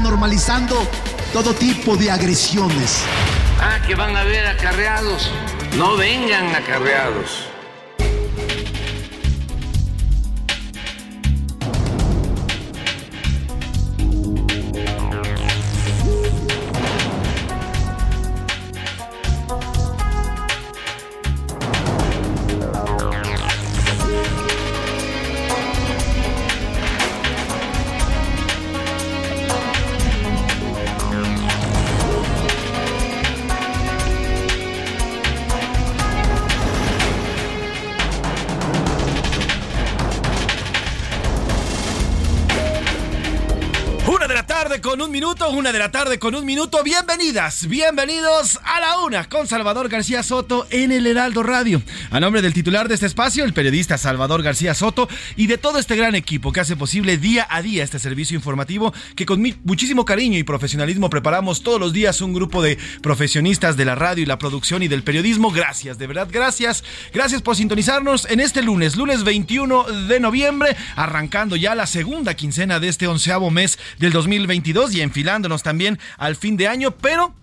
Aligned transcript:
Normalizando 0.00 0.76
todo 1.32 1.54
tipo 1.54 1.96
de 1.96 2.10
agresiones. 2.10 3.02
Ah, 3.60 3.80
que 3.86 3.94
van 3.94 4.16
a 4.16 4.24
ver 4.24 4.46
acarreados. 4.46 5.30
No 5.76 5.96
vengan 5.96 6.54
acarreados. 6.54 7.45
Un 45.00 45.10
minuto, 45.10 45.50
una 45.50 45.72
de 45.72 45.78
la 45.78 45.90
tarde 45.90 46.18
con 46.18 46.34
un 46.34 46.44
minuto. 46.46 46.82
Bienvenidas, 46.82 47.66
bienvenidos 47.66 48.58
a 48.64 48.80
la 48.80 49.00
una 49.00 49.28
con 49.28 49.46
Salvador 49.46 49.88
García 49.88 50.22
Soto 50.22 50.66
en 50.70 50.90
el 50.90 51.06
Heraldo 51.06 51.42
Radio. 51.42 51.82
A 52.10 52.20
nombre 52.20 52.40
del 52.40 52.54
titular 52.54 52.88
de 52.88 52.94
este 52.94 53.06
espacio, 53.06 53.44
el 53.44 53.52
periodista 53.52 53.98
Salvador 53.98 54.42
García 54.42 54.74
Soto, 54.74 55.08
y 55.36 55.48
de 55.48 55.58
todo 55.58 55.78
este 55.78 55.96
gran 55.96 56.14
equipo 56.14 56.52
que 56.52 56.60
hace 56.60 56.76
posible 56.76 57.18
día 57.18 57.46
a 57.50 57.62
día 57.62 57.84
este 57.84 57.98
servicio 57.98 58.36
informativo 58.36 58.94
que 59.16 59.26
con 59.26 59.42
muchísimo 59.64 60.04
cariño 60.04 60.38
y 60.38 60.44
profesionalismo 60.44 61.10
preparamos 61.10 61.62
todos 61.62 61.80
los 61.80 61.92
días 61.92 62.20
un 62.20 62.32
grupo 62.32 62.62
de 62.62 62.78
profesionistas 63.02 63.76
de 63.76 63.84
la 63.84 63.96
radio 63.96 64.22
y 64.22 64.26
la 64.26 64.38
producción 64.38 64.82
y 64.82 64.88
del 64.88 65.02
periodismo. 65.02 65.50
Gracias, 65.50 65.98
de 65.98 66.06
verdad, 66.06 66.28
gracias. 66.30 66.84
Gracias 67.12 67.42
por 67.42 67.56
sintonizarnos 67.56 68.26
en 68.30 68.40
este 68.40 68.62
lunes, 68.62 68.96
lunes 68.96 69.24
21 69.24 69.84
de 70.08 70.20
noviembre, 70.20 70.76
arrancando 70.94 71.56
ya 71.56 71.74
la 71.74 71.86
segunda 71.86 72.34
quincena 72.34 72.80
de 72.80 72.88
este 72.88 73.06
onceavo 73.06 73.50
mes 73.50 73.78
del 73.98 74.12
2022 74.12 74.85
y 74.94 75.00
enfilándonos 75.00 75.62
también 75.62 75.98
al 76.18 76.36
fin 76.36 76.56
de 76.56 76.68
año, 76.68 76.90
pero 76.92 77.34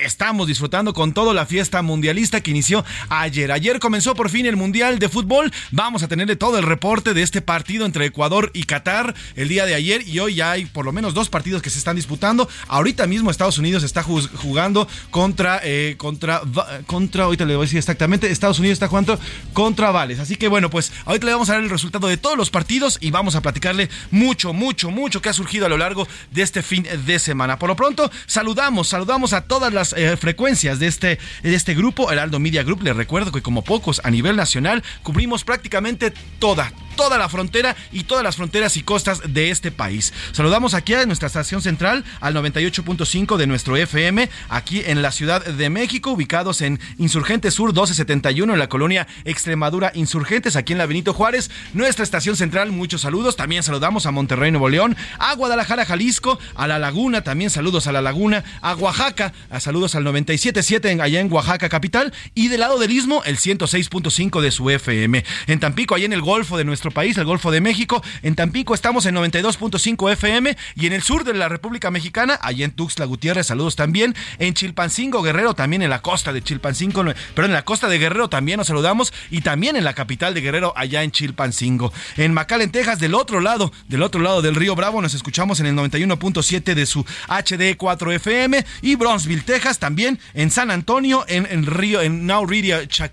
Estamos 0.00 0.46
disfrutando 0.46 0.94
con 0.94 1.12
todo 1.12 1.34
la 1.34 1.44
fiesta 1.44 1.82
mundialista 1.82 2.40
que 2.40 2.50
inició 2.50 2.82
ayer. 3.10 3.52
Ayer 3.52 3.78
comenzó 3.78 4.14
por 4.14 4.30
fin 4.30 4.46
el 4.46 4.56
Mundial 4.56 4.98
de 4.98 5.10
Fútbol. 5.10 5.52
Vamos 5.70 6.02
a 6.02 6.08
tenerle 6.08 6.34
todo 6.34 6.56
el 6.56 6.64
reporte 6.64 7.12
de 7.12 7.22
este 7.22 7.42
partido 7.42 7.84
entre 7.84 8.06
Ecuador 8.06 8.50
y 8.54 8.62
Qatar 8.64 9.14
el 9.36 9.48
día 9.48 9.66
de 9.66 9.74
ayer 9.74 10.08
y 10.08 10.18
hoy 10.18 10.36
ya 10.36 10.52
hay 10.52 10.64
por 10.64 10.86
lo 10.86 10.92
menos 10.92 11.12
dos 11.12 11.28
partidos 11.28 11.60
que 11.60 11.68
se 11.68 11.76
están 11.76 11.96
disputando. 11.96 12.48
Ahorita 12.68 13.06
mismo 13.06 13.30
Estados 13.30 13.58
Unidos 13.58 13.82
está 13.82 14.02
jugando 14.02 14.88
contra, 15.10 15.60
eh, 15.62 15.96
contra, 15.98 16.40
contra, 16.86 17.24
ahorita 17.24 17.44
le 17.44 17.56
voy 17.56 17.64
a 17.64 17.66
decir 17.66 17.78
exactamente, 17.78 18.30
Estados 18.30 18.58
Unidos 18.60 18.76
está 18.76 18.88
jugando 18.88 19.20
contra 19.52 19.90
Vales. 19.90 20.20
Así 20.20 20.36
que 20.36 20.48
bueno, 20.48 20.70
pues 20.70 20.90
ahorita 21.04 21.26
le 21.26 21.32
vamos 21.32 21.50
a 21.50 21.54
dar 21.54 21.62
el 21.62 21.70
resultado 21.70 22.08
de 22.08 22.16
todos 22.16 22.38
los 22.38 22.48
partidos 22.48 22.96
y 23.02 23.10
vamos 23.10 23.34
a 23.34 23.42
platicarle 23.42 23.90
mucho, 24.10 24.54
mucho, 24.54 24.90
mucho 24.90 25.20
que 25.20 25.28
ha 25.28 25.34
surgido 25.34 25.66
a 25.66 25.68
lo 25.68 25.76
largo 25.76 26.08
de 26.30 26.40
este 26.40 26.62
fin 26.62 26.86
de 27.04 27.18
semana. 27.18 27.58
Por 27.58 27.68
lo 27.68 27.76
pronto, 27.76 28.10
saludamos, 28.26 28.88
saludamos 28.88 29.34
a 29.34 29.42
todas 29.42 29.70
las 29.70 29.81
eh, 29.96 30.16
frecuencias 30.16 30.78
de 30.78 30.86
este, 30.86 31.18
de 31.42 31.54
este 31.54 31.74
grupo, 31.74 32.10
Media 32.38 32.62
Group. 32.62 32.82
Les 32.82 32.94
recuerdo 32.94 33.32
que 33.32 33.42
como 33.42 33.62
pocos 33.62 34.00
a 34.04 34.10
nivel 34.10 34.36
nacional 34.36 34.82
cubrimos 35.02 35.44
prácticamente 35.44 36.12
toda, 36.38 36.72
toda 36.96 37.18
la 37.18 37.28
frontera 37.28 37.76
y 37.92 38.04
todas 38.04 38.24
las 38.24 38.36
fronteras 38.36 38.76
y 38.76 38.82
costas 38.82 39.20
de 39.26 39.50
este 39.50 39.70
país. 39.70 40.12
Saludamos 40.32 40.74
aquí 40.74 40.94
a 40.94 41.04
nuestra 41.06 41.26
estación 41.26 41.62
central 41.62 42.04
al 42.20 42.34
98.5 42.34 43.36
de 43.36 43.46
nuestro 43.46 43.76
FM, 43.76 44.28
aquí 44.48 44.82
en 44.84 45.02
la 45.02 45.12
Ciudad 45.12 45.44
de 45.44 45.70
México, 45.70 46.10
ubicados 46.12 46.60
en 46.62 46.80
Insurgente 46.98 47.50
Sur 47.50 47.68
1271 47.70 48.52
en 48.52 48.58
la 48.58 48.68
colonia 48.68 49.06
Extremadura 49.24 49.92
Insurgentes, 49.94 50.56
aquí 50.56 50.72
en 50.72 50.78
la 50.78 50.86
Benito 50.86 51.12
Juárez. 51.14 51.50
Nuestra 51.74 52.02
estación 52.04 52.36
central, 52.36 52.72
muchos 52.72 53.02
saludos. 53.02 53.36
También 53.36 53.62
saludamos 53.62 54.06
a 54.06 54.10
Monterrey, 54.10 54.50
Nuevo 54.50 54.68
León, 54.68 54.96
a 55.18 55.34
Guadalajara, 55.34 55.84
Jalisco, 55.84 56.38
a 56.54 56.66
La 56.66 56.78
Laguna, 56.78 57.22
también 57.22 57.50
saludos 57.50 57.86
a 57.86 57.92
La 57.92 58.02
Laguna, 58.02 58.44
a 58.60 58.74
Oaxaca, 58.74 59.32
saludos 59.60 59.94
al 59.94 60.04
97.7 60.04 60.90
en- 60.90 61.00
allá 61.00 61.20
en 61.20 61.32
Oaxaca 61.32 61.68
capital 61.68 62.12
y 62.34 62.48
del 62.48 62.60
lado 62.60 62.78
del 62.78 62.90
Istmo 62.90 63.22
el 63.24 63.38
106.5 63.38 64.40
de 64.40 64.50
su 64.50 64.68
FM. 64.70 65.24
En 65.46 65.60
Tampico, 65.60 65.94
allá 65.94 66.04
en 66.06 66.12
el 66.12 66.20
Golfo 66.22 66.56
de 66.58 66.64
nuestro 66.82 66.90
país, 67.00 67.16
el 67.16 67.24
Golfo 67.24 67.52
de 67.52 67.60
México, 67.60 68.02
en 68.24 68.34
Tampico 68.34 68.74
estamos 68.74 69.06
en 69.06 69.14
92.5 69.14 70.12
FM 70.14 70.56
y 70.74 70.86
en 70.86 70.92
el 70.92 71.02
sur 71.02 71.22
de 71.22 71.32
la 71.32 71.48
República 71.48 71.92
Mexicana, 71.92 72.36
allá 72.42 72.64
en 72.64 72.72
Tuxtla 72.72 73.04
Gutiérrez, 73.04 73.46
saludos 73.46 73.76
también, 73.76 74.16
en 74.40 74.54
Chilpancingo, 74.54 75.22
Guerrero, 75.22 75.54
también 75.54 75.82
en 75.82 75.90
la 75.90 76.02
costa 76.02 76.32
de 76.32 76.42
Chilpancingo, 76.42 77.04
pero 77.36 77.46
en 77.46 77.52
la 77.52 77.64
costa 77.64 77.86
de 77.86 77.98
Guerrero 77.98 78.28
también 78.28 78.56
nos 78.56 78.66
saludamos 78.66 79.12
y 79.30 79.42
también 79.42 79.76
en 79.76 79.84
la 79.84 79.94
capital 79.94 80.34
de 80.34 80.40
Guerrero, 80.40 80.72
allá 80.74 81.04
en 81.04 81.12
Chilpancingo. 81.12 81.92
En 82.16 82.34
McAllen, 82.34 82.72
Texas, 82.72 82.98
del 82.98 83.14
otro 83.14 83.38
lado, 83.38 83.70
del 83.86 84.02
otro 84.02 84.20
lado 84.20 84.42
del 84.42 84.56
río 84.56 84.74
Bravo, 84.74 85.00
nos 85.00 85.14
escuchamos 85.14 85.60
en 85.60 85.66
el 85.66 85.76
91.7 85.76 86.74
de 86.74 86.86
su 86.86 87.04
HD4 87.28 88.14
FM 88.14 88.66
y 88.80 88.96
Bronzeville, 88.96 89.44
Texas, 89.44 89.78
también 89.78 90.18
en 90.34 90.50
San 90.50 90.72
Antonio, 90.72 91.24
en, 91.28 91.46
en 91.48 91.64
Río, 91.64 92.02
en 92.02 92.26
Now 92.26 92.44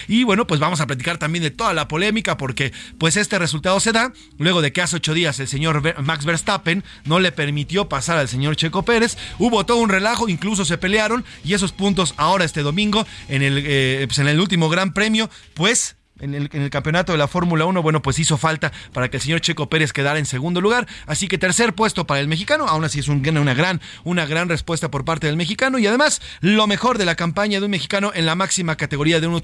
Y 0.08 0.24
bueno, 0.24 0.48
pues 0.48 0.60
vamos 0.60 0.82
a 0.82 0.88
platicar 0.88 1.18
también 1.18 1.44
de 1.44 1.52
toda 1.52 1.74
la 1.74 1.88
polémica, 1.88 2.38
porque 2.38 2.72
pues 2.98 3.18
este 3.18 3.40
resultado 3.40 3.80
se 3.80 3.92
da 3.92 4.14
luego 4.38 4.62
de 4.62 4.72
que 4.72 4.82
hace 4.82 4.98
ocho 4.98 5.14
días 5.14 5.40
el 5.40 5.48
señor 5.48 6.02
Max 6.02 6.26
Verstappen 6.26 6.84
no 7.06 7.20
le 7.20 7.32
permitió 7.32 7.90
pasar 7.90 8.18
al 8.18 8.28
señor 8.28 8.56
Checo 8.56 8.84
Pérez. 8.84 9.18
Hubo 9.38 9.66
todo 9.66 9.78
un 9.78 9.90
relajo, 9.90 10.30
incluso 10.30 10.66
se 10.66 10.78
pelearon 10.78 11.26
y 11.44 11.54
esos 11.54 11.72
puntos 11.72 12.14
ahora 12.18 12.46
este 12.46 12.62
domingo 12.62 13.06
en 13.28 13.42
el, 13.42 13.64
eh, 13.66 14.06
pues 14.08 14.20
en 14.20 14.28
el 14.28 14.40
último 14.40 14.70
Gran 14.70 14.94
Premio, 14.94 15.30
pues 15.54 15.98
en 16.20 16.36
el, 16.36 16.70
campeonato 16.70 17.12
de 17.12 17.18
la 17.18 17.28
Fórmula 17.28 17.66
1, 17.66 17.82
bueno, 17.82 18.02
pues 18.02 18.20
hizo 18.20 18.38
falta 18.38 18.72
para 18.94 19.10
que 19.10 19.18
el 19.18 19.24
señor 19.24 19.42
Checo 19.42 19.70
Pérez 19.70 19.94
quedara 19.94 20.20
en 20.20 20.26
segundo 20.26 20.62
lugar. 20.62 20.88
Así 21.06 21.28
que 21.28 21.38
tercer 21.38 21.74
puesto 21.74 22.06
para 22.06 22.20
el 22.20 22.28
mexicano. 22.28 22.68
Aún 22.68 22.84
así 22.84 23.00
es 23.00 23.08
un, 23.08 23.28
una, 23.38 23.54
gran, 23.54 23.82
una 24.04 24.26
gran 24.26 24.50
respuesta 24.50 24.92
por 24.92 25.06
parte 25.06 25.28
del 25.28 25.38
mexicano. 25.38 25.80
Y 25.80 25.88
además, 25.88 26.22
lo 26.42 26.68
mejor 26.68 26.98
de 26.98 27.06
la 27.06 27.16
campaña 27.16 27.60
de 27.60 27.66
un 27.66 27.72
mexicano 27.72 28.12
en 28.14 28.26
la 28.26 28.36
máxima 28.36 28.76
categoría 28.76 29.20
de 29.20 29.28
un 29.28 29.42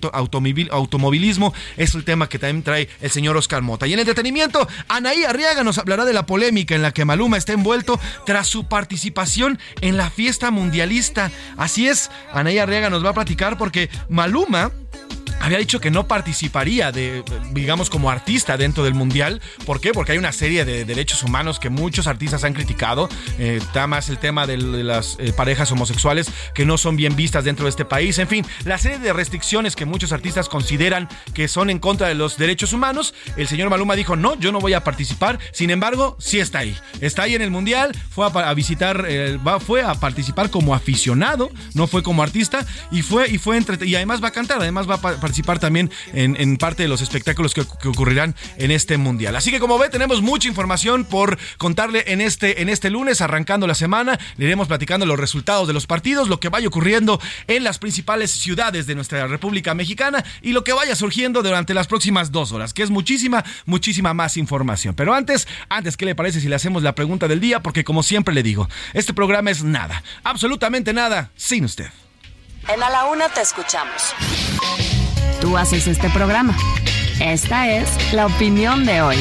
automovilismo 0.72 1.54
es 1.78 1.96
el 1.96 2.04
tema 2.04 2.30
que 2.30 2.40
también 2.40 2.64
trae 2.64 2.90
el 3.02 3.12
señor 3.12 3.38
Oscar 3.38 3.62
Mota. 3.62 3.88
Y 3.88 3.94
en 3.94 4.00
entretenimiento, 4.00 4.68
Anaí 4.88 5.24
Arriaga 5.24 5.64
nos 5.64 5.78
hablará 5.78 6.06
de 6.06 6.14
la 6.14 6.26
polémica 6.26 6.76
en 6.76 6.82
la 6.82 6.92
que 6.92 7.06
Maluma 7.06 7.38
está 7.38 7.54
envuelto 7.54 8.00
tras 8.26 8.48
su 8.48 8.68
participación 8.68 9.60
en 9.82 9.98
la 9.98 10.10
fiesta 10.10 10.52
mundialista. 10.52 11.32
Así 11.58 11.88
es, 11.88 12.12
Anaí 12.34 12.58
Arriaga 12.58 12.90
nos 12.90 13.04
va 13.06 13.10
a 13.10 13.14
platicar 13.14 13.58
porque 13.58 13.90
Maluma 14.10 14.72
había 15.40 15.58
dicho 15.58 15.80
que 15.80 15.92
no 15.92 16.08
participaría 16.08 16.92
de, 16.92 17.24
digamos, 17.52 17.90
como 17.90 18.10
artista 18.10 18.58
dentro 18.58 18.84
del 18.84 18.94
mundial. 18.94 19.42
¿Por 19.66 19.80
qué? 19.80 19.92
Porque 19.92 20.14
hay 20.14 20.18
una 20.18 20.32
serie 20.32 20.66
de 20.66 20.86
derechos 20.86 21.24
humanos 21.24 21.60
que 21.60 21.70
muchos 21.70 22.08
artistas 22.08 22.44
han 22.44 22.54
criticado. 22.54 23.10
Eh, 23.38 23.60
está 23.62 23.88
más 23.88 24.10
el 24.10 24.18
tema 24.18 24.48
de, 24.48 24.58
las 24.58 25.18
eh, 25.20 25.34
parejas 25.34 25.72
homosexuales 25.72 26.32
que 26.54 26.66
no 26.66 26.78
son 26.78 26.96
bien 26.96 27.16
vistas 27.16 27.44
dentro 27.44 27.66
de 27.66 27.70
este 27.70 27.86
país. 27.86 28.18
En 28.20 28.28
fin, 28.28 28.46
la 28.64 28.78
serie 28.78 28.98
de 28.98 29.14
restricciones 29.14 29.76
que 29.76 29.86
muchos 29.86 30.12
artistas 30.12 30.50
consideran 30.50 31.08
que 31.34 31.48
son 31.48 31.70
en 31.70 31.80
contra 31.80 32.08
de 32.08 32.16
los 32.16 32.38
derechos 32.38 32.74
humanos. 32.74 33.14
El 33.38 33.48
señor 33.48 33.70
Maluma 33.70 33.96
dijo, 33.96 34.16
no, 34.16 34.40
yo 34.40 34.52
no 34.52 34.60
voy 34.60 34.74
a 34.74 34.84
participar. 34.84 35.40
Sin 35.52 35.70
embargo, 35.70 36.16
sí 36.20 36.40
está 36.40 36.60
ahí. 36.60 36.76
Está 37.02 37.24
ahí 37.24 37.36
en 37.36 37.42
el 37.42 37.52
mundial, 37.52 37.96
fue 38.10 38.26
a, 38.26 38.54
visitar, 38.54 39.06
eh, 39.08 39.38
fue 39.66 39.84
a 39.84 39.96
participar 39.96 40.50
como 40.50 40.74
aficionado, 40.74 41.52
no 41.74 41.88
fue 41.88 42.04
como 42.04 42.24
artista 42.24 42.66
y 42.92 43.02
fue, 43.02 43.30
y 43.30 43.38
fue 43.38 43.58
entre, 43.58 43.86
y 43.86 43.96
además 43.96 44.24
va 44.24 44.30
a 44.30 44.32
cantar, 44.32 44.60
además 44.60 44.90
va 44.90 44.96
a 44.96 45.15
participar 45.20 45.60
también 45.60 45.92
en, 46.14 46.58
parte 46.58 46.84
de 46.84 46.90
los 46.90 47.02
espectáculos 47.02 47.54
que, 47.54 47.62
ocurrirán 47.62 48.36
en 48.58 48.72
este 48.72 48.98
mundial. 48.98 49.36
Así 49.36 49.52
que 49.52 49.60
como 49.60 49.78
ve, 49.78 49.90
tenemos 49.90 50.22
mucha 50.22 50.48
información 50.48 51.06
por 51.06 51.38
contarle 51.58 52.04
en 52.08 52.22
este, 52.22 52.62
en 52.62 52.70
este 52.70 52.90
lunes, 52.90 53.22
arrancando 53.22 53.68
la 53.68 53.76
semana. 53.76 54.20
Le 54.38 54.46
iremos 54.46 54.68
platicando 54.68 55.06
los 55.06 55.20
resultados 55.20 55.68
de 55.68 55.74
los 55.74 55.88
partidos, 55.88 56.30
lo 56.30 56.40
que 56.40 56.50
vaya 56.50 56.68
ocurriendo 56.68 57.20
en 57.48 57.64
las 57.64 57.80
principales 57.80 58.32
ciudades 58.32 58.88
de 58.88 58.96
nuestra 58.96 59.28
República 59.28 59.74
Mexicana 59.74 60.24
y 60.42 60.52
lo 60.52 60.64
que 60.64 60.74
vaya 60.74 60.96
surgiendo 60.96 61.44
durante 61.44 61.74
las 61.74 61.88
próximas 61.88 62.32
dos 62.32 62.52
horas, 62.52 62.74
que 62.74 62.84
es 62.84 62.90
muchísima, 62.90 63.44
muchísima 63.66 64.14
más 64.14 64.38
información. 64.38 64.96
Pero 64.96 65.14
antes, 65.14 65.48
antes, 65.70 65.98
¿qué 65.98 66.06
le 66.06 66.16
parece 66.16 66.40
si 66.40 66.48
le 66.48 66.56
hacemos 66.56 66.84
la 66.84 66.96
pregunta 66.96 67.28
del 67.28 67.40
día? 67.40 67.62
Porque 67.62 67.84
como 67.84 68.04
siempre 68.04 68.34
le 68.34 68.44
digo, 68.44 68.70
este 68.94 69.14
programa 69.14 69.52
es 69.52 69.64
nada, 69.64 70.04
absolutamente 70.24 70.94
nada, 70.94 71.32
sin 71.36 71.66
usted. 71.66 71.90
En 72.68 72.82
A 72.82 72.90
la 72.90 73.06
Una 73.06 73.30
te 73.30 73.42
escuchamos. 73.42 74.14
Tú 75.46 75.58
haces 75.58 75.86
este 75.86 76.10
programa. 76.10 76.58
Esta 77.22 77.70
es 77.70 77.88
la 78.12 78.26
opinión 78.26 78.84
de 78.84 79.04
hoy. 79.04 79.18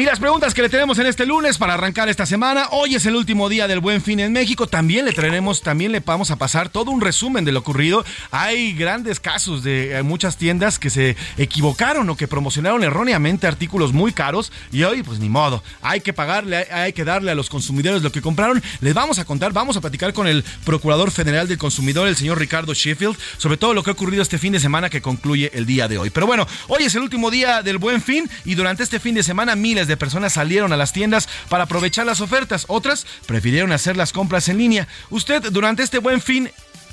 Y 0.00 0.04
las 0.06 0.18
preguntas 0.18 0.54
que 0.54 0.62
le 0.62 0.70
tenemos 0.70 0.98
en 0.98 1.04
este 1.04 1.26
lunes 1.26 1.58
para 1.58 1.74
arrancar 1.74 2.08
esta 2.08 2.24
semana. 2.24 2.68
Hoy 2.70 2.94
es 2.94 3.04
el 3.04 3.16
último 3.16 3.50
día 3.50 3.68
del 3.68 3.80
Buen 3.80 4.00
Fin 4.00 4.18
en 4.18 4.32
México. 4.32 4.66
También 4.66 5.04
le 5.04 5.12
traeremos, 5.12 5.60
también 5.60 5.92
le 5.92 6.00
vamos 6.00 6.30
a 6.30 6.36
pasar 6.36 6.70
todo 6.70 6.90
un 6.90 7.02
resumen 7.02 7.44
de 7.44 7.52
lo 7.52 7.58
ocurrido. 7.58 8.02
Hay 8.30 8.72
grandes 8.72 9.20
casos 9.20 9.62
de 9.62 9.98
eh, 9.98 10.02
muchas 10.02 10.38
tiendas 10.38 10.78
que 10.78 10.88
se 10.88 11.18
equivocaron 11.36 12.08
o 12.08 12.16
que 12.16 12.28
promocionaron 12.28 12.82
erróneamente 12.82 13.46
artículos 13.46 13.92
muy 13.92 14.14
caros 14.14 14.50
y 14.72 14.84
hoy 14.84 15.02
pues 15.02 15.18
ni 15.18 15.28
modo. 15.28 15.62
Hay 15.82 16.00
que 16.00 16.14
pagarle, 16.14 16.66
hay 16.72 16.94
que 16.94 17.04
darle 17.04 17.32
a 17.32 17.34
los 17.34 17.50
consumidores 17.50 18.00
lo 18.00 18.10
que 18.10 18.22
compraron. 18.22 18.62
Les 18.80 18.94
vamos 18.94 19.18
a 19.18 19.26
contar, 19.26 19.52
vamos 19.52 19.76
a 19.76 19.82
platicar 19.82 20.14
con 20.14 20.26
el 20.26 20.42
Procurador 20.64 21.10
Federal 21.10 21.46
del 21.46 21.58
Consumidor, 21.58 22.08
el 22.08 22.16
señor 22.16 22.38
Ricardo 22.38 22.72
Sheffield, 22.72 23.18
sobre 23.36 23.58
todo 23.58 23.74
lo 23.74 23.82
que 23.82 23.90
ha 23.90 23.92
ocurrido 23.92 24.22
este 24.22 24.38
fin 24.38 24.54
de 24.54 24.60
semana 24.60 24.88
que 24.88 25.02
concluye 25.02 25.50
el 25.52 25.66
día 25.66 25.88
de 25.88 25.98
hoy. 25.98 26.08
Pero 26.08 26.26
bueno, 26.26 26.46
hoy 26.68 26.84
es 26.84 26.94
el 26.94 27.02
último 27.02 27.30
día 27.30 27.60
del 27.60 27.76
Buen 27.76 28.00
Fin 28.00 28.30
y 28.46 28.54
durante 28.54 28.82
este 28.82 28.98
fin 28.98 29.14
de 29.14 29.22
semana 29.22 29.54
miles 29.56 29.89
de 29.89 29.89
personas 29.96 30.34
salieron 30.34 30.72
a 30.72 30.76
las 30.76 30.92
tiendas 30.92 31.28
para 31.48 31.64
aprovechar 31.64 32.06
las 32.06 32.20
ofertas. 32.20 32.64
Otras 32.68 33.06
prefirieron 33.26 33.72
hacer 33.72 33.96
las 33.96 34.12
compras 34.12 34.48
en 34.48 34.58
línea. 34.58 34.88
Usted 35.10 35.50
durante 35.50 35.82
este 35.82 35.98
buen 35.98 36.20
fin 36.20 36.50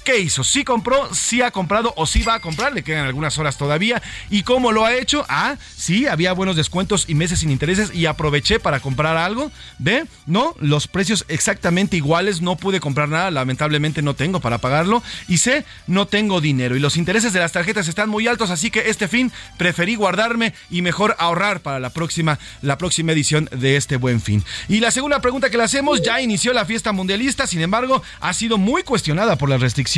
¿Qué 0.07 0.19
hizo? 0.19 0.41
¿Sí 0.45 0.63
compró? 0.63 1.13
¿Sí 1.13 1.41
ha 1.41 1.51
comprado 1.51 1.93
o 1.97 2.05
sí 2.05 2.23
va 2.23 2.35
a 2.35 2.39
comprar? 2.39 2.73
Le 2.73 2.81
quedan 2.81 3.07
algunas 3.07 3.37
horas 3.39 3.57
todavía. 3.57 4.01
¿Y 4.29 4.43
cómo 4.43 4.71
lo 4.71 4.85
ha 4.85 4.95
hecho? 4.95 5.25
Ah, 5.27 5.57
sí, 5.75 6.07
había 6.07 6.31
buenos 6.31 6.55
descuentos 6.55 7.03
y 7.09 7.13
meses 7.13 7.39
sin 7.39 7.51
intereses 7.51 7.93
y 7.93 8.05
aproveché 8.05 8.61
para 8.61 8.79
comprar 8.79 9.17
algo. 9.17 9.51
¿Ve? 9.79 10.05
No, 10.25 10.55
los 10.61 10.87
precios 10.87 11.25
exactamente 11.27 11.97
iguales. 11.97 12.41
No 12.41 12.55
pude 12.55 12.79
comprar 12.79 13.09
nada. 13.09 13.31
Lamentablemente 13.31 14.01
no 14.01 14.13
tengo 14.13 14.39
para 14.39 14.59
pagarlo. 14.59 15.03
Y 15.27 15.39
sé, 15.39 15.65
no 15.87 16.07
tengo 16.07 16.39
dinero. 16.39 16.77
Y 16.77 16.79
los 16.79 16.95
intereses 16.95 17.33
de 17.33 17.41
las 17.41 17.51
tarjetas 17.51 17.89
están 17.89 18.07
muy 18.07 18.29
altos. 18.29 18.49
Así 18.49 18.71
que 18.71 18.89
este 18.89 19.09
fin 19.09 19.33
preferí 19.57 19.95
guardarme 19.95 20.53
y 20.69 20.83
mejor 20.83 21.17
ahorrar 21.19 21.59
para 21.59 21.81
la 21.81 21.89
próxima, 21.89 22.39
la 22.61 22.77
próxima 22.77 23.11
edición 23.11 23.49
de 23.51 23.75
este 23.75 23.97
buen 23.97 24.21
fin. 24.21 24.41
Y 24.69 24.79
la 24.79 24.91
segunda 24.91 25.19
pregunta 25.19 25.49
que 25.49 25.57
le 25.57 25.63
hacemos, 25.63 26.01
ya 26.01 26.21
inició 26.21 26.53
la 26.53 26.63
fiesta 26.63 26.93
mundialista. 26.93 27.45
Sin 27.45 27.59
embargo, 27.59 28.01
ha 28.21 28.33
sido 28.33 28.57
muy 28.57 28.83
cuestionada 28.83 29.35
por 29.35 29.49
las 29.49 29.59
restricciones 29.59 29.96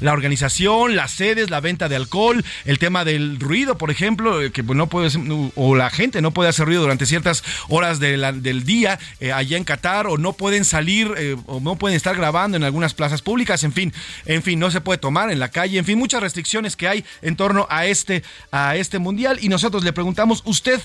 la 0.00 0.12
organización, 0.12 0.96
las 0.96 1.10
sedes, 1.10 1.50
la 1.50 1.60
venta 1.60 1.88
de 1.88 1.96
alcohol, 1.96 2.44
el 2.64 2.78
tema 2.78 3.04
del 3.04 3.38
ruido, 3.38 3.76
por 3.76 3.90
ejemplo, 3.90 4.40
eh, 4.40 4.50
que 4.50 4.62
no 4.62 4.88
puede 4.88 5.10
o 5.54 5.74
la 5.74 5.90
gente 5.90 6.22
no 6.22 6.32
puede 6.32 6.48
hacer 6.48 6.66
ruido 6.66 6.82
durante 6.82 7.06
ciertas 7.06 7.44
horas 7.68 8.00
del 8.00 8.64
día 8.64 8.98
eh, 9.20 9.32
allá 9.32 9.56
en 9.56 9.64
Qatar 9.64 10.06
o 10.06 10.16
no 10.16 10.32
pueden 10.32 10.64
salir 10.64 11.12
eh, 11.16 11.36
o 11.46 11.60
no 11.60 11.76
pueden 11.76 11.96
estar 11.96 12.16
grabando 12.16 12.56
en 12.56 12.64
algunas 12.64 12.94
plazas 12.94 13.20
públicas, 13.20 13.62
en 13.64 13.72
fin, 13.72 13.92
en 14.24 14.42
fin, 14.42 14.58
no 14.58 14.70
se 14.70 14.80
puede 14.80 14.98
tomar 14.98 15.30
en 15.30 15.38
la 15.38 15.50
calle, 15.50 15.78
en 15.78 15.84
fin, 15.84 15.98
muchas 15.98 16.22
restricciones 16.22 16.76
que 16.76 16.88
hay 16.88 17.04
en 17.22 17.36
torno 17.36 17.66
a 17.70 17.86
este 17.86 18.22
a 18.50 18.76
este 18.76 18.98
mundial. 18.98 19.38
Y 19.42 19.48
nosotros 19.48 19.84
le 19.84 19.92
preguntamos, 19.92 20.42
¿usted 20.46 20.80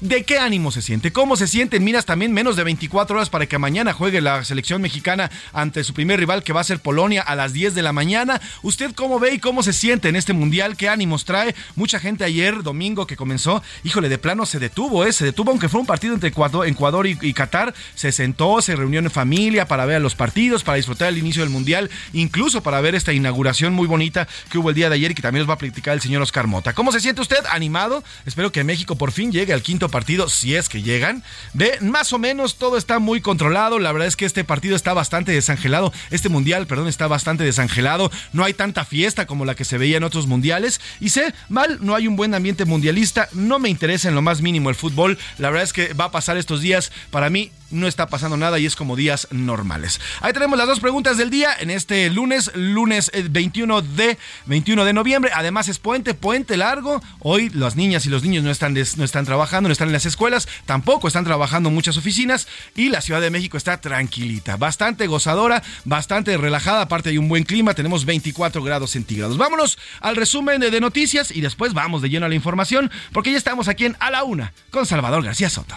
¿De 0.00 0.24
qué 0.24 0.38
ánimo 0.38 0.70
se 0.70 0.80
siente? 0.80 1.12
¿Cómo 1.12 1.36
se 1.36 1.46
siente? 1.46 1.78
Miras 1.78 2.06
también 2.06 2.32
menos 2.32 2.56
de 2.56 2.64
24 2.64 3.16
horas 3.16 3.28
para 3.28 3.44
que 3.44 3.58
mañana 3.58 3.92
juegue 3.92 4.22
la 4.22 4.42
selección 4.44 4.80
mexicana 4.80 5.30
ante 5.52 5.84
su 5.84 5.92
primer 5.92 6.18
rival 6.18 6.42
que 6.42 6.54
va 6.54 6.62
a 6.62 6.64
ser 6.64 6.78
Polonia 6.78 7.20
a 7.20 7.34
las 7.34 7.52
10 7.52 7.74
de 7.74 7.82
la 7.82 7.92
mañana. 7.92 8.40
¿Usted 8.62 8.94
cómo 8.94 9.18
ve 9.18 9.34
y 9.34 9.38
cómo 9.38 9.62
se 9.62 9.74
siente 9.74 10.08
en 10.08 10.16
este 10.16 10.32
mundial? 10.32 10.78
¿Qué 10.78 10.88
ánimos 10.88 11.26
trae? 11.26 11.54
Mucha 11.76 12.00
gente 12.00 12.24
ayer, 12.24 12.62
domingo 12.62 13.06
que 13.06 13.14
comenzó, 13.14 13.62
híjole, 13.84 14.08
de 14.08 14.16
plano 14.16 14.46
se 14.46 14.58
detuvo, 14.58 15.04
¿eh? 15.04 15.12
Se 15.12 15.26
detuvo, 15.26 15.50
aunque 15.50 15.68
fue 15.68 15.80
un 15.80 15.86
partido 15.86 16.14
entre 16.14 16.30
Ecuador, 16.30 17.06
y, 17.06 17.18
y 17.20 17.34
Qatar. 17.34 17.74
Se 17.94 18.10
sentó, 18.10 18.62
se 18.62 18.76
reunió 18.76 19.00
en 19.00 19.10
familia 19.10 19.68
para 19.68 19.84
ver 19.84 19.96
a 19.96 20.00
los 20.00 20.14
partidos, 20.14 20.64
para 20.64 20.76
disfrutar 20.76 21.08
el 21.08 21.18
inicio 21.18 21.42
del 21.42 21.50
mundial, 21.50 21.90
incluso 22.14 22.62
para 22.62 22.80
ver 22.80 22.94
esta 22.94 23.12
inauguración 23.12 23.74
muy 23.74 23.86
bonita 23.86 24.26
que 24.50 24.56
hubo 24.56 24.70
el 24.70 24.76
día 24.76 24.88
de 24.88 24.94
ayer 24.94 25.10
y 25.10 25.14
que 25.14 25.20
también 25.20 25.42
nos 25.42 25.50
va 25.50 25.54
a 25.54 25.58
platicar 25.58 25.92
el 25.92 26.00
señor 26.00 26.22
Oscar 26.22 26.46
Mota. 26.46 26.72
¿Cómo 26.72 26.90
se 26.90 27.00
siente 27.00 27.20
usted? 27.20 27.44
¿Animado? 27.50 28.02
Espero 28.24 28.50
que 28.50 28.64
México 28.64 28.96
por 28.96 29.12
fin 29.12 29.30
llegue 29.30 29.52
al 29.52 29.60
quinto 29.60 29.89
partido, 29.90 30.28
si 30.28 30.54
es 30.54 30.68
que 30.68 30.82
llegan. 30.82 31.22
Ve, 31.52 31.78
más 31.80 32.12
o 32.12 32.18
menos 32.18 32.56
todo 32.56 32.76
está 32.76 32.98
muy 32.98 33.20
controlado. 33.20 33.78
La 33.78 33.92
verdad 33.92 34.08
es 34.08 34.16
que 34.16 34.24
este 34.24 34.44
partido 34.44 34.76
está 34.76 34.94
bastante 34.94 35.32
desangelado. 35.32 35.92
Este 36.10 36.28
mundial, 36.28 36.66
perdón, 36.66 36.88
está 36.88 37.06
bastante 37.06 37.44
desangelado. 37.44 38.10
No 38.32 38.44
hay 38.44 38.54
tanta 38.54 38.84
fiesta 38.84 39.26
como 39.26 39.44
la 39.44 39.54
que 39.54 39.64
se 39.64 39.78
veía 39.78 39.96
en 39.96 40.04
otros 40.04 40.26
mundiales. 40.26 40.80
Y 41.00 41.10
sé, 41.10 41.34
mal, 41.48 41.78
no 41.80 41.94
hay 41.94 42.06
un 42.06 42.16
buen 42.16 42.34
ambiente 42.34 42.64
mundialista. 42.64 43.28
No 43.32 43.58
me 43.58 43.68
interesa 43.68 44.08
en 44.08 44.14
lo 44.14 44.22
más 44.22 44.40
mínimo 44.42 44.70
el 44.70 44.76
fútbol. 44.76 45.18
La 45.38 45.50
verdad 45.50 45.64
es 45.64 45.72
que 45.72 45.92
va 45.94 46.06
a 46.06 46.10
pasar 46.10 46.36
estos 46.36 46.60
días 46.60 46.92
para 47.10 47.30
mí 47.30 47.50
no 47.70 47.86
está 47.86 48.08
pasando 48.08 48.36
nada 48.36 48.58
y 48.58 48.66
es 48.66 48.76
como 48.76 48.96
días 48.96 49.28
normales. 49.30 50.00
Ahí 50.20 50.32
tenemos 50.32 50.58
las 50.58 50.66
dos 50.66 50.80
preguntas 50.80 51.16
del 51.16 51.30
día 51.30 51.50
en 51.58 51.70
este 51.70 52.10
lunes, 52.10 52.50
lunes 52.54 53.10
21 53.30 53.78
eh, 53.78 53.82
de 53.96 54.18
21 54.46 54.84
de 54.84 54.92
noviembre. 54.92 55.30
Además 55.34 55.68
es 55.68 55.78
puente, 55.78 56.14
puente 56.14 56.56
largo. 56.56 57.02
Hoy 57.20 57.50
las 57.50 57.76
niñas 57.76 58.06
y 58.06 58.10
los 58.10 58.22
niños 58.22 58.44
no 58.44 58.50
están, 58.50 58.74
no 58.74 59.04
están 59.04 59.24
trabajando, 59.24 59.68
no 59.68 59.72
están 59.72 59.88
en 59.88 59.92
las 59.92 60.06
escuelas, 60.06 60.48
tampoco 60.66 61.08
están 61.08 61.24
trabajando 61.24 61.70
muchas 61.70 61.96
oficinas 61.96 62.48
y 62.76 62.88
la 62.88 63.00
Ciudad 63.00 63.20
de 63.20 63.30
México 63.30 63.56
está 63.56 63.80
tranquilita, 63.80 64.56
bastante 64.56 65.06
gozadora, 65.06 65.62
bastante 65.84 66.36
relajada. 66.36 66.82
Aparte 66.82 67.10
hay 67.10 67.18
un 67.18 67.28
buen 67.28 67.44
clima, 67.44 67.74
tenemos 67.74 68.04
24 68.04 68.62
grados 68.62 68.90
centígrados. 68.90 69.38
Vámonos 69.38 69.78
al 70.00 70.16
resumen 70.16 70.60
de, 70.60 70.70
de 70.70 70.80
noticias 70.80 71.30
y 71.30 71.40
después 71.40 71.72
vamos 71.72 72.02
de 72.02 72.10
lleno 72.10 72.26
a 72.26 72.28
la 72.28 72.34
información 72.34 72.90
porque 73.12 73.32
ya 73.32 73.38
estamos 73.38 73.68
aquí 73.68 73.84
en 73.84 73.96
A 74.00 74.10
la 74.10 74.24
Una 74.24 74.52
con 74.70 74.86
Salvador 74.86 75.22
García 75.24 75.50
Soto. 75.50 75.76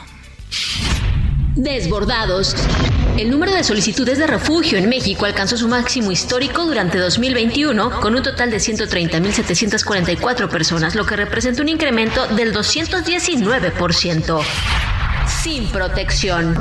Desbordados. 1.55 2.55
El 3.17 3.29
número 3.29 3.53
de 3.53 3.63
solicitudes 3.63 4.17
de 4.17 4.25
refugio 4.25 4.77
en 4.77 4.89
México 4.89 5.25
alcanzó 5.25 5.55
su 5.55 5.67
máximo 5.67 6.11
histórico 6.11 6.65
durante 6.65 6.97
2021 6.97 8.01
con 8.01 8.15
un 8.15 8.23
total 8.23 8.49
de 8.49 8.57
130.744 8.57 10.49
personas, 10.49 10.95
lo 10.95 11.05
que 11.05 11.15
representa 11.15 11.61
un 11.61 11.69
incremento 11.69 12.25
del 12.27 12.53
219%. 12.53 14.41
Sin 15.43 15.67
protección. 15.67 16.57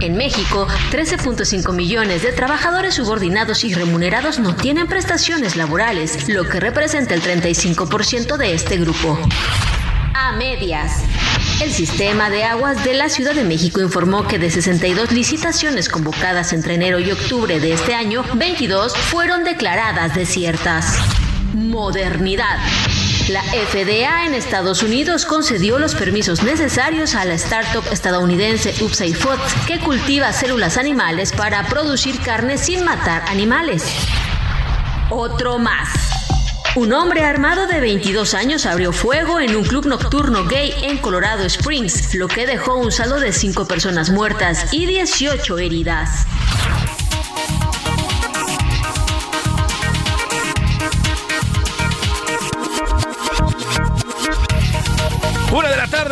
En 0.00 0.16
México, 0.16 0.66
13.5 0.90 1.74
millones 1.74 2.22
de 2.22 2.32
trabajadores 2.32 2.94
subordinados 2.94 3.64
y 3.64 3.74
remunerados 3.74 4.38
no 4.38 4.56
tienen 4.56 4.86
prestaciones 4.86 5.56
laborales, 5.56 6.30
lo 6.30 6.48
que 6.48 6.60
representa 6.60 7.12
el 7.14 7.20
35% 7.20 8.38
de 8.38 8.54
este 8.54 8.78
grupo. 8.78 9.18
A 10.22 10.32
medias. 10.32 11.02
El 11.62 11.72
sistema 11.72 12.28
de 12.28 12.44
aguas 12.44 12.84
de 12.84 12.92
la 12.92 13.08
Ciudad 13.08 13.34
de 13.34 13.42
México 13.42 13.80
informó 13.80 14.28
que 14.28 14.38
de 14.38 14.50
62 14.50 15.12
licitaciones 15.12 15.88
convocadas 15.88 16.52
entre 16.52 16.74
enero 16.74 17.00
y 17.00 17.10
octubre 17.10 17.58
de 17.58 17.72
este 17.72 17.94
año, 17.94 18.22
22 18.34 18.94
fueron 18.94 19.44
declaradas 19.44 20.14
desiertas. 20.14 20.98
Modernidad. 21.54 22.58
La 23.30 23.42
FDA 23.42 24.26
en 24.26 24.34
Estados 24.34 24.82
Unidos 24.82 25.24
concedió 25.24 25.78
los 25.78 25.94
permisos 25.94 26.42
necesarios 26.42 27.14
a 27.14 27.24
la 27.24 27.34
startup 27.34 27.84
estadounidense 27.90 28.74
Upside 28.84 29.14
Foods, 29.14 29.54
que 29.66 29.78
cultiva 29.78 30.34
células 30.34 30.76
animales 30.76 31.32
para 31.32 31.66
producir 31.66 32.20
carne 32.20 32.58
sin 32.58 32.84
matar 32.84 33.22
animales. 33.26 33.86
Otro 35.08 35.58
más. 35.58 36.19
Un 36.76 36.92
hombre 36.92 37.24
armado 37.24 37.66
de 37.66 37.80
22 37.80 38.32
años 38.34 38.64
abrió 38.64 38.92
fuego 38.92 39.40
en 39.40 39.56
un 39.56 39.64
club 39.64 39.86
nocturno 39.86 40.44
gay 40.44 40.72
en 40.82 40.98
Colorado 40.98 41.44
Springs, 41.44 42.14
lo 42.14 42.28
que 42.28 42.46
dejó 42.46 42.76
un 42.76 42.92
saldo 42.92 43.18
de 43.18 43.32
5 43.32 43.66
personas 43.66 44.10
muertas 44.10 44.72
y 44.72 44.86
18 44.86 45.58
heridas. 45.58 46.26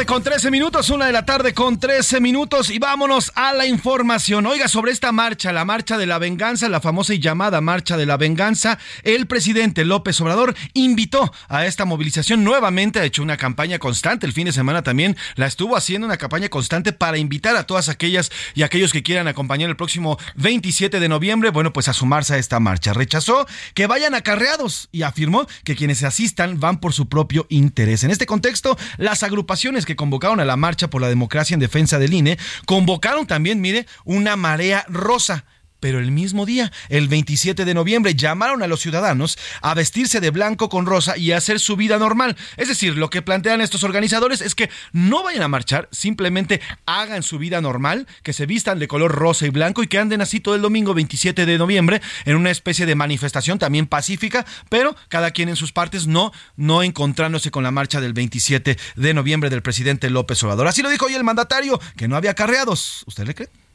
Con 0.07 0.23
13 0.23 0.50
minutos, 0.52 0.90
una 0.90 1.07
de 1.07 1.12
la 1.12 1.25
tarde 1.25 1.55
con 1.55 1.81
13 1.81 2.21
minutos 2.21 2.71
y 2.71 2.78
vámonos 2.78 3.33
a 3.35 3.52
la 3.52 3.67
información. 3.67 4.47
Oiga, 4.47 4.69
sobre 4.69 4.93
esta 4.93 5.11
marcha, 5.11 5.52
la 5.52 5.64
marcha 5.64 5.99
de 5.99 6.07
la 6.07 6.19
venganza, 6.19 6.69
la 6.69 6.81
famosa 6.81 7.14
y 7.14 7.19
llamada 7.19 7.61
marcha 7.61 7.97
de 7.97 8.07
la 8.07 8.17
venganza, 8.17 8.78
el 9.02 9.26
presidente 9.26 9.85
López 9.85 10.21
Obrador 10.21 10.55
invitó 10.73 11.33
a 11.49 11.67
esta 11.67 11.85
movilización 11.85 12.45
nuevamente, 12.45 13.00
ha 13.00 13.05
hecho 13.05 13.23
una 13.23 13.37
campaña 13.37 13.78
constante, 13.78 14.26
el 14.26 14.33
fin 14.33 14.45
de 14.45 14.52
semana 14.52 14.83
también 14.83 15.17
la 15.35 15.47
estuvo 15.47 15.76
haciendo 15.76 16.07
una 16.07 16.17
campaña 16.17 16.49
constante 16.49 16.93
para 16.93 17.19
invitar 17.19 17.57
a 17.57 17.64
todas 17.64 17.88
aquellas 17.88 18.31
y 18.55 18.62
aquellos 18.62 18.93
que 18.93 19.02
quieran 19.02 19.26
acompañar 19.26 19.69
el 19.69 19.76
próximo 19.76 20.17
27 20.37 21.00
de 21.00 21.09
noviembre, 21.09 21.50
bueno, 21.50 21.73
pues 21.73 21.88
a 21.88 21.93
sumarse 21.93 22.35
a 22.35 22.38
esta 22.38 22.61
marcha. 22.61 22.93
Rechazó 22.93 23.47
que 23.75 23.88
vayan 23.88 24.14
acarreados 24.14 24.88
y 24.93 25.02
afirmó 25.02 25.49
que 25.64 25.75
quienes 25.75 26.05
asistan 26.05 26.61
van 26.61 26.78
por 26.78 26.93
su 26.93 27.09
propio 27.09 27.47
interés. 27.49 28.05
En 28.05 28.11
este 28.11 28.26
contexto, 28.26 28.78
las 28.97 29.23
agrupaciones 29.23 29.87
que 29.88 29.97
convocaron 29.97 30.38
a 30.38 30.45
la 30.45 30.59
marcha 30.59 30.90
por 30.90 31.00
la 31.00 31.09
democracia 31.09 31.54
en 31.54 31.61
defensa 31.61 31.99
del 31.99 32.12
INE, 32.12 32.38
convocaron 32.66 33.26
también, 33.26 33.62
mire, 33.62 33.87
una 34.04 34.37
marea 34.37 34.85
rosa 34.87 35.47
pero 35.80 35.99
el 35.99 36.11
mismo 36.11 36.47
día, 36.47 36.73
el 36.88 37.08
27 37.08 37.64
de 37.64 37.75
noviembre, 37.75 38.14
llamaron 38.14 38.62
a 38.62 38.66
los 38.66 38.80
ciudadanos 38.80 39.38
a 39.62 39.75
vestirse 39.75 40.20
de 40.20 40.30
blanco 40.30 40.68
con 40.68 40.87
rosa 40.87 41.16
y 41.16 41.32
a 41.32 41.38
hacer 41.38 41.61
su 41.61 41.76
vida 41.76 41.99
normal. 41.99 42.37
Es 42.56 42.68
decir, 42.68 42.97
lo 42.97 43.11
que 43.11 43.23
plantean 43.23 43.61
estos 43.61 43.85
organizadores 43.85 44.40
es 44.40 44.54
que 44.54 44.70
no 44.92 45.23
vayan 45.23 45.42
a 45.42 45.49
marchar, 45.49 45.88
simplemente 45.92 46.61
hagan 46.87 47.23
su 47.23 47.38
vida 47.38 47.61
normal, 47.61 48.06
que 48.23 48.32
se 48.32 48.47
vistan 48.47 48.78
de 48.78 48.88
color 48.88 49.12
rosa 49.12 49.47
y 49.47 49.50
blanco 49.50 49.82
y 49.82 49.87
que 49.87 49.99
anden 49.99 50.20
así 50.20 50.40
todo 50.40 50.54
el 50.54 50.62
domingo 50.62 50.94
27 50.94 51.47
de 51.47 51.58
noviembre 51.58 52.00
en 52.25 52.37
una 52.37 52.50
especie 52.50 52.87
de 52.87 52.94
manifestación 52.94 53.58
también 53.58 53.87
pacífica, 53.87 54.47
pero 54.68 54.97
cada 55.08 55.30
quien 55.30 55.49
en 55.49 55.56
sus 55.56 55.73
partes 55.73 56.06
no, 56.06 56.32
no 56.56 56.82
encontrándose 56.82 57.50
con 57.50 57.62
la 57.62 57.70
marcha 57.70 58.00
del 58.00 58.12
27 58.12 58.76
de 58.97 59.14
noviembre 59.14 59.50
del 59.50 59.62
presidente 59.62 60.11
López 60.11 60.42
Obrador. 60.42 60.66
Así 60.66 60.82
lo 60.82 60.90
dijo 60.90 61.06
hoy 61.06 61.14
el 61.14 61.25
mandatario, 61.25 61.80
que 61.97 62.08
no 62.08 62.16
había 62.16 62.35
carreados. 62.35 63.04
¿Usted 63.06 63.26
le 63.26 63.35
cree? 63.35 63.68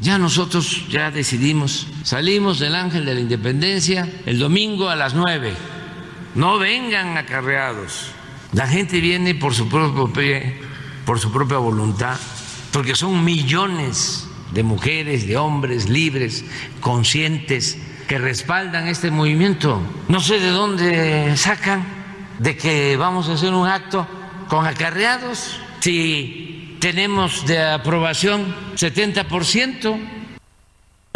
Ya 0.00 0.18
nosotros 0.18 0.88
ya 0.88 1.10
decidimos, 1.10 1.86
salimos 2.02 2.58
del 2.58 2.74
Ángel 2.74 3.04
de 3.04 3.14
la 3.14 3.20
Independencia 3.20 4.08
el 4.26 4.38
domingo 4.38 4.88
a 4.88 4.96
las 4.96 5.14
nueve. 5.14 5.54
No 6.34 6.58
vengan 6.58 7.16
acarreados. 7.16 8.10
La 8.52 8.66
gente 8.68 9.00
viene 9.00 9.34
por 9.34 9.54
su 9.54 9.68
propio 9.68 10.12
pie, 10.12 10.60
por 11.04 11.18
su 11.18 11.32
propia 11.32 11.58
voluntad, 11.58 12.18
porque 12.72 12.94
son 12.94 13.24
millones 13.24 14.28
de 14.52 14.62
mujeres, 14.62 15.26
de 15.26 15.36
hombres 15.36 15.88
libres, 15.88 16.44
conscientes, 16.80 17.78
que 18.06 18.18
respaldan 18.18 18.86
este 18.88 19.10
movimiento. 19.10 19.80
No 20.08 20.20
sé 20.20 20.38
de 20.38 20.50
dónde 20.50 21.36
sacan 21.36 21.84
de 22.38 22.56
que 22.56 22.96
vamos 22.96 23.28
a 23.28 23.32
hacer 23.32 23.52
un 23.52 23.66
acto 23.66 24.06
con 24.48 24.66
acarreados. 24.66 25.58
Si 25.80 26.55
tenemos 26.80 27.46
de 27.46 27.62
aprobación 27.62 28.54
70%. 28.74 30.16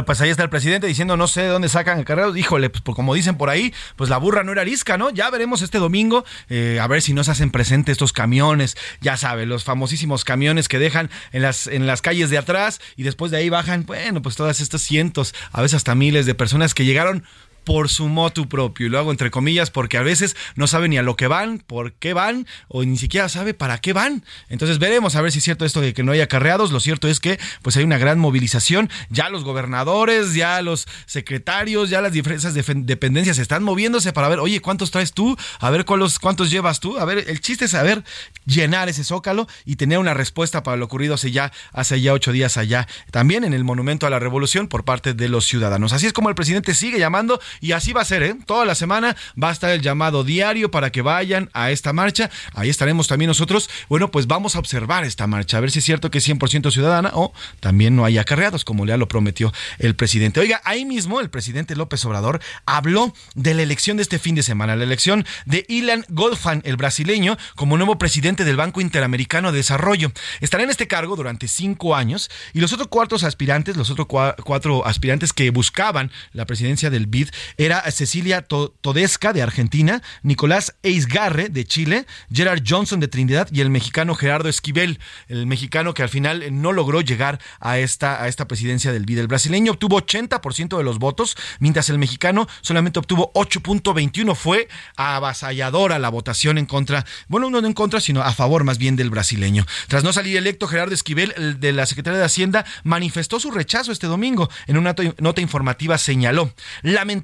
Pues 0.05 0.21
ahí 0.21 0.31
está 0.31 0.43
el 0.43 0.51
presidente 0.51 0.87
diciendo 0.87 1.17
no 1.17 1.29
sé 1.29 1.43
de 1.43 1.49
dónde 1.49 1.69
sacan 1.69 2.03
carreros. 2.05 2.37
Híjole, 2.37 2.71
pues 2.71 2.95
como 2.97 3.15
dicen 3.15 3.37
por 3.37 3.51
ahí, 3.51 3.73
pues 3.97 4.09
la 4.09 4.17
burra 4.17 4.43
no 4.43 4.53
era 4.53 4.63
arisca, 4.63 4.97
¿no? 4.97 5.11
Ya 5.11 5.29
veremos 5.31 5.63
este 5.63 5.79
domingo 5.79 6.25
eh, 6.49 6.79
a 6.81 6.87
ver 6.87 7.03
si 7.03 7.13
nos 7.13 7.29
hacen 7.29 7.51
presente 7.51 7.93
estos 7.93 8.13
camiones, 8.13 8.77
ya 9.01 9.17
sabe, 9.17 9.47
los 9.47 9.65
famosísimos 9.65 10.25
camiones 10.25 10.69
que 10.69 10.79
dejan 10.79 11.11
en 11.33 11.43
las, 11.43 11.67
en 11.67 11.87
las 11.87 12.03
calles 12.03 12.31
de 12.31 12.39
atrás 12.39 12.81
y 12.97 13.03
después 13.03 13.31
de 13.31 13.39
ahí 13.39 13.51
bajan, 13.51 13.85
bueno, 13.85 14.23
pues 14.23 14.37
todas 14.37 14.61
estas 14.61 14.83
cientos, 14.83 15.35
a 15.53 15.61
veces 15.61 15.77
hasta 15.77 15.95
miles 15.95 16.27
de 16.27 16.35
personas 16.35 16.75
que 16.75 16.85
llegaron 16.85 17.25
por 17.71 17.89
su 17.89 18.09
motu 18.09 18.49
propio. 18.49 18.87
Y 18.87 18.89
lo 18.89 18.99
hago 18.99 19.13
entre 19.13 19.31
comillas 19.31 19.71
porque 19.71 19.97
a 19.97 20.03
veces 20.03 20.35
no 20.57 20.67
sabe 20.67 20.89
ni 20.89 20.99
a 20.99 21.05
lo 21.05 21.15
que 21.15 21.29
van, 21.29 21.61
por 21.61 21.93
qué 21.93 22.15
van, 22.15 22.49
o 22.67 22.83
ni 22.83 22.97
siquiera 22.97 23.29
sabe 23.29 23.55
para 23.55 23.79
qué 23.79 23.93
van. 23.93 24.25
Entonces 24.49 24.81
veremos 24.81 25.15
a 25.15 25.23
ver 25.23 25.31
si 25.31 25.39
es 25.39 25.45
cierto 25.45 25.65
esto 25.65 25.81
de 25.81 25.95
que 25.95 26.03
no 26.03 26.11
hay 26.11 26.21
acarreados. 26.21 26.73
Lo 26.73 26.81
cierto 26.81 27.07
es 27.07 27.21
que 27.21 27.39
pues 27.63 27.77
hay 27.77 27.85
una 27.85 27.97
gran 27.97 28.19
movilización. 28.19 28.91
Ya 29.09 29.29
los 29.29 29.45
gobernadores, 29.45 30.35
ya 30.35 30.61
los 30.63 30.89
secretarios, 31.07 31.91
ya 31.91 32.01
las 32.01 32.13
diferentes 32.13 32.55
dependencias 32.55 33.39
están 33.39 33.63
moviéndose 33.63 34.13
para 34.13 34.29
ver, 34.29 34.41
oye, 34.41 34.61
¿cuántos 34.61 34.91
traes 34.91 35.13
tú? 35.13 35.37
A 35.61 35.71
ver 35.71 35.85
cuántos, 35.85 36.19
cuántos 36.19 36.51
llevas 36.51 36.81
tú. 36.81 36.99
A 36.99 37.05
ver, 37.05 37.25
el 37.29 37.41
chiste 37.41 37.67
es 37.67 37.71
saber 37.71 38.03
llenar 38.47 38.89
ese 38.89 39.05
zócalo 39.05 39.47
y 39.65 39.77
tener 39.77 40.01
una 40.01 40.13
respuesta 40.13 40.65
para 40.65 40.77
lo 40.77 40.87
ocurrido 40.87 41.15
hace 41.15 41.31
ya, 41.31 41.53
hace 41.73 42.01
ya 42.01 42.15
ocho 42.15 42.33
días 42.33 42.57
allá, 42.57 42.89
también 43.13 43.45
en 43.45 43.55
el 43.55 43.63
Monumento 43.63 44.09
a 44.09 44.11
la 44.11 44.19
Revolución 44.19 44.67
por 44.67 44.85
parte 44.85 45.15
de 45.15 45.29
los 45.29 45.47
ciudadanos. 45.47 45.93
Así 45.93 46.07
es 46.07 46.13
como 46.13 46.31
el 46.31 46.35
presidente 46.35 46.75
sigue 46.75 46.99
llamando 46.99 47.41
y 47.61 47.73
así 47.73 47.93
va 47.93 48.03
a 48.03 48.05
ser, 48.05 48.23
¿eh? 48.23 48.37
Toda 48.47 48.65
la 48.65 48.75
semana 48.75 49.17
va 49.41 49.51
a 49.51 49.53
estar 49.53 49.71
el 49.71 49.83
llamado 49.83 50.25
diario 50.25 50.71
para 50.71 50.91
que 50.91 51.03
vayan 51.03 51.51
a 51.53 51.71
esta 51.71 51.93
marcha. 51.93 52.31
Ahí 52.55 52.69
estaremos 52.69 53.09
también 53.09 53.29
nosotros. 53.29 53.69
Bueno, 53.89 54.11
pues 54.11 54.27
vamos 54.27 54.57
a 54.57 54.59
observar 54.59 55.05
esta 55.05 55.27
marcha, 55.27 55.59
a 55.59 55.61
ver 55.61 55.71
si 55.71 55.81
es 55.81 55.85
cierto 55.85 56.11
que 56.11 56.19
es 56.19 56.29
100% 56.29 56.71
ciudadana 56.71 57.11
o 57.15 57.33
también 57.61 57.97
no 57.97 58.05
hay 58.05 58.19
acarreados, 58.19 58.65
como 58.65 58.87
ya 58.87 58.97
lo 58.97 59.09
prometió 59.09 59.53
el 59.79 59.95
presidente. 59.95 60.41
Oiga, 60.41 60.61
ahí 60.65 60.85
mismo 60.85 61.21
el 61.21 61.31
presidente 61.31 61.77
López 61.77 62.05
Obrador 62.05 62.41
habló 62.67 63.15
de 63.35 63.55
la 63.55 63.63
elección 63.63 63.97
de 63.97 64.03
este 64.03 64.19
fin 64.19 64.35
de 64.35 64.43
semana, 64.43 64.77
la 64.77 64.85
elección 64.85 65.27
de 65.45 65.65
Ilan 65.69 66.05
Goldfan, 66.09 66.63
el 66.65 66.77
brasileño, 66.77 67.37
como 67.57 67.77
nuevo 67.77 67.99
presidente 67.99 68.45
del 68.45 68.57
Banco 68.57 68.81
Interamericano 68.81 69.53
de 69.53 69.59
Desarrollo. 69.59 70.13
Estará 70.41 70.65
en 70.65 70.71
este 70.71 70.89
cargo 70.89 71.17
durante 71.17 71.49
cinco 71.49 71.95
años 71.95 72.31
y 72.53 72.61
los 72.61 72.73
otros 72.73 72.89
cuatro 72.89 73.19
aspirantes, 73.21 73.77
los 73.77 73.91
otros 73.91 74.07
cuatro 74.07 74.87
aspirantes 74.87 75.33
que 75.33 75.51
buscaban 75.51 76.11
la 76.33 76.47
presidencia 76.47 76.91
del 76.91 77.07
BID 77.07 77.29
era 77.57 77.83
Cecilia 77.91 78.43
Todesca 78.43 79.33
de 79.33 79.43
Argentina, 79.43 80.03
Nicolás 80.23 80.75
Eisgarre 80.83 81.49
de 81.49 81.65
Chile, 81.65 82.07
Gerard 82.33 82.63
Johnson 82.67 83.01
de 83.01 83.09
Trinidad 83.09 83.49
y 83.53 83.61
el 83.61 83.71
mexicano 83.71 84.15
Gerardo 84.15 84.49
Esquivel, 84.49 84.99
el 85.29 85.47
mexicano 85.47 85.95
que 85.95 86.03
al 86.03 86.09
final 86.09 86.45
no 86.61 86.73
logró 86.73 87.01
llegar 87.01 87.41
a 87.61 87.79
esta, 87.79 88.23
a 88.23 88.29
esta 88.29 88.47
presidencia 88.49 88.93
del 88.93 89.07
BID. 89.07 89.19
El 89.19 89.29
brasileño 89.29 89.73
obtuvo 89.73 90.01
80% 90.01 90.77
de 90.77 90.85
los 90.85 90.99
votos, 90.99 91.37
mientras 91.59 91.89
el 91.91 91.99
mexicano 91.99 92.49
solamente 92.61 92.99
obtuvo 92.99 93.33
8.21. 93.35 94.35
Fue 94.35 94.69
avasalladora 94.97 95.99
la 95.99 96.09
votación 96.09 96.59
en 96.59 96.67
contra, 96.67 97.05
bueno, 97.29 97.51
no 97.51 97.59
en 97.59 97.73
contra, 97.75 98.01
sino 98.01 98.23
a 98.23 98.33
favor 98.33 98.65
más 98.65 98.79
bien 98.79 98.97
del 98.97 99.11
brasileño. 99.11 99.67
Tras 99.89 100.05
no 100.05 100.13
salir 100.13 100.37
electo, 100.37 100.67
Gerardo 100.67 100.95
Esquivel, 100.95 101.61
de 101.61 101.73
la 101.73 101.87
Secretaría 101.87 102.19
de 102.19 102.25
Hacienda, 102.25 102.65
manifestó 102.85 103.41
su 103.41 103.51
rechazo 103.51 103.93
este 103.93 104.07
domingo. 104.07 104.49
En 104.67 104.77
una 104.77 104.95
nota 105.19 105.41
informativa 105.41 105.99
señaló, 105.99 106.53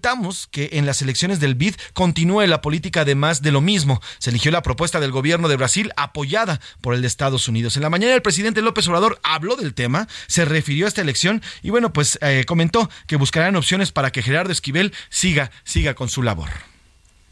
lamentamos 0.07 0.47
que 0.53 0.71
en 0.75 0.87
las 0.87 1.03
elecciones 1.03 1.40
del 1.40 1.57
BID 1.57 1.75
continúe 1.92 2.47
la 2.47 2.61
política 2.61 3.05
de 3.05 3.16
más 3.16 3.42
de 3.42 3.51
lo 3.51 3.61
mismo. 3.61 4.01
Se 4.19 4.31
eligió 4.31 4.53
la 4.53 4.62
propuesta 4.62 5.01
del 5.01 5.11
gobierno 5.11 5.49
de 5.49 5.57
Brasil 5.57 5.90
apoyada 5.97 6.61
por 6.81 6.95
el 6.95 7.01
de 7.01 7.09
Estados 7.09 7.49
Unidos. 7.49 7.77
En 7.77 7.83
la 7.83 7.90
mañana 7.90 8.14
el 8.14 8.23
presidente 8.23 8.62
López 8.62 8.87
Obrador 8.87 9.19
habló 9.25 9.57
del 9.57 9.75
tema, 9.75 10.07
se 10.29 10.45
refirió 10.45 10.87
a 10.87 10.88
esta 10.88 11.03
elección 11.03 11.42
y 11.61 11.71
bueno, 11.71 11.92
pues 11.92 12.21
eh, 12.23 12.45
comentó 12.47 12.88
que 13.09 13.16
buscarán 13.16 13.57
opciones 13.57 13.90
para 13.90 14.12
que 14.12 14.23
Gerardo 14.23 14.53
Esquivel 14.53 14.95
siga, 15.11 15.51
siga 15.64 15.95
con 15.95 16.09
su 16.09 16.23
labor. 16.23 16.51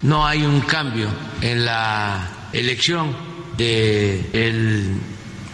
No 0.00 0.26
hay 0.26 0.42
un 0.42 0.60
cambio 0.60 1.08
en 1.42 1.64
la 1.64 2.28
elección 2.52 3.16
del 3.56 4.98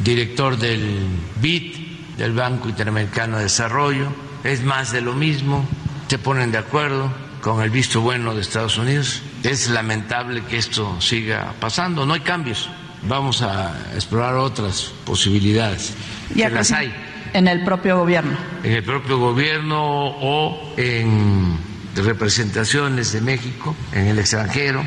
director 0.03 0.57
del 0.57 1.07
BID, 1.43 1.77
del 2.17 2.33
Banco 2.33 2.71
Interamericano 2.71 3.37
de 3.37 3.43
Desarrollo. 3.43 4.09
Es 4.43 4.63
más 4.63 4.91
de 4.91 5.03
lo 5.03 5.13
mismo 5.13 5.69
se 6.11 6.19
ponen 6.19 6.51
de 6.51 6.59
acuerdo 6.59 7.09
con 7.41 7.63
el 7.63 7.71
visto 7.71 8.01
bueno 8.01 8.35
de 8.35 8.41
Estados 8.41 8.77
Unidos. 8.79 9.23
Es 9.45 9.69
lamentable 9.69 10.43
que 10.43 10.59
esto 10.59 11.01
siga 11.01 11.55
pasando, 11.61 12.05
no 12.05 12.15
hay 12.15 12.21
cambios. 12.23 12.69
Vamos 13.03 13.43
a 13.43 13.93
explorar 13.95 14.35
otras 14.35 14.93
posibilidades. 15.05 15.95
Ya 16.35 16.51
las 16.51 16.73
hay. 16.73 16.93
En 17.33 17.47
el 17.47 17.63
propio 17.63 17.97
gobierno. 17.97 18.37
En 18.65 18.73
el 18.73 18.83
propio 18.83 19.19
gobierno 19.19 19.79
o 19.81 20.75
en 20.77 21.57
representaciones 21.95 23.13
de 23.13 23.21
México 23.21 23.77
en 23.93 24.09
el 24.09 24.19
extranjero. 24.19 24.85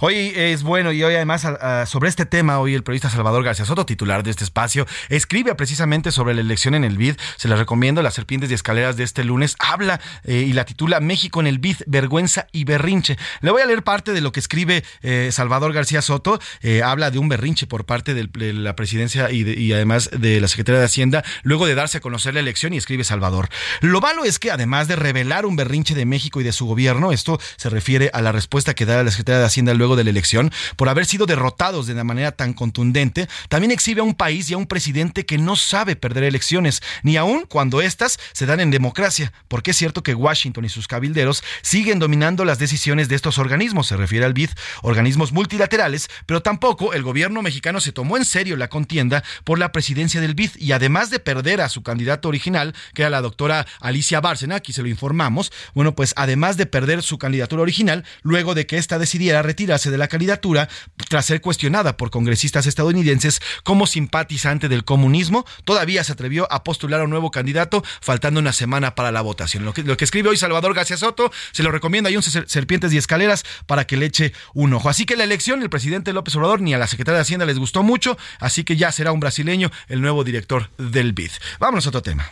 Hoy 0.00 0.32
es 0.36 0.62
bueno 0.62 0.92
y 0.92 1.02
hoy 1.02 1.14
además 1.14 1.46
sobre 1.88 2.08
este 2.08 2.26
tema, 2.26 2.60
hoy 2.60 2.74
el 2.74 2.82
periodista 2.82 3.10
Salvador 3.10 3.42
García 3.42 3.64
Soto, 3.64 3.86
titular 3.86 4.22
de 4.22 4.30
este 4.30 4.44
espacio, 4.44 4.86
escribe 5.08 5.54
precisamente 5.54 6.12
sobre 6.12 6.34
la 6.34 6.40
elección 6.40 6.74
en 6.74 6.84
el 6.84 6.96
BID. 6.96 7.16
Se 7.36 7.48
la 7.48 7.56
recomiendo, 7.56 8.02
Las 8.02 8.14
Serpientes 8.14 8.50
y 8.50 8.54
Escaleras 8.54 8.96
de 8.96 9.04
este 9.04 9.24
lunes. 9.24 9.56
Habla 9.58 10.00
eh, 10.24 10.44
y 10.46 10.52
la 10.52 10.64
titula 10.64 11.00
México 11.00 11.40
en 11.40 11.46
el 11.46 11.58
BID, 11.58 11.78
vergüenza 11.86 12.46
y 12.52 12.64
berrinche. 12.64 13.16
Le 13.40 13.50
voy 13.50 13.62
a 13.62 13.66
leer 13.66 13.82
parte 13.82 14.12
de 14.12 14.20
lo 14.20 14.32
que 14.32 14.40
escribe 14.40 14.84
eh, 15.02 15.30
Salvador 15.32 15.72
García 15.72 16.00
Soto. 16.00 16.38
Eh, 16.60 16.82
habla 16.82 17.10
de 17.10 17.18
un 17.18 17.28
berrinche 17.28 17.66
por 17.66 17.86
parte 17.86 18.14
de 18.14 18.28
la 18.52 18.76
presidencia 18.76 19.30
y, 19.30 19.42
y 19.42 19.72
además 19.72 20.10
de 20.12 20.40
la 20.40 20.48
Secretaría 20.48 20.78
de 20.78 20.86
Hacienda, 20.86 21.24
luego 21.42 21.66
de 21.66 21.74
darse 21.74 21.98
a 21.98 22.00
conocer 22.00 22.34
la 22.34 22.40
elección 22.40 22.72
y 22.72 22.76
escribe 22.76 23.04
Salvador. 23.04 23.48
Lo 23.80 24.00
malo 24.00 24.24
es 24.24 24.38
que 24.38 24.50
además 24.50 24.88
de 24.88 24.96
revelar 24.96 25.44
un 25.44 25.56
berrinche 25.56 25.94
de 25.94 26.06
México 26.06 26.40
y 26.40 26.44
de 26.44 26.52
su 26.52 26.66
gobierno, 26.66 27.12
esto 27.12 27.40
se 27.56 27.68
refiere 27.68 28.10
a 28.12 28.22
la 28.22 28.32
respuesta 28.32 28.74
que 28.74 28.86
da 28.86 29.02
la 29.02 29.10
Secretaría 29.10 29.40
de 29.40 29.46
Hacienda 29.46 29.55
luego 29.62 29.96
de 29.96 30.04
la 30.04 30.10
elección 30.10 30.52
por 30.76 30.88
haber 30.88 31.06
sido 31.06 31.26
derrotados 31.26 31.86
de 31.86 31.92
una 31.92 32.04
manera 32.04 32.32
tan 32.32 32.52
contundente, 32.52 33.28
también 33.48 33.70
exhibe 33.70 34.00
a 34.00 34.04
un 34.04 34.14
país 34.14 34.50
y 34.50 34.54
a 34.54 34.58
un 34.58 34.66
presidente 34.66 35.26
que 35.26 35.38
no 35.38 35.56
sabe 35.56 35.96
perder 35.96 36.24
elecciones, 36.24 36.82
ni 37.02 37.16
aun 37.16 37.46
cuando 37.46 37.80
éstas 37.80 38.18
se 38.32 38.46
dan 38.46 38.60
en 38.60 38.70
democracia, 38.70 39.32
porque 39.48 39.70
es 39.70 39.76
cierto 39.76 40.02
que 40.02 40.14
Washington 40.14 40.64
y 40.64 40.68
sus 40.68 40.88
cabilderos 40.88 41.42
siguen 41.62 41.98
dominando 41.98 42.44
las 42.44 42.58
decisiones 42.58 43.08
de 43.08 43.16
estos 43.16 43.38
organismos, 43.38 43.86
se 43.86 43.96
refiere 43.96 44.24
al 44.24 44.34
BID, 44.34 44.50
organismos 44.82 45.32
multilaterales, 45.32 46.08
pero 46.26 46.42
tampoco 46.42 46.92
el 46.92 47.02
gobierno 47.02 47.42
mexicano 47.42 47.80
se 47.80 47.92
tomó 47.92 48.16
en 48.16 48.24
serio 48.24 48.56
la 48.56 48.68
contienda 48.68 49.24
por 49.44 49.58
la 49.58 49.72
presidencia 49.72 50.20
del 50.20 50.34
BID 50.34 50.50
y 50.56 50.72
además 50.72 51.10
de 51.10 51.18
perder 51.18 51.60
a 51.60 51.68
su 51.68 51.82
candidato 51.82 52.28
original, 52.28 52.74
que 52.94 53.02
era 53.02 53.10
la 53.10 53.20
doctora 53.20 53.66
Alicia 53.80 54.20
Bárcena, 54.20 54.56
aquí 54.56 54.72
se 54.72 54.82
lo 54.82 54.88
informamos, 54.88 55.52
bueno, 55.74 55.94
pues 55.94 56.12
además 56.16 56.56
de 56.56 56.66
perder 56.66 57.02
su 57.02 57.18
candidatura 57.18 57.62
original, 57.62 58.04
luego 58.22 58.54
de 58.54 58.66
que 58.66 58.78
ésta 58.78 58.98
decidiera 58.98 59.42
retirarse 59.46 59.90
de 59.90 59.98
la 59.98 60.08
candidatura 60.08 60.68
tras 61.08 61.26
ser 61.26 61.40
cuestionada 61.40 61.96
por 61.96 62.10
congresistas 62.10 62.66
estadounidenses 62.66 63.40
como 63.62 63.86
simpatizante 63.86 64.68
del 64.68 64.84
comunismo, 64.84 65.46
todavía 65.64 66.04
se 66.04 66.12
atrevió 66.12 66.50
a 66.52 66.64
postular 66.64 67.00
a 67.00 67.04
un 67.04 67.10
nuevo 67.10 67.30
candidato, 67.30 67.82
faltando 68.00 68.40
una 68.40 68.52
semana 68.52 68.94
para 68.94 69.12
la 69.12 69.22
votación. 69.22 69.64
Lo 69.64 69.72
que, 69.72 70.04
escribe 70.04 70.28
hoy 70.28 70.36
Salvador 70.36 70.74
García 70.74 70.96
Soto, 70.96 71.32
se 71.52 71.62
lo 71.62 71.70
recomienda 71.70 72.08
hay 72.08 72.16
un 72.16 72.22
serpientes 72.22 72.92
y 72.92 72.98
escaleras 72.98 73.44
para 73.66 73.86
que 73.86 73.96
le 73.96 74.06
eche 74.06 74.32
un 74.54 74.72
ojo. 74.74 74.88
Así 74.88 75.06
que 75.06 75.16
la 75.16 75.24
elección, 75.24 75.62
el 75.62 75.70
presidente 75.70 76.12
López 76.12 76.34
Obrador 76.36 76.60
ni 76.60 76.74
a 76.74 76.78
la 76.78 76.86
secretaria 76.86 77.16
de 77.16 77.22
Hacienda 77.22 77.46
les 77.46 77.58
gustó 77.58 77.82
mucho, 77.82 78.16
así 78.40 78.64
que 78.64 78.76
ya 78.76 78.92
será 78.92 79.12
un 79.12 79.20
brasileño 79.20 79.70
el 79.88 80.00
nuevo 80.00 80.24
director 80.24 80.70
del 80.78 81.12
BID. 81.12 81.30
Vámonos 81.58 81.86
a 81.86 81.88
otro 81.90 82.02
tema. 82.02 82.30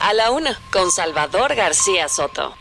A 0.00 0.14
la 0.14 0.30
una, 0.30 0.58
con 0.72 0.90
Salvador 0.90 1.54
García 1.54 2.08
Soto. 2.08 2.56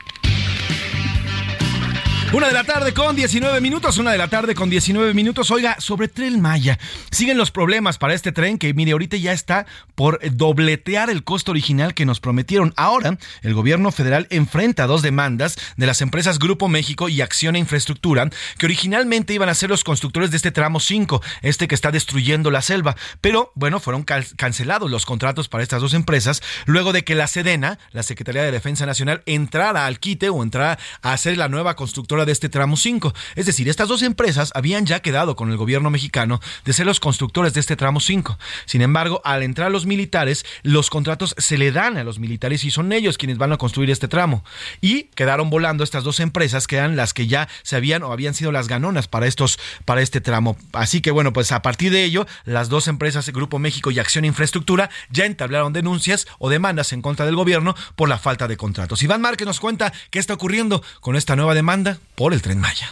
Una 2.34 2.48
de 2.48 2.54
la 2.54 2.66
tarde 2.66 2.94
con 2.94 3.16
19 3.16 3.62
minutos, 3.62 3.98
una 4.00 4.12
de 4.12 4.18
la 4.18 4.28
tarde 4.28 4.54
con 4.54 4.70
19 4.70 5.14
minutos. 5.14 5.50
Oiga, 5.50 5.78
sobre 5.80 6.10
Tren 6.10 6.42
Maya, 6.42 6.78
siguen 7.10 7.38
los 7.38 7.52
problemas 7.52 7.98
para 7.98 8.14
este 8.14 8.34
tren 8.34 8.58
que, 8.58 8.74
mire, 8.74 8.92
ahorita 8.92 9.16
ya 9.16 9.32
está 9.32 9.66
por 9.96 10.20
dobletear 10.36 11.10
el 11.10 11.24
costo 11.24 11.52
original 11.52 11.94
que 11.94 12.06
nos 12.06 12.20
prometieron. 12.20 12.74
Ahora, 12.76 13.18
el 13.44 13.54
gobierno 13.54 13.94
federal 13.94 14.28
enfrenta 14.30 14.88
dos 14.88 15.04
demandas 15.04 15.56
de 15.78 15.86
las 15.86 16.02
empresas 16.02 16.38
Grupo 16.38 16.68
México 16.68 17.08
y 17.08 17.22
Acción 17.22 17.56
e 17.56 17.60
Infraestructura, 17.60 18.30
que 18.58 18.66
originalmente 18.66 19.34
iban 19.34 19.48
a 19.48 19.56
ser 19.56 19.70
los 19.70 19.86
constructores 19.86 20.30
de 20.30 20.36
este 20.36 20.52
tramo 20.52 20.82
5, 20.82 21.22
este 21.44 21.70
que 21.70 21.76
está 21.76 21.92
destruyendo 21.92 22.52
la 22.52 22.62
selva. 22.62 22.98
Pero, 23.22 23.54
bueno, 23.56 23.80
fueron 23.80 24.04
cancelados 24.04 24.92
los 24.92 25.06
contratos 25.06 25.48
para 25.48 25.64
estas 25.64 25.82
dos 25.82 25.94
empresas 25.94 26.42
luego 26.66 26.92
de 26.92 27.06
que 27.06 27.16
la 27.16 27.28
Sedena, 27.28 27.80
la 27.92 28.04
Secretaría 28.04 28.44
de 28.44 28.52
Defensa 28.52 28.86
Nacional, 28.86 29.24
entrara 29.26 29.86
al 29.86 30.02
quite 30.02 30.28
o 30.28 30.44
entrara 30.44 30.78
a 31.02 31.14
hacer 31.14 31.38
la 31.38 31.48
nueva 31.48 31.78
constructora 31.78 32.17
de 32.26 32.32
este 32.32 32.50
tramo 32.50 32.78
5. 32.78 33.14
Es 33.36 33.46
decir, 33.46 33.70
estas 33.70 33.88
dos 33.88 34.02
empresas 34.02 34.52
habían 34.56 34.86
ya 34.86 35.02
quedado 35.02 35.36
con 35.36 35.52
el 35.52 35.58
gobierno 35.58 35.90
mexicano 35.90 36.40
de 36.66 36.74
ser 36.74 36.86
los 36.86 37.00
constructores 37.00 37.54
de 37.54 37.60
este 37.60 37.76
tramo 37.76 38.00
5. 38.00 38.38
Sin 38.66 38.82
embargo, 38.82 39.22
al 39.24 39.44
entrar 39.44 39.72
los 39.72 39.86
militares, 39.86 40.46
los 40.64 40.90
contratos 40.90 41.36
se 41.38 41.58
le 41.58 41.72
dan 41.72 41.98
a 41.98 42.04
los 42.04 42.20
militares 42.20 42.64
y 42.64 42.72
son 42.72 42.92
ellos 42.94 43.18
quienes 43.18 43.38
van 43.38 43.54
a 43.54 43.58
construir 43.58 43.90
este 43.92 44.08
tramo. 44.08 44.44
Y 44.82 45.04
quedaron 45.16 45.50
volando 45.50 45.84
estas 45.84 46.04
dos 46.04 46.20
empresas 46.20 46.68
que 46.68 46.78
eran 46.78 46.96
las 46.96 47.14
que 47.14 47.28
ya 47.28 47.48
se 47.64 47.76
habían 47.76 48.04
o 48.04 48.12
habían 48.12 48.34
sido 48.34 48.52
las 48.52 48.68
ganonas 48.68 49.08
para 49.08 49.28
estos 49.28 49.60
para 49.86 50.02
este 50.02 50.22
tramo. 50.22 50.58
Así 50.74 51.02
que 51.02 51.12
bueno, 51.12 51.34
pues 51.34 51.52
a 51.52 51.62
partir 51.62 51.92
de 51.92 52.04
ello, 52.04 52.26
las 52.46 52.70
dos 52.70 52.88
empresas, 52.88 53.30
Grupo 53.30 53.60
México 53.60 53.92
y 53.92 54.00
Acción 54.00 54.26
Infraestructura, 54.26 54.90
ya 55.10 55.26
entablaron 55.26 55.74
denuncias 55.74 56.28
o 56.40 56.50
demandas 56.50 56.94
en 56.94 57.02
contra 57.02 57.26
del 57.26 57.36
gobierno 57.36 57.76
por 57.96 58.10
la 58.10 58.18
falta 58.18 58.48
de 58.48 58.58
contratos. 58.58 59.02
Iván 59.04 59.22
Márquez 59.22 59.48
nos 59.48 59.60
cuenta 59.60 59.94
qué 60.10 60.20
está 60.20 60.34
ocurriendo 60.34 60.84
con 61.02 61.16
esta 61.16 61.36
nueva 61.36 61.54
demanda 61.54 62.00
por 62.18 62.34
el 62.34 62.42
tren 62.42 62.60
Maya. 62.60 62.92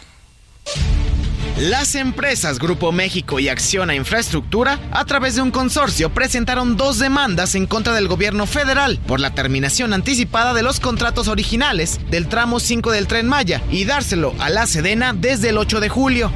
Las 1.58 1.96
empresas 1.96 2.60
Grupo 2.60 2.92
México 2.92 3.40
y 3.40 3.48
Acción 3.48 3.90
a 3.90 3.96
Infraestructura, 3.96 4.78
a 4.92 5.04
través 5.04 5.34
de 5.34 5.42
un 5.42 5.50
consorcio, 5.50 6.10
presentaron 6.10 6.76
dos 6.76 7.00
demandas 7.00 7.56
en 7.56 7.66
contra 7.66 7.92
del 7.92 8.06
gobierno 8.06 8.46
federal 8.46 9.00
por 9.04 9.18
la 9.18 9.34
terminación 9.34 9.92
anticipada 9.94 10.54
de 10.54 10.62
los 10.62 10.78
contratos 10.78 11.26
originales 11.26 11.98
del 12.08 12.28
tramo 12.28 12.60
5 12.60 12.92
del 12.92 13.08
tren 13.08 13.26
Maya 13.26 13.62
y 13.68 13.84
dárselo 13.84 14.32
a 14.38 14.48
la 14.48 14.64
Sedena 14.68 15.12
desde 15.12 15.48
el 15.48 15.58
8 15.58 15.80
de 15.80 15.88
julio. 15.88 16.30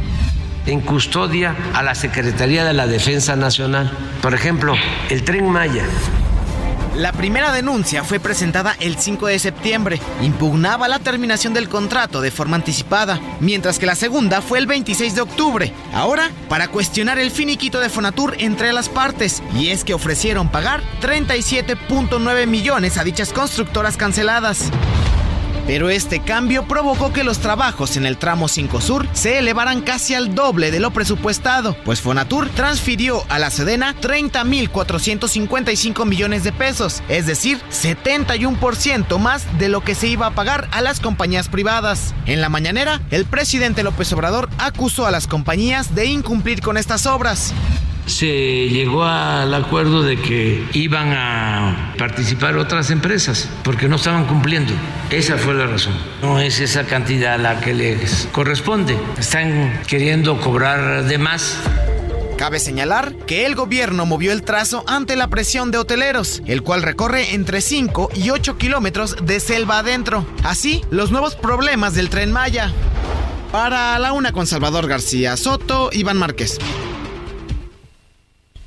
En 0.66 0.81
custodia 0.81 1.55
a 1.74 1.85
la 1.85 1.94
Secretaría 1.94 2.64
de 2.64 2.72
la 2.72 2.88
Defensa 2.88 3.37
Nacional. 3.37 3.92
Por 4.20 4.35
ejemplo, 4.35 4.74
el 5.11 5.22
tren 5.22 5.48
Maya 5.48 5.85
la 6.96 7.12
primera 7.12 7.53
denuncia 7.53 8.05
fue 8.05 8.18
presentada 8.18 8.76
el 8.81 8.96
5 8.96 9.26
de 9.26 9.38
septiembre. 9.38 10.00
Impugnaba 10.22 10.88
la 10.88 10.98
terminación 10.98 11.55
del 11.55 11.68
contrato 11.68 12.20
de 12.20 12.31
forma 12.31 12.57
anticipada, 12.57 13.20
mientras 13.40 13.79
que 13.79 13.87
la 13.87 13.94
segunda 13.94 14.42
fue 14.42 14.59
el 14.59 14.66
26 14.66 15.14
de 15.14 15.20
octubre. 15.20 15.72
Ahora, 15.94 16.31
para 16.48 16.68
cuestionar 16.68 17.18
el 17.18 17.31
finiquito 17.31 17.81
de 17.81 17.88
Fonatur 17.88 18.35
entre 18.38 18.72
las 18.72 18.88
partes, 18.88 19.42
y 19.55 19.68
es 19.68 19.85
que 19.85 19.94
ofrecieron 19.94 20.50
pagar 20.50 20.83
37.9 21.00 22.46
millones 22.46 22.98
a 22.98 23.05
dichas 23.05 23.33
constructoras 23.33 23.96
canceladas. 23.96 24.70
Pero 25.70 25.88
este 25.88 26.18
cambio 26.18 26.66
provocó 26.66 27.12
que 27.12 27.22
los 27.22 27.38
trabajos 27.38 27.96
en 27.96 28.04
el 28.04 28.16
tramo 28.16 28.48
5 28.48 28.80
Sur 28.80 29.06
se 29.12 29.38
elevaran 29.38 29.83
casi 29.83 30.16
al 30.16 30.35
doble 30.35 30.72
de 30.72 30.80
lo 30.80 30.90
presupuestado, 30.90 31.76
pues 31.85 32.00
Fonatur 32.00 32.48
transfirió 32.48 33.22
a 33.28 33.38
la 33.38 33.50
Sedena 33.50 33.94
30.455 33.94 36.06
millones 36.06 36.42
de 36.42 36.50
pesos, 36.50 37.04
es 37.09 37.26
decir, 37.26 37.61
71% 37.70 39.16
más 39.20 39.46
de 39.61 39.68
lo 39.68 39.83
que 39.83 39.94
se 39.94 40.09
iba 40.09 40.26
a 40.26 40.35
pagar 40.35 40.66
a 40.72 40.80
las 40.80 40.98
compañías 40.98 41.48
privadas. 41.48 42.16
En 42.26 42.40
la 42.40 42.48
mañanera, 42.48 43.00
el 43.12 43.24
presidente 43.24 43.85
López 43.85 44.12
Obrador 44.12 44.48
acusó 44.59 45.06
a 45.06 45.12
las 45.12 45.28
compañías 45.28 45.94
de 45.94 46.06
incumplir 46.06 46.62
con 46.62 46.78
estas 46.78 47.06
obras 47.06 47.54
se 48.11 48.68
llegó 48.68 49.05
al 49.05 49.55
acuerdo 49.55 50.03
de 50.03 50.16
que 50.16 50.66
iban 50.73 51.12
a 51.12 51.94
participar 51.96 52.57
otras 52.57 52.90
empresas 52.90 53.49
porque 53.62 53.88
no 53.88 53.96
estaban 53.96 54.27
cumpliendo. 54.27 54.73
Esa 55.11 55.38
fue 55.38 55.55
la 55.55 55.66
razón. 55.66 55.94
No 56.20 56.40
es 56.40 56.61
esa 56.61 56.85
cantidad 56.85 57.38
la 57.38 57.61
que 57.61 57.73
les 57.73 58.29
corresponde. 58.33 58.96
Están 59.18 59.81
queriendo 59.87 60.40
cobrar 60.40 61.05
de 61.05 61.18
más. 61.18 61.57
Cabe 62.37 62.59
señalar 62.59 63.14
que 63.27 63.46
el 63.46 63.55
gobierno 63.55 64.07
movió 64.07 64.33
el 64.33 64.42
trazo 64.42 64.83
ante 64.87 65.14
la 65.14 65.29
presión 65.29 65.70
de 65.70 65.79
hoteleros, 65.79 66.42
el 66.46 66.62
cual 66.62 66.83
recorre 66.83 67.35
entre 67.35 67.61
5 67.61 68.11
y 68.14 68.31
8 68.31 68.57
kilómetros 68.57 69.16
de 69.23 69.40
selva 69.40 69.79
adentro. 69.79 70.27
Así, 70.42 70.83
los 70.90 71.11
nuevos 71.12 71.37
problemas 71.37 71.94
del 71.94 72.09
tren 72.09 72.33
Maya. 72.33 72.73
Para 73.53 73.99
la 73.99 74.12
una 74.12 74.33
con 74.33 74.46
Salvador 74.46 74.88
García 74.88 75.37
Soto, 75.37 75.90
Iván 75.92 76.16
Márquez. 76.16 76.59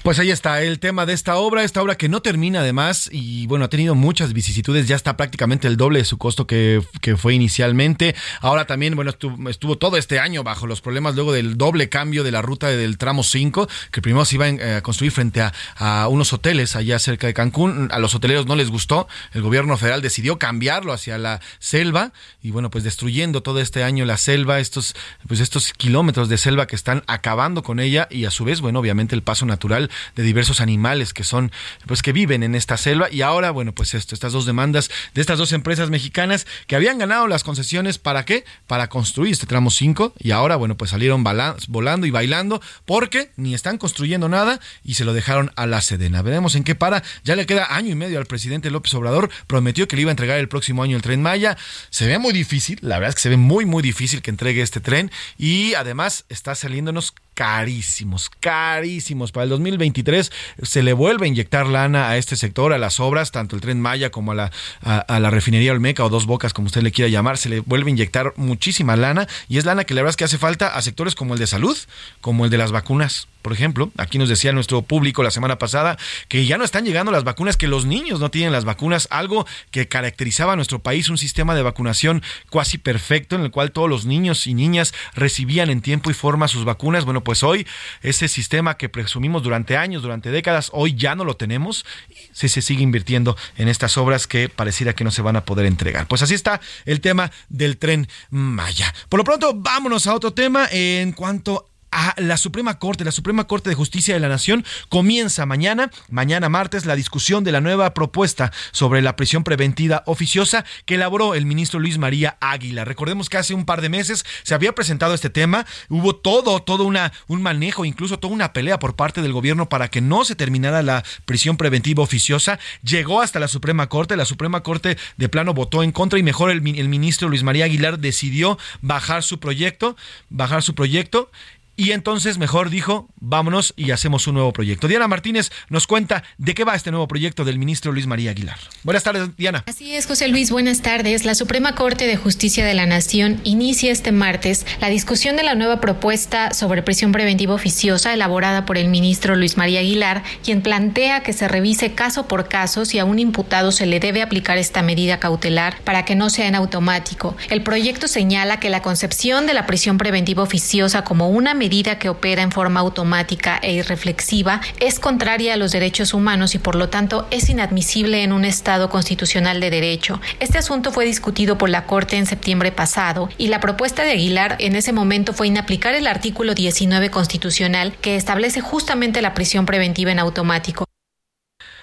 Pues 0.04 0.20
ahí 0.20 0.32
está 0.32 0.62
el 0.62 0.80
tema 0.80 1.06
de 1.06 1.14
esta 1.14 1.38
obra, 1.38 1.64
esta 1.64 1.82
obra 1.82 1.96
que 1.96 2.10
no 2.10 2.22
termina 2.22 2.60
además 2.60 3.08
y 3.10 3.48
bueno, 3.48 3.64
ha 3.64 3.70
tenido 3.70 3.96
muchas 3.96 4.34
vicisitudes, 4.34 4.86
ya 4.86 4.98
está 4.98 5.16
prácticamente 5.16 5.66
el 5.70 5.78
doble 5.78 6.00
de 6.00 6.06
su 6.06 6.18
costo 6.18 6.46
que, 6.46 6.84
fue 7.16 7.36
inicialmente. 7.36 8.14
Ahora 8.42 8.66
también, 8.66 8.96
bueno, 8.98 9.12
estuvo, 9.12 9.78
todo 9.78 9.96
este 9.96 10.20
año 10.20 10.44
bajo 10.44 10.68
los 10.68 10.82
problemas 10.82 11.16
luego 11.16 11.32
del 11.32 11.58
doble 11.58 11.88
cambio 11.88 12.26
de 12.26 12.32
la 12.32 12.42
ruta 12.42 12.68
del 12.68 12.98
tramo 12.98 13.24
5, 13.24 13.70
que 13.92 14.02
primero 14.02 14.26
se 14.26 14.36
iba 14.36 14.50
eh, 14.50 14.76
a 14.76 14.84
construir 14.84 15.14
frente 15.14 15.42
a, 15.42 16.08
unos 16.10 16.34
hoteles 16.34 16.76
allá 16.76 17.00
cerca 17.00 17.28
de 17.28 17.34
Cancún. 17.34 17.88
A 17.90 18.00
los 18.00 18.14
hoteleros 18.14 18.46
no 18.46 18.58
les 18.58 18.70
gustó, 18.70 19.08
el 19.32 19.42
gobierno 19.42 19.78
federal 19.78 20.02
decidió 20.02 20.38
cambiarlo 20.38 20.92
hacia 20.92 21.18
la 21.18 21.40
selva 21.60 22.12
y 22.42 22.52
bueno, 22.52 22.70
pues 22.70 22.84
destruyendo 22.84 23.42
todo 23.42 23.62
este 23.62 23.86
año 23.86 24.04
la 24.04 24.18
selva, 24.18 24.60
estos, 24.60 24.98
pues 25.30 25.40
estos 25.40 25.72
kilómetros 25.72 26.28
de 26.28 26.38
selva 26.38 26.68
que 26.68 26.76
están 26.76 27.04
acabando 27.08 27.64
con 27.64 27.80
ella 27.80 28.10
y 28.12 28.26
a 28.26 28.32
su 28.32 28.44
vez, 28.44 28.60
bueno, 28.60 28.80
obviamente 28.80 29.16
el 29.16 29.24
paso 29.24 29.46
natural 29.46 29.90
de 30.16 30.24
diversos 30.24 30.62
animales 30.62 31.14
que 31.14 31.24
son, 31.24 31.52
pues 31.88 32.02
que 32.02 32.14
viven 32.14 32.44
en 32.44 32.56
esta 32.56 32.78
selva. 32.78 33.10
Y 33.12 33.22
ahora, 33.22 33.52
bueno, 33.52 33.74
pues 33.74 33.94
esto, 33.94 34.16
estas 34.16 34.34
dos 34.34 34.46
demandas 34.46 34.90
de 35.14 35.22
estas 35.22 35.38
dos 35.38 35.52
empresas 35.54 35.90
mexicanas 35.90 36.46
que 36.68 36.76
habían 36.76 36.98
ganado 36.98 37.28
las 37.28 37.44
concesiones, 37.44 37.98
¿para 37.98 38.26
qué? 38.26 38.46
Para 38.68 38.90
construir 38.90 39.34
este 39.34 39.46
tramo 39.46 39.72
5 39.72 40.14
y 40.20 40.32
ahora, 40.32 40.56
bueno, 40.56 40.78
pues 40.78 40.92
salieron 40.92 41.24
volando 41.24 42.08
y 42.08 42.12
bailando 42.12 42.62
porque 42.86 43.32
ni 43.36 43.54
están 43.54 43.78
construyendo 43.78 44.30
nada 44.30 44.60
y 44.84 44.96
se 44.96 45.06
lo 45.06 45.14
dejaron 45.14 45.52
a 45.56 45.66
la 45.66 45.82
Sedena. 45.82 46.22
Veremos 46.22 46.56
en 46.56 46.64
qué 46.64 46.76
para. 46.76 47.04
Ya 47.24 47.36
le 47.36 47.46
queda 47.46 47.76
año 47.76 47.92
y 47.92 47.96
medio 47.96 48.20
al 48.20 48.26
presidente 48.26 48.72
López 48.72 48.94
Obrador. 48.94 49.30
Prometió 49.48 49.88
que 49.88 49.96
le 49.96 50.04
iba 50.04 50.12
a 50.12 50.14
entregar 50.14 50.40
el 50.40 50.50
próximo 50.50 50.84
año 50.84 50.96
el 50.96 51.02
tren 51.02 51.22
Maya. 51.22 51.58
Se 51.90 52.08
ve 52.08 52.18
muy 52.18 52.34
difícil, 52.34 52.80
la 52.82 53.00
verdad 53.00 53.10
es 53.10 53.16
que 53.16 53.22
se 53.22 53.30
ve 53.30 53.38
muy, 53.38 53.66
muy 53.66 53.84
difícil 53.84 54.22
que 54.22 54.32
entregue 54.32 54.62
este 54.62 54.80
tren 54.80 55.12
y 55.38 55.74
además 55.76 56.26
está 56.30 56.56
saliéndonos 56.56 57.14
carísimos, 57.34 58.30
carísimos. 58.40 59.32
Para 59.32 59.46
el 59.46 59.50
2023 59.50 60.32
se 60.62 60.84
le 60.84 60.94
vuelve 60.94 61.26
a 61.26 61.30
inyectar 61.30 61.68
lana 61.68 62.10
a 62.10 62.18
este 62.18 62.36
sector, 62.36 62.74
a 62.74 62.78
las 62.78 63.00
obras, 63.00 63.32
tanto 63.32 63.56
el 63.56 63.62
tren 63.62 63.82
Maya 63.82 64.12
como 64.12 64.32
a 64.32 64.36
la, 64.36 64.52
a, 64.82 65.20
la 65.20 65.30
refinería 65.30 65.72
Olmeca 65.72 66.04
o 66.04 66.10
Dos 66.10 66.26
Bocas, 66.26 66.54
como 66.54 66.68
usted 66.68 66.82
le 66.82 66.92
quiera 66.92 67.10
llamar, 67.10 67.38
se 67.38 67.50
le 67.50 67.60
vuelve 67.60 67.90
a 67.90 67.92
inyectar 67.92 68.34
muchísima 68.36 68.96
lana 68.96 69.28
y 69.48 69.58
es 69.58 69.66
lana 69.66 69.84
que 69.84 69.94
la 69.94 70.02
verdad 70.02 70.12
es 70.12 70.18
que 70.18 70.26
hace 70.26 70.38
falta 70.38 70.76
a 70.76 70.82
sectores 70.82 71.16
como 71.16 71.34
el 71.34 71.40
de 71.40 71.48
salud, 71.48 71.78
como 72.22 72.46
el 72.46 72.52
de 72.52 72.58
las 72.58 72.72
vacunas. 72.72 73.28
Por 73.44 73.52
ejemplo, 73.52 73.92
aquí 73.98 74.18
nos 74.18 74.30
decía 74.30 74.54
nuestro 74.54 74.84
público 74.84 75.22
la 75.22 75.30
semana 75.30 75.60
pasada 75.60 75.98
que 76.30 76.46
ya 76.46 76.58
no 76.58 76.64
están 76.64 76.86
llegando 76.86 77.12
las 77.12 77.26
vacunas, 77.26 77.58
que 77.58 77.68
los 77.68 77.86
niños 77.86 78.22
no 78.22 78.32
tienen 78.32 78.54
las 78.54 78.64
vacunas, 78.64 79.10
algo 79.12 79.46
que 79.70 79.90
caracterizaba 79.90 80.54
a 80.54 80.56
nuestro 80.56 80.80
país, 80.80 81.10
un 81.10 81.18
sistema 81.18 81.54
de 81.54 81.62
vacunación 81.62 82.24
casi 82.50 82.78
perfecto 82.78 83.36
en 83.36 83.42
el 83.42 83.52
cual 83.52 83.74
todos 83.74 83.90
los 83.90 84.06
niños 84.06 84.48
y 84.48 84.54
niñas 84.54 84.94
recibían 85.14 85.70
en 85.70 85.82
tiempo 85.82 86.10
y 86.10 86.14
forma 86.14 86.48
sus 86.48 86.64
vacunas. 86.64 87.04
Bueno, 87.04 87.23
pues 87.24 87.44
hoy 87.44 87.68
ese 88.02 88.28
sistema 88.28 88.78
que 88.78 88.90
presumimos 88.90 89.44
durante 89.44 89.78
años, 89.78 90.02
durante 90.02 90.32
décadas, 90.32 90.70
hoy 90.74 90.96
ya 90.96 91.16
no 91.16 91.26
lo 91.26 91.36
tenemos 91.36 91.86
se, 92.32 92.50
se 92.50 92.62
sigue 92.62 92.84
invirtiendo 92.84 93.38
en 93.58 93.68
estas 93.68 93.98
obras 93.98 94.28
que 94.28 94.50
pareciera 94.50 94.94
que 94.94 95.04
no 95.04 95.12
se 95.12 95.22
van 95.22 95.36
a 95.36 95.46
poder 95.46 95.66
entregar. 95.66 96.08
Pues 96.08 96.22
así 96.22 96.34
está 96.34 96.62
el 96.86 97.02
tema 97.02 97.32
del 97.50 97.78
tren 97.78 98.08
Maya. 98.30 98.94
Por 99.10 99.20
lo 99.20 99.24
pronto, 99.24 99.54
vámonos 99.56 100.08
a 100.08 100.14
otro 100.14 100.34
tema 100.34 100.68
en 100.72 101.14
cuanto 101.14 101.73
a 101.94 102.16
la 102.18 102.38
Suprema 102.38 102.80
Corte. 102.80 103.06
La 103.06 103.12
Suprema 103.12 103.46
Corte 103.46 103.70
de 103.70 103.76
Justicia 103.76 104.14
de 104.14 104.20
la 104.20 104.28
Nación 104.28 104.66
comienza 104.90 105.46
mañana, 105.46 105.92
mañana 106.10 106.50
martes, 106.50 106.86
la 106.86 106.96
discusión 106.96 107.44
de 107.44 107.52
la 107.52 107.62
nueva 107.62 107.94
propuesta 107.94 108.52
sobre 108.72 109.02
la 109.02 109.16
prisión 109.16 109.44
preventiva 109.44 110.04
oficiosa 110.08 110.66
que 110.86 110.96
elaboró 110.96 111.36
el 111.36 111.46
ministro 111.46 111.80
Luis 111.80 111.98
María 111.98 112.38
Águila. 112.42 112.84
Recordemos 112.84 113.30
que 113.30 113.38
hace 113.38 113.54
un 113.54 113.66
par 113.66 113.82
de 113.82 113.90
meses 113.90 114.26
se 114.44 114.56
había 114.56 114.74
presentado 114.74 115.14
este 115.14 115.30
tema, 115.30 115.66
hubo 115.88 116.16
todo, 116.16 116.62
todo 116.62 116.84
una, 116.84 117.14
un 117.28 117.42
manejo, 117.42 117.86
incluso 117.86 118.18
toda 118.18 118.34
una 118.34 118.54
pelea 118.54 118.80
por 118.80 118.96
parte 118.96 119.22
del 119.22 119.34
gobierno 119.34 119.70
para 119.70 119.90
que 119.90 120.02
no 120.02 120.26
se 120.26 120.36
terminara 120.36 120.82
la 120.82 121.04
prisión 121.26 121.58
preventiva 121.58 122.04
oficiosa. 122.04 122.60
Llegó 122.82 123.22
hasta 123.22 123.40
la 123.40 123.48
Suprema 123.48 123.88
Corte, 123.88 124.18
la 124.18 124.26
Suprema 124.26 124.64
Corte 124.64 124.98
de 125.18 125.30
plano 125.30 125.54
votó 125.54 125.84
en 125.84 125.92
contra 125.92 126.18
y 126.18 126.24
mejor 126.24 126.50
el, 126.50 126.66
el 126.76 126.90
ministro 126.90 127.30
Luis 127.30 127.44
María 127.44 127.66
Aguilar 127.66 128.00
decidió 128.00 128.58
bajar 128.82 129.22
su 129.22 129.40
proyecto, 129.40 129.96
bajar 130.30 130.64
su 130.64 130.74
proyecto 130.74 131.30
y 131.76 131.92
entonces 131.92 132.38
mejor 132.38 132.70
dijo, 132.70 133.10
vámonos 133.16 133.74
y 133.76 133.92
hacemos 133.92 134.28
un 134.28 134.36
nuevo 134.36 134.54
proyecto. 134.54 134.88
Diana 134.88 135.08
Martínez 135.08 135.52
nos 135.70 135.88
cuenta 135.88 136.24
de 136.38 136.54
qué 136.54 136.64
va 136.64 136.76
este 136.76 136.92
nuevo 136.92 137.08
proyecto 137.08 137.46
del 137.46 137.58
ministro 137.58 137.92
Luis 137.92 138.06
María 138.06 138.32
Aguilar. 138.32 138.58
Buenas 138.84 139.04
tardes, 139.04 139.36
Diana. 139.36 139.64
Así 139.66 139.96
es, 139.96 140.06
José 140.06 140.28
Luis, 140.28 140.52
buenas 140.52 140.82
tardes. 140.82 141.26
La 141.26 141.36
Suprema 141.36 141.76
Corte 141.76 142.06
de 142.06 142.16
Justicia 142.16 142.66
de 142.66 142.74
la 142.74 142.86
Nación 142.86 143.40
inicia 143.44 143.92
este 143.92 144.12
martes 144.12 144.66
la 144.82 144.90
discusión 144.90 145.36
de 145.36 145.44
la 145.44 145.56
nueva 145.56 145.82
propuesta 145.82 146.54
sobre 146.54 146.84
prisión 146.84 147.12
preventiva 147.12 147.54
oficiosa 147.54 148.14
elaborada 148.14 148.66
por 148.66 148.78
el 148.78 148.90
ministro 148.90 149.36
Luis 149.36 149.58
María 149.58 149.80
Aguilar, 149.80 150.24
quien 150.44 150.62
plantea 150.62 151.24
que 151.24 151.34
se 151.34 151.48
revise 151.48 151.94
caso 151.94 152.28
por 152.28 152.48
caso 152.48 152.86
si 152.86 153.00
a 153.00 153.06
un 153.06 153.20
imputado 153.20 153.72
se 153.72 153.86
le 153.86 154.00
debe 154.00 154.22
aplicar 154.22 154.58
esta 154.58 154.84
medida 154.84 155.20
cautelar 155.20 155.78
para 155.84 156.06
que 156.06 156.16
no 156.16 156.30
sea 156.30 156.48
en 156.48 156.56
automático. 156.56 157.36
El 157.50 157.64
proyecto 157.64 158.08
señala 158.08 158.60
que 158.60 158.70
la 158.70 158.82
concepción 158.82 159.48
de 159.48 159.54
la 159.54 159.66
prisión 159.66 159.98
preventiva 159.98 160.44
oficiosa 160.44 161.04
como 161.04 161.30
una 161.30 161.54
medida 161.64 161.98
que 161.98 162.10
opera 162.10 162.42
en 162.42 162.52
forma 162.52 162.82
automática 162.82 163.58
e 163.62 163.72
irreflexiva 163.72 164.60
es 164.82 165.00
contraria 165.00 165.54
a 165.54 165.58
los 165.58 165.72
derechos 165.72 166.14
humanos 166.14 166.56
y 166.56 166.60
por 166.60 166.76
lo 166.76 166.90
tanto 166.90 167.26
es 167.32 167.48
inadmisible 167.48 168.22
en 168.22 168.34
un 168.34 168.44
Estado 168.44 168.90
constitucional 168.90 169.62
de 169.62 169.70
derecho. 169.70 170.20
Este 170.42 170.58
asunto 170.58 170.92
fue 170.92 171.06
discutido 171.06 171.58
por 171.58 171.70
la 171.70 171.86
Corte 171.86 172.18
en 172.18 172.26
septiembre 172.26 172.74
pasado 172.74 173.30
y 173.38 173.48
la 173.48 173.62
propuesta 173.62 174.04
de 174.04 174.12
Aguilar 174.12 174.58
en 174.60 174.76
ese 174.76 174.92
momento 174.92 175.32
fue 175.32 175.48
inaplicar 175.48 175.96
el 175.96 176.08
artículo 176.08 176.54
19 176.54 177.10
constitucional 177.10 177.94
que 178.02 178.18
establece 178.18 178.60
justamente 178.60 179.22
la 179.22 179.34
prisión 179.34 179.66
preventiva 179.66 180.12
en 180.12 180.20
automático. 180.20 180.84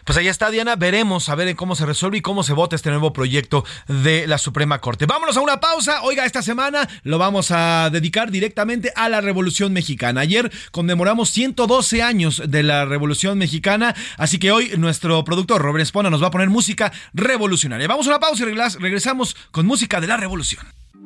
Pues 0.05 0.19
ahí 0.19 0.29
está, 0.29 0.51
Diana. 0.51 0.77
Veremos 0.77 1.29
a 1.29 1.35
ver 1.35 1.55
cómo 1.57 1.75
se 1.75 1.87
resuelve 1.87 2.19
y 2.19 2.21
cómo 2.21 2.43
se 2.43 2.53
vota 2.53 2.77
este 2.77 2.91
nuevo 2.91 3.13
proyecto 3.13 3.65
de 3.89 4.27
la 4.27 4.39
Suprema 4.39 4.81
Corte. 4.81 5.07
Vámonos 5.07 5.37
a 5.37 5.41
una 5.41 5.61
pausa. 5.61 6.03
Oiga, 6.03 6.25
esta 6.25 6.43
semana 6.43 6.89
lo 7.03 7.19
vamos 7.19 7.51
a 7.51 7.91
dedicar 7.91 8.31
directamente 8.31 8.93
a 8.97 9.09
la 9.09 9.21
Revolución 9.21 9.73
Mexicana. 9.73 10.23
Ayer 10.23 10.51
conmemoramos 10.71 11.31
112 11.31 12.03
años 12.03 12.43
de 12.47 12.63
la 12.63 12.85
Revolución 12.85 13.39
Mexicana, 13.39 13.95
así 14.17 14.39
que 14.39 14.53
hoy 14.53 14.73
nuestro 14.77 15.25
productor 15.25 15.63
Robert 15.63 15.83
Espona 15.83 16.11
nos 16.11 16.23
va 16.23 16.29
a 16.29 16.31
poner 16.31 16.51
música 16.51 16.93
revolucionaria. 17.15 17.89
Vamos 17.89 18.07
a 18.07 18.11
una 18.11 18.21
pausa 18.21 18.45
y 18.45 18.79
regresamos 18.79 19.37
con 19.51 19.67
música 19.67 20.01
de 20.01 20.07
la 20.07 20.17
Revolución. 20.17 20.67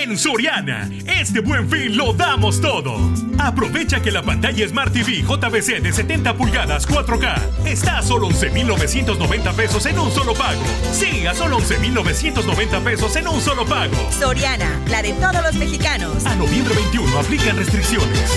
En 0.00 0.18
Soriana, 0.18 0.88
este 1.06 1.40
buen 1.40 1.68
fin 1.68 1.96
lo 1.96 2.12
damos 2.14 2.60
todo. 2.60 2.96
Aprovecha 3.38 4.00
que 4.00 4.10
la 4.10 4.22
pantalla 4.22 4.66
Smart 4.66 4.92
TV 4.92 5.22
JBC 5.22 5.82
de 5.82 5.92
70 5.92 6.34
pulgadas 6.34 6.88
4K 6.88 7.66
está 7.66 7.98
a 7.98 8.02
solo 8.02 8.28
11,990 8.28 9.52
pesos 9.52 9.84
en 9.86 9.98
un 9.98 10.10
solo 10.10 10.34
pago. 10.34 10.62
Sí, 10.92 11.26
a 11.26 11.34
solo 11.34 11.58
11,990 11.58 12.80
pesos 12.80 13.14
en 13.16 13.28
un 13.28 13.40
solo 13.40 13.66
pago. 13.66 13.94
Soriana, 14.18 14.80
la 14.88 15.02
de 15.02 15.12
todos 15.12 15.42
los 15.42 15.54
mexicanos. 15.56 16.24
A 16.24 16.34
noviembre 16.36 16.74
21 16.74 17.18
aplican 17.18 17.56
restricciones. 17.56 18.30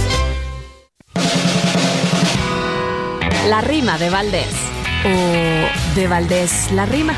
La 3.48 3.62
rima 3.62 3.98
de 3.98 4.10
Valdés. 4.10 4.54
O 5.06 5.96
de 5.96 6.08
Valdés 6.08 6.72
la 6.74 6.86
rima. 6.86 7.16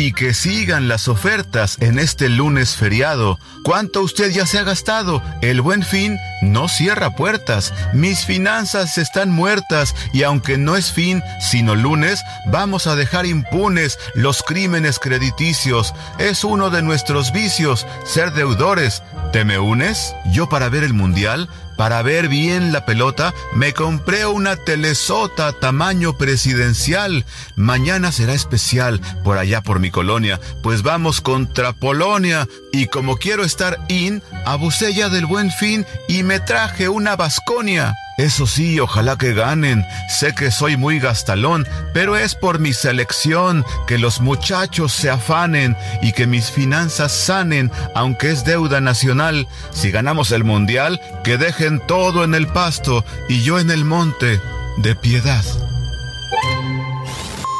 Y 0.00 0.14
que 0.14 0.32
sigan 0.32 0.88
las 0.88 1.08
ofertas 1.08 1.76
en 1.80 1.98
este 1.98 2.30
lunes 2.30 2.74
feriado. 2.74 3.38
¿Cuánto 3.64 4.00
usted 4.00 4.30
ya 4.30 4.46
se 4.46 4.58
ha 4.58 4.62
gastado? 4.62 5.22
El 5.42 5.60
buen 5.60 5.82
fin 5.82 6.16
no 6.40 6.68
cierra 6.68 7.14
puertas. 7.14 7.74
Mis 7.92 8.24
finanzas 8.24 8.96
están 8.96 9.30
muertas 9.30 9.94
y 10.14 10.22
aunque 10.22 10.56
no 10.56 10.76
es 10.76 10.90
fin, 10.90 11.22
sino 11.38 11.74
lunes, 11.74 12.22
vamos 12.46 12.86
a 12.86 12.96
dejar 12.96 13.26
impunes 13.26 13.98
los 14.14 14.42
crímenes 14.42 14.98
crediticios. 14.98 15.92
Es 16.18 16.44
uno 16.44 16.70
de 16.70 16.80
nuestros 16.80 17.30
vicios, 17.30 17.86
ser 18.06 18.32
deudores. 18.32 19.02
¿Te 19.32 19.44
me 19.44 19.58
unes? 19.58 20.14
Yo 20.32 20.48
para 20.48 20.68
ver 20.68 20.84
el 20.84 20.92
mundial 20.92 21.48
para 21.80 22.02
ver 22.02 22.28
bien 22.28 22.72
la 22.72 22.84
pelota, 22.84 23.32
me 23.54 23.72
compré 23.72 24.26
una 24.26 24.54
telesota 24.56 25.54
tamaño 25.54 26.18
presidencial. 26.18 27.24
Mañana 27.56 28.12
será 28.12 28.34
especial 28.34 29.00
por 29.24 29.38
allá 29.38 29.62
por 29.62 29.80
mi 29.80 29.90
colonia, 29.90 30.38
pues 30.62 30.82
vamos 30.82 31.22
contra 31.22 31.72
Polonia. 31.72 32.46
Y 32.70 32.88
como 32.88 33.16
quiero 33.16 33.44
estar 33.44 33.78
in, 33.88 34.22
abusé 34.44 34.92
ya 34.92 35.08
del 35.08 35.24
buen 35.24 35.50
fin 35.50 35.86
y 36.06 36.22
me 36.22 36.38
traje 36.38 36.90
una 36.90 37.16
Vasconia. 37.16 37.94
Eso 38.20 38.46
sí, 38.46 38.78
ojalá 38.78 39.16
que 39.16 39.32
ganen. 39.32 39.86
Sé 40.10 40.34
que 40.34 40.50
soy 40.50 40.76
muy 40.76 41.00
gastalón, 41.00 41.66
pero 41.94 42.18
es 42.18 42.34
por 42.34 42.58
mi 42.58 42.74
selección 42.74 43.64
que 43.86 43.96
los 43.96 44.20
muchachos 44.20 44.92
se 44.92 45.08
afanen 45.08 45.74
y 46.02 46.12
que 46.12 46.26
mis 46.26 46.50
finanzas 46.50 47.12
sanen, 47.12 47.72
aunque 47.94 48.30
es 48.30 48.44
deuda 48.44 48.82
nacional. 48.82 49.48
Si 49.70 49.90
ganamos 49.90 50.32
el 50.32 50.44
mundial, 50.44 51.00
que 51.24 51.38
dejen 51.38 51.80
todo 51.86 52.22
en 52.22 52.34
el 52.34 52.46
pasto 52.46 53.06
y 53.30 53.40
yo 53.40 53.58
en 53.58 53.70
el 53.70 53.86
monte 53.86 54.38
de 54.76 54.94
piedad. 54.96 55.44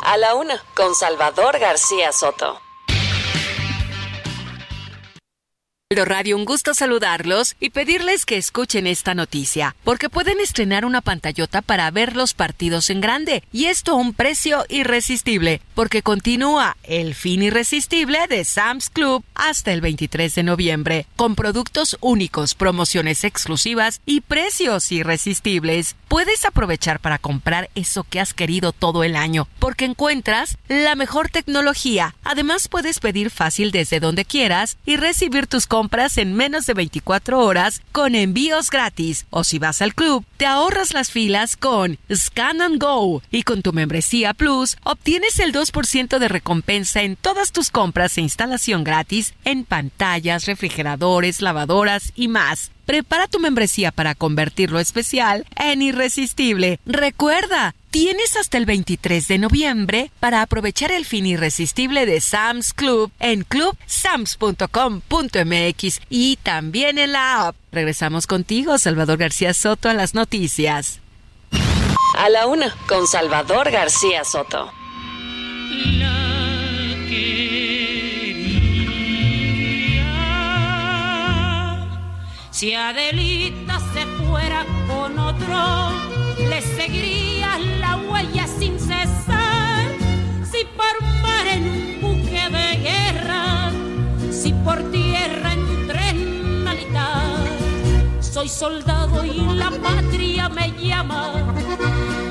A 0.04 0.18
la 0.18 0.34
una, 0.34 0.62
con 0.74 0.94
Salvador 0.94 1.58
García 1.58 2.12
Soto. 2.12 2.60
Radio, 5.92 6.36
un 6.36 6.44
gusto 6.44 6.72
saludarlos 6.72 7.56
y 7.58 7.70
pedirles 7.70 8.24
que 8.24 8.36
escuchen 8.36 8.86
esta 8.86 9.12
noticia, 9.12 9.74
porque 9.82 10.08
pueden 10.08 10.38
estrenar 10.38 10.84
una 10.84 11.00
pantallota 11.00 11.62
para 11.62 11.90
ver 11.90 12.14
los 12.14 12.32
partidos 12.32 12.90
en 12.90 13.00
grande, 13.00 13.42
y 13.52 13.64
esto 13.64 13.90
a 13.90 13.94
un 13.96 14.14
precio 14.14 14.64
irresistible, 14.68 15.60
porque 15.74 16.02
continúa 16.02 16.76
el 16.84 17.16
fin 17.16 17.42
irresistible 17.42 18.28
de 18.28 18.44
Sam's 18.44 18.88
Club 18.88 19.24
hasta 19.34 19.72
el 19.72 19.80
23 19.80 20.32
de 20.32 20.42
noviembre, 20.44 21.06
con 21.16 21.34
productos 21.34 21.96
únicos, 22.00 22.54
promociones 22.54 23.24
exclusivas 23.24 24.00
y 24.06 24.20
precios 24.20 24.92
irresistibles. 24.92 25.96
Puedes 26.06 26.44
aprovechar 26.44 27.00
para 27.00 27.18
comprar 27.18 27.68
eso 27.74 28.04
que 28.04 28.20
has 28.20 28.32
querido 28.32 28.70
todo 28.70 29.02
el 29.02 29.16
año, 29.16 29.48
porque 29.58 29.86
encuentras 29.86 30.56
la 30.68 30.94
mejor 30.94 31.30
tecnología. 31.30 32.14
Además, 32.22 32.68
puedes 32.68 33.00
pedir 33.00 33.30
fácil 33.30 33.72
desde 33.72 33.98
donde 33.98 34.24
quieras 34.24 34.76
y 34.86 34.96
recibir 34.96 35.48
tus 35.48 35.66
compras 35.66 35.79
compras 35.80 36.18
en 36.18 36.34
menos 36.34 36.66
de 36.66 36.74
24 36.74 37.38
horas 37.40 37.80
con 37.90 38.14
envíos 38.14 38.68
gratis. 38.68 39.24
O 39.30 39.44
si 39.44 39.58
vas 39.58 39.80
al 39.80 39.94
club, 39.94 40.26
te 40.36 40.44
ahorras 40.44 40.92
las 40.92 41.10
filas 41.10 41.56
con 41.56 41.98
Scan 42.14 42.60
and 42.60 42.78
Go 42.78 43.22
y 43.30 43.44
con 43.44 43.62
tu 43.62 43.72
membresía 43.72 44.34
Plus 44.34 44.76
obtienes 44.84 45.38
el 45.38 45.54
2% 45.54 46.18
de 46.18 46.28
recompensa 46.28 47.00
en 47.00 47.16
todas 47.16 47.52
tus 47.52 47.70
compras 47.70 48.18
e 48.18 48.20
instalación 48.20 48.84
gratis 48.84 49.32
en 49.46 49.64
pantallas, 49.64 50.44
refrigeradores, 50.44 51.40
lavadoras 51.40 52.12
y 52.14 52.28
más. 52.28 52.72
Prepara 52.90 53.28
tu 53.28 53.38
membresía 53.38 53.92
para 53.92 54.16
convertirlo 54.16 54.80
especial 54.80 55.46
en 55.54 55.80
irresistible. 55.80 56.80
Recuerda, 56.84 57.76
tienes 57.92 58.36
hasta 58.36 58.58
el 58.58 58.66
23 58.66 59.28
de 59.28 59.38
noviembre 59.38 60.10
para 60.18 60.42
aprovechar 60.42 60.90
el 60.90 61.04
fin 61.04 61.24
irresistible 61.24 62.04
de 62.04 62.20
Sam's 62.20 62.72
Club 62.72 63.12
en 63.20 63.44
clubsams.com.mx 63.44 66.00
y 66.10 66.36
también 66.42 66.98
en 66.98 67.12
la 67.12 67.46
app. 67.46 67.56
Regresamos 67.70 68.26
contigo, 68.26 68.76
Salvador 68.76 69.18
García 69.18 69.54
Soto, 69.54 69.88
a 69.88 69.94
las 69.94 70.14
noticias. 70.14 70.98
A 72.18 72.28
la 72.28 72.48
una, 72.48 72.74
con 72.88 73.06
Salvador 73.06 73.70
García 73.70 74.24
Soto. 74.24 74.72
Si 82.60 82.74
Adelita 82.74 83.80
se 83.94 84.04
fuera 84.22 84.66
con 84.86 85.18
otro, 85.18 85.92
le 86.46 86.60
seguiría 86.60 87.58
la 87.58 87.96
huella 87.96 88.46
sin 88.46 88.78
cesar. 88.78 89.86
Si 90.44 90.66
por 90.76 91.08
mar 91.22 91.46
en 91.46 91.62
un 91.62 92.00
buque 92.02 92.50
de 92.50 92.76
guerra, 92.82 93.70
si 94.30 94.52
por 94.52 94.76
tierra 94.90 95.54
en 95.54 95.60
un 95.60 95.86
tren 95.86 96.62
militar, 96.62 97.38
soy 98.20 98.50
soldado 98.50 99.24
y 99.24 99.40
la 99.56 99.70
patria 99.70 100.50
me 100.50 100.70
llama 100.72 101.32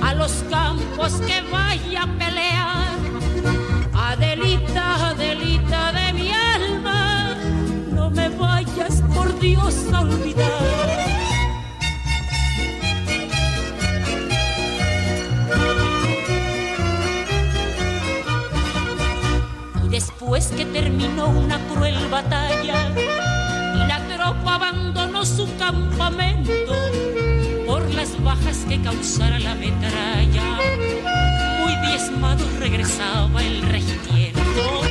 a 0.04 0.13
los 0.13 0.44
campos 0.48 1.13
que 1.26 1.42
vaya 1.52 2.04
a 2.04 2.18
pelear. 2.20 2.89
Adelita, 3.96 5.10
Adelita 5.10 5.92
de 5.92 6.09
Dios 9.39 9.75
a 9.93 10.02
olvidar. 10.02 10.52
Y 19.84 19.88
después 19.88 20.47
que 20.47 20.65
terminó 20.65 21.30
una 21.30 21.58
cruel 21.67 21.95
batalla 22.10 22.75
y 23.75 23.88
la 23.88 23.99
tropa 24.13 24.56
abandonó 24.56 25.23
su 25.23 25.47
campamento 25.58 26.75
por 27.65 27.89
las 27.93 28.21
bajas 28.21 28.65
que 28.67 28.82
causara 28.82 29.39
la 29.39 29.56
metralla, 29.56 30.60
muy 31.62 31.88
diezmado 31.88 32.43
regresaba 32.60 33.41
el 33.41 33.62
regimiento 33.62 34.88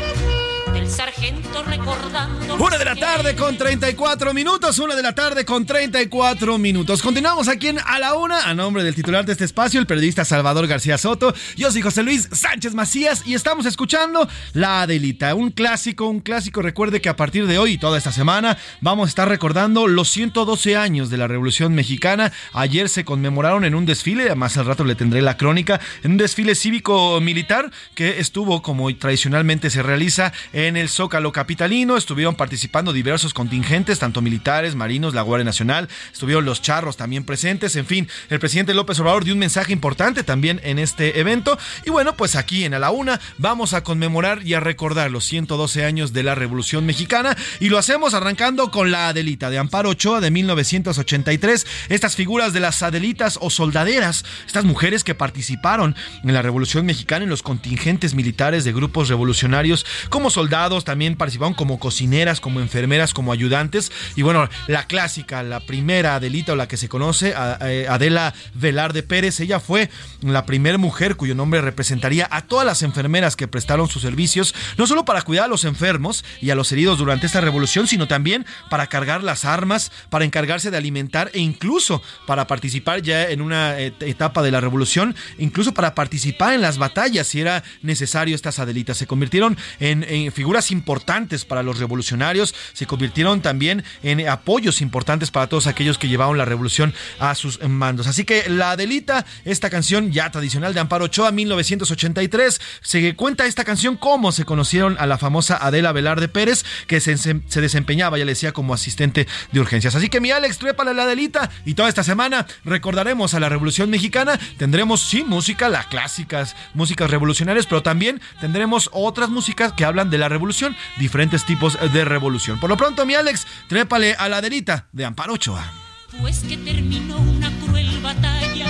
sargento 0.88 1.62
recordando. 1.64 2.57
Una 2.57 2.79
de 2.79 2.85
la 2.85 2.96
tarde 2.96 3.37
con 3.37 3.57
34 3.57 4.33
minutos, 4.33 4.79
una 4.79 4.94
de 4.94 5.03
la 5.03 5.14
tarde 5.14 5.44
con 5.44 5.66
34 5.66 6.59
minutos. 6.59 7.03
Continuamos 7.03 7.48
aquí 7.48 7.68
en 7.68 7.79
A 7.79 7.98
la 7.98 8.14
Una, 8.14 8.48
a 8.48 8.55
nombre 8.55 8.83
del 8.83 8.94
titular 8.94 9.24
de 9.24 9.33
este 9.33 9.44
espacio, 9.44 9.81
el 9.81 9.87
periodista 9.87 10.24
Salvador 10.24 10.66
García 10.66 10.96
Soto. 10.96 11.35
Yo 11.57 11.70
soy 11.70 11.83
José 11.83 12.03
Luis 12.03 12.29
Sánchez 12.33 12.74
Macías 12.74 13.22
y 13.27 13.35
estamos 13.35 13.66
escuchando 13.66 14.29
La 14.55 14.83
Adelita, 14.83 15.35
un 15.35 15.51
clásico, 15.51 16.07
un 16.07 16.20
clásico. 16.20 16.62
Recuerde 16.62 17.01
que 17.01 17.09
a 17.09 17.16
partir 17.16 17.46
de 17.46 17.59
hoy 17.59 17.72
y 17.72 17.79
toda 17.79 17.98
esta 17.98 18.12
semana 18.12 18.57
vamos 18.81 19.07
a 19.07 19.11
estar 19.11 19.29
recordando 19.29 19.87
los 19.88 20.09
112 20.09 20.77
años 20.77 21.11
de 21.11 21.18
la 21.18 21.29
Revolución 21.29 21.74
Mexicana. 21.74 22.33
Ayer 22.53 22.88
se 22.88 23.05
conmemoraron 23.05 23.64
en 23.64 23.74
un 23.74 23.85
desfile, 23.85 24.35
más 24.35 24.57
al 24.57 24.66
rato 24.66 24.85
le 24.85 24.94
tendré 24.94 25.20
la 25.20 25.37
crónica, 25.37 25.81
en 26.03 26.12
un 26.12 26.16
desfile 26.16 26.55
cívico-militar 26.55 27.70
que 27.94 28.20
estuvo 28.20 28.62
como 28.62 28.94
tradicionalmente 28.96 29.70
se 29.70 29.83
realiza 29.83 30.33
en 30.53 30.77
el 30.78 30.88
Zócalo 30.88 31.32
Capitalino. 31.32 31.96
Estuvieron 31.96 32.34
participando 32.34 32.92
diversos 32.92 33.34
contingentes, 33.34 33.98
tanto 33.98 34.22
militares, 34.22 34.74
marinos, 34.74 35.14
la 35.14 35.22
Guardia 35.22 35.44
Nacional, 35.44 35.88
estuvieron 36.12 36.44
los 36.44 36.62
charros 36.62 36.96
también 36.96 37.24
presentes. 37.24 37.76
En 37.76 37.86
fin, 37.86 38.08
el 38.30 38.38
presidente 38.38 38.74
López 38.74 38.98
Obrador 39.00 39.24
dio 39.24 39.34
un 39.34 39.38
mensaje 39.38 39.72
importante 39.72 40.22
también 40.22 40.60
en 40.64 40.78
este 40.78 41.20
evento. 41.20 41.58
Y 41.84 41.90
bueno, 41.90 42.16
pues 42.16 42.36
aquí 42.36 42.64
en 42.64 42.74
A 42.74 42.78
la 42.78 42.90
Una 42.90 43.20
vamos 43.36 43.74
a 43.74 43.82
conmemorar 43.82 44.46
y 44.46 44.54
a 44.54 44.60
recordar 44.60 45.10
los 45.10 45.24
112 45.24 45.84
años 45.84 46.12
de 46.12 46.22
la 46.22 46.34
Revolución 46.34 46.86
Mexicana. 46.86 47.36
Y 47.60 47.68
lo 47.68 47.78
hacemos 47.78 48.14
arrancando 48.14 48.70
con 48.70 48.90
la 48.90 49.08
Adelita 49.08 49.50
de 49.50 49.58
Amparo 49.58 49.90
Ochoa 49.90 50.20
de 50.20 50.30
1983. 50.30 51.66
Estas 51.88 52.16
figuras 52.16 52.52
de 52.52 52.60
las 52.60 52.82
Adelitas 52.82 53.38
o 53.40 53.50
soldaderas, 53.50 54.24
estas 54.46 54.64
mujeres 54.64 55.04
que 55.04 55.14
participaron 55.14 55.96
en 56.22 56.34
la 56.34 56.42
Revolución 56.42 56.86
Mexicana 56.86 57.24
en 57.24 57.30
los 57.30 57.42
contingentes 57.42 58.14
militares 58.14 58.64
de 58.64 58.72
grupos 58.72 59.08
revolucionarios 59.08 59.86
como 60.08 60.30
soldados, 60.30 60.48
también 60.85 61.16
participaron 61.16 61.54
como 61.54 61.78
cocineras, 61.78 62.40
como 62.40 62.61
enfermeras, 62.61 63.14
como 63.14 63.33
ayudantes. 63.33 63.90
Y 64.16 64.22
bueno, 64.22 64.48
la 64.66 64.87
clásica, 64.87 65.42
la 65.42 65.61
primera 65.61 66.16
Adelita 66.16 66.52
o 66.52 66.57
la 66.57 66.68
que 66.68 66.76
se 66.76 66.88
conoce, 66.88 67.35
eh, 67.62 67.87
Adela 67.88 68.35
Velarde 68.54 69.02
Pérez, 69.02 69.40
ella 69.40 69.61
fue 69.61 69.90
la 70.22 70.46
primera 70.46 70.78
mujer 70.78 71.16
cuyo 71.16 71.35
nombre 71.35 71.61
representaría 71.61 72.28
a 72.31 72.42
todas 72.42 72.66
las 72.66 72.83
enfermeras 72.83 73.37
que 73.37 73.48
prestaron 73.48 73.88
sus 73.88 74.02
servicios, 74.02 74.54
no 74.76 74.87
solo 74.87 75.04
para 75.04 75.22
cuidar 75.22 75.46
a 75.46 75.48
los 75.48 75.64
enfermos 75.64 76.24
y 76.40 76.50
a 76.50 76.54
los 76.54 76.70
heridos 76.72 76.98
durante 76.98 77.26
esta 77.26 77.40
revolución, 77.40 77.87
sino 77.87 78.09
también 78.09 78.46
para 78.70 78.87
cargar 78.87 79.22
las 79.22 79.44
armas, 79.44 79.90
para 80.11 80.24
encargarse 80.24 80.70
de 80.70 80.76
alimentar 80.76 81.31
e 81.35 81.40
incluso 81.40 82.02
para 82.26 82.46
participar 82.46 83.02
ya 83.02 83.31
en 83.31 83.40
una 83.40 83.78
etapa 83.78 84.42
de 84.42 84.50
la 84.50 84.61
revolución, 84.61 85.14
incluso 85.38 85.72
para 85.74 85.94
participar 85.94 86.54
en 86.54 86.62
las 86.62 86.78
batallas 86.78 87.26
si 87.28 87.40
era 87.40 87.62
necesario 87.83 88.35
estas 88.35 88.59
Adelitas. 88.59 88.96
Se 88.96 89.07
convirtieron 89.07 89.57
en, 89.81 90.04
en 90.04 90.33
figuras 90.33 90.58
importantes 90.71 91.44
para 91.44 91.62
los 91.62 91.79
revolucionarios, 91.79 92.55
se 92.73 92.87
convirtieron 92.87 93.40
también 93.40 93.85
en 94.03 94.29
apoyos 94.29 94.81
importantes 94.81 95.31
para 95.31 95.47
todos 95.47 95.66
aquellos 95.66 95.99
que 95.99 96.09
llevaron 96.09 96.38
la 96.38 96.44
revolución 96.44 96.94
a 97.18 97.35
sus 97.35 97.62
mandos. 97.62 98.07
Así 98.07 98.25
que 98.25 98.49
la 98.49 98.73
Adelita, 98.73 99.25
esta 99.44 99.71
canción 99.71 100.12
ya 100.12 100.31
tradicional 100.31 100.75
de 100.75 100.81
Amparo 100.81 101.07
Ochoa, 101.07 101.33
1983, 101.33 102.61
se 102.81 103.14
cuenta 103.14 103.47
esta 103.47 103.64
canción 103.64 103.97
cómo 103.97 104.33
se 104.33 104.44
conocieron 104.44 104.97
a 104.99 105.07
la 105.07 105.18
famosa 105.18 105.59
Adela 105.61 105.92
Velarde 105.92 106.29
Pérez, 106.29 106.64
que 106.87 107.01
se, 107.01 107.16
se 107.16 107.61
desempeñaba, 107.61 108.18
ya 108.18 108.25
le 108.25 108.33
decía, 108.33 108.53
como 108.53 108.75
asistente 108.75 109.27
de 109.53 109.61
urgencias. 109.61 109.94
Así 109.94 110.09
que 110.09 110.21
mi 110.21 110.31
Alex, 110.31 110.59
trépale 110.59 110.94
la 110.94 111.05
Adelita 111.05 111.51
y 111.64 111.75
toda 111.75 111.88
esta 111.88 112.03
semana 112.03 112.47
recordaremos 112.64 113.35
a 113.35 113.40
la 113.40 113.49
Revolución 113.49 113.90
Mexicana. 113.90 114.38
Tendremos, 114.57 115.03
sí, 115.03 115.25
música, 115.25 115.68
las 115.68 115.87
clásicas 115.87 116.57
músicas 116.75 117.11
revolucionarias, 117.11 117.66
pero 117.66 117.83
también 117.83 118.21
tendremos 118.40 118.90
otras 118.92 119.29
músicas 119.29 119.73
que 119.73 119.85
hablan 119.85 120.11
de 120.11 120.18
la 120.18 120.29
revolución, 120.29 120.47
diferentes 120.96 121.44
tipos 121.44 121.78
de 121.92 122.04
revolución. 122.04 122.58
Por 122.58 122.70
lo 122.70 122.76
pronto, 122.76 123.04
mi 123.06 123.14
Alex, 123.14 123.46
trépale 123.68 124.14
a 124.14 124.28
la 124.28 124.38
Adelita 124.38 124.88
de 124.92 125.04
Amparo 125.04 125.34
Ochoa. 125.34 125.72
Pues 126.20 126.40
que 126.40 126.56
terminó 126.56 127.18
una 127.18 127.50
cruel 127.64 128.00
batalla 128.00 128.66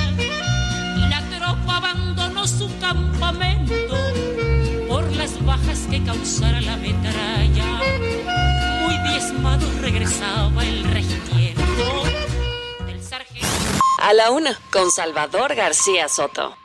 y 0.96 1.08
la 1.08 1.22
tropa 1.30 1.76
abandonó 1.76 2.46
su 2.46 2.68
campamento 2.80 3.96
por 4.88 5.10
las 5.16 5.44
bajas 5.44 5.86
que 5.90 6.02
causara 6.02 6.60
la 6.60 6.76
metralla. 6.76 7.80
Muy 8.82 9.10
diezmado 9.10 9.66
regresaba 9.80 10.64
el 10.64 10.84
regimiento 10.84 12.04
del 12.86 13.02
sargento. 13.02 13.48
A 14.02 14.12
la 14.12 14.30
una, 14.30 14.58
con 14.72 14.90
Salvador 14.90 15.54
García 15.54 16.08
Soto. 16.08 16.56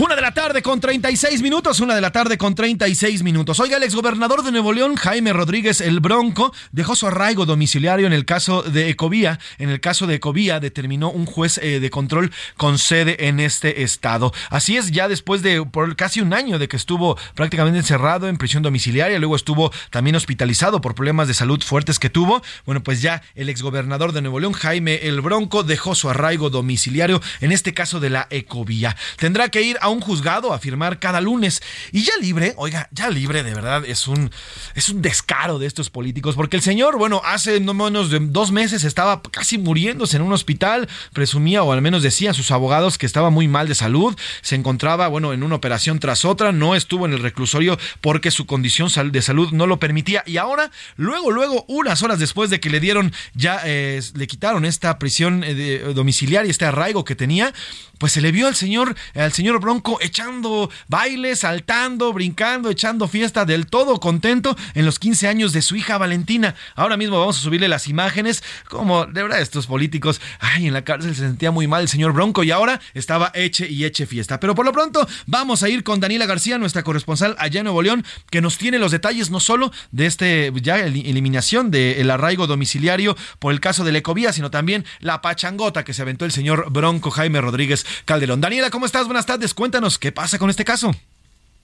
Una 0.00 0.16
de 0.16 0.22
la 0.22 0.32
tarde 0.32 0.62
con 0.62 0.80
36 0.80 1.42
minutos, 1.42 1.78
una 1.80 1.94
de 1.94 2.00
la 2.00 2.10
tarde 2.10 2.38
con 2.38 2.54
36 2.54 3.22
minutos. 3.22 3.60
Oiga, 3.60 3.76
el 3.76 3.82
exgobernador 3.82 4.42
de 4.42 4.50
Nuevo 4.50 4.72
León, 4.72 4.96
Jaime 4.96 5.34
Rodríguez 5.34 5.82
el 5.82 6.00
Bronco, 6.00 6.54
dejó 6.72 6.96
su 6.96 7.06
arraigo 7.06 7.44
domiciliario 7.44 8.06
en 8.06 8.14
el 8.14 8.24
caso 8.24 8.62
de 8.62 8.88
Ecovía. 8.88 9.38
En 9.58 9.68
el 9.68 9.78
caso 9.80 10.06
de 10.06 10.14
Ecovía 10.14 10.58
determinó 10.58 11.10
un 11.10 11.26
juez 11.26 11.58
eh, 11.58 11.80
de 11.80 11.90
control 11.90 12.32
con 12.56 12.78
sede 12.78 13.28
en 13.28 13.40
este 13.40 13.82
estado. 13.82 14.32
Así 14.48 14.78
es, 14.78 14.90
ya 14.90 15.06
después 15.06 15.42
de 15.42 15.62
casi 15.96 16.22
un 16.22 16.32
año 16.32 16.58
de 16.58 16.66
que 16.66 16.78
estuvo 16.78 17.18
prácticamente 17.34 17.78
encerrado 17.78 18.26
en 18.26 18.38
prisión 18.38 18.62
domiciliaria, 18.62 19.18
luego 19.18 19.36
estuvo 19.36 19.70
también 19.90 20.16
hospitalizado 20.16 20.80
por 20.80 20.94
problemas 20.94 21.28
de 21.28 21.34
salud 21.34 21.62
fuertes 21.62 21.98
que 21.98 22.08
tuvo. 22.08 22.42
Bueno, 22.64 22.82
pues 22.82 23.02
ya 23.02 23.20
el 23.34 23.50
exgobernador 23.50 24.12
de 24.12 24.22
Nuevo 24.22 24.40
León, 24.40 24.54
Jaime 24.54 25.06
el 25.06 25.20
Bronco, 25.20 25.62
dejó 25.62 25.94
su 25.94 26.08
arraigo 26.08 26.48
domiciliario 26.48 27.20
en 27.42 27.52
este 27.52 27.74
caso 27.74 28.00
de 28.00 28.08
la 28.08 28.28
Ecovía. 28.30 28.96
Tendrá 29.18 29.50
que 29.50 29.60
ir 29.60 29.76
a 29.82 29.89
un 29.90 30.00
juzgado 30.00 30.52
a 30.52 30.58
firmar 30.58 30.98
cada 30.98 31.20
lunes. 31.20 31.62
Y 31.92 32.02
ya 32.02 32.12
libre, 32.20 32.54
oiga, 32.56 32.88
ya 32.92 33.10
libre 33.10 33.42
de 33.42 33.54
verdad 33.54 33.84
es 33.86 34.08
un, 34.08 34.30
es 34.74 34.88
un 34.88 35.02
descaro 35.02 35.58
de 35.58 35.66
estos 35.66 35.90
políticos, 35.90 36.34
porque 36.34 36.56
el 36.56 36.62
señor, 36.62 36.98
bueno, 36.98 37.22
hace 37.24 37.60
no 37.60 37.74
menos 37.74 38.10
de 38.10 38.18
dos 38.20 38.52
meses 38.52 38.84
estaba 38.84 39.22
casi 39.22 39.58
muriéndose 39.58 40.16
en 40.16 40.22
un 40.22 40.32
hospital, 40.32 40.88
presumía 41.12 41.62
o 41.62 41.72
al 41.72 41.82
menos 41.82 42.02
decían 42.02 42.34
sus 42.34 42.50
abogados 42.50 42.98
que 42.98 43.06
estaba 43.06 43.30
muy 43.30 43.48
mal 43.48 43.68
de 43.68 43.74
salud, 43.74 44.16
se 44.42 44.54
encontraba, 44.54 45.08
bueno, 45.08 45.32
en 45.32 45.42
una 45.42 45.56
operación 45.56 45.98
tras 45.98 46.24
otra, 46.24 46.52
no 46.52 46.74
estuvo 46.74 47.06
en 47.06 47.12
el 47.12 47.20
reclusorio 47.20 47.78
porque 48.00 48.30
su 48.30 48.46
condición 48.46 48.90
de 49.10 49.22
salud 49.22 49.50
no 49.52 49.66
lo 49.66 49.78
permitía 49.78 50.22
y 50.26 50.36
ahora, 50.36 50.70
luego, 50.96 51.30
luego, 51.30 51.64
unas 51.68 52.02
horas 52.02 52.18
después 52.18 52.50
de 52.50 52.60
que 52.60 52.70
le 52.70 52.80
dieron, 52.80 53.12
ya 53.34 53.60
eh, 53.64 54.00
le 54.14 54.26
quitaron 54.26 54.64
esta 54.64 54.98
prisión 54.98 55.42
eh, 55.44 55.92
domiciliaria, 55.94 56.50
este 56.50 56.64
arraigo 56.64 57.04
que 57.04 57.14
tenía, 57.14 57.52
pues 57.98 58.12
se 58.12 58.20
le 58.20 58.32
vio 58.32 58.46
al 58.46 58.54
señor, 58.54 58.96
al 59.14 59.32
señor 59.32 59.60
Bronco 59.60 59.79
echando 60.00 60.70
baile, 60.88 61.36
saltando, 61.36 62.12
brincando, 62.12 62.70
echando 62.70 63.08
fiesta 63.08 63.44
del 63.44 63.66
todo 63.66 64.00
contento 64.00 64.56
en 64.74 64.84
los 64.84 64.98
15 64.98 65.28
años 65.28 65.52
de 65.52 65.62
su 65.62 65.76
hija 65.76 65.98
Valentina. 65.98 66.54
Ahora 66.74 66.96
mismo 66.96 67.18
vamos 67.18 67.38
a 67.38 67.40
subirle 67.40 67.68
las 67.68 67.88
imágenes, 67.88 68.42
como 68.68 69.06
de 69.06 69.22
verdad 69.22 69.40
estos 69.40 69.66
políticos, 69.66 70.20
ay, 70.40 70.66
en 70.66 70.72
la 70.72 70.84
cárcel 70.84 71.14
se 71.14 71.22
sentía 71.22 71.50
muy 71.50 71.66
mal 71.66 71.82
el 71.82 71.88
señor 71.88 72.12
Bronco 72.12 72.42
y 72.42 72.50
ahora 72.50 72.80
estaba 72.94 73.30
eche 73.34 73.68
y 73.68 73.84
eche 73.84 74.06
fiesta. 74.06 74.40
Pero 74.40 74.54
por 74.54 74.66
lo 74.66 74.72
pronto 74.72 75.06
vamos 75.26 75.62
a 75.62 75.68
ir 75.68 75.82
con 75.84 76.00
Daniela 76.00 76.26
García, 76.26 76.58
nuestra 76.58 76.82
corresponsal 76.82 77.36
allá 77.38 77.60
en 77.60 77.64
Nuevo 77.64 77.82
León, 77.82 78.04
que 78.30 78.40
nos 78.40 78.58
tiene 78.58 78.78
los 78.78 78.92
detalles 78.92 79.30
no 79.30 79.40
solo 79.40 79.72
de 79.92 80.06
este 80.06 80.52
ya 80.60 80.78
eliminación 80.80 81.70
del 81.70 82.10
arraigo 82.10 82.46
domiciliario 82.46 83.16
por 83.38 83.52
el 83.52 83.60
caso 83.60 83.84
de 83.84 83.92
la 83.92 84.00
sino 84.32 84.50
también 84.50 84.84
la 84.98 85.20
pachangota 85.22 85.84
que 85.84 85.94
se 85.94 86.02
aventó 86.02 86.24
el 86.24 86.32
señor 86.32 86.70
Bronco 86.70 87.10
Jaime 87.10 87.40
Rodríguez 87.40 87.86
Calderón. 88.04 88.40
Daniela, 88.40 88.70
¿cómo 88.70 88.86
estás? 88.86 89.06
Buenas 89.06 89.26
tardes. 89.26 89.54
Cuéntanos 89.60 89.98
qué 89.98 90.10
pasa 90.10 90.38
con 90.38 90.48
este 90.48 90.64
caso. 90.64 90.90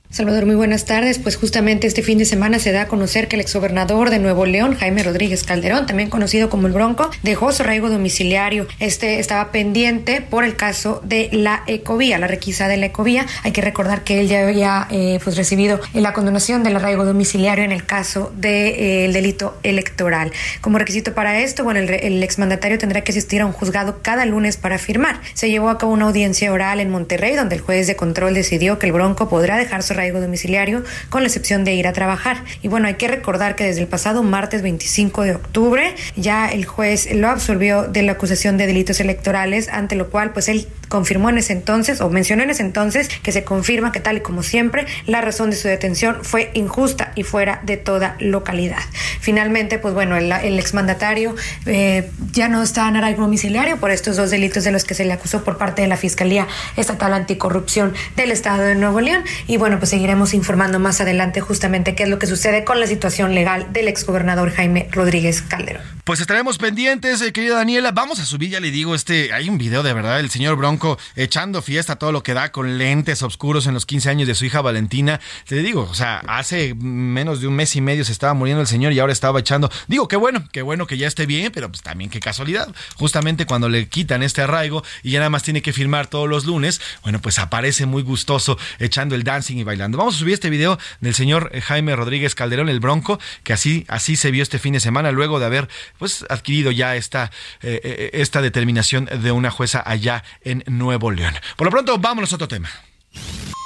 Salvador, 0.08 0.46
muy 0.46 0.54
buenas 0.54 0.84
tardes. 0.84 1.18
Pues 1.18 1.36
justamente 1.36 1.86
este 1.86 2.00
fin 2.00 2.16
de 2.16 2.24
semana 2.24 2.60
se 2.60 2.70
da 2.70 2.82
a 2.82 2.88
conocer 2.88 3.26
que 3.26 3.34
el 3.36 3.40
exgobernador 3.40 4.10
de 4.10 4.20
Nuevo 4.20 4.46
León, 4.46 4.76
Jaime 4.76 5.02
Rodríguez 5.02 5.42
Calderón, 5.42 5.86
también 5.86 6.10
conocido 6.10 6.48
como 6.48 6.68
el 6.68 6.72
Bronco, 6.72 7.10
dejó 7.22 7.50
su 7.50 7.64
arraigo 7.64 7.90
domiciliario. 7.90 8.68
Este 8.78 9.18
estaba 9.18 9.50
pendiente 9.50 10.20
por 10.20 10.44
el 10.44 10.54
caso 10.54 11.02
de 11.04 11.28
la 11.32 11.64
ecovía, 11.66 12.18
la 12.18 12.28
requisa 12.28 12.68
de 12.68 12.76
la 12.76 12.86
ecovía. 12.86 13.26
Hay 13.42 13.50
que 13.50 13.62
recordar 13.62 14.04
que 14.04 14.20
él 14.20 14.28
ya 14.28 14.46
había 14.46 14.86
eh, 14.90 15.18
pues 15.24 15.36
recibido 15.36 15.80
la 15.92 16.12
condonación 16.12 16.62
del 16.62 16.76
arraigo 16.76 17.04
domiciliario 17.04 17.64
en 17.64 17.72
el 17.72 17.84
caso 17.84 18.32
del 18.36 18.42
de, 18.42 19.04
eh, 19.06 19.12
delito 19.12 19.58
electoral. 19.64 20.32
Como 20.60 20.78
requisito 20.78 21.14
para 21.14 21.40
esto, 21.40 21.64
bueno, 21.64 21.80
el, 21.80 21.90
el 21.90 22.22
exmandatario 22.22 22.78
tendrá 22.78 23.02
que 23.02 23.10
asistir 23.10 23.40
a 23.40 23.46
un 23.46 23.52
juzgado 23.52 23.98
cada 24.02 24.24
lunes 24.24 24.56
para 24.56 24.78
firmar. 24.78 25.20
Se 25.34 25.50
llevó 25.50 25.68
a 25.68 25.78
cabo 25.78 25.92
una 25.92 26.06
audiencia 26.06 26.52
oral 26.52 26.78
en 26.78 26.90
Monterrey, 26.90 27.34
donde 27.34 27.56
el 27.56 27.60
juez 27.60 27.88
de 27.88 27.96
control 27.96 28.34
decidió 28.34 28.78
que 28.78 28.86
el 28.86 28.92
Bronco 28.92 29.28
podrá 29.28 29.56
dejar 29.56 29.82
su 29.82 29.95
arraigo 29.96 30.20
domiciliario, 30.20 30.84
con 31.10 31.22
la 31.22 31.28
excepción 31.28 31.64
de 31.64 31.74
ir 31.74 31.86
a 31.86 31.92
trabajar. 31.92 32.44
Y 32.62 32.68
bueno, 32.68 32.86
hay 32.86 32.94
que 32.94 33.08
recordar 33.08 33.56
que 33.56 33.64
desde 33.64 33.80
el 33.80 33.88
pasado 33.88 34.22
martes 34.22 34.62
25 34.62 35.22
de 35.22 35.34
octubre 35.34 35.94
ya 36.16 36.48
el 36.48 36.64
juez 36.64 37.12
lo 37.14 37.28
absolvió 37.28 37.84
de 37.84 38.02
la 38.02 38.12
acusación 38.12 38.56
de 38.56 38.66
delitos 38.66 39.00
electorales, 39.00 39.68
ante 39.68 39.96
lo 39.96 40.10
cual 40.10 40.32
pues 40.32 40.48
él 40.48 40.68
confirmó 40.88 41.30
en 41.30 41.38
ese 41.38 41.52
entonces 41.52 42.00
o 42.00 42.10
mencionó 42.10 42.42
en 42.42 42.50
ese 42.50 42.62
entonces 42.62 43.08
que 43.22 43.32
se 43.32 43.44
confirma 43.44 43.92
que 43.92 44.00
tal 44.00 44.18
y 44.18 44.20
como 44.20 44.42
siempre 44.42 44.86
la 45.06 45.20
razón 45.20 45.50
de 45.50 45.56
su 45.56 45.68
detención 45.68 46.18
fue 46.22 46.50
injusta 46.54 47.12
y 47.14 47.22
fuera 47.22 47.60
de 47.64 47.76
toda 47.76 48.16
localidad. 48.20 48.82
Finalmente, 49.20 49.78
pues 49.78 49.94
bueno, 49.94 50.16
el, 50.16 50.58
exmandatario 50.58 51.34
eh, 51.66 52.10
ya 52.32 52.48
no 52.48 52.62
está 52.62 52.88
en 52.88 52.96
arraigo 52.96 53.22
domiciliario 53.22 53.78
por 53.78 53.90
estos 53.90 54.16
dos 54.16 54.30
delitos 54.30 54.64
de 54.64 54.72
los 54.72 54.84
que 54.84 54.94
se 54.94 55.04
le 55.04 55.12
acusó 55.12 55.44
por 55.44 55.58
parte 55.58 55.82
de 55.82 55.88
la 55.88 55.96
Fiscalía 55.96 56.46
Estatal 56.76 57.12
Anticorrupción 57.12 57.94
del 58.16 58.30
Estado 58.30 58.62
de 58.62 58.74
Nuevo 58.74 59.00
León 59.00 59.24
y 59.46 59.56
bueno, 59.56 59.78
pues 59.78 59.85
seguiremos 59.86 60.34
informando 60.34 60.78
más 60.78 61.00
adelante 61.00 61.40
justamente 61.40 61.94
qué 61.94 62.02
es 62.02 62.08
lo 62.08 62.18
que 62.18 62.26
sucede 62.26 62.64
con 62.64 62.80
la 62.80 62.86
situación 62.86 63.34
legal 63.34 63.72
del 63.72 63.88
exgobernador 63.88 64.50
Jaime 64.50 64.88
Rodríguez 64.92 65.42
Calderón. 65.42 65.95
Pues 66.06 66.20
estaremos 66.20 66.56
pendientes, 66.56 67.20
eh, 67.20 67.32
querida 67.32 67.56
Daniela. 67.56 67.90
Vamos 67.90 68.20
a 68.20 68.26
subir, 68.26 68.50
ya 68.50 68.60
le 68.60 68.70
digo, 68.70 68.94
este, 68.94 69.32
hay 69.32 69.48
un 69.48 69.58
video 69.58 69.82
de 69.82 69.92
verdad, 69.92 70.20
el 70.20 70.30
señor 70.30 70.54
Bronco 70.54 71.00
echando 71.16 71.62
fiesta 71.62 71.96
todo 71.96 72.12
lo 72.12 72.22
que 72.22 72.32
da 72.32 72.52
con 72.52 72.78
lentes 72.78 73.24
oscuros 73.24 73.66
en 73.66 73.74
los 73.74 73.86
15 73.86 74.10
años 74.10 74.28
de 74.28 74.36
su 74.36 74.44
hija 74.44 74.60
Valentina. 74.60 75.20
Te 75.48 75.56
digo, 75.56 75.82
o 75.90 75.94
sea, 75.94 76.22
hace 76.28 76.76
menos 76.76 77.40
de 77.40 77.48
un 77.48 77.56
mes 77.56 77.74
y 77.74 77.80
medio 77.80 78.04
se 78.04 78.12
estaba 78.12 78.34
muriendo 78.34 78.60
el 78.60 78.68
señor 78.68 78.92
y 78.92 79.00
ahora 79.00 79.12
estaba 79.12 79.40
echando. 79.40 79.68
Digo, 79.88 80.06
qué 80.06 80.14
bueno, 80.14 80.48
qué 80.52 80.62
bueno 80.62 80.86
que 80.86 80.96
ya 80.96 81.08
esté 81.08 81.26
bien, 81.26 81.50
pero 81.52 81.68
pues 81.70 81.82
también 81.82 82.08
qué 82.08 82.20
casualidad. 82.20 82.72
Justamente 82.94 83.44
cuando 83.44 83.68
le 83.68 83.88
quitan 83.88 84.22
este 84.22 84.42
arraigo 84.42 84.84
y 85.02 85.10
ya 85.10 85.18
nada 85.18 85.30
más 85.30 85.42
tiene 85.42 85.60
que 85.60 85.72
firmar 85.72 86.06
todos 86.06 86.28
los 86.28 86.44
lunes, 86.44 86.80
bueno, 87.02 87.20
pues 87.20 87.40
aparece 87.40 87.84
muy 87.84 88.04
gustoso 88.04 88.56
echando 88.78 89.16
el 89.16 89.24
dancing 89.24 89.56
y 89.56 89.64
bailando. 89.64 89.98
Vamos 89.98 90.14
a 90.14 90.18
subir 90.20 90.34
este 90.34 90.50
video 90.50 90.78
del 91.00 91.14
señor 91.16 91.50
Jaime 91.62 91.96
Rodríguez 91.96 92.36
Calderón, 92.36 92.68
el 92.68 92.78
Bronco, 92.78 93.18
que 93.42 93.52
así, 93.52 93.84
así 93.88 94.14
se 94.14 94.30
vio 94.30 94.44
este 94.44 94.60
fin 94.60 94.74
de 94.74 94.78
semana 94.78 95.10
luego 95.10 95.40
de 95.40 95.46
haber 95.46 95.68
pues 95.98 96.24
adquirido 96.28 96.70
ya 96.70 96.96
esta, 96.96 97.30
eh, 97.62 97.80
eh, 97.82 98.10
esta 98.14 98.42
determinación 98.42 99.06
de 99.06 99.32
una 99.32 99.50
jueza 99.50 99.82
allá 99.84 100.24
en 100.42 100.64
Nuevo 100.66 101.10
León. 101.10 101.34
Por 101.56 101.66
lo 101.66 101.70
pronto, 101.70 101.98
vámonos 101.98 102.32
a 102.32 102.36
otro 102.36 102.48
tema. 102.48 102.70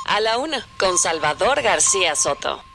A 0.06 0.20
la 0.20 0.38
una, 0.38 0.66
con 0.78 0.98
Salvador 0.98 1.62
García 1.62 2.14
Soto. 2.16 2.69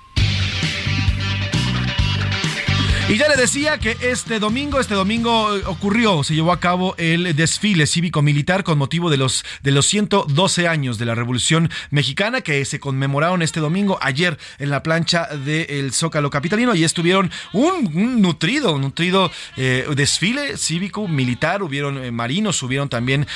Y 3.08 3.18
ya 3.18 3.28
le 3.30 3.36
decía 3.36 3.78
que 3.78 3.96
este 4.02 4.40
domingo, 4.40 4.80
este 4.80 4.96
domingo 4.96 5.56
eh, 5.56 5.62
ocurrió, 5.68 6.24
se 6.24 6.34
llevó 6.34 6.52
a 6.52 6.60
cabo 6.60 6.96
el 6.98 7.36
desfile 7.36 7.86
cívico-militar 7.86 8.64
con 8.64 8.80
motivo 8.80 9.12
de 9.12 9.18
los, 9.18 9.46
de 9.62 9.72
los 9.72 9.86
112 9.86 10.68
años 10.68 10.98
de 10.98 11.06
la 11.06 11.14
Revolución 11.14 11.70
Mexicana 11.92 12.42
que 12.42 12.66
se 12.66 12.80
conmemoraron 12.80 13.44
este 13.44 13.60
domingo, 13.60 14.00
ayer 14.02 14.40
en 14.58 14.72
la 14.72 14.82
plancha 14.82 15.28
del 15.28 15.94
Zócalo 15.94 16.32
Capitalino. 16.32 16.74
y 16.74 16.84
estuvieron 16.84 17.30
un, 17.54 18.24
nutrido, 18.24 18.80
nutrido 18.80 19.32
eh, 19.56 19.86
desfile 19.96 20.58
cívico-militar. 20.58 21.62
Hubieron 21.62 22.04
eh, 22.04 22.10
marinos, 22.10 22.64
hubieron 22.64 22.90
también 22.90 23.28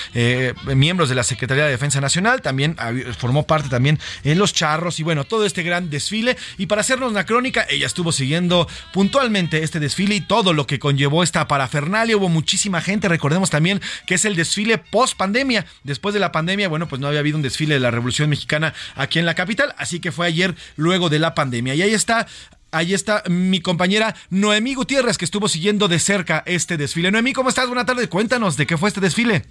miembros 0.65 1.09
de 1.09 1.15
la 1.15 1.23
Secretaría 1.23 1.65
de 1.65 1.71
Defensa 1.71 2.01
Nacional, 2.01 2.41
también 2.41 2.75
formó 3.19 3.45
parte 3.45 3.69
también 3.69 3.99
en 4.23 4.39
los 4.39 4.51
charros 4.51 4.99
y 4.99 5.03
bueno, 5.03 5.25
todo 5.25 5.45
este 5.45 5.61
gran 5.61 5.91
desfile. 5.91 6.37
Y 6.57 6.65
para 6.65 6.81
hacernos 6.81 7.11
una 7.11 7.27
crónica, 7.27 7.67
ella 7.69 7.85
estuvo 7.85 8.11
siguiendo 8.11 8.67
puntualmente 8.91 9.58
este 9.63 9.79
desfile 9.79 10.15
y 10.15 10.21
todo 10.21 10.53
lo 10.53 10.67
que 10.67 10.79
conllevó 10.79 11.23
esta 11.23 11.47
parafernalia. 11.47 12.17
Hubo 12.17 12.29
muchísima 12.29 12.81
gente. 12.81 13.07
Recordemos 13.07 13.49
también 13.49 13.81
que 14.05 14.15
es 14.15 14.25
el 14.25 14.35
desfile 14.35 14.77
post 14.77 15.17
pandemia. 15.17 15.65
Después 15.83 16.13
de 16.13 16.19
la 16.19 16.31
pandemia, 16.31 16.69
bueno, 16.69 16.87
pues 16.87 16.99
no 16.99 17.07
había 17.07 17.19
habido 17.19 17.37
un 17.37 17.43
desfile 17.43 17.75
de 17.75 17.79
la 17.79 17.91
Revolución 17.91 18.29
Mexicana 18.29 18.73
aquí 18.95 19.19
en 19.19 19.25
la 19.25 19.35
capital. 19.35 19.73
Así 19.77 19.99
que 19.99 20.11
fue 20.11 20.27
ayer, 20.27 20.55
luego 20.75 21.09
de 21.09 21.19
la 21.19 21.35
pandemia. 21.35 21.75
Y 21.75 21.81
ahí 21.81 21.93
está 21.93 22.27
Ahí 22.71 22.93
está 22.93 23.23
mi 23.27 23.61
compañera 23.61 24.15
Noemí 24.29 24.75
Gutiérrez, 24.75 25.17
que 25.17 25.25
estuvo 25.25 25.47
siguiendo 25.47 25.87
de 25.87 25.97
cerca 25.97 26.43
este 26.45 26.77
desfile. 26.77 27.09
Noemí, 27.09 27.33
¿cómo 27.33 27.49
estás? 27.49 27.65
Buenas 27.65 27.87
tardes. 27.87 28.07
Cuéntanos 28.09 28.57
de 28.57 28.67
qué 28.67 28.77
fue 28.77 28.89
este 28.89 29.01
desfile. 29.01 29.43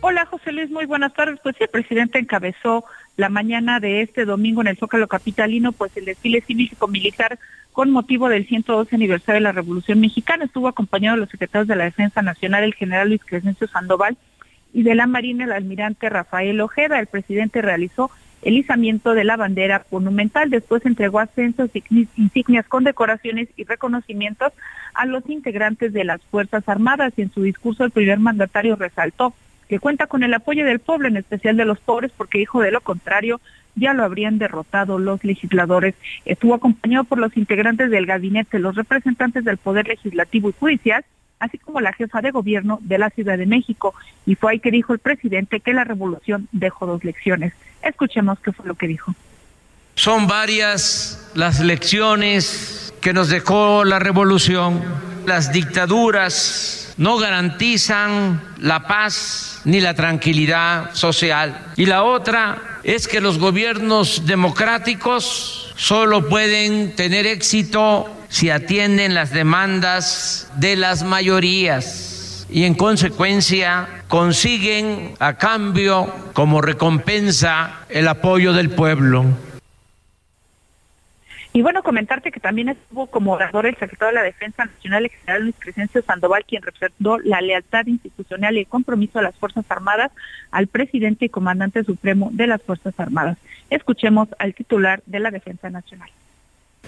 Hola, 0.00 0.24
José 0.24 0.52
Luis. 0.52 0.70
Muy 0.70 0.86
buenas 0.86 1.12
tardes. 1.12 1.38
Pues 1.42 1.56
sí, 1.56 1.64
el 1.64 1.70
presidente 1.70 2.18
encabezó 2.18 2.84
la 3.16 3.28
mañana 3.28 3.80
de 3.80 4.00
este 4.00 4.24
domingo 4.24 4.62
en 4.62 4.68
el 4.68 4.78
Zócalo 4.78 5.06
Capitalino, 5.06 5.72
pues 5.72 5.94
el 5.96 6.06
desfile 6.06 6.40
cívico-militar 6.40 7.38
con 7.80 7.92
motivo 7.92 8.28
del 8.28 8.46
112 8.46 8.94
aniversario 8.94 9.36
de 9.36 9.44
la 9.44 9.52
Revolución 9.52 10.00
Mexicana. 10.00 10.44
Estuvo 10.44 10.68
acompañado 10.68 11.16
de 11.16 11.20
los 11.22 11.30
secretarios 11.30 11.66
de 11.66 11.76
la 11.76 11.84
Defensa 11.84 12.20
Nacional, 12.20 12.62
el 12.62 12.74
general 12.74 13.08
Luis 13.08 13.22
Crescencio 13.24 13.66
Sandoval, 13.68 14.18
y 14.74 14.82
de 14.82 14.94
la 14.94 15.06
Marina, 15.06 15.46
el 15.46 15.52
almirante 15.52 16.10
Rafael 16.10 16.60
Ojeda. 16.60 17.00
El 17.00 17.06
presidente 17.06 17.62
realizó 17.62 18.10
el 18.42 18.58
izamiento 18.58 19.14
de 19.14 19.24
la 19.24 19.38
bandera 19.38 19.86
monumental. 19.90 20.50
Después 20.50 20.84
entregó 20.84 21.20
ascensos, 21.20 21.70
insignias, 22.16 22.66
condecoraciones 22.66 23.48
y 23.56 23.64
reconocimientos 23.64 24.52
a 24.92 25.06
los 25.06 25.26
integrantes 25.30 25.94
de 25.94 26.04
las 26.04 26.20
Fuerzas 26.24 26.68
Armadas. 26.68 27.14
Y 27.16 27.22
en 27.22 27.32
su 27.32 27.44
discurso 27.44 27.84
el 27.84 27.92
primer 27.92 28.18
mandatario 28.18 28.76
resaltó 28.76 29.32
que 29.70 29.78
cuenta 29.78 30.06
con 30.06 30.22
el 30.22 30.34
apoyo 30.34 30.66
del 30.66 30.80
pueblo, 30.80 31.08
en 31.08 31.16
especial 31.16 31.56
de 31.56 31.64
los 31.64 31.80
pobres, 31.80 32.12
porque 32.14 32.40
dijo 32.40 32.60
de 32.60 32.72
lo 32.72 32.82
contrario, 32.82 33.40
ya 33.74 33.94
lo 33.94 34.04
habrían 34.04 34.38
derrotado 34.38 34.98
los 34.98 35.24
legisladores. 35.24 35.94
Estuvo 36.24 36.54
acompañado 36.54 37.04
por 37.04 37.18
los 37.18 37.36
integrantes 37.36 37.90
del 37.90 38.06
gabinete, 38.06 38.58
los 38.58 38.76
representantes 38.76 39.44
del 39.44 39.56
Poder 39.56 39.88
Legislativo 39.88 40.50
y 40.50 40.54
Judicial, 40.58 41.04
así 41.38 41.58
como 41.58 41.80
la 41.80 41.92
jefa 41.92 42.20
de 42.20 42.30
gobierno 42.30 42.78
de 42.82 42.98
la 42.98 43.10
Ciudad 43.10 43.38
de 43.38 43.46
México. 43.46 43.94
Y 44.26 44.34
fue 44.34 44.52
ahí 44.52 44.60
que 44.60 44.70
dijo 44.70 44.92
el 44.92 44.98
presidente 44.98 45.60
que 45.60 45.72
la 45.72 45.84
revolución 45.84 46.48
dejó 46.52 46.86
dos 46.86 47.04
lecciones. 47.04 47.52
Escuchemos 47.82 48.38
qué 48.40 48.52
fue 48.52 48.66
lo 48.66 48.74
que 48.74 48.86
dijo. 48.86 49.14
Son 49.94 50.26
varias 50.26 51.30
las 51.34 51.60
lecciones 51.60 52.94
que 53.00 53.12
nos 53.12 53.28
dejó 53.28 53.84
la 53.84 53.98
revolución. 53.98 54.82
Las 55.26 55.52
dictaduras 55.52 56.94
no 56.96 57.18
garantizan 57.18 58.40
la 58.58 58.86
paz 58.86 59.62
ni 59.64 59.80
la 59.80 59.94
tranquilidad 59.94 60.94
social. 60.94 61.72
Y 61.76 61.86
la 61.86 62.02
otra 62.02 62.69
es 62.84 63.08
que 63.08 63.20
los 63.20 63.38
gobiernos 63.38 64.26
democráticos 64.26 65.72
solo 65.76 66.28
pueden 66.28 66.94
tener 66.94 67.26
éxito 67.26 68.08
si 68.28 68.50
atienden 68.50 69.14
las 69.14 69.32
demandas 69.32 70.50
de 70.56 70.76
las 70.76 71.02
mayorías. 71.02 72.06
y 72.52 72.64
en 72.64 72.74
consecuencia 72.74 74.02
consiguen 74.08 75.14
a 75.20 75.38
cambio 75.38 76.12
como 76.32 76.60
recompensa 76.60 77.84
el 77.88 78.08
apoyo 78.08 78.52
del 78.52 78.70
pueblo. 78.70 79.24
Y 81.52 81.62
bueno, 81.62 81.82
comentarte 81.82 82.30
que 82.30 82.38
también 82.38 82.68
estuvo 82.68 83.08
como 83.08 83.32
orador 83.32 83.66
el 83.66 83.76
secretario 83.76 84.14
de 84.14 84.20
la 84.20 84.22
Defensa 84.22 84.66
Nacional, 84.66 85.04
el 85.04 85.10
general 85.10 85.42
Luis 85.42 85.56
Crescencio 85.58 86.00
Sandoval, 86.02 86.44
quien 86.46 86.62
representó 86.62 87.18
la 87.18 87.40
lealtad 87.40 87.86
institucional 87.86 88.56
y 88.56 88.60
el 88.60 88.66
compromiso 88.68 89.18
de 89.18 89.24
las 89.24 89.36
Fuerzas 89.36 89.64
Armadas 89.68 90.12
al 90.52 90.68
presidente 90.68 91.24
y 91.24 91.28
comandante 91.28 91.82
supremo 91.82 92.30
de 92.32 92.46
las 92.46 92.62
Fuerzas 92.62 92.94
Armadas. 92.98 93.36
Escuchemos 93.68 94.28
al 94.38 94.54
titular 94.54 95.02
de 95.06 95.18
la 95.18 95.32
Defensa 95.32 95.70
Nacional. 95.70 96.10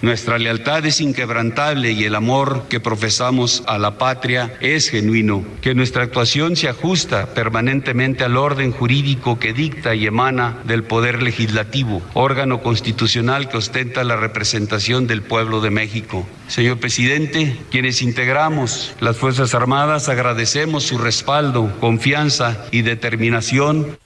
Nuestra 0.03 0.36
lealtad 0.36 0.84
es 0.84 1.00
inquebrantable 1.00 1.92
y 1.92 2.03
el 2.03 2.16
amor 2.16 2.64
que 2.68 2.80
profesamos 2.80 3.62
a 3.68 3.78
la 3.78 3.98
patria 3.98 4.53
es 4.61 4.90
genuino. 4.90 5.44
Que 5.61 5.76
nuestra 5.76 6.03
actuación 6.03 6.57
se 6.57 6.68
ajusta 6.68 7.34
permanentemente 7.34 8.24
al 8.24 8.36
orden 8.36 8.72
jurídico 8.72 9.38
que 9.38 9.53
dicta 9.53 9.94
y 9.94 10.07
emana 10.07 10.59
del 10.64 10.82
Poder 10.82 11.22
Legislativo, 11.22 12.03
órgano 12.14 12.62
constitucional 12.62 13.48
que 13.48 13.59
ostenta 13.59 14.03
la 14.03 14.16
representación 14.16 15.07
del 15.07 15.22
pueblo 15.22 15.61
de 15.61 15.70
México. 15.70 16.26
Señor 16.48 16.78
presidente, 16.78 17.57
quienes 17.70 18.03
integramos 18.03 18.96
las 18.98 19.16
Fuerzas 19.16 19.55
Armadas 19.55 20.09
agradecemos 20.09 20.82
su 20.82 20.98
respaldo, 20.98 21.72
confianza 21.78 22.66
y 22.72 22.82
determinación 22.82 23.96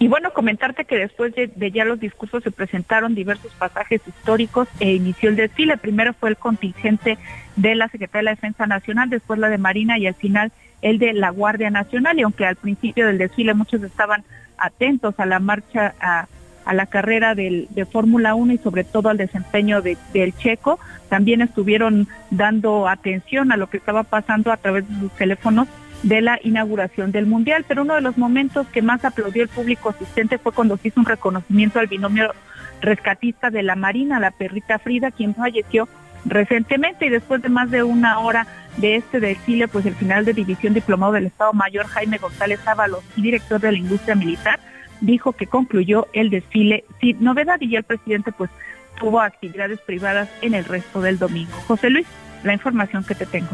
y 0.00 0.06
bueno, 0.06 0.32
comentarte 0.32 0.84
que 0.84 0.96
después 0.96 1.34
de, 1.34 1.70
ya 1.72 1.84
los 1.84 1.98
discursos 1.98 2.44
se 2.44 2.52
presentaron 2.52 3.16
diversos 3.16 3.52
pasajes 3.54 4.00
históricos 4.06 4.68
e 4.78 4.94
inició 4.94 5.28
el 5.28 5.36
desfile. 5.36 5.76
Primero 5.76 6.14
fue 6.14 6.28
el 6.30 6.36
contingente 6.36 7.18
de 7.56 7.74
la 7.74 7.88
Secretaría 7.88 8.20
de 8.20 8.24
la 8.24 8.30
Defensa 8.36 8.66
Nacional, 8.66 9.10
después 9.10 9.40
la 9.40 9.48
de 9.48 9.58
Marina 9.58 9.98
y 9.98 10.06
al 10.06 10.14
final 10.14 10.52
el 10.82 11.00
de 11.00 11.14
la 11.14 11.30
Guardia 11.30 11.70
Nacional. 11.70 12.16
Y 12.16 12.22
aunque 12.22 12.46
al 12.46 12.54
principio 12.54 13.06
del 13.08 13.18
desfile 13.18 13.54
muchos 13.54 13.82
estaban 13.82 14.22
atentos 14.56 15.18
a 15.18 15.26
la 15.26 15.40
marcha, 15.40 15.94
a, 16.00 16.28
la 16.72 16.86
carrera 16.86 17.34
del, 17.34 17.66
de 17.70 17.84
Fórmula 17.84 18.36
1 18.36 18.52
y 18.52 18.58
sobre 18.58 18.84
todo 18.84 19.08
al 19.08 19.16
desempeño 19.16 19.82
del 19.82 20.36
checo, 20.36 20.78
también 21.08 21.40
estuvieron 21.40 22.06
dando 22.30 22.86
atención 22.86 23.50
a 23.50 23.56
lo 23.56 23.68
que 23.68 23.78
estaba 23.78 24.04
pasando 24.04 24.52
a 24.52 24.58
través 24.58 24.88
de 24.88 25.00
sus 25.00 25.12
teléfonos 25.12 25.66
de 26.02 26.20
la 26.20 26.38
inauguración 26.42 27.12
del 27.12 27.26
Mundial, 27.26 27.64
pero 27.66 27.82
uno 27.82 27.94
de 27.94 28.00
los 28.00 28.16
momentos 28.16 28.66
que 28.68 28.82
más 28.82 29.04
aplaudió 29.04 29.42
el 29.42 29.48
público 29.48 29.90
asistente 29.90 30.38
fue 30.38 30.52
cuando 30.52 30.76
se 30.76 30.88
hizo 30.88 31.00
un 31.00 31.06
reconocimiento 31.06 31.80
al 31.80 31.86
binomio 31.86 32.32
rescatista 32.80 33.50
de 33.50 33.62
la 33.62 33.74
Marina, 33.74 34.20
la 34.20 34.30
perrita 34.30 34.78
Frida, 34.78 35.10
quien 35.10 35.34
falleció 35.34 35.88
recientemente 36.24 37.06
y 37.06 37.10
después 37.10 37.42
de 37.42 37.48
más 37.48 37.70
de 37.70 37.82
una 37.82 38.20
hora 38.20 38.46
de 38.76 38.96
este 38.96 39.20
desfile, 39.20 39.66
pues 39.68 39.86
el 39.86 39.94
final 39.94 40.24
de 40.24 40.34
división 40.34 40.74
diplomado 40.74 41.12
del 41.12 41.26
Estado 41.26 41.52
Mayor 41.52 41.86
Jaime 41.86 42.18
González 42.18 42.60
Ábalos 42.66 43.02
y 43.16 43.22
director 43.22 43.60
de 43.60 43.72
la 43.72 43.78
industria 43.78 44.14
militar 44.14 44.60
dijo 45.00 45.32
que 45.32 45.46
concluyó 45.46 46.06
el 46.12 46.30
desfile 46.30 46.84
sin 47.00 47.22
novedad 47.22 47.60
y 47.60 47.70
ya 47.70 47.78
el 47.78 47.84
presidente 47.84 48.32
pues 48.32 48.50
tuvo 48.98 49.20
actividades 49.20 49.80
privadas 49.80 50.28
en 50.42 50.54
el 50.54 50.64
resto 50.64 51.00
del 51.00 51.18
domingo. 51.18 51.52
José 51.66 51.90
Luis, 51.90 52.06
la 52.42 52.52
información 52.52 53.04
que 53.04 53.14
te 53.14 53.26
tengo. 53.26 53.50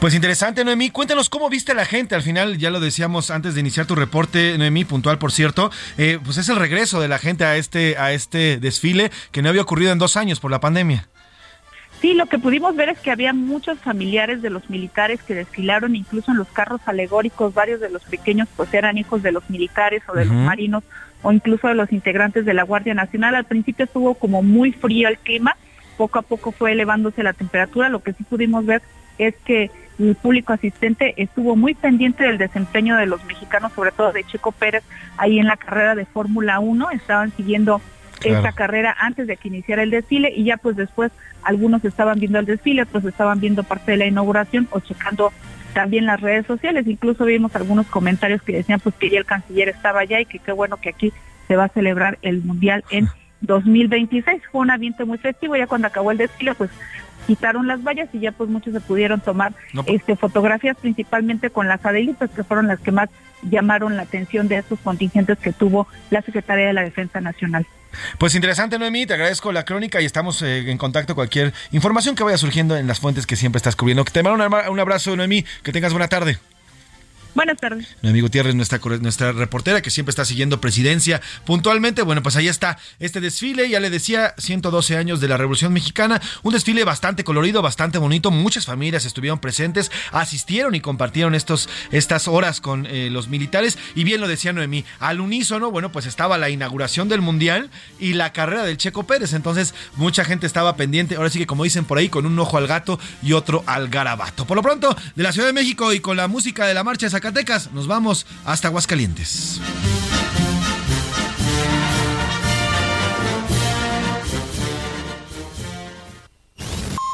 Pues 0.00 0.14
interesante, 0.14 0.64
Noemí. 0.64 0.90
Cuéntanos 0.90 1.28
cómo 1.28 1.48
viste 1.48 1.72
a 1.72 1.74
la 1.74 1.84
gente. 1.84 2.14
Al 2.14 2.22
final, 2.22 2.58
ya 2.58 2.70
lo 2.70 2.80
decíamos 2.80 3.30
antes 3.30 3.54
de 3.54 3.60
iniciar 3.60 3.86
tu 3.86 3.94
reporte, 3.94 4.56
Noemí, 4.58 4.84
puntual, 4.84 5.18
por 5.18 5.32
cierto. 5.32 5.70
Eh, 5.98 6.18
pues 6.24 6.38
es 6.38 6.48
el 6.48 6.56
regreso 6.56 7.00
de 7.00 7.08
la 7.08 7.18
gente 7.18 7.44
a 7.44 7.56
este, 7.56 7.96
a 7.98 8.12
este 8.12 8.58
desfile 8.58 9.10
que 9.32 9.42
no 9.42 9.48
había 9.48 9.62
ocurrido 9.62 9.92
en 9.92 9.98
dos 9.98 10.16
años 10.16 10.40
por 10.40 10.50
la 10.50 10.60
pandemia. 10.60 11.08
Sí, 12.00 12.12
lo 12.12 12.26
que 12.26 12.38
pudimos 12.38 12.76
ver 12.76 12.90
es 12.90 12.98
que 12.98 13.10
había 13.10 13.32
muchos 13.32 13.78
familiares 13.78 14.42
de 14.42 14.50
los 14.50 14.68
militares 14.68 15.22
que 15.22 15.34
desfilaron, 15.34 15.96
incluso 15.96 16.30
en 16.30 16.36
los 16.36 16.48
carros 16.48 16.80
alegóricos, 16.84 17.54
varios 17.54 17.80
de 17.80 17.88
los 17.88 18.02
pequeños 18.04 18.48
pues 18.54 18.72
eran 18.74 18.98
hijos 18.98 19.22
de 19.22 19.32
los 19.32 19.48
militares 19.48 20.02
o 20.06 20.12
de 20.12 20.26
los 20.26 20.34
marinos 20.34 20.84
o 21.22 21.32
incluso 21.32 21.68
de 21.68 21.74
los 21.74 21.90
integrantes 21.92 22.44
de 22.44 22.52
la 22.52 22.64
Guardia 22.64 22.92
Nacional. 22.92 23.34
Al 23.34 23.46
principio 23.46 23.86
estuvo 23.86 24.14
como 24.14 24.42
muy 24.42 24.72
frío 24.72 25.08
el 25.08 25.16
clima, 25.18 25.56
poco 25.96 26.18
a 26.18 26.22
poco 26.22 26.52
fue 26.52 26.72
elevándose 26.72 27.22
la 27.22 27.32
temperatura, 27.32 27.88
lo 27.88 28.02
que 28.02 28.12
sí 28.12 28.24
pudimos 28.24 28.66
ver 28.66 28.82
es 29.18 29.34
que 29.44 29.70
el 29.98 30.14
público 30.14 30.52
asistente 30.52 31.14
estuvo 31.16 31.56
muy 31.56 31.74
pendiente 31.74 32.24
del 32.24 32.38
desempeño 32.38 32.96
de 32.96 33.06
los 33.06 33.24
mexicanos, 33.24 33.72
sobre 33.72 33.92
todo 33.92 34.12
de 34.12 34.24
Checo 34.24 34.52
Pérez, 34.52 34.84
ahí 35.16 35.38
en 35.38 35.46
la 35.46 35.56
carrera 35.56 35.94
de 35.94 36.04
Fórmula 36.04 36.60
1, 36.60 36.90
estaban 36.90 37.32
siguiendo 37.36 37.80
esta 38.24 38.52
carrera 38.52 38.96
antes 38.98 39.26
de 39.26 39.36
que 39.36 39.48
iniciara 39.48 39.82
el 39.82 39.90
desfile 39.90 40.32
y 40.34 40.44
ya 40.44 40.56
pues 40.56 40.76
después 40.76 41.12
algunos 41.42 41.84
estaban 41.84 42.18
viendo 42.18 42.38
el 42.38 42.46
desfile, 42.46 42.82
otros 42.82 43.04
estaban 43.04 43.40
viendo 43.40 43.62
parte 43.62 43.92
de 43.92 43.98
la 43.98 44.06
inauguración 44.06 44.68
o 44.70 44.80
checando 44.80 45.32
también 45.74 46.06
las 46.06 46.20
redes 46.20 46.46
sociales, 46.46 46.86
incluso 46.86 47.24
vimos 47.24 47.54
algunos 47.54 47.86
comentarios 47.86 48.42
que 48.42 48.54
decían 48.54 48.80
pues 48.80 48.94
que 48.94 49.10
ya 49.10 49.18
el 49.18 49.26
canciller 49.26 49.68
estaba 49.68 50.00
allá 50.00 50.20
y 50.20 50.24
que 50.24 50.38
qué 50.38 50.52
bueno 50.52 50.78
que 50.78 50.88
aquí 50.88 51.12
se 51.46 51.56
va 51.56 51.64
a 51.64 51.68
celebrar 51.68 52.18
el 52.22 52.42
Mundial 52.42 52.82
en 52.90 53.08
2026. 53.42 54.42
Fue 54.50 54.62
un 54.62 54.70
ambiente 54.70 55.04
muy 55.04 55.18
festivo, 55.18 55.54
ya 55.54 55.66
cuando 55.66 55.88
acabó 55.88 56.10
el 56.10 56.18
desfile 56.18 56.54
pues 56.54 56.70
quitaron 57.26 57.66
las 57.66 57.82
vallas 57.82 58.08
y 58.12 58.20
ya 58.20 58.32
pues 58.32 58.48
muchos 58.48 58.72
se 58.72 58.80
pudieron 58.80 59.20
tomar 59.20 59.52
pues. 59.74 59.86
este 59.88 60.16
fotografías 60.16 60.76
principalmente 60.80 61.50
con 61.50 61.68
las 61.68 61.84
adelitas 61.84 62.30
que 62.30 62.44
fueron 62.44 62.66
las 62.68 62.80
que 62.80 62.92
más 62.92 63.08
llamaron 63.42 63.96
la 63.96 64.02
atención 64.02 64.48
de 64.48 64.58
estos 64.58 64.78
contingentes 64.80 65.38
que 65.38 65.52
tuvo 65.52 65.86
la 66.10 66.22
Secretaría 66.22 66.66
de 66.66 66.72
la 66.72 66.82
Defensa 66.82 67.20
Nacional. 67.20 67.66
Pues 68.18 68.34
interesante, 68.34 68.78
Noemí, 68.78 69.06
te 69.06 69.14
agradezco 69.14 69.52
la 69.52 69.64
crónica 69.64 70.00
y 70.00 70.04
estamos 70.04 70.42
eh, 70.42 70.70
en 70.70 70.78
contacto 70.78 71.14
con 71.14 71.22
cualquier 71.26 71.52
información 71.72 72.14
que 72.14 72.24
vaya 72.24 72.36
surgiendo 72.36 72.76
en 72.76 72.86
las 72.86 73.00
fuentes 73.00 73.26
que 73.26 73.36
siempre 73.36 73.56
estás 73.58 73.76
cubriendo. 73.76 74.04
Te 74.04 74.22
mando 74.22 74.46
un 74.70 74.80
abrazo, 74.80 75.16
Noemí, 75.16 75.44
que 75.62 75.72
tengas 75.72 75.92
buena 75.92 76.08
tarde. 76.08 76.38
Buenas 77.36 77.58
tardes. 77.58 77.86
Mi 78.00 78.08
amigo 78.08 78.30
Tierra 78.30 78.50
nuestra, 78.54 78.80
nuestra 79.02 79.30
reportera 79.30 79.82
que 79.82 79.90
siempre 79.90 80.08
está 80.08 80.24
siguiendo 80.24 80.58
presidencia 80.58 81.20
puntualmente. 81.44 82.00
Bueno, 82.00 82.22
pues 82.22 82.34
ahí 82.36 82.48
está 82.48 82.78
este 82.98 83.20
desfile, 83.20 83.68
ya 83.68 83.78
le 83.78 83.90
decía, 83.90 84.34
112 84.38 84.96
años 84.96 85.20
de 85.20 85.28
la 85.28 85.36
Revolución 85.36 85.70
Mexicana, 85.74 86.18
un 86.42 86.54
desfile 86.54 86.84
bastante 86.84 87.24
colorido, 87.24 87.60
bastante 87.60 87.98
bonito, 87.98 88.30
muchas 88.30 88.64
familias 88.64 89.04
estuvieron 89.04 89.38
presentes, 89.38 89.92
asistieron 90.12 90.74
y 90.74 90.80
compartieron 90.80 91.34
estos, 91.34 91.68
estas 91.90 92.26
horas 92.26 92.62
con 92.62 92.86
eh, 92.86 93.10
los 93.10 93.28
militares 93.28 93.76
y 93.94 94.04
bien 94.04 94.22
lo 94.22 94.28
decía 94.28 94.54
Noemí, 94.54 94.86
al 94.98 95.20
unísono, 95.20 95.70
bueno, 95.70 95.92
pues 95.92 96.06
estaba 96.06 96.38
la 96.38 96.48
inauguración 96.48 97.10
del 97.10 97.20
Mundial 97.20 97.68
y 98.00 98.14
la 98.14 98.32
carrera 98.32 98.62
del 98.62 98.78
Checo 98.78 99.02
Pérez, 99.02 99.34
entonces 99.34 99.74
mucha 99.96 100.24
gente 100.24 100.46
estaba 100.46 100.76
pendiente, 100.76 101.16
ahora 101.16 101.28
sí 101.28 101.38
que 101.38 101.46
como 101.46 101.64
dicen 101.64 101.84
por 101.84 101.98
ahí, 101.98 102.08
con 102.08 102.24
un 102.24 102.38
ojo 102.38 102.56
al 102.56 102.66
gato 102.66 102.98
y 103.22 103.34
otro 103.34 103.62
al 103.66 103.88
garabato. 103.88 104.46
Por 104.46 104.56
lo 104.56 104.62
pronto, 104.62 104.96
de 105.14 105.22
la 105.22 105.32
Ciudad 105.32 105.48
de 105.48 105.52
México 105.52 105.92
y 105.92 106.00
con 106.00 106.16
la 106.16 106.28
música 106.28 106.64
de 106.64 106.72
la 106.72 106.82
marcha 106.82 107.04
de 107.04 107.10
Nos 107.72 107.86
vamos 107.86 108.26
hasta 108.44 108.68
Aguascalientes. 108.68 109.60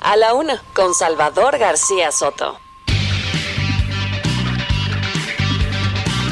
A 0.02 0.16
la 0.16 0.34
una, 0.34 0.62
con 0.74 0.94
Salvador 0.94 1.58
García 1.58 2.10
Soto. 2.10 2.58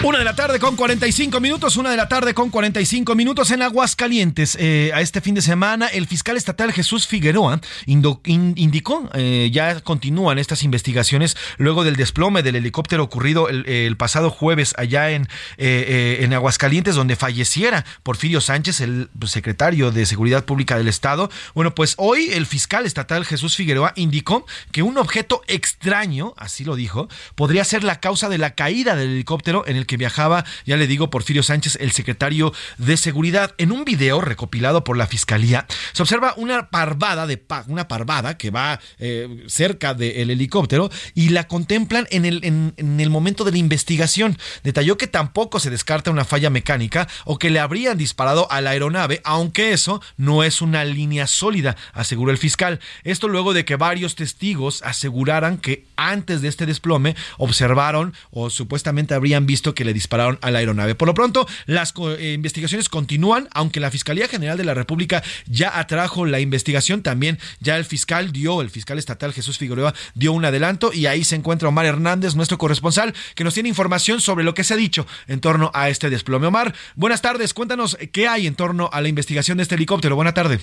Una 0.02 0.18
de 0.18 0.24
la 0.24 0.34
tarde 0.34 0.58
con 0.58 0.76
45 0.76 1.40
minutos, 1.40 1.76
una 1.76 1.90
de 1.90 1.96
la 1.98 2.08
tarde 2.08 2.32
con 2.32 2.48
45 2.48 3.14
minutos 3.14 3.50
en 3.50 3.60
Aguascalientes. 3.60 4.56
Eh, 4.58 4.90
a 4.94 5.02
este 5.02 5.20
fin 5.20 5.34
de 5.34 5.42
semana, 5.42 5.88
el 5.88 6.06
fiscal 6.06 6.38
estatal 6.38 6.72
Jesús 6.72 7.06
Figueroa 7.06 7.60
indicó, 7.84 9.10
eh, 9.12 9.50
ya 9.52 9.82
continúan 9.82 10.38
estas 10.38 10.62
investigaciones 10.62 11.36
luego 11.58 11.84
del 11.84 11.96
desplome 11.96 12.42
del 12.42 12.56
helicóptero 12.56 13.02
ocurrido 13.02 13.50
el, 13.50 13.94
pasado 13.98 14.30
jueves 14.30 14.72
allá 14.78 15.10
en, 15.10 15.28
eh, 15.58 16.20
en 16.20 16.32
Aguascalientes, 16.32 16.94
donde 16.94 17.14
falleciera 17.14 17.84
Porfirio 18.02 18.40
Sánchez, 18.40 18.80
el 18.80 19.10
secretario 19.26 19.90
de 19.90 20.06
Seguridad 20.06 20.46
Pública 20.46 20.78
del 20.78 20.88
Estado. 20.88 21.28
Bueno, 21.54 21.74
pues 21.74 21.94
hoy 21.98 22.30
el 22.32 22.46
fiscal 22.46 22.86
estatal 22.86 23.26
Jesús 23.26 23.54
Figueroa 23.54 23.92
indicó 23.96 24.46
que 24.72 24.82
un 24.82 24.96
objeto 24.96 25.42
extraño, 25.46 26.32
así 26.38 26.64
lo 26.64 26.74
dijo, 26.74 27.08
podría 27.34 27.64
ser 27.64 27.84
la 27.84 28.00
causa 28.00 28.30
de 28.30 28.38
la 28.38 28.54
caída 28.54 28.96
del 28.96 29.10
helicóptero 29.10 29.64
en 29.66 29.76
el 29.76 29.89
que 29.90 29.96
viajaba, 29.96 30.44
ya 30.64 30.76
le 30.76 30.86
digo, 30.86 31.10
Porfirio 31.10 31.42
Sánchez, 31.42 31.76
el 31.80 31.90
secretario 31.90 32.52
de 32.78 32.96
Seguridad. 32.96 33.56
En 33.58 33.72
un 33.72 33.84
video 33.84 34.20
recopilado 34.20 34.84
por 34.84 34.96
la 34.96 35.08
Fiscalía, 35.08 35.66
se 35.92 36.00
observa 36.00 36.32
una 36.36 36.70
parvada 36.70 37.26
de 37.26 37.42
una 37.66 37.88
parvada 37.88 38.38
que 38.38 38.50
va 38.50 38.78
eh, 39.00 39.44
cerca 39.48 39.92
del 39.92 40.30
helicóptero 40.30 40.92
y 41.16 41.30
la 41.30 41.48
contemplan 41.48 42.06
en 42.12 42.24
el, 42.24 42.44
en, 42.44 43.00
el 43.00 43.10
momento 43.10 43.42
de 43.42 43.50
la 43.50 43.58
investigación. 43.58 44.38
Detalló 44.62 44.96
que 44.96 45.08
tampoco 45.08 45.58
se 45.58 45.70
descarta 45.70 46.12
una 46.12 46.24
falla 46.24 46.50
mecánica 46.50 47.08
o 47.24 47.36
que 47.36 47.50
le 47.50 47.58
habrían 47.58 47.98
disparado 47.98 48.46
a 48.52 48.60
la 48.60 48.70
aeronave, 48.70 49.20
aunque 49.24 49.72
eso 49.72 50.00
no 50.16 50.44
es 50.44 50.62
una 50.62 50.84
línea 50.84 51.26
sólida, 51.26 51.76
aseguró 51.92 52.30
el 52.30 52.38
fiscal. 52.38 52.78
Esto 53.02 53.26
luego 53.26 53.54
de 53.54 53.64
que 53.64 53.74
varios 53.74 54.14
testigos 54.14 54.84
aseguraran 54.84 55.58
que 55.58 55.84
antes 55.96 56.42
de 56.42 56.48
este 56.48 56.64
desplome 56.64 57.16
observaron 57.38 58.14
o 58.30 58.50
supuestamente 58.50 59.14
habrían 59.14 59.46
visto 59.46 59.74
que 59.74 59.79
que 59.80 59.84
le 59.86 59.94
dispararon 59.94 60.38
a 60.42 60.50
la 60.50 60.58
aeronave. 60.58 60.94
Por 60.94 61.08
lo 61.08 61.14
pronto, 61.14 61.48
las 61.64 61.94
eh, 62.18 62.34
investigaciones 62.34 62.90
continúan, 62.90 63.48
aunque 63.54 63.80
la 63.80 63.90
Fiscalía 63.90 64.28
General 64.28 64.58
de 64.58 64.64
la 64.64 64.74
República 64.74 65.22
ya 65.46 65.78
atrajo 65.78 66.26
la 66.26 66.38
investigación, 66.38 67.02
también 67.02 67.38
ya 67.60 67.78
el 67.78 67.86
fiscal 67.86 68.30
dio, 68.30 68.60
el 68.60 68.68
fiscal 68.68 68.98
estatal 68.98 69.32
Jesús 69.32 69.56
Figueroa 69.56 69.94
dio 70.12 70.34
un 70.34 70.44
adelanto 70.44 70.92
y 70.92 71.06
ahí 71.06 71.24
se 71.24 71.34
encuentra 71.34 71.70
Omar 71.70 71.86
Hernández, 71.86 72.34
nuestro 72.34 72.58
corresponsal, 72.58 73.14
que 73.34 73.42
nos 73.42 73.54
tiene 73.54 73.70
información 73.70 74.20
sobre 74.20 74.44
lo 74.44 74.52
que 74.52 74.64
se 74.64 74.74
ha 74.74 74.76
dicho 74.76 75.06
en 75.28 75.40
torno 75.40 75.70
a 75.72 75.88
este 75.88 76.10
desplome. 76.10 76.46
Omar, 76.46 76.74
buenas 76.94 77.22
tardes, 77.22 77.54
cuéntanos 77.54 77.96
qué 78.12 78.28
hay 78.28 78.46
en 78.46 78.56
torno 78.56 78.90
a 78.92 79.00
la 79.00 79.08
investigación 79.08 79.56
de 79.56 79.62
este 79.62 79.76
helicóptero. 79.76 80.14
Buena 80.14 80.34
tarde. 80.34 80.60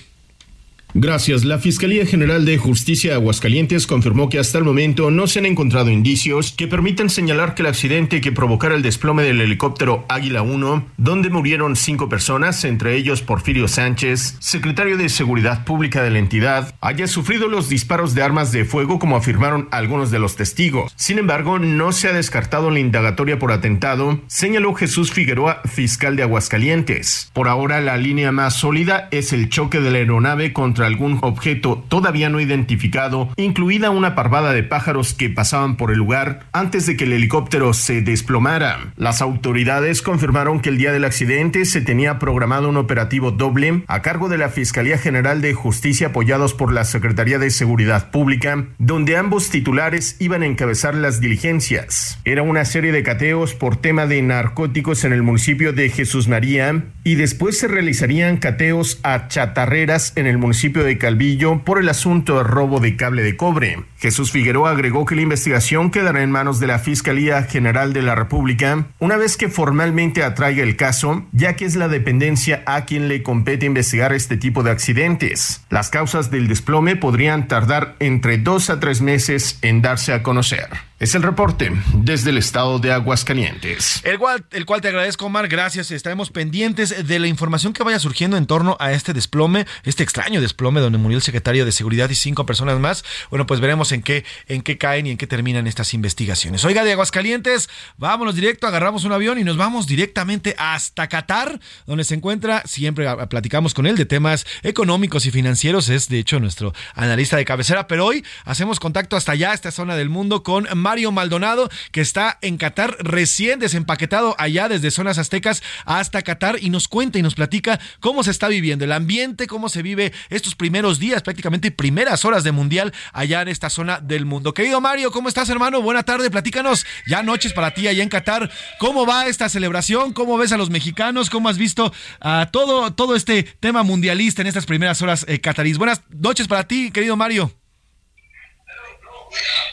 Gracias. 0.94 1.44
La 1.44 1.58
Fiscalía 1.58 2.06
General 2.06 2.46
de 2.46 2.56
Justicia 2.56 3.10
de 3.10 3.16
Aguascalientes 3.16 3.86
confirmó 3.86 4.30
que 4.30 4.38
hasta 4.38 4.56
el 4.56 4.64
momento 4.64 5.10
no 5.10 5.26
se 5.26 5.38
han 5.38 5.46
encontrado 5.46 5.90
indicios 5.90 6.52
que 6.56 6.66
permitan 6.66 7.10
señalar 7.10 7.54
que 7.54 7.62
el 7.62 7.68
accidente 7.68 8.22
que 8.22 8.32
provocara 8.32 8.74
el 8.74 8.82
desplome 8.82 9.22
del 9.22 9.42
helicóptero 9.42 10.06
Águila 10.08 10.40
1, 10.40 10.86
donde 10.96 11.28
murieron 11.28 11.76
cinco 11.76 12.08
personas, 12.08 12.64
entre 12.64 12.96
ellos 12.96 13.20
Porfirio 13.20 13.68
Sánchez, 13.68 14.36
secretario 14.40 14.96
de 14.96 15.10
Seguridad 15.10 15.64
Pública 15.64 16.02
de 16.02 16.10
la 16.10 16.20
entidad, 16.20 16.74
haya 16.80 17.06
sufrido 17.06 17.48
los 17.48 17.68
disparos 17.68 18.14
de 18.14 18.22
armas 18.22 18.50
de 18.50 18.64
fuego 18.64 18.98
como 18.98 19.16
afirmaron 19.16 19.68
algunos 19.70 20.10
de 20.10 20.18
los 20.18 20.36
testigos. 20.36 20.92
Sin 20.96 21.18
embargo, 21.18 21.58
no 21.58 21.92
se 21.92 22.08
ha 22.08 22.12
descartado 22.14 22.70
la 22.70 22.80
indagatoria 22.80 23.38
por 23.38 23.52
atentado, 23.52 24.20
señaló 24.26 24.72
Jesús 24.74 25.12
Figueroa, 25.12 25.60
fiscal 25.66 26.16
de 26.16 26.22
Aguascalientes. 26.22 27.30
Por 27.34 27.48
ahora, 27.48 27.82
la 27.82 27.98
línea 27.98 28.32
más 28.32 28.54
sólida 28.54 29.08
es 29.10 29.34
el 29.34 29.50
choque 29.50 29.80
de 29.80 29.90
la 29.90 29.98
aeronave 29.98 30.54
contra 30.54 30.77
algún 30.86 31.18
objeto 31.22 31.84
todavía 31.88 32.28
no 32.28 32.40
identificado, 32.40 33.30
incluida 33.36 33.90
una 33.90 34.14
parvada 34.14 34.52
de 34.52 34.62
pájaros 34.62 35.14
que 35.14 35.30
pasaban 35.30 35.76
por 35.76 35.90
el 35.90 35.98
lugar 35.98 36.40
antes 36.52 36.86
de 36.86 36.96
que 36.96 37.04
el 37.04 37.12
helicóptero 37.12 37.72
se 37.72 38.02
desplomara. 38.02 38.92
Las 38.96 39.22
autoridades 39.22 40.02
confirmaron 40.02 40.60
que 40.60 40.68
el 40.68 40.78
día 40.78 40.92
del 40.92 41.04
accidente 41.04 41.64
se 41.64 41.80
tenía 41.80 42.18
programado 42.18 42.68
un 42.68 42.76
operativo 42.76 43.30
doble 43.30 43.82
a 43.86 44.02
cargo 44.02 44.28
de 44.28 44.38
la 44.38 44.48
Fiscalía 44.48 44.98
General 44.98 45.40
de 45.40 45.54
Justicia 45.54 46.08
apoyados 46.08 46.54
por 46.54 46.72
la 46.72 46.84
Secretaría 46.84 47.38
de 47.38 47.50
Seguridad 47.50 48.10
Pública, 48.10 48.66
donde 48.78 49.16
ambos 49.16 49.50
titulares 49.50 50.16
iban 50.18 50.42
a 50.42 50.46
encabezar 50.46 50.94
las 50.94 51.20
diligencias. 51.20 52.18
Era 52.24 52.42
una 52.42 52.64
serie 52.64 52.92
de 52.92 53.02
cateos 53.02 53.54
por 53.54 53.76
tema 53.76 54.06
de 54.06 54.22
narcóticos 54.22 55.04
en 55.04 55.12
el 55.12 55.22
municipio 55.22 55.72
de 55.72 55.88
Jesús 55.90 56.28
María 56.28 56.84
y 57.04 57.14
después 57.14 57.58
se 57.58 57.68
realizarían 57.68 58.36
cateos 58.36 59.00
a 59.02 59.28
chatarreras 59.28 60.12
en 60.16 60.26
el 60.26 60.38
municipio 60.38 60.67
de 60.68 60.98
Calvillo 60.98 61.64
por 61.64 61.78
el 61.78 61.88
asunto 61.88 62.36
de 62.36 62.44
robo 62.44 62.78
de 62.78 62.96
cable 62.96 63.22
de 63.22 63.36
cobre. 63.36 63.84
Jesús 63.98 64.30
Figueroa 64.30 64.70
agregó 64.70 65.06
que 65.06 65.16
la 65.16 65.22
investigación 65.22 65.90
quedará 65.90 66.22
en 66.22 66.30
manos 66.30 66.60
de 66.60 66.66
la 66.66 66.78
Fiscalía 66.78 67.42
General 67.44 67.92
de 67.92 68.02
la 68.02 68.14
República 68.14 68.86
una 68.98 69.16
vez 69.16 69.36
que 69.36 69.48
formalmente 69.48 70.22
atraiga 70.22 70.62
el 70.62 70.76
caso, 70.76 71.24
ya 71.32 71.56
que 71.56 71.64
es 71.64 71.74
la 71.74 71.88
dependencia 71.88 72.62
a 72.66 72.84
quien 72.84 73.08
le 73.08 73.22
compete 73.22 73.66
investigar 73.66 74.12
este 74.12 74.36
tipo 74.36 74.62
de 74.62 74.70
accidentes. 74.70 75.64
Las 75.70 75.90
causas 75.90 76.30
del 76.30 76.48
desplome 76.48 76.96
podrían 76.96 77.48
tardar 77.48 77.96
entre 77.98 78.38
dos 78.38 78.70
a 78.70 78.78
tres 78.78 79.00
meses 79.00 79.58
en 79.62 79.82
darse 79.82 80.12
a 80.12 80.22
conocer. 80.22 80.68
Es 81.00 81.14
el 81.14 81.22
reporte 81.22 81.70
desde 81.94 82.30
el 82.30 82.38
estado 82.38 82.80
de 82.80 82.92
Aguascalientes. 82.92 84.00
El 84.02 84.18
cual, 84.18 84.44
el 84.50 84.66
cual 84.66 84.80
te 84.80 84.88
agradezco, 84.88 85.26
Omar. 85.26 85.46
Gracias. 85.46 85.92
Estaremos 85.92 86.30
pendientes 86.30 87.06
de 87.06 87.18
la 87.20 87.28
información 87.28 87.72
que 87.72 87.84
vaya 87.84 88.00
surgiendo 88.00 88.36
en 88.36 88.46
torno 88.46 88.76
a 88.80 88.90
este 88.90 89.12
desplome, 89.12 89.64
este 89.84 90.02
extraño 90.02 90.40
desplome 90.40 90.80
donde 90.80 90.98
murió 90.98 91.16
el 91.16 91.22
secretario 91.22 91.64
de 91.64 91.70
Seguridad 91.70 92.10
y 92.10 92.16
cinco 92.16 92.46
personas 92.46 92.80
más. 92.80 93.04
Bueno, 93.30 93.46
pues 93.46 93.60
veremos 93.60 93.92
en 93.92 94.02
qué, 94.02 94.24
en 94.48 94.62
qué 94.62 94.76
caen 94.76 95.06
y 95.06 95.12
en 95.12 95.18
qué 95.18 95.28
terminan 95.28 95.68
estas 95.68 95.94
investigaciones. 95.94 96.64
Oiga, 96.64 96.82
de 96.82 96.90
Aguascalientes, 96.90 97.70
vámonos 97.96 98.34
directo, 98.34 98.66
agarramos 98.66 99.04
un 99.04 99.12
avión 99.12 99.38
y 99.38 99.44
nos 99.44 99.56
vamos 99.56 99.86
directamente 99.86 100.56
hasta 100.58 101.06
Qatar, 101.06 101.60
donde 101.86 102.02
se 102.02 102.16
encuentra, 102.16 102.64
siempre 102.66 103.06
platicamos 103.28 103.72
con 103.72 103.86
él 103.86 103.94
de 103.94 104.04
temas 104.04 104.46
económicos 104.64 105.26
y 105.26 105.30
financieros. 105.30 105.90
Es, 105.90 106.08
de 106.08 106.18
hecho, 106.18 106.40
nuestro 106.40 106.74
analista 106.96 107.36
de 107.36 107.44
cabecera, 107.44 107.86
pero 107.86 108.04
hoy 108.04 108.24
hacemos 108.44 108.80
contacto 108.80 109.16
hasta 109.16 109.30
allá, 109.30 109.54
esta 109.54 109.70
zona 109.70 109.94
del 109.94 110.08
mundo, 110.08 110.42
con 110.42 110.66
Mario 110.88 111.12
Maldonado, 111.12 111.68
que 111.92 112.00
está 112.00 112.38
en 112.40 112.56
Qatar 112.56 112.96
recién 113.00 113.58
desempaquetado 113.58 114.34
allá 114.38 114.70
desde 114.70 114.90
zonas 114.90 115.18
aztecas 115.18 115.62
hasta 115.84 116.22
Qatar 116.22 116.56
y 116.62 116.70
nos 116.70 116.88
cuenta 116.88 117.18
y 117.18 117.22
nos 117.22 117.34
platica 117.34 117.78
cómo 118.00 118.24
se 118.24 118.30
está 118.30 118.48
viviendo 118.48 118.86
el 118.86 118.92
ambiente, 118.92 119.46
cómo 119.46 119.68
se 119.68 119.82
vive 119.82 120.14
estos 120.30 120.54
primeros 120.54 120.98
días, 120.98 121.20
prácticamente 121.20 121.70
primeras 121.70 122.24
horas 122.24 122.42
de 122.42 122.52
mundial 122.52 122.94
allá 123.12 123.42
en 123.42 123.48
esta 123.48 123.68
zona 123.68 124.00
del 124.00 124.24
mundo. 124.24 124.54
Querido 124.54 124.80
Mario, 124.80 125.10
¿cómo 125.10 125.28
estás, 125.28 125.50
hermano? 125.50 125.82
Buena 125.82 126.04
tarde, 126.04 126.30
platícanos. 126.30 126.86
Ya 127.06 127.22
noches 127.22 127.52
para 127.52 127.74
ti 127.74 127.86
allá 127.86 128.02
en 128.02 128.08
Qatar. 128.08 128.50
¿Cómo 128.78 129.04
va 129.04 129.26
esta 129.26 129.50
celebración? 129.50 130.14
¿Cómo 130.14 130.38
ves 130.38 130.52
a 130.52 130.56
los 130.56 130.70
mexicanos? 130.70 131.28
¿Cómo 131.28 131.50
has 131.50 131.58
visto 131.58 131.92
a 132.20 132.48
todo, 132.50 132.94
todo 132.94 133.14
este 133.14 133.42
tema 133.42 133.82
mundialista 133.82 134.40
en 134.40 134.48
estas 134.48 134.64
primeras 134.64 135.02
horas 135.02 135.26
eh, 135.28 135.38
Buenas 135.76 136.00
noches 136.08 136.48
para 136.48 136.66
ti, 136.66 136.90
querido 136.90 137.14
Mario. 137.14 137.52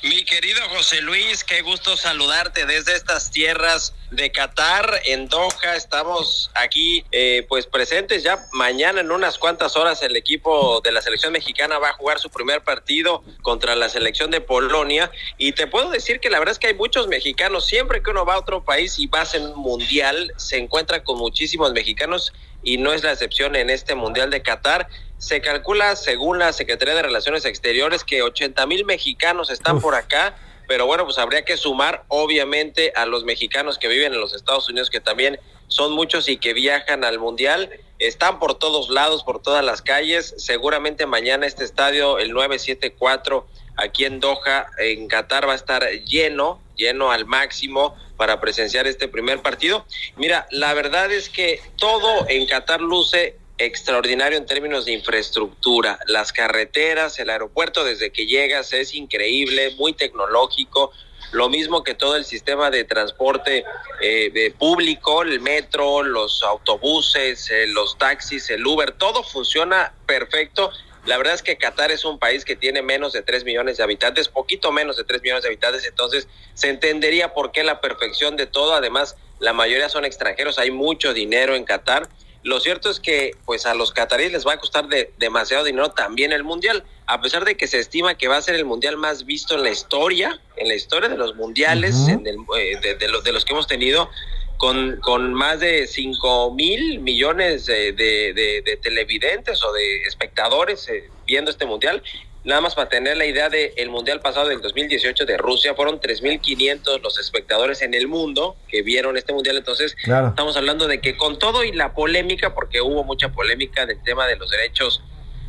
Mi 0.04 0.24
querido 0.24 0.62
José 0.70 1.02
Luis, 1.02 1.44
qué 1.44 1.62
gusto 1.62 1.98
saludarte 1.98 2.66
desde 2.66 2.96
estas 2.96 3.32
tierras 3.32 3.94
de 4.12 4.32
Qatar, 4.32 5.02
en 5.06 5.28
Doha. 5.28 5.76
Estamos 5.76 6.52
aquí 6.54 7.04
eh, 7.12 7.46
pues 7.50 7.66
presentes 7.66 8.24
ya. 8.24 8.46
Mañana 8.52 9.02
en 9.02 9.12
unas 9.12 9.38
cuantas 9.38 9.76
horas 9.76 10.02
el 10.04 10.16
equipo 10.16 10.82
de 10.82 10.92
la 10.92 11.02
selección 11.02 11.34
mexicana 11.34 11.80
va 11.80 11.90
a 11.90 11.94
jugar 11.94 12.20
su 12.20 12.30
primer 12.30 12.64
partido 12.64 13.24
contra 13.42 13.76
la 13.76 13.90
selección 13.90 14.32
de 14.32 14.42
Polonia. 14.42 15.12
Y 15.38 15.54
te 15.54 15.68
puedo 15.68 15.90
decir 15.90 16.20
que 16.20 16.30
la 16.30 16.40
verdad 16.40 16.54
es 16.54 16.60
que 16.60 16.68
hay 16.68 16.76
muchos 16.76 17.08
mexicanos. 17.08 17.66
Siempre 17.66 18.04
que 18.04 18.12
uno 18.12 18.26
va 18.26 18.36
a 18.36 18.40
otro 18.40 18.64
país 18.64 19.00
y 19.00 19.08
vas 19.08 19.34
en 19.34 19.44
un 19.44 19.60
mundial, 19.60 20.34
se 20.38 20.58
encuentra 20.58 21.04
con 21.04 21.18
muchísimos 21.18 21.74
mexicanos 21.74 22.32
y 22.64 22.78
no 22.78 22.94
es 22.94 23.04
la 23.04 23.12
excepción 23.12 23.56
en 23.56 23.70
este 23.70 23.96
Mundial 23.96 24.30
de 24.30 24.42
Qatar. 24.42 24.88
Se 25.26 25.42
calcula, 25.42 25.96
según 25.96 26.38
la 26.38 26.54
Secretaría 26.54 26.94
de 26.94 27.02
Relaciones 27.02 27.46
Exteriores, 27.46 28.04
que 28.04 28.22
80 28.22 28.64
mil 28.68 28.86
mexicanos 28.86 29.50
están 29.50 29.82
por 29.82 29.96
acá, 29.96 30.38
pero 30.68 30.86
bueno, 30.86 31.04
pues 31.04 31.18
habría 31.18 31.44
que 31.44 31.58
sumar 31.58 32.04
obviamente 32.10 32.94
a 32.96 33.08
los 33.08 33.24
mexicanos 33.24 33.80
que 33.80 33.88
viven 33.88 34.14
en 34.14 34.20
los 34.20 34.36
Estados 34.36 34.70
Unidos, 34.70 34.92
que 34.92 35.00
también 35.00 35.40
son 35.68 35.94
muchos 35.94 36.30
y 36.30 36.38
que 36.38 36.54
viajan 36.54 37.04
al 37.04 37.18
Mundial. 37.18 37.72
Están 37.98 38.38
por 38.38 38.60
todos 38.60 38.90
lados, 38.90 39.24
por 39.24 39.42
todas 39.42 39.66
las 39.66 39.82
calles. 39.82 40.36
Seguramente 40.38 41.08
mañana 41.08 41.48
este 41.48 41.64
estadio, 41.64 42.20
el 42.20 42.32
974, 42.32 43.48
aquí 43.78 44.06
en 44.06 44.20
Doha, 44.20 44.68
en 44.78 45.08
Qatar, 45.08 45.50
va 45.50 45.54
a 45.54 45.56
estar 45.56 45.90
lleno, 46.06 46.62
lleno 46.76 47.10
al 47.10 47.26
máximo 47.26 47.96
para 48.16 48.40
presenciar 48.40 48.86
este 48.86 49.08
primer 49.08 49.42
partido. 49.42 49.88
Mira, 50.18 50.46
la 50.52 50.76
verdad 50.76 51.12
es 51.12 51.30
que 51.30 51.64
todo 51.78 52.30
en 52.30 52.46
Qatar 52.46 52.80
luce 52.80 53.40
extraordinario 53.58 54.38
en 54.38 54.46
términos 54.46 54.86
de 54.86 54.94
infraestructura. 54.94 56.00
Las 56.08 56.32
carreteras, 56.34 57.20
el 57.20 57.30
aeropuerto 57.30 57.84
desde 57.84 58.12
que 58.12 58.26
llegas 58.26 58.74
es 58.74 58.94
increíble, 58.94 59.76
muy 59.78 59.94
tecnológico. 59.94 60.92
Lo 61.32 61.50
mismo 61.50 61.84
que 61.84 61.96
todo 61.96 62.16
el 62.16 62.26
sistema 62.26 62.70
de 62.70 62.84
transporte 62.84 63.66
eh, 64.02 64.54
público, 64.58 65.24
el 65.24 65.42
metro, 65.42 66.04
los 66.04 66.44
autobuses, 66.44 67.50
eh, 67.50 67.68
los 67.68 67.98
taxis, 67.98 68.50
el 68.50 68.66
Uber, 68.66 68.92
todo 68.92 69.24
funciona 69.24 69.94
perfecto 70.06 70.72
la 71.06 71.18
verdad 71.18 71.36
es 71.36 71.44
que 71.44 71.58
Qatar 71.58 71.92
es 71.92 72.04
un 72.04 72.18
país 72.18 72.46
que 72.46 72.56
tiene 72.56 72.82
menos 72.82 73.14
de 73.14 73.22
3 73.22 73.46
millones 73.46 73.78
de 73.78 73.84
habitantes, 73.84 74.28
poquito 74.28 74.72
menos 74.72 74.98
de 74.98 75.04
3 75.04 75.22
millones 75.22 75.44
de 75.44 75.50
habitantes, 75.50 75.86
entonces 75.86 76.28
se 76.56 76.70
entendería 76.70 77.34
por 77.34 77.52
qué 77.52 77.64
la 77.64 77.80
perfección 77.80 78.36
de 78.36 78.48
todo, 78.48 78.74
además 78.74 79.16
la 79.40 79.54
mayoría 79.54 79.88
son 79.88 80.04
extranjeros, 80.04 80.58
hay 80.58 80.72
mucho 80.72 81.14
dinero 81.14 81.56
en 81.56 81.64
Qatar. 81.64 82.10
Lo 82.46 82.60
cierto 82.60 82.92
es 82.92 83.00
que 83.00 83.32
pues 83.44 83.66
a 83.66 83.74
los 83.74 83.92
cataríes 83.92 84.32
les 84.32 84.46
va 84.46 84.54
a 84.54 84.58
costar 84.60 84.88
de, 84.88 85.12
demasiado 85.18 85.64
dinero 85.64 85.90
también 85.90 86.32
el 86.32 86.44
mundial, 86.44 86.84
a 87.08 87.20
pesar 87.20 87.44
de 87.44 87.58
que 87.58 87.66
se 87.66 87.80
estima 87.80 88.20
que 88.20 88.28
va 88.28 88.38
a 88.38 88.42
ser 88.44 88.54
el 88.54 88.66
mundial 88.66 88.98
más 88.98 89.26
visto 89.26 89.56
en 89.56 89.64
la 89.64 89.72
historia, 89.72 90.40
en 90.56 90.68
la 90.68 90.76
historia 90.76 91.10
de 91.10 91.18
los 91.18 91.36
mundiales, 91.36 92.08
en 92.08 92.24
eh, 92.28 92.96
de, 93.00 93.08
los, 93.08 93.24
de 93.24 93.32
los 93.32 93.46
que 93.46 93.54
hemos 93.54 93.66
tenido 93.66 94.12
con, 94.58 95.00
con 95.02 95.34
más 95.34 95.60
de 95.60 95.88
5 95.88 96.54
mil 96.54 97.00
millones 97.00 97.66
de, 97.66 97.94
de, 97.94 98.80
televidentes 98.80 99.64
o 99.64 99.74
de 99.74 100.04
espectadores 100.04 100.88
eh, 100.90 101.10
viendo 101.26 101.50
este 101.50 101.66
mundial. 101.66 102.04
Nada 102.46 102.62
más 102.62 102.76
para 102.76 102.88
tener 102.90 103.18
la 103.18 103.26
idea 103.26 103.50
del 103.50 103.90
mundial 103.90 104.22
pasado 104.22 104.50
del 104.50 104.62
2018 104.62 105.26
de 105.26 105.36
Rusia, 105.36 105.74
fueron 105.74 106.00
3.500 106.00 107.02
los 107.02 107.20
espectadores 107.20 107.82
en 107.82 107.96
el 107.96 108.08
mundo 108.08 108.56
que 108.68 108.84
vieron 108.84 109.18
este 109.18 109.34
mundial. 109.34 109.58
Entonces, 109.58 109.96
estamos 110.04 110.56
hablando 110.56 110.88
de 110.88 111.02
que 111.02 111.18
con 111.18 111.40
todo 111.40 111.64
y 111.64 111.72
la 111.72 111.96
polémica, 111.96 112.54
porque 112.54 112.82
hubo 112.82 113.04
mucha 113.04 113.30
polémica 113.30 113.88
del 113.88 114.02
tema 114.04 114.28
de 114.28 114.36
los 114.36 114.52
derechos 114.52 115.02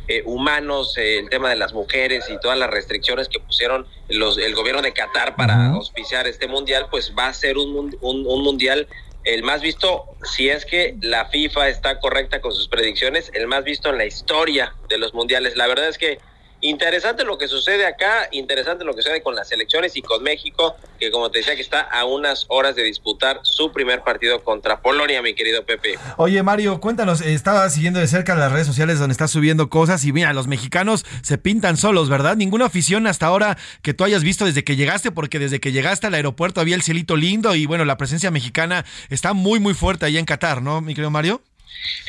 eh, 0.07 0.23
humanos, 0.25 0.97
eh, 0.97 1.19
el 1.19 1.29
tema 1.29 1.51
de 1.51 1.55
las 1.55 1.71
mujeres 1.71 2.25
y 2.31 2.39
todas 2.39 2.57
las 2.57 2.71
restricciones 2.71 3.29
que 3.29 3.39
pusieron 3.39 3.85
los, 4.09 4.39
el 4.39 4.55
gobierno 4.55 4.81
de 4.81 4.91
Qatar 4.91 5.35
para 5.35 5.67
auspiciar 5.67 6.25
este 6.25 6.47
mundial, 6.47 6.87
pues 6.89 7.13
va 7.15 7.27
a 7.27 7.33
ser 7.33 7.59
un, 7.59 7.95
un, 8.01 8.25
un 8.25 8.43
mundial 8.43 8.87
el 9.23 9.43
más 9.43 9.61
visto, 9.61 10.05
si 10.23 10.49
es 10.49 10.65
que 10.65 10.95
la 11.01 11.25
FIFA 11.25 11.67
está 11.67 11.99
correcta 11.99 12.41
con 12.41 12.53
sus 12.53 12.69
predicciones, 12.69 13.29
el 13.33 13.45
más 13.45 13.65
visto 13.65 13.89
en 13.89 13.97
la 13.97 14.05
historia 14.05 14.73
de 14.89 14.97
los 14.97 15.13
mundiales. 15.13 15.57
La 15.57 15.67
verdad 15.67 15.89
es 15.89 15.97
que 15.97 16.19
interesante 16.61 17.23
lo 17.23 17.37
que 17.37 17.47
sucede 17.47 17.85
acá, 17.85 18.27
interesante 18.31 18.83
lo 18.83 18.93
que 18.93 19.01
sucede 19.01 19.21
con 19.21 19.35
las 19.35 19.51
elecciones 19.51 19.95
y 19.95 20.01
con 20.01 20.23
México, 20.23 20.75
que 20.99 21.11
como 21.11 21.29
te 21.29 21.39
decía 21.39 21.55
que 21.55 21.61
está 21.61 21.81
a 21.81 22.05
unas 22.05 22.45
horas 22.49 22.75
de 22.75 22.83
disputar 22.83 23.39
su 23.43 23.71
primer 23.71 24.01
partido 24.01 24.43
contra 24.43 24.81
Polonia, 24.81 25.21
mi 25.21 25.33
querido 25.33 25.63
Pepe. 25.65 25.99
Oye 26.17 26.41
Mario, 26.43 26.79
cuéntanos, 26.79 27.21
estaba 27.21 27.69
siguiendo 27.69 27.99
de 27.99 28.07
cerca 28.07 28.35
las 28.35 28.51
redes 28.51 28.67
sociales 28.67 28.99
donde 28.99 29.11
estás 29.11 29.31
subiendo 29.31 29.69
cosas 29.69 30.03
y 30.05 30.13
mira, 30.13 30.33
los 30.33 30.47
mexicanos 30.47 31.05
se 31.21 31.37
pintan 31.37 31.77
solos, 31.77 32.09
¿verdad? 32.09 32.35
Ninguna 32.35 32.65
afición 32.65 33.07
hasta 33.07 33.27
ahora 33.27 33.57
que 33.81 33.93
tú 33.93 34.03
hayas 34.03 34.23
visto 34.23 34.45
desde 34.45 34.63
que 34.63 34.75
llegaste, 34.75 35.11
porque 35.11 35.39
desde 35.39 35.59
que 35.59 35.71
llegaste 35.71 36.07
al 36.07 36.13
aeropuerto 36.13 36.61
había 36.61 36.75
el 36.75 36.81
cielito 36.81 37.15
lindo 37.15 37.55
y 37.55 37.65
bueno, 37.65 37.85
la 37.85 37.97
presencia 37.97 38.31
mexicana 38.31 38.85
está 39.09 39.33
muy 39.33 39.59
muy 39.59 39.73
fuerte 39.73 40.05
allá 40.05 40.19
en 40.19 40.25
Qatar, 40.25 40.61
¿no, 40.61 40.81
mi 40.81 40.93
querido 40.93 41.11
Mario? 41.11 41.41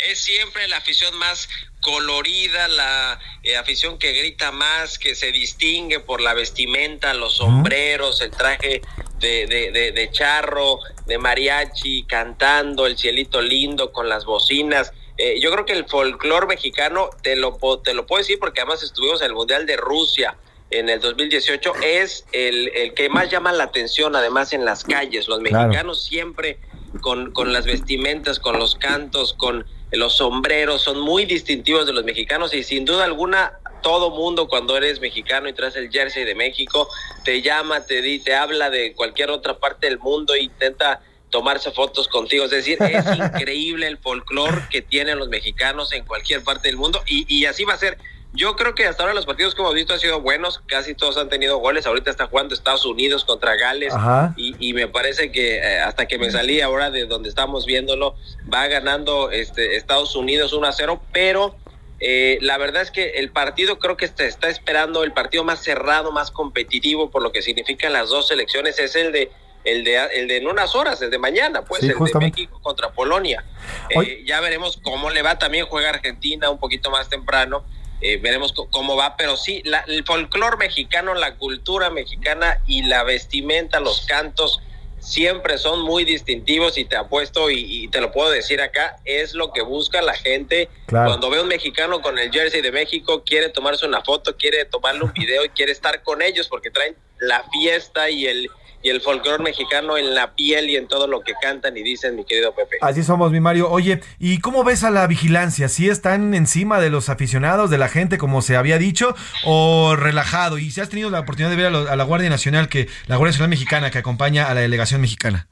Es 0.09 0.21
siempre 0.21 0.69
la 0.69 0.79
afición 0.79 1.17
más 1.17 1.49
colorida, 1.81 2.69
la 2.69 3.21
eh, 3.43 3.57
afición 3.57 3.99
que 3.99 4.13
grita 4.13 4.53
más, 4.53 4.99
que 4.99 5.15
se 5.15 5.33
distingue 5.33 6.01
por 6.01 6.21
la 6.21 6.35
vestimenta, 6.35 7.15
los 7.15 7.37
sombreros, 7.37 8.21
el 8.21 8.31
traje 8.31 8.83
de, 9.19 9.47
de, 9.47 9.93
de, 9.93 10.11
charro, 10.11 10.81
de 11.07 11.19
mariachi, 11.19 12.05
cantando, 12.05 12.87
el 12.87 12.99
cielito 12.99 13.41
lindo 13.41 13.93
con 13.93 14.09
las 14.09 14.25
bocinas. 14.25 14.93
Eh, 15.17 15.41
yo 15.41 15.51
creo 15.51 15.65
que 15.65 15.73
el 15.73 15.87
folclore 15.87 16.47
mexicano, 16.47 17.11
te 17.23 17.37
lo, 17.37 17.59
te 17.83 17.95
lo 17.95 18.07
puedo 18.07 18.23
decir 18.23 18.39
porque 18.39 18.61
además 18.61 18.83
estuvimos 18.83 19.21
en 19.21 19.29
el 19.29 19.35
Mundial 19.35 19.67
de 19.67 19.77
Rusia 19.77 20.37
en 20.71 20.89
el 20.89 21.01
2018, 21.01 21.73
es 21.83 22.27
el, 22.33 22.69
el 22.75 22.93
que 22.93 23.09
más 23.09 23.31
llama 23.31 23.53
la 23.53 23.65
atención 23.65 24.15
además 24.15 24.53
en 24.53 24.65
las 24.65 24.85
calles. 24.85 25.27
Los 25.27 25.41
mexicanos 25.41 26.05
siempre 26.05 26.59
con, 27.01 27.33
con 27.33 27.53
las 27.53 27.67
vestimentas, 27.67 28.39
con 28.39 28.59
los 28.59 28.75
cantos, 28.75 29.35
con 29.35 29.67
los 29.93 30.17
sombreros, 30.17 30.83
son 30.83 31.01
muy 31.01 31.25
distintivos 31.25 31.87
de 31.87 31.93
los 31.93 32.05
mexicanos 32.05 32.53
y 32.55 32.63
sin 32.63 32.85
duda 32.85 33.05
alguna 33.05 33.53
todo 33.83 34.11
mundo 34.11 34.49
cuando 34.49 34.77
eres 34.77 35.01
mexicano 35.01 35.49
y 35.49 35.53
traes 35.53 35.77
el 35.77 35.91
jersey 35.91 36.25
de 36.25 36.35
México 36.35 36.89
te 37.25 37.43
llama, 37.43 37.85
te 37.85 38.03
di, 38.03 38.19
te 38.19 38.35
habla 38.35 38.71
de 38.71 38.95
cualquier 38.95 39.31
otra 39.31 39.59
parte 39.59 39.87
del 39.87 39.99
mundo 39.99 40.35
e 40.35 40.43
intenta 40.43 41.01
tomarse 41.31 41.71
fotos 41.73 42.09
contigo. 42.09 42.45
Es 42.45 42.51
decir, 42.51 42.79
es 42.81 43.05
increíble 43.17 43.87
el 43.87 43.99
folclore 43.99 44.63
que 44.71 44.83
tienen 44.83 45.19
los 45.19 45.29
mexicanos 45.29 45.93
en 45.93 46.05
cualquier 46.05 46.43
parte 46.43 46.69
del 46.69 46.77
mundo 46.77 47.03
y, 47.07 47.27
y 47.29 47.45
así 47.47 47.65
va 47.65 47.75
a 47.75 47.79
ser. 47.79 47.99
Yo 48.35 48.57
creo 48.57 48.75
que 48.75 48.87
hasta 48.87 49.03
ahora 49.03 49.15
los 49.15 49.27
partidos 49.27 49.55
que 49.55 49.63
hemos 49.63 49.75
visto 49.75 49.95
han 49.95 50.01
sido 50.01 50.21
buenos, 50.21 50.63
casi 50.67 50.95
todos 50.95 51.17
han 51.17 51.29
tenido 51.29 51.59
goles. 51.59 51.87
Ahorita 51.87 52.11
está 52.11 52.27
jugando 52.27 52.55
Estados 52.55 52.85
Unidos 52.85 53.25
contra 53.25 53.57
Gales 53.57 53.95
y, 54.37 54.73
me 54.75 54.87
parece 54.87 55.33
que 55.33 55.57
eh, 55.57 55.81
hasta 55.81 56.07
que 56.07 56.19
me 56.19 56.31
salí 56.31 56.61
ahora 56.61 56.91
de 56.91 57.07
donde 57.07 57.29
estamos 57.29 57.65
viéndolo, 57.65 58.17
va 58.53 58.67
ganando 58.69 59.31
este, 59.31 59.77
Estados 59.77 60.15
Unidos 60.15 60.53
1 60.53 60.67
a 60.67 60.73
0, 60.73 61.03
pero 61.13 61.57
eh, 62.01 62.39
la 62.43 62.59
verdad 62.59 62.83
es 62.83 62.91
que 62.91 63.13
el 63.13 63.31
partido 63.31 63.79
creo 63.79 63.97
que 63.97 64.05
está, 64.05 64.25
está 64.25 64.49
esperando 64.49 65.05
el 65.05 65.13
partido 65.13 65.43
más 65.43 65.61
cerrado, 65.61 66.13
más 66.13 66.31
competitivo 66.31 67.11
por 67.11 67.23
lo 67.23 67.33
que 67.33 67.43
significan 67.43 67.93
las 67.93 68.11
dos 68.11 68.29
selecciones, 68.29 68.79
es 68.79 68.95
el 68.95 69.11
de 69.11 69.31
el 69.65 69.85
de, 69.85 69.97
el 70.15 70.29
de 70.29 70.37
en 70.39 70.47
unas 70.47 70.75
horas, 70.75 71.03
el 71.03 71.11
de 71.11 71.19
mañana, 71.19 71.63
pues, 71.63 71.83
el 71.83 71.89
de 71.89 72.19
México 72.19 72.61
contra 72.63 72.91
Polonia. 72.91 73.45
Eh, 73.91 74.23
ya 74.25 74.41
veremos 74.41 74.79
cómo 74.83 75.11
le 75.11 75.23
va. 75.23 75.39
También 75.39 75.67
juega 75.67 75.91
Argentina 75.91 76.49
un 76.49 76.59
poquito 76.59 76.91
más 76.91 77.09
temprano. 77.09 77.65
Eh, 78.01 78.19
veremos 78.19 78.53
cómo 78.71 78.97
va, 78.97 79.17
pero 79.17 79.37
sí, 79.37 79.63
el 79.87 80.05
folclore 80.05 80.57
mexicano, 80.57 81.15
la 81.15 81.35
cultura 81.37 81.91
mexicana 81.91 82.63
y 82.67 82.83
la 82.83 83.03
vestimenta, 83.03 83.81
los 83.81 84.07
cantos, 84.07 84.61
siempre 85.01 85.59
son 85.59 85.83
muy 85.83 86.05
distintivos 86.05 86.79
y 86.79 86.85
te 86.85 86.97
apuesto 86.97 87.51
y, 87.51 87.85
y 87.85 87.89
te 87.89 88.01
lo 88.01 88.13
puedo 88.13 88.31
decir 88.31 88.61
acá, 88.61 88.97
es 89.05 89.35
lo 89.35 89.53
que 89.53 89.63
busca 89.63 90.03
la 90.03 90.15
gente. 90.15 90.69
Cuando 90.87 91.31
ve 91.31 91.41
un 91.41 91.49
mexicano 91.49 92.01
con 92.01 92.19
el 92.19 92.31
jersey 92.31 92.63
de 92.63 92.73
México, 92.73 93.23
quiere 93.25 93.49
tomarse 93.49 93.87
una 93.87 94.03
foto, 94.03 94.37
quiere 94.37 94.65
tomarle 94.65 95.05
un 95.05 95.13
video 95.15 95.45
y 95.45 95.49
quiere 95.51 95.73
estar 95.73 96.03
con 96.03 96.23
ellos 96.23 96.49
porque 96.49 96.71
traen 96.71 96.97
la 97.19 97.45
fiesta 97.51 98.11
y 98.11 98.27
el 98.27 98.49
y 98.83 98.91
el 98.91 99.01
folclore 99.01 99.43
mexicano 99.43 99.99
en 99.99 100.15
la 100.15 100.35
piel 100.35 100.71
y 100.71 100.77
en 100.77 100.87
todo 100.87 101.07
lo 101.07 101.21
que 101.21 101.35
cantan 101.41 101.77
y 101.77 101.83
dicen, 101.83 102.17
mi 102.17 102.25
querido 102.25 102.55
Pepe. 102.55 102.79
Así 102.81 103.03
somos, 103.03 103.33
mi 103.33 103.41
Mario. 103.41 103.71
Oye, 103.71 104.01
¿y 104.19 104.39
cómo 104.39 104.65
ves 104.65 104.85
a 104.85 104.91
la 104.91 105.07
vigilancia? 105.07 105.69
¿Sí 105.69 105.89
están 105.89 106.35
encima 106.35 106.81
de 106.81 106.91
los 106.91 107.09
aficionados, 107.09 107.71
de 107.71 107.79
la 107.79 107.89
gente, 107.89 108.19
como 108.19 108.43
se 108.43 108.57
había 108.57 108.79
dicho, 108.79 109.15
o 109.45 109.97
relajado? 109.97 110.59
¿Y 110.59 110.71
si 110.71 110.81
has 110.81 110.89
tenido 110.89 111.11
la 111.11 111.21
oportunidad 111.21 111.51
de 111.51 111.57
ver 111.57 111.67
a, 111.67 111.97
la 111.97 112.05
Guardia 112.05 112.31
Nacional, 112.31 112.69
que 112.69 112.89
la 113.07 113.17
Guardia 113.17 113.33
Nacional 113.33 113.51
Mexicana, 113.51 113.91
que 113.91 113.99
acompaña 113.99 114.49
a 114.49 114.55
la 114.55 114.61
delegación 114.61 115.01
mexicana? 115.01 115.49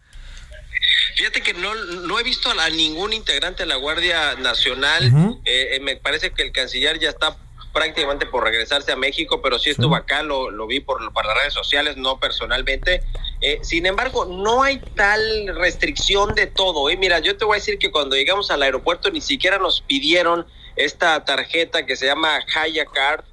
Fíjate 1.17 1.41
que 1.41 1.55
no, 1.55 1.75
no 1.75 2.21
he 2.21 2.23
visto 2.23 2.51
a 2.51 2.71
ningún 2.71 3.13
integrante 3.13 3.63
de 3.63 3.67
la 3.67 3.77
Guardia 3.77 4.35
Nacional. 4.37 5.41
Eh, 5.45 5.77
eh, 5.77 5.81
me 5.81 5.97
parece 5.97 6.31
que 6.31 6.43
el 6.43 6.53
canciller 6.53 6.99
ya 6.99 7.09
está 7.09 7.37
prácticamente 7.77 8.25
por 8.25 8.43
regresarse 8.43 8.91
a 8.91 8.97
México, 8.97 9.43
pero 9.43 9.59
sí 9.59 9.69
estuvo 9.69 9.95
acá, 9.97 10.23
lo, 10.23 10.51
lo 10.51 10.67
vi 10.67 10.81
por, 10.81 11.13
por, 11.13 11.27
las 11.27 11.37
redes 11.37 11.53
sociales, 11.53 11.99
no 11.99 12.19
personalmente. 12.19 13.03
Eh, 13.43 13.59
sin 13.61 13.85
embargo, 13.85 14.25
no 14.25 14.63
hay 14.63 14.79
tal 14.95 15.21
restricción 15.55 16.35
de 16.35 16.47
todo. 16.47 16.89
¿eh? 16.89 16.97
Mira, 16.97 17.19
yo 17.19 17.37
te 17.37 17.45
voy 17.45 17.57
a 17.57 17.61
decir 17.61 17.79
que 17.79 17.91
cuando 17.91 18.17
llegamos 18.17 18.51
al 18.51 18.63
aeropuerto 18.63 19.11
ni 19.11 19.21
siquiera 19.21 19.59
nos 19.59 19.83
pidieron 19.83 20.47
esta 20.75 21.23
tarjeta 21.27 21.85
que 21.85 21.97
se 21.97 22.07
llama 22.07 22.39
Haya 22.55 22.87
Card, 22.87 23.27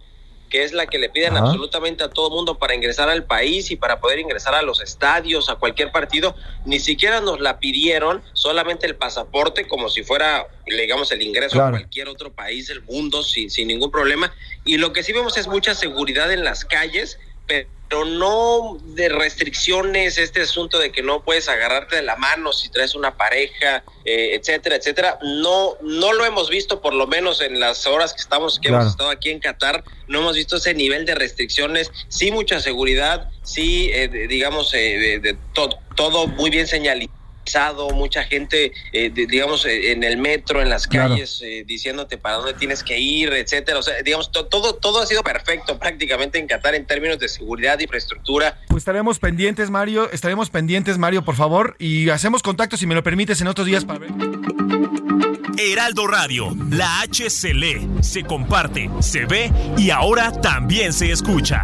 que 0.53 0.63
es 0.63 0.71
la 0.71 0.85
que 0.85 0.99
le 0.99 1.09
piden 1.09 1.35
absolutamente 1.35 2.03
a 2.03 2.09
todo 2.09 2.29
mundo 2.29 2.59
para 2.59 2.75
ingresar 2.75 3.09
al 3.09 3.23
país 3.23 3.71
y 3.71 3.75
para 3.75 3.99
poder 3.99 4.19
ingresar 4.19 4.53
a 4.53 4.61
los 4.61 4.81
estadios, 4.81 5.49
a 5.49 5.55
cualquier 5.55 5.91
partido, 5.91 6.35
ni 6.63 6.79
siquiera 6.79 7.21
nos 7.21 7.39
la 7.39 7.57
pidieron, 7.57 8.21
solamente 8.33 8.85
el 8.85 8.95
pasaporte 8.95 9.67
como 9.67 9.89
si 9.89 10.03
fuera, 10.03 10.45
digamos, 10.67 11.11
el 11.11 11.23
ingreso 11.23 11.59
a 11.59 11.71
cualquier 11.71 12.07
otro 12.07 12.31
país 12.31 12.67
del 12.67 12.83
mundo 12.83 13.23
sin, 13.23 13.49
sin 13.49 13.67
ningún 13.67 13.89
problema. 13.89 14.31
Y 14.63 14.77
lo 14.77 14.93
que 14.93 15.01
sí 15.01 15.11
vemos 15.11 15.37
es 15.37 15.47
mucha 15.47 15.73
seguridad 15.73 16.31
en 16.31 16.43
las 16.43 16.65
calles, 16.65 17.17
pero 17.47 18.05
no 18.05 18.79
de 18.95 19.07
restricciones, 19.07 20.17
este 20.17 20.41
asunto 20.41 20.79
de 20.79 20.91
que 20.91 21.03
no 21.03 21.23
puedes 21.23 21.47
agarrarte 21.47 21.97
de 21.97 22.01
la 22.01 22.15
mano 22.15 22.51
si 22.51 22.69
traes 22.69 22.95
una 22.95 23.17
pareja, 23.17 23.83
eh, 24.03 24.31
etcétera, 24.33 24.77
etcétera. 24.77 25.19
No, 25.21 25.77
no 25.81 26.13
lo 26.13 26.25
hemos 26.25 26.49
visto, 26.49 26.81
por 26.81 26.93
lo 26.95 27.05
menos 27.05 27.39
en 27.41 27.59
las 27.59 27.85
horas 27.85 28.13
que 28.13 28.21
estamos, 28.21 28.59
que 28.59 28.69
hemos 28.69 28.87
estado 28.87 29.11
aquí 29.11 29.29
en 29.29 29.39
Qatar, 29.39 29.83
no 30.07 30.19
hemos 30.19 30.35
visto 30.35 30.57
ese 30.57 30.73
nivel 30.73 31.05
de 31.05 31.13
restricciones. 31.13 31.91
Sí, 32.07 32.31
mucha 32.31 32.59
seguridad, 32.59 33.29
sí, 33.43 33.91
eh, 33.93 34.07
digamos, 34.27 34.73
eh, 34.73 35.19
de, 35.21 35.37
todo 35.53 36.27
muy 36.27 36.49
bien 36.49 36.65
señalizado 36.65 37.22
mucha 37.93 38.23
gente, 38.23 38.71
eh, 38.91 39.09
digamos, 39.09 39.65
eh, 39.65 39.91
en 39.91 40.03
el 40.03 40.17
metro, 40.17 40.61
en 40.61 40.69
las 40.69 40.87
calles, 40.87 41.41
eh, 41.43 41.63
diciéndote 41.65 42.17
para 42.17 42.37
dónde 42.37 42.53
tienes 42.53 42.83
que 42.83 42.99
ir, 42.99 43.33
etcétera. 43.33 43.79
O 43.79 43.83
sea, 43.83 44.01
digamos, 44.03 44.31
todo, 44.31 44.75
todo 44.75 45.01
ha 45.01 45.05
sido 45.05 45.23
perfecto 45.23 45.77
prácticamente 45.79 46.39
en 46.39 46.47
Qatar 46.47 46.75
en 46.75 46.85
términos 46.85 47.19
de 47.19 47.29
seguridad, 47.29 47.79
infraestructura. 47.79 48.59
Pues 48.67 48.81
estaremos 48.81 49.19
pendientes, 49.19 49.69
Mario, 49.69 50.09
estaremos 50.11 50.49
pendientes, 50.49 50.97
Mario, 50.97 51.23
por 51.23 51.35
favor, 51.35 51.75
y 51.79 52.09
hacemos 52.09 52.41
contacto, 52.43 52.77
si 52.77 52.87
me 52.87 52.95
lo 52.95 53.03
permites, 53.03 53.41
en 53.41 53.47
otros 53.47 53.67
días 53.67 53.85
para 53.85 53.99
ver. 53.99 54.11
Heraldo 55.57 56.07
Radio, 56.07 56.55
la 56.71 57.01
H 57.01 57.29
se 57.29 57.53
lee, 57.53 57.87
se 58.01 58.23
comparte, 58.23 58.89
se 58.99 59.25
ve 59.25 59.51
y 59.77 59.91
ahora 59.91 60.31
también 60.31 60.91
se 60.93 61.11
escucha. 61.11 61.63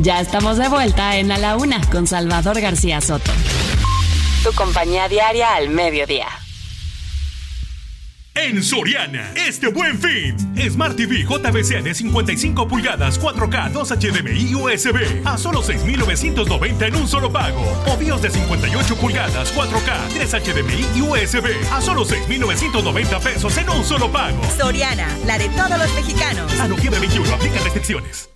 Ya 0.00 0.20
estamos 0.20 0.58
de 0.58 0.68
vuelta 0.68 1.16
en 1.16 1.32
A 1.32 1.38
la 1.38 1.56
Una 1.56 1.80
con 1.90 2.06
Salvador 2.06 2.60
García 2.60 3.00
Soto. 3.00 3.32
Tu 4.44 4.52
compañía 4.52 5.08
diaria 5.08 5.56
al 5.56 5.70
mediodía. 5.70 6.28
En 8.36 8.62
Soriana, 8.62 9.32
este 9.34 9.66
buen 9.66 9.98
fin. 9.98 10.36
Smart 10.70 10.96
TV 10.96 11.24
JBC 11.24 11.82
de 11.82 11.92
55 11.92 12.68
pulgadas 12.68 13.20
4K 13.20 13.72
2 13.72 13.88
HDMI 13.88 14.54
USB 14.54 15.26
a 15.26 15.36
solo 15.36 15.60
6,990 15.64 16.86
en 16.86 16.94
un 16.94 17.08
solo 17.08 17.32
pago. 17.32 17.60
O 17.88 17.96
BIOS 17.96 18.22
de 18.22 18.30
58 18.30 18.96
pulgadas 18.96 19.52
4K 19.52 20.14
3 20.14 20.30
HDMI 20.30 21.00
USB 21.00 21.72
a 21.72 21.80
solo 21.80 22.04
6,990 22.04 23.18
pesos 23.18 23.58
en 23.58 23.68
un 23.68 23.84
solo 23.84 24.12
pago. 24.12 24.40
Soriana, 24.56 25.08
la 25.26 25.36
de 25.36 25.48
todos 25.48 25.76
los 25.76 25.92
mexicanos. 25.96 26.60
A 26.60 26.68
noviembre 26.68 27.00
21, 27.00 27.34
aplica 27.34 27.58
restricciones. 27.64 28.30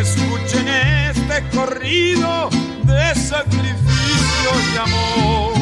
Escuchen 0.00 0.68
este 0.68 1.42
corrido 1.54 2.50
de 2.84 3.14
sacrificio 3.14 4.50
y 4.72 4.76
amor. 4.76 5.52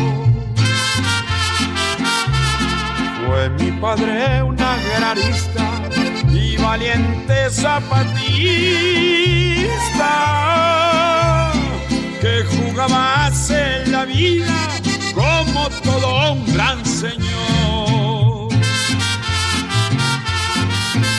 Fue 3.26 3.51
mi 3.51 3.70
padre 3.80 4.42
un 4.42 4.61
agrarista 4.61 5.66
y 6.32 6.57
valiente 6.57 7.51
zapatista 7.51 8.16
que 12.20 12.44
jugaba 12.44 13.30
en 13.51 13.92
la 13.92 14.05
vida 14.05 14.76
como 15.57 15.71
todo 15.71 16.33
un 16.33 16.53
gran 16.53 16.85
señor. 16.85 18.49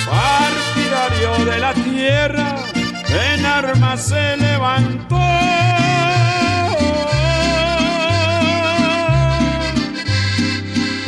Partidario 0.06 1.46
de 1.46 1.60
la 1.60 1.74
tierra, 1.74 2.56
en 3.10 3.46
armas 3.46 4.02
se 4.02 4.38
levantó. 4.38 5.18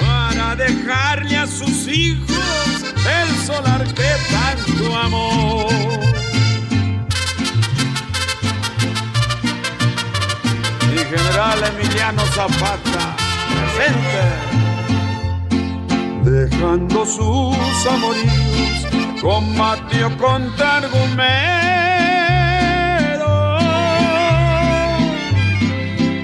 Para 0.01 0.55
dejarle 0.55 1.37
a 1.37 1.47
sus 1.47 1.87
hijos 1.87 2.83
el 3.19 3.45
solar 3.45 3.83
que 3.93 4.11
tanto 4.31 4.97
amó. 4.97 5.69
general 11.09 11.63
Emiliano 11.63 12.23
Zapata, 12.27 13.15
presente. 13.55 14.21
Dejando 16.23 17.05
sus 17.05 17.85
amoríos, 17.87 18.87
combatió 19.21 20.15
contra 20.17 20.77
argumento. 20.77 21.19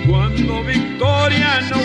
Cuando 0.07 0.63
Victoria 0.63 1.61
no 1.71 1.84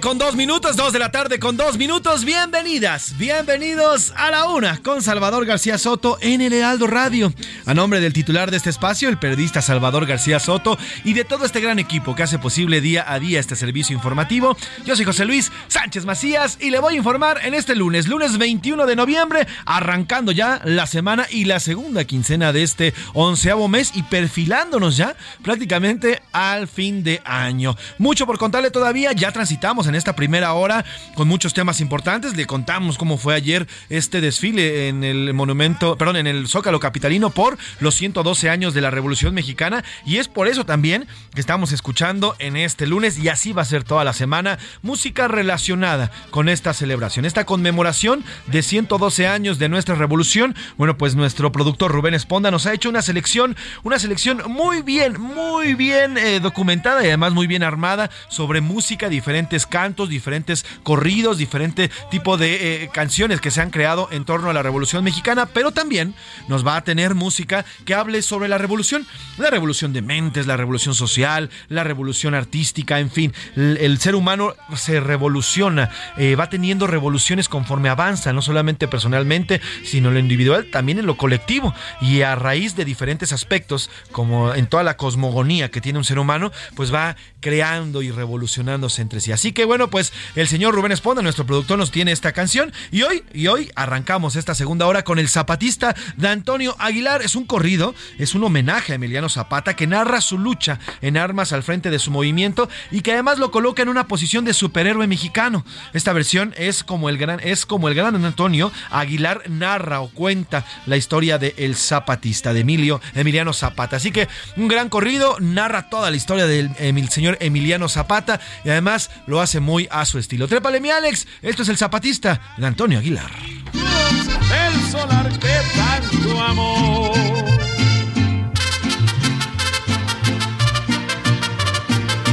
con 0.00 0.18
dos 0.18 0.34
minutos, 0.34 0.76
dos 0.76 0.92
de 0.92 0.98
la 0.98 1.12
tarde 1.12 1.38
con 1.38 1.56
dos 1.56 1.78
minutos. 1.78 2.24
Bienvenidas, 2.24 3.16
bienvenidos 3.16 4.12
a 4.16 4.30
la 4.30 4.48
una 4.48 4.78
con 4.82 5.02
Salvador 5.02 5.46
García 5.46 5.78
Soto 5.78 6.18
en 6.20 6.40
el 6.40 6.52
Heraldo 6.52 6.88
Radio. 6.88 7.32
A 7.64 7.74
nombre 7.74 8.00
del 8.00 8.12
titular 8.12 8.50
de 8.50 8.56
este 8.56 8.70
espacio, 8.70 9.08
el 9.08 9.18
periodista 9.18 9.62
Salvador 9.62 10.06
García 10.06 10.40
Soto, 10.40 10.76
y 11.04 11.12
de 11.12 11.24
todo 11.24 11.44
este 11.44 11.60
gran 11.60 11.78
equipo 11.78 12.16
que 12.16 12.24
hace 12.24 12.40
posible 12.40 12.80
día 12.80 13.04
a 13.06 13.20
día 13.20 13.38
este 13.38 13.54
servicio 13.54 13.94
informativo, 13.94 14.56
yo 14.84 14.96
soy 14.96 15.04
José 15.04 15.26
Luis 15.26 15.52
Sánchez 15.68 16.06
Macías 16.06 16.58
y 16.60 16.70
le 16.70 16.80
voy 16.80 16.94
a 16.94 16.96
informar 16.98 17.40
en 17.44 17.54
este 17.54 17.76
lunes, 17.76 18.08
lunes 18.08 18.36
21 18.36 18.86
de 18.86 18.96
noviembre, 18.96 19.46
arrancando 19.64 20.32
ya 20.32 20.60
la 20.64 20.86
semana 20.86 21.26
y 21.30 21.44
la 21.44 21.60
segunda 21.60 22.04
quincena 22.04 22.52
de 22.52 22.64
este 22.64 22.94
onceavo 23.12 23.68
mes 23.68 23.92
y 23.94 24.02
perfilándonos 24.02 24.96
ya 24.96 25.14
prácticamente 25.42 26.20
al 26.32 26.66
fin 26.66 27.04
de 27.04 27.22
año. 27.24 27.76
Mucho 27.98 28.26
por 28.26 28.38
contarle 28.38 28.70
todavía 28.70 29.12
ya 29.12 29.30
transitamos 29.30 29.83
en 29.86 29.94
esta 29.94 30.14
primera 30.14 30.52
hora 30.52 30.84
con 31.14 31.28
muchos 31.28 31.54
temas 31.54 31.80
importantes. 31.80 32.36
Le 32.36 32.46
contamos 32.46 32.98
cómo 32.98 33.18
fue 33.18 33.34
ayer 33.34 33.66
este 33.88 34.20
desfile 34.20 34.88
en 34.88 35.04
el 35.04 35.34
monumento, 35.34 35.96
perdón, 35.96 36.16
en 36.16 36.26
el 36.26 36.48
Zócalo 36.48 36.80
Capitalino 36.80 37.30
por 37.30 37.58
los 37.80 37.94
112 37.94 38.50
años 38.50 38.74
de 38.74 38.80
la 38.80 38.90
Revolución 38.90 39.34
Mexicana. 39.34 39.84
Y 40.04 40.18
es 40.18 40.28
por 40.28 40.48
eso 40.48 40.64
también 40.64 41.06
que 41.34 41.40
estamos 41.40 41.72
escuchando 41.72 42.36
en 42.38 42.56
este 42.56 42.86
lunes, 42.86 43.18
y 43.18 43.28
así 43.28 43.52
va 43.52 43.62
a 43.62 43.66
ser 43.66 43.84
toda 43.84 44.04
la 44.04 44.12
semana, 44.12 44.58
música 44.82 45.28
relacionada 45.28 46.10
con 46.30 46.48
esta 46.48 46.72
celebración, 46.72 47.24
esta 47.24 47.44
conmemoración 47.44 48.24
de 48.46 48.62
112 48.62 49.26
años 49.26 49.58
de 49.58 49.68
nuestra 49.68 49.94
revolución. 49.94 50.54
Bueno, 50.76 50.96
pues 50.96 51.14
nuestro 51.14 51.52
productor 51.52 51.92
Rubén 51.92 52.14
Esponda 52.14 52.50
nos 52.50 52.66
ha 52.66 52.72
hecho 52.72 52.88
una 52.88 53.02
selección, 53.02 53.56
una 53.82 53.98
selección 53.98 54.42
muy 54.48 54.82
bien, 54.82 55.20
muy 55.20 55.74
bien 55.74 56.18
eh, 56.18 56.40
documentada 56.40 57.02
y 57.02 57.08
además 57.08 57.32
muy 57.32 57.46
bien 57.46 57.62
armada 57.62 58.10
sobre 58.28 58.60
música 58.60 59.08
diferentes 59.08 59.66
cantos, 59.74 60.08
diferentes 60.08 60.64
corridos, 60.84 61.36
diferente 61.36 61.90
tipo 62.08 62.36
de 62.36 62.84
eh, 62.84 62.90
canciones 62.92 63.40
que 63.40 63.50
se 63.50 63.60
han 63.60 63.70
creado 63.70 64.06
en 64.12 64.24
torno 64.24 64.48
a 64.48 64.52
la 64.52 64.62
Revolución 64.62 65.02
Mexicana, 65.02 65.46
pero 65.46 65.72
también 65.72 66.14
nos 66.46 66.64
va 66.64 66.76
a 66.76 66.84
tener 66.84 67.16
música 67.16 67.64
que 67.84 67.92
hable 67.92 68.22
sobre 68.22 68.46
la 68.46 68.56
revolución, 68.56 69.04
la 69.36 69.50
revolución 69.50 69.92
de 69.92 70.00
mentes, 70.00 70.46
la 70.46 70.56
revolución 70.56 70.94
social, 70.94 71.50
la 71.68 71.82
revolución 71.82 72.36
artística, 72.36 73.00
en 73.00 73.10
fin, 73.10 73.34
el, 73.56 73.98
ser 73.98 74.14
humano 74.14 74.54
se 74.76 75.00
revoluciona, 75.00 75.90
eh, 76.18 76.36
va 76.36 76.48
teniendo 76.48 76.86
revoluciones 76.86 77.48
conforme 77.48 77.88
avanza, 77.88 78.32
no 78.32 78.42
solamente 78.42 78.86
personalmente, 78.86 79.60
sino 79.82 80.06
en 80.10 80.14
lo 80.14 80.20
individual, 80.20 80.68
también 80.70 81.00
en 81.00 81.06
lo 81.06 81.16
colectivo, 81.16 81.74
y 82.00 82.22
a 82.22 82.36
raíz 82.36 82.76
de 82.76 82.84
diferentes 82.84 83.32
aspectos, 83.32 83.90
como 84.12 84.54
en 84.54 84.68
toda 84.68 84.84
la 84.84 84.96
cosmogonía 84.96 85.72
que 85.72 85.80
tiene 85.80 85.98
un 85.98 86.04
ser 86.04 86.20
humano, 86.20 86.52
pues 86.76 86.94
va 86.94 87.16
creando 87.40 88.02
y 88.02 88.12
revolucionándose 88.12 89.02
entre 89.02 89.20
sí. 89.20 89.32
Así 89.32 89.52
que 89.52 89.63
bueno, 89.64 89.88
pues 89.88 90.12
el 90.34 90.48
señor 90.48 90.74
Rubén 90.74 90.92
Esponda, 90.92 91.22
nuestro 91.22 91.46
productor, 91.46 91.78
nos 91.78 91.90
tiene 91.90 92.12
esta 92.12 92.32
canción 92.32 92.72
y 92.90 93.02
hoy, 93.02 93.24
y 93.32 93.46
hoy 93.46 93.70
arrancamos 93.74 94.36
esta 94.36 94.54
segunda 94.54 94.86
hora 94.86 95.04
con 95.04 95.18
el 95.18 95.28
zapatista 95.28 95.94
de 96.16 96.28
Antonio 96.28 96.76
Aguilar. 96.78 97.22
Es 97.22 97.34
un 97.34 97.44
corrido, 97.44 97.94
es 98.18 98.34
un 98.34 98.44
homenaje 98.44 98.92
a 98.92 98.96
Emiliano 98.96 99.28
Zapata 99.28 99.74
que 99.76 99.86
narra 99.86 100.20
su 100.20 100.38
lucha 100.38 100.78
en 101.02 101.16
armas 101.16 101.52
al 101.52 101.62
frente 101.62 101.90
de 101.90 101.98
su 101.98 102.10
movimiento 102.10 102.68
y 102.90 103.00
que 103.00 103.12
además 103.12 103.38
lo 103.38 103.50
coloca 103.50 103.82
en 103.82 103.88
una 103.88 104.08
posición 104.08 104.44
de 104.44 104.54
superhéroe 104.54 105.06
mexicano. 105.06 105.64
Esta 105.92 106.12
versión 106.12 106.54
es 106.56 106.84
como 106.84 107.08
el 107.08 107.18
gran, 107.18 107.40
es 107.42 107.66
como 107.66 107.88
el 107.88 107.94
gran 107.94 108.22
Antonio 108.24 108.72
Aguilar 108.90 109.48
narra 109.48 110.00
o 110.00 110.08
cuenta 110.08 110.64
la 110.86 110.96
historia 110.96 111.38
de 111.38 111.54
el 111.56 111.76
zapatista, 111.76 112.52
de 112.52 112.60
Emilio, 112.60 113.00
Emiliano 113.14 113.52
Zapata. 113.52 113.96
Así 113.96 114.10
que 114.10 114.28
un 114.56 114.68
gran 114.68 114.88
corrido, 114.88 115.36
narra 115.40 115.88
toda 115.88 116.10
la 116.10 116.16
historia 116.16 116.46
del 116.46 117.08
señor 117.10 117.38
Emiliano 117.40 117.88
Zapata 117.88 118.40
y 118.64 118.70
además 118.70 119.10
lo 119.26 119.40
hace 119.40 119.53
muy 119.60 119.88
a 119.90 120.04
su 120.04 120.18
estilo. 120.18 120.48
Trépale 120.48 120.80
mi 120.80 120.90
Alex, 120.90 121.26
esto 121.42 121.62
es 121.62 121.68
el 121.68 121.76
zapatista 121.76 122.40
de 122.56 122.66
Antonio 122.66 122.98
Aguilar. 122.98 123.30
El 123.72 124.90
solar 124.90 125.28
que 125.38 125.56
tanto 125.76 126.40
amor. 126.40 127.16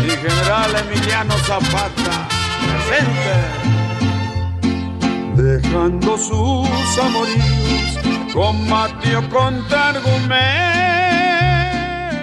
Mi 0.03 0.09
general 0.09 0.75
Emiliano 0.75 1.37
Zapata, 1.39 2.27
presente. 2.67 3.61
Dejando 5.35 6.17
sus 6.17 6.97
amoríos, 6.99 8.33
combatió 8.33 9.27
contra 9.29 9.89
argumentos 9.89 11.00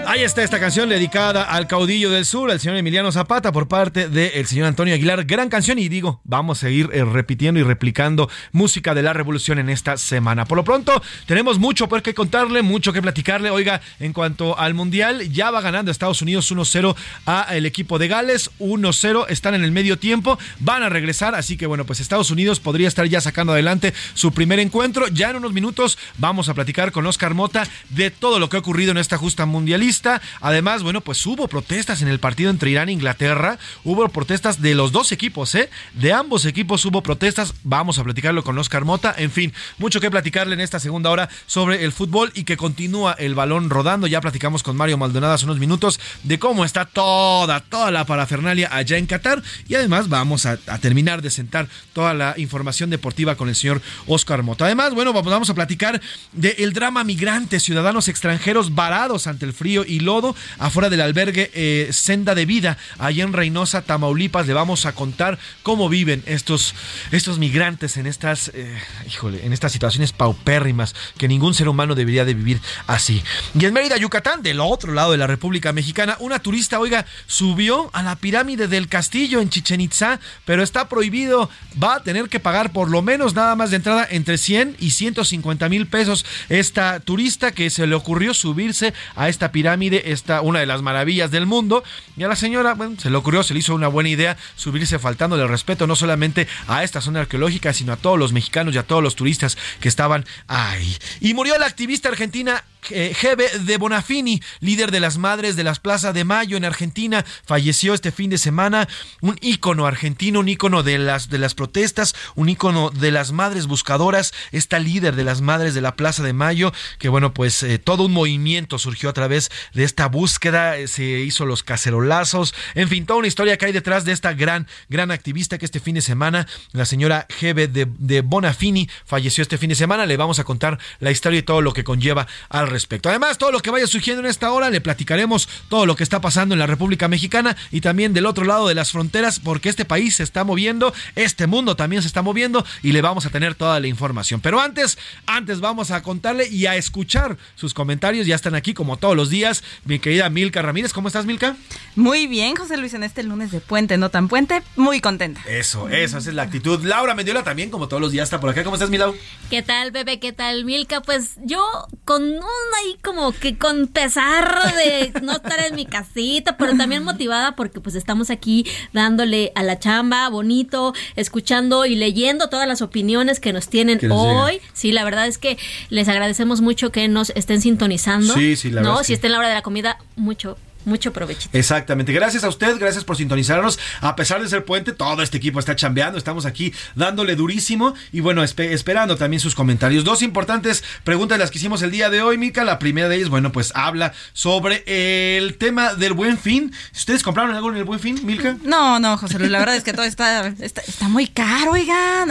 Ahí 0.09 0.23
está 0.23 0.43
esta 0.43 0.59
canción 0.59 0.89
dedicada 0.89 1.43
al 1.43 1.67
caudillo 1.67 2.09
del 2.09 2.25
sur, 2.25 2.51
al 2.51 2.59
señor 2.59 2.79
Emiliano 2.79 3.13
Zapata, 3.13 3.53
por 3.53 3.69
parte 3.69 4.09
del 4.09 4.47
señor 4.47 4.67
Antonio 4.67 4.95
Aguilar. 4.95 5.27
Gran 5.27 5.51
canción 5.51 5.79
y 5.79 5.91
digo, 5.91 6.23
vamos 6.25 6.65
a 6.65 6.71
ir 6.71 6.89
eh, 6.95 7.05
repitiendo 7.05 7.61
y 7.61 7.63
replicando 7.63 8.31
música 8.53 8.95
de 8.95 9.03
la 9.03 9.13
revolución 9.13 9.59
en 9.59 9.69
esta 9.69 9.99
semana. 9.99 10.47
Por 10.47 10.57
lo 10.57 10.65
pronto, 10.65 11.03
tenemos 11.27 11.59
mucho 11.59 11.91
por 11.91 12.01
qué 12.01 12.15
contarle, 12.15 12.63
mucho 12.63 12.95
que 12.95 13.03
platicarle. 13.03 13.51
Oiga, 13.51 13.83
en 14.01 14.15
cuanto 14.15 14.59
al 14.59 14.73
Mundial, 14.73 15.31
ya 15.31 15.51
va 15.51 15.61
ganando 15.61 15.91
Estados 15.91 16.23
Unidos 16.23 16.51
1-0 16.51 16.97
a 17.27 17.55
el 17.55 17.67
equipo 17.67 17.99
de 17.99 18.09
Gales, 18.09 18.51
1-0, 18.61 19.27
están 19.29 19.57
en 19.57 19.63
el 19.63 19.73
medio 19.73 19.99
tiempo, 19.99 20.39
van 20.59 20.83
a 20.85 20.89
regresar, 20.89 21.35
así 21.35 21.59
que 21.59 21.67
bueno, 21.67 21.85
pues 21.85 22.01
Estados 22.01 22.31
Unidos 22.31 22.61
podría 22.61 22.89
estar 22.89 23.07
ya 23.07 23.21
sacando 23.21 23.53
adelante 23.53 23.93
su 24.15 24.33
primer 24.33 24.59
encuentro. 24.59 25.07
Ya 25.09 25.29
en 25.29 25.37
unos 25.37 25.53
minutos 25.53 25.99
vamos 26.17 26.49
a 26.49 26.55
platicar 26.55 26.93
con 26.93 27.07
Oscar 27.07 27.35
Mota 27.35 27.69
de 27.91 28.11
todo 28.11 28.39
lo 28.39 28.49
que 28.49 28.57
ha 28.57 28.61
ocurrido 28.61 28.93
en 28.93 28.97
esta 28.97 29.19
justa 29.19 29.45
mundialista 29.45 29.98
Además, 30.41 30.83
bueno, 30.83 31.01
pues 31.01 31.25
hubo 31.27 31.49
protestas 31.49 32.03
en 32.03 32.09
el 32.09 32.21
partido 32.21 32.51
entre 32.51 32.71
Irán 32.71 32.89
e 32.89 32.93
Inglaterra. 32.93 33.59
Hubo 33.85 34.09
protestas 34.09 34.61
de 34.61 34.75
los 34.75 34.93
dos 34.93 35.13
equipos, 35.13 35.55
¿eh? 35.55 35.71
De 35.95 36.13
ambos 36.13 36.45
equipos 36.45 36.85
hubo 36.85 37.03
protestas. 37.03 37.55
Vamos 37.65 37.99
a 37.99 38.05
platicarlo 38.05 38.45
con 38.45 38.59
Oscar 38.59 38.85
Mota. 38.85 39.15
En 39.17 39.31
fin, 39.31 39.53
mucho 39.79 40.01
que 40.01 40.11
platicarle 40.11 40.55
en 40.55 40.61
esta 40.61 40.81
segunda 40.81 41.11
hora 41.11 41.29
sobre 41.47 41.85
el 41.85 41.93
fútbol 41.93 42.33
y 42.35 42.45
que 42.45 42.57
continúa 42.57 43.13
el 43.19 43.35
balón 43.35 43.71
rodando. 43.71 44.07
Ya 44.07 44.21
platicamos 44.21 44.63
con 44.63 44.77
Mario 44.77 44.99
Maldonado 44.99 45.35
hace 45.35 45.45
unos 45.45 45.59
minutos 45.59 46.01
de 46.23 46.39
cómo 46.39 46.65
está 46.65 46.85
toda, 46.85 47.61
toda 47.61 47.91
la 47.91 48.05
parafernalia 48.05 48.69
allá 48.73 48.97
en 48.97 49.07
Qatar. 49.07 49.43
Y 49.69 49.75
además 49.75 50.09
vamos 50.09 50.47
a, 50.47 50.57
terminar 50.81 51.23
de 51.23 51.31
sentar 51.31 51.69
toda 51.93 52.15
la 52.15 52.35
información 52.37 52.91
deportiva 52.91 53.37
con 53.37 53.49
el 53.49 53.57
señor 53.57 53.81
Oscar 54.07 54.43
Mota. 54.43 54.67
Además, 54.67 54.95
bueno, 54.95 55.13
vamos 55.13 55.51
a 55.51 55.55
platicar 55.55 56.01
del 56.33 56.73
drama 56.73 57.05
migrante, 57.05 57.61
ciudadanos 57.61 58.09
extranjeros 58.09 58.75
varados 58.75 59.27
ante 59.27 59.45
el 59.45 59.53
frío 59.53 59.85
y 59.89 60.01
lodo 60.01 60.37
afuera 60.59 60.91
del 60.91 61.01
albergue 61.01 61.51
eh, 61.55 61.89
Senda 61.93 62.35
de 62.35 62.47
Vida, 62.47 62.79
allá 62.99 63.25
en 63.25 63.33
Reynosa, 63.33 63.83
Tamaulipas. 63.83 64.47
Le 64.47 64.55
vamos 64.55 64.87
a 64.87 64.95
contar 64.95 65.39
cómo 65.63 65.89
viven 65.89 66.23
estos, 66.27 66.75
estos 67.11 67.39
migrantes 67.39 67.97
en 67.97 68.07
estas, 68.07 68.51
eh, 68.55 68.77
híjole, 69.07 69.45
en 69.45 69.53
estas 69.53 69.73
situaciones 69.73 70.13
paupérrimas 70.13 70.95
que 71.17 71.29
ningún 71.29 71.55
ser 71.55 71.69
humano 71.69 71.95
debería 71.95 72.25
de 72.25 72.35
vivir 72.35 72.61
así. 72.87 73.23
Y 73.59 73.65
en 73.65 73.73
Mérida, 73.73 73.97
Yucatán, 73.97 74.43
del 74.43 74.61
otro 74.61 74.93
lado 74.93 75.13
de 75.13 75.19
la 75.19 75.27
República 75.27 75.73
Mexicana, 75.73 76.17
una 76.21 76.41
turista, 76.41 76.79
oiga, 76.79 77.07
subió 77.27 77.91
a 77.93 78.03
la 78.03 78.17
pirámide 78.17 78.69
del 78.69 78.89
castillo 78.89 79.41
en 79.41 79.51
Chichen 79.51 79.81
Itza, 79.81 80.21
pero 80.45 80.63
está 80.63 80.89
prohibido, 80.89 81.51
va 81.83 81.97
a 81.97 82.03
tener 82.03 82.29
que 82.29 82.41
pagar 82.41 82.73
por 82.73 82.91
lo 82.91 83.03
menos 83.03 83.35
nada 83.35 83.57
más 83.57 83.71
de 83.71 83.77
entrada 83.77 84.07
entre 84.11 84.39
100 84.39 84.77
y 84.79 84.91
150 84.91 85.69
mil 85.69 85.87
pesos. 85.87 86.25
Esta 86.49 87.01
turista 87.01 87.53
que 87.53 87.71
se 87.71 87.87
le 87.87 87.95
ocurrió 87.95 88.35
subirse 88.35 88.95
a 89.15 89.29
esta 89.29 89.53
pirámide, 89.53 89.78
esta 89.83 90.41
una 90.41 90.61
de 90.61 90.67
las 90.67 90.83
maravillas 90.83 91.31
del 91.31 91.47
mundo, 91.47 91.85
y 92.17 92.23
a 92.23 92.29
la 92.29 92.37
señora, 92.37 92.75
bueno, 92.75 92.97
se 92.99 93.11
le 93.11 93.17
ocurrió, 93.17 93.43
se 93.43 93.55
le 93.55 93.61
hizo 93.61 93.75
una 93.75 93.89
buena 93.89 94.09
idea 94.09 94.37
subirse 94.57 94.99
faltándole 94.99 95.43
el 95.43 95.49
respeto 95.49 95.87
no 95.87 95.97
solamente 95.97 96.47
a 96.67 96.85
esta 96.85 97.01
zona 97.01 97.21
arqueológica, 97.21 97.73
sino 97.73 97.93
a 97.93 97.97
todos 97.97 98.19
los 98.19 98.33
mexicanos 98.33 98.75
y 98.75 98.79
a 98.79 98.83
todos 98.83 99.03
los 99.03 99.17
turistas 99.17 99.57
que 99.81 99.89
estaban 99.89 100.25
ahí. 100.47 100.97
Y 101.21 101.35
murió 101.35 101.59
la 101.59 101.67
activista 101.67 102.09
argentina 102.09 102.65
Gebe 102.89 103.47
eh, 103.47 103.59
de 103.61 103.77
Bonafini, 103.77 104.43
líder 104.61 104.91
de 104.91 105.01
las 105.01 105.19
Madres 105.19 105.57
de 105.57 105.65
las 105.65 105.81
Plazas 105.81 106.15
de 106.15 106.25
Mayo 106.25 106.57
en 106.57 106.65
Argentina, 106.65 107.25
falleció 107.45 107.95
este 107.95 108.13
fin 108.13 108.31
de 108.31 108.39
semana. 108.39 108.89
Un 109.21 109.39
ícono 109.41 109.87
argentino, 109.87 110.41
un 110.41 110.49
ícono 110.49 110.83
de 110.83 110.99
las, 110.99 111.29
de 111.29 111.39
las 111.39 111.55
protestas, 111.55 112.15
un 112.35 112.49
ícono 112.49 112.91
de 112.91 113.11
las 113.11 113.33
madres 113.33 113.67
buscadoras, 113.67 114.33
esta 114.53 114.79
líder 114.79 115.17
de 115.17 115.25
las 115.25 115.41
Madres 115.41 115.75
de 115.75 115.81
la 115.81 115.95
Plaza 115.95 116.23
de 116.23 116.33
Mayo, 116.33 116.73
que 116.99 117.09
bueno, 117.09 117.35
pues 117.35 117.63
eh, 117.63 117.79
todo 117.79 118.05
un 118.05 118.13
movimiento 118.13 118.79
surgió 118.79 119.11
a 119.11 119.13
través 119.13 119.51
de 119.75 119.85
esta 119.85 120.09
búsqueda, 120.09 120.77
eh, 120.77 120.89
se 120.89 121.05
hizo 121.05 121.47
los 121.47 121.63
cacerolazos, 121.63 122.55
en 122.75 122.89
fin, 122.89 123.07
toda 123.07 123.19
una 123.19 123.29
historia 123.29 123.57
que 123.57 123.67
hay 123.67 123.73
detrás 123.73 124.05
de 124.05 124.13
esta 124.13 124.33
gran, 124.33 124.67
gran 124.89 125.11
activista 125.11 125.59
que 125.59 125.65
este 125.65 125.81
fin 125.81 125.95
de 125.95 126.03
semana, 126.03 126.47
la 126.73 126.85
señora 126.85 127.27
Gebe 127.29 127.69
de, 127.69 127.87
de 127.99 128.21
Bonafini, 128.23 128.89
falleció 129.05 129.43
este 129.43 129.59
fin 129.59 129.69
de 129.69 129.75
semana. 129.75 130.07
Le 130.07 130.17
vamos 130.17 130.39
a 130.39 130.45
contar 130.45 130.79
la 131.01 131.11
historia 131.11 131.41
y 131.41 131.43
todo 131.43 131.61
lo 131.61 131.73
que 131.73 131.85
conlleva 131.85 132.27
al 132.49 132.67
respecto. 132.69 132.78
Además, 133.05 133.39
todo 133.39 133.53
lo 133.53 133.61
que 133.61 133.71
vaya 133.71 133.87
surgiendo 133.87 134.21
en 134.23 134.29
esta 134.29 134.53
hora, 134.53 134.71
le 134.71 134.81
platicaremos 134.81 135.49
todo 135.69 135.87
lo 135.87 135.97
que 135.97 136.03
está 136.03 136.21
pasando 136.21 136.55
en 136.55 136.59
la 136.59 136.67
República 136.67 137.09
Mexicana 137.09 137.57
y 137.71 137.81
también 137.81 138.13
del 138.13 138.27
otro 138.27 138.45
lado 138.45 138.69
de 138.69 138.75
las 138.75 138.93
fronteras, 138.93 139.41
porque 139.41 139.69
este 139.69 139.85
país 139.85 140.17
se 140.17 140.23
está 140.23 140.45
moviendo, 140.45 140.93
este 141.15 141.47
mundo 141.47 141.77
también 141.77 142.03
se 142.03 142.09
está 142.09 142.23
moviendo 142.23 142.65
y 142.83 142.93
le 142.93 143.03
vamos 143.03 143.27
a 143.27 143.31
tener 143.31 143.55
toda 143.55 143.81
la 143.81 143.87
información. 143.87 144.41
Pero 144.41 144.61
antes, 144.61 144.99
antes 145.27 145.61
vamos 145.61 145.91
a 145.91 146.03
contarle 146.03 146.49
y 146.49 146.67
a 146.67 146.77
escuchar 146.77 147.37
sus 147.55 147.75
comentarios. 147.75 148.27
Ya 148.27 148.35
están 148.35 148.55
aquí 148.55 148.75
como 148.75 148.97
todos 148.97 149.17
los 149.17 149.31
días. 149.31 149.63
Mi 149.85 149.99
querida 149.99 150.31
Milka 150.31 150.63
Ramírez, 150.63 150.93
¿cómo 150.93 151.09
estás, 151.09 151.27
Milka? 151.27 151.57
Muy 151.97 152.27
bien, 152.27 152.55
José 152.57 152.77
Luis, 152.77 152.95
en 152.95 153.03
este 153.03 153.23
lunes 153.23 153.51
de 153.51 153.61
puente, 153.61 153.97
no 153.97 154.11
tan 154.11 154.29
puente, 154.29 154.63
muy 154.77 155.01
contenta. 155.01 155.41
Eso, 155.49 155.89
esa 155.89 156.19
es 156.19 156.27
la 156.27 156.43
actitud. 156.43 156.85
Laura 156.85 157.15
Mendiola 157.15 157.43
también, 157.43 157.71
como 157.71 157.89
todos 157.89 158.01
los 158.01 158.13
días, 158.13 158.25
está 158.25 158.41
por 158.41 158.51
acá. 158.51 158.65
¿Cómo 158.65 158.77
estás, 158.77 158.91
Milau? 158.91 159.15
¿Qué 159.51 159.63
tal, 159.63 159.91
bebé? 159.91 160.21
¿Qué 160.21 160.33
tal, 160.33 160.65
Milka? 160.65 161.01
Pues 161.01 161.37
yo 161.45 161.65
con 162.05 162.23
un 162.23 162.43
ahí 162.83 162.97
como 163.03 163.33
que 163.33 163.57
con 163.57 163.87
pesar 163.89 164.75
de 164.75 165.13
no 165.23 165.33
estar 165.33 165.61
en 165.61 165.75
mi 165.75 165.87
casita, 165.87 166.57
pero 166.57 166.77
también 166.77 167.03
motivada 167.03 167.57
porque 167.57 167.81
pues 167.81 167.95
estamos 167.95 168.31
aquí 168.31 168.67
dándole 168.93 169.53
a 169.55 169.63
la 169.63 169.79
chamba 169.79 170.29
bonito, 170.29 170.95
escuchando 171.17 171.87
y 171.87 171.97
leyendo 171.97 172.49
todas 172.49 172.69
las 172.69 172.83
opiniones 172.83 173.41
que 173.41 173.53
nos 173.53 173.69
tienen 173.69 174.01
hoy. 174.11 174.61
Sí, 174.73 174.93
la 174.93 175.05
verdad 175.05 175.27
es 175.27 175.39
que 175.39 175.59
les 175.91 176.09
agradecemos 176.09 176.61
mucho 176.61 176.93
que 176.93 177.09
nos 177.09 177.31
estén 177.31 177.61
sintonizando. 177.61 178.35
Sí, 178.35 178.57
sí, 178.57 178.71
la 178.71 178.83
verdad. 178.83 178.97
No, 178.97 179.05
si 179.05 179.13
está 179.13 179.27
en 179.27 179.33
la 179.33 179.39
hora 179.39 179.49
de 179.49 179.55
la 179.55 179.63
comida, 179.63 179.99
mucho 180.17 180.57
mucho 180.85 181.13
provecho. 181.13 181.49
Exactamente. 181.53 182.13
Gracias 182.13 182.45
a 182.45 182.49
usted, 182.49 182.79
gracias 182.79 183.05
por 183.05 183.17
sintonizarnos. 183.17 183.79
A 184.01 184.17
pesar 184.17 184.43
de 184.43 184.49
ser 184.49 184.65
puente, 184.65 184.93
todo 184.93 185.23
este 185.23 185.37
equipo 185.37 185.59
está 185.59 185.77
chambeando. 185.77 186.19
Estamos 186.19 186.47
aquí 186.47 186.73
dándole 186.95 187.37
durísimo 187.37 187.95
y 188.13 188.21
bueno, 188.21 188.43
esperando 188.43 189.17
también 189.17 189.41
sus 189.41 189.55
comentarios. 189.55 190.05
Dos 190.05 190.23
importantes 190.23 190.85
preguntas 191.05 191.39
las 191.39 191.51
que 191.51 191.59
hicimos 191.59 191.83
el 191.83 191.91
día 191.91 192.11
de 192.11 192.23
hoy, 192.23 192.39
Mica. 192.39 192.65
La 192.65 192.79
primera 192.79 193.09
de 193.09 193.17
ellas, 193.17 193.29
bueno, 193.29 193.53
pues 193.53 193.73
habla 193.75 194.13
sobre 194.33 194.85
el 194.87 195.57
tema 195.57 195.95
del 195.95 196.13
buen 196.13 196.39
fin. 196.39 196.73
¿Ustedes 196.95 197.23
compraron 197.23 197.55
algo 197.55 197.71
en 197.71 197.77
el 197.77 197.85
buen 197.85 198.01
fin, 198.01 198.21
Milka? 198.25 198.57
No, 198.63 198.99
no, 198.99 199.17
José 199.17 199.39
Luis, 199.39 199.51
la 199.51 199.59
verdad 199.59 199.77
es 199.77 199.85
que 199.85 199.93
todo 199.93 200.05
está, 200.05 200.47
está, 200.61 201.09
muy 201.09 201.27
caro, 201.27 201.73
oigan. 201.73 202.29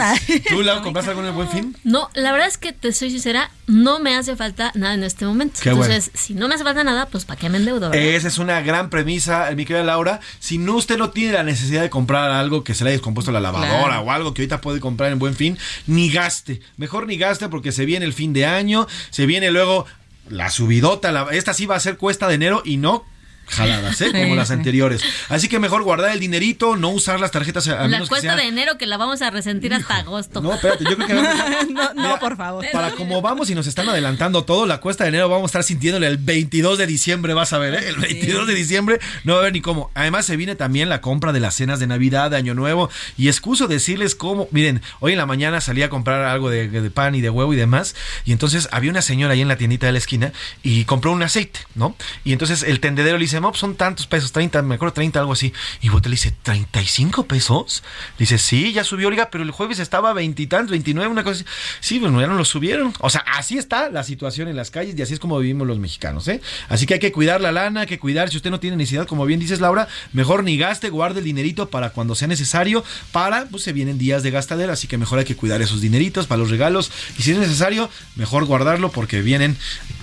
¿Tú, 0.48 0.62
Lau, 0.62 0.82
compraste 0.82 1.10
algo 1.10 1.22
en 1.22 1.28
el 1.28 1.34
buen 1.34 1.48
fin? 1.48 1.76
No, 1.84 2.10
la 2.14 2.32
verdad 2.32 2.48
es 2.48 2.58
que 2.58 2.72
te 2.72 2.92
soy 2.92 3.10
sincera, 3.10 3.50
no 3.66 3.98
me 3.98 4.16
hace 4.16 4.36
falta 4.36 4.72
nada 4.74 4.94
en 4.94 5.04
este 5.04 5.24
momento. 5.24 5.60
Entonces, 5.64 6.10
si 6.14 6.34
no 6.34 6.48
me 6.48 6.54
hace 6.54 6.64
falta 6.64 6.84
nada, 6.84 7.06
pues 7.06 7.24
¿para 7.24 7.38
qué 7.38 7.48
me 7.48 7.58
endeudo? 7.58 7.92
Esa 7.92 8.28
es 8.28 8.37
una 8.38 8.60
gran 8.60 8.90
premisa, 8.90 9.50
mi 9.56 9.64
querida 9.64 9.84
Laura. 9.84 10.20
Si 10.38 10.58
no 10.58 10.76
usted 10.76 10.98
no 10.98 11.10
tiene 11.10 11.32
la 11.32 11.42
necesidad 11.42 11.82
de 11.82 11.90
comprar 11.90 12.30
algo 12.30 12.64
que 12.64 12.74
se 12.74 12.84
le 12.84 12.90
haya 12.90 12.96
descompuesto 12.96 13.32
la 13.32 13.40
lavadora 13.40 14.00
o 14.00 14.10
algo 14.10 14.34
que 14.34 14.42
ahorita 14.42 14.60
puede 14.60 14.80
comprar 14.80 15.12
en 15.12 15.18
buen 15.18 15.34
fin, 15.34 15.58
ni 15.86 16.10
gaste. 16.10 16.60
Mejor 16.76 17.06
ni 17.06 17.16
gaste 17.16 17.48
porque 17.48 17.72
se 17.72 17.84
viene 17.84 18.04
el 18.04 18.12
fin 18.12 18.32
de 18.32 18.46
año, 18.46 18.86
se 19.10 19.26
viene 19.26 19.50
luego 19.50 19.86
la 20.28 20.50
subidota. 20.50 21.28
esta 21.32 21.54
sí 21.54 21.66
va 21.66 21.76
a 21.76 21.80
ser 21.80 21.96
cuesta 21.96 22.28
de 22.28 22.34
enero 22.34 22.62
y 22.64 22.76
no 22.76 23.04
jaladas, 23.48 24.00
¿eh? 24.00 24.10
como 24.12 24.34
las 24.34 24.50
anteriores. 24.50 25.02
Así 25.28 25.48
que 25.48 25.58
mejor 25.58 25.82
guardar 25.82 26.12
el 26.12 26.20
dinerito, 26.20 26.76
no 26.76 26.90
usar 26.90 27.20
las 27.20 27.30
tarjetas. 27.30 27.68
A 27.68 27.88
la 27.88 28.06
cuesta 28.06 28.36
de 28.36 28.44
enero 28.44 28.78
que 28.78 28.86
la 28.86 28.96
vamos 28.96 29.22
a 29.22 29.30
resentir 29.30 29.74
hasta 29.74 29.96
agosto. 29.96 30.40
No, 30.40 30.54
espérate, 30.54 30.84
yo 30.84 30.96
creo 30.96 31.06
que 31.06 31.14
no, 31.72 31.94
no, 31.94 32.18
por 32.18 32.36
favor. 32.36 32.64
Para 32.72 32.92
como 32.92 33.20
vamos 33.22 33.50
y 33.50 33.54
nos 33.54 33.66
están 33.66 33.88
adelantando 33.88 34.44
todo, 34.44 34.66
la 34.66 34.80
cuesta 34.80 35.04
de 35.04 35.08
enero 35.08 35.28
vamos 35.28 35.44
a 35.44 35.46
estar 35.46 35.64
sintiéndole 35.64 36.06
el 36.06 36.18
22 36.18 36.78
de 36.78 36.86
diciembre, 36.86 37.34
vas 37.34 37.52
a 37.52 37.58
ver, 37.58 37.74
¿eh? 37.74 37.88
El 37.88 37.96
22 37.96 38.46
de 38.46 38.54
diciembre 38.54 39.00
no 39.24 39.32
va 39.32 39.38
a 39.38 39.42
haber 39.42 39.52
ni 39.52 39.60
cómo. 39.60 39.90
Además 39.94 40.26
se 40.26 40.36
viene 40.36 40.54
también 40.54 40.88
la 40.88 41.00
compra 41.00 41.32
de 41.32 41.40
las 41.40 41.54
cenas 41.54 41.80
de 41.80 41.86
Navidad, 41.86 42.30
de 42.30 42.36
Año 42.36 42.54
Nuevo 42.54 42.90
y 43.16 43.28
excuso 43.28 43.68
decirles 43.68 44.14
cómo, 44.14 44.48
miren, 44.50 44.82
hoy 45.00 45.12
en 45.12 45.18
la 45.18 45.26
mañana 45.26 45.60
salí 45.60 45.82
a 45.82 45.88
comprar 45.88 46.24
algo 46.24 46.50
de, 46.50 46.68
de 46.68 46.90
pan 46.90 47.14
y 47.14 47.20
de 47.20 47.30
huevo 47.30 47.52
y 47.52 47.56
demás 47.56 47.94
y 48.24 48.32
entonces 48.32 48.68
había 48.72 48.90
una 48.90 49.02
señora 49.02 49.34
ahí 49.34 49.40
en 49.40 49.48
la 49.48 49.56
tiendita 49.56 49.86
de 49.86 49.92
la 49.92 49.98
esquina 49.98 50.32
y 50.62 50.84
compró 50.84 51.12
un 51.12 51.22
aceite, 51.22 51.60
¿no? 51.74 51.96
Y 52.24 52.32
entonces 52.32 52.62
el 52.62 52.80
tendedero 52.80 53.18
le 53.18 53.24
dice, 53.24 53.37
pues 53.40 53.60
son 53.60 53.74
tantos 53.74 54.06
pesos, 54.06 54.32
30, 54.32 54.62
me 54.62 54.74
acuerdo 54.74 54.94
30, 54.94 55.20
algo 55.20 55.32
así. 55.32 55.52
Y 55.80 55.88
Bote 55.88 56.08
le 56.08 56.14
dice, 56.14 56.34
¿35 56.44 57.26
pesos? 57.26 57.82
Dice, 58.18 58.38
sí, 58.38 58.72
ya 58.72 58.84
subió, 58.84 59.08
oiga, 59.08 59.30
pero 59.30 59.44
el 59.44 59.50
jueves 59.50 59.78
estaba 59.78 60.12
veintitantos, 60.12 60.70
29, 60.70 61.10
una 61.10 61.24
cosa 61.24 61.36
así. 61.36 61.44
Sí, 61.80 61.98
bueno, 61.98 62.20
ya 62.20 62.26
no 62.26 62.34
lo 62.34 62.44
subieron. 62.44 62.92
O 63.00 63.10
sea, 63.10 63.20
así 63.20 63.58
está 63.58 63.90
la 63.90 64.02
situación 64.04 64.48
en 64.48 64.56
las 64.56 64.70
calles 64.70 64.94
y 64.98 65.02
así 65.02 65.14
es 65.14 65.20
como 65.20 65.38
vivimos 65.38 65.66
los 65.66 65.78
mexicanos, 65.78 66.26
¿eh? 66.28 66.40
Así 66.68 66.86
que 66.86 66.94
hay 66.94 67.00
que 67.00 67.12
cuidar 67.12 67.40
la 67.40 67.52
lana, 67.52 67.82
hay 67.82 67.86
que 67.86 67.98
cuidar, 67.98 68.30
si 68.30 68.36
usted 68.36 68.50
no 68.50 68.60
tiene 68.60 68.76
necesidad, 68.76 69.06
como 69.06 69.26
bien 69.26 69.40
dices 69.40 69.60
Laura, 69.60 69.88
mejor 70.12 70.44
ni 70.44 70.56
gaste, 70.56 70.90
guarde 70.90 71.20
el 71.20 71.24
dinerito 71.24 71.70
para 71.70 71.90
cuando 71.90 72.14
sea 72.14 72.28
necesario, 72.28 72.84
para, 73.12 73.46
pues 73.46 73.62
se 73.62 73.72
vienen 73.72 73.98
días 73.98 74.22
de 74.22 74.30
gastadera, 74.30 74.72
así 74.72 74.88
que 74.88 74.98
mejor 74.98 75.18
hay 75.18 75.24
que 75.24 75.36
cuidar 75.36 75.62
esos 75.62 75.80
dineritos 75.80 76.26
para 76.26 76.38
los 76.38 76.50
regalos. 76.50 76.90
Y 77.18 77.22
si 77.22 77.32
es 77.32 77.38
necesario, 77.38 77.90
mejor 78.16 78.44
guardarlo 78.44 78.90
porque 78.90 79.22
vienen, 79.22 79.56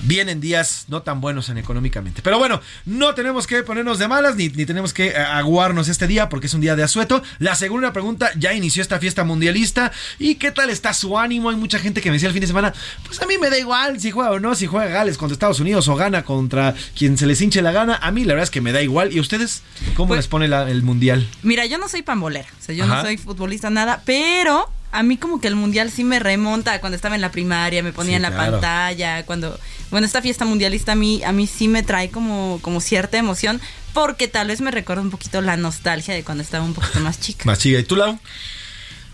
vienen 0.03 0.41
días 0.41 0.85
no 0.87 1.01
tan 1.01 1.21
buenos 1.21 1.49
en 1.49 1.57
económicamente. 1.57 2.21
Pero 2.21 2.37
bueno, 2.37 2.61
no 2.85 3.13
tenemos 3.13 3.24
que 3.47 3.63
ponernos 3.63 3.99
de 3.99 4.07
malas 4.07 4.35
ni, 4.35 4.49
tenemos 4.49 4.93
que 4.93 5.07
eh, 5.07 5.17
aguarnos 5.17 5.89
este 5.89 6.07
día 6.07 6.29
porque 6.29 6.47
es 6.47 6.53
un 6.53 6.61
día 6.61 6.75
de 6.75 6.83
asueto. 6.83 7.23
La 7.39 7.55
segunda 7.55 7.91
pregunta, 7.91 8.31
ya 8.37 8.53
inició 8.53 8.81
esta 8.81 8.99
fiesta 8.99 9.23
mundialista 9.23 9.91
y 10.19 10.35
qué 10.35 10.51
tal 10.51 10.69
está 10.69 10.93
su 10.93 11.17
ánimo. 11.17 11.49
Hay 11.49 11.55
mucha 11.55 11.79
gente 11.79 12.01
que 12.01 12.09
me 12.09 12.13
decía 12.13 12.27
el 12.27 12.33
fin 12.33 12.41
de 12.41 12.47
semana, 12.47 12.73
pues 13.05 13.21
a 13.21 13.25
mí 13.25 13.37
me 13.37 13.49
da 13.49 13.57
igual 13.57 13.99
si 13.99 14.11
juega 14.11 14.31
o 14.31 14.39
no, 14.39 14.55
si 14.55 14.67
juega 14.67 14.87
Gales 14.87 15.17
contra 15.17 15.33
Estados 15.33 15.59
Unidos 15.59 15.87
o 15.87 15.95
gana 15.95 16.23
contra 16.23 16.75
quien 16.95 17.17
se 17.17 17.25
les 17.25 17.41
hinche 17.41 17.61
la 17.61 17.71
gana. 17.71 17.99
A 18.01 18.11
mí 18.11 18.23
la 18.23 18.33
verdad 18.33 18.43
es 18.43 18.51
que 18.51 18.61
me 18.61 18.71
da 18.71 18.81
igual. 18.81 19.11
¿Y 19.11 19.19
ustedes 19.19 19.63
cómo 19.95 20.09
pues 20.09 20.19
les 20.19 20.27
pone 20.27 20.45
el 20.45 20.83
mundial? 20.83 21.27
Mira, 21.41 21.65
yo 21.65 21.77
no 21.77 21.89
soy 21.89 22.03
pambolera, 22.03 22.47
o 22.59 22.63
sea, 22.63 22.75
yo 22.75 22.85
no 22.85 23.01
soy 23.01 23.17
futbolista 23.17 23.69
nada, 23.69 24.01
pero 24.05 24.69
a 24.95 25.03
mí 25.03 25.17
como 25.17 25.41
que 25.41 25.47
el 25.47 25.55
mundial 25.55 25.91
sí 25.91 26.03
me 26.03 26.19
remonta 26.19 26.79
cuando 26.79 26.95
estaba 26.95 27.15
en 27.15 27.21
la 27.21 27.31
primaria, 27.31 27.83
me 27.83 27.91
ponía 27.91 28.15
en 28.15 28.21
la 28.21 28.35
pantalla, 28.35 29.25
cuando 29.25 29.59
bueno, 29.91 30.07
esta 30.07 30.21
fiesta 30.21 30.45
mundialista 30.45 30.93
a 30.93 30.95
mí 30.95 31.21
a 31.23 31.31
mí 31.31 31.47
sí 31.47 31.67
me 31.67 31.83
trae 31.83 32.09
como 32.09 32.59
como 32.61 32.79
cierta 32.79 33.17
emoción 33.17 33.61
porque 33.93 34.27
tal 34.27 34.47
vez 34.47 34.61
me 34.61 34.71
recuerda 34.71 35.01
un 35.01 35.11
poquito 35.11 35.41
la 35.41 35.57
nostalgia 35.57 36.13
de 36.13 36.23
cuando 36.23 36.43
estaba 36.43 36.63
un 36.63 36.73
poquito 36.73 36.99
más 36.99 37.19
chica. 37.19 37.43
Más 37.45 37.59
chica, 37.59 37.79
¿y 37.79 37.83
tú, 37.83 37.95
Lau? 37.95 38.19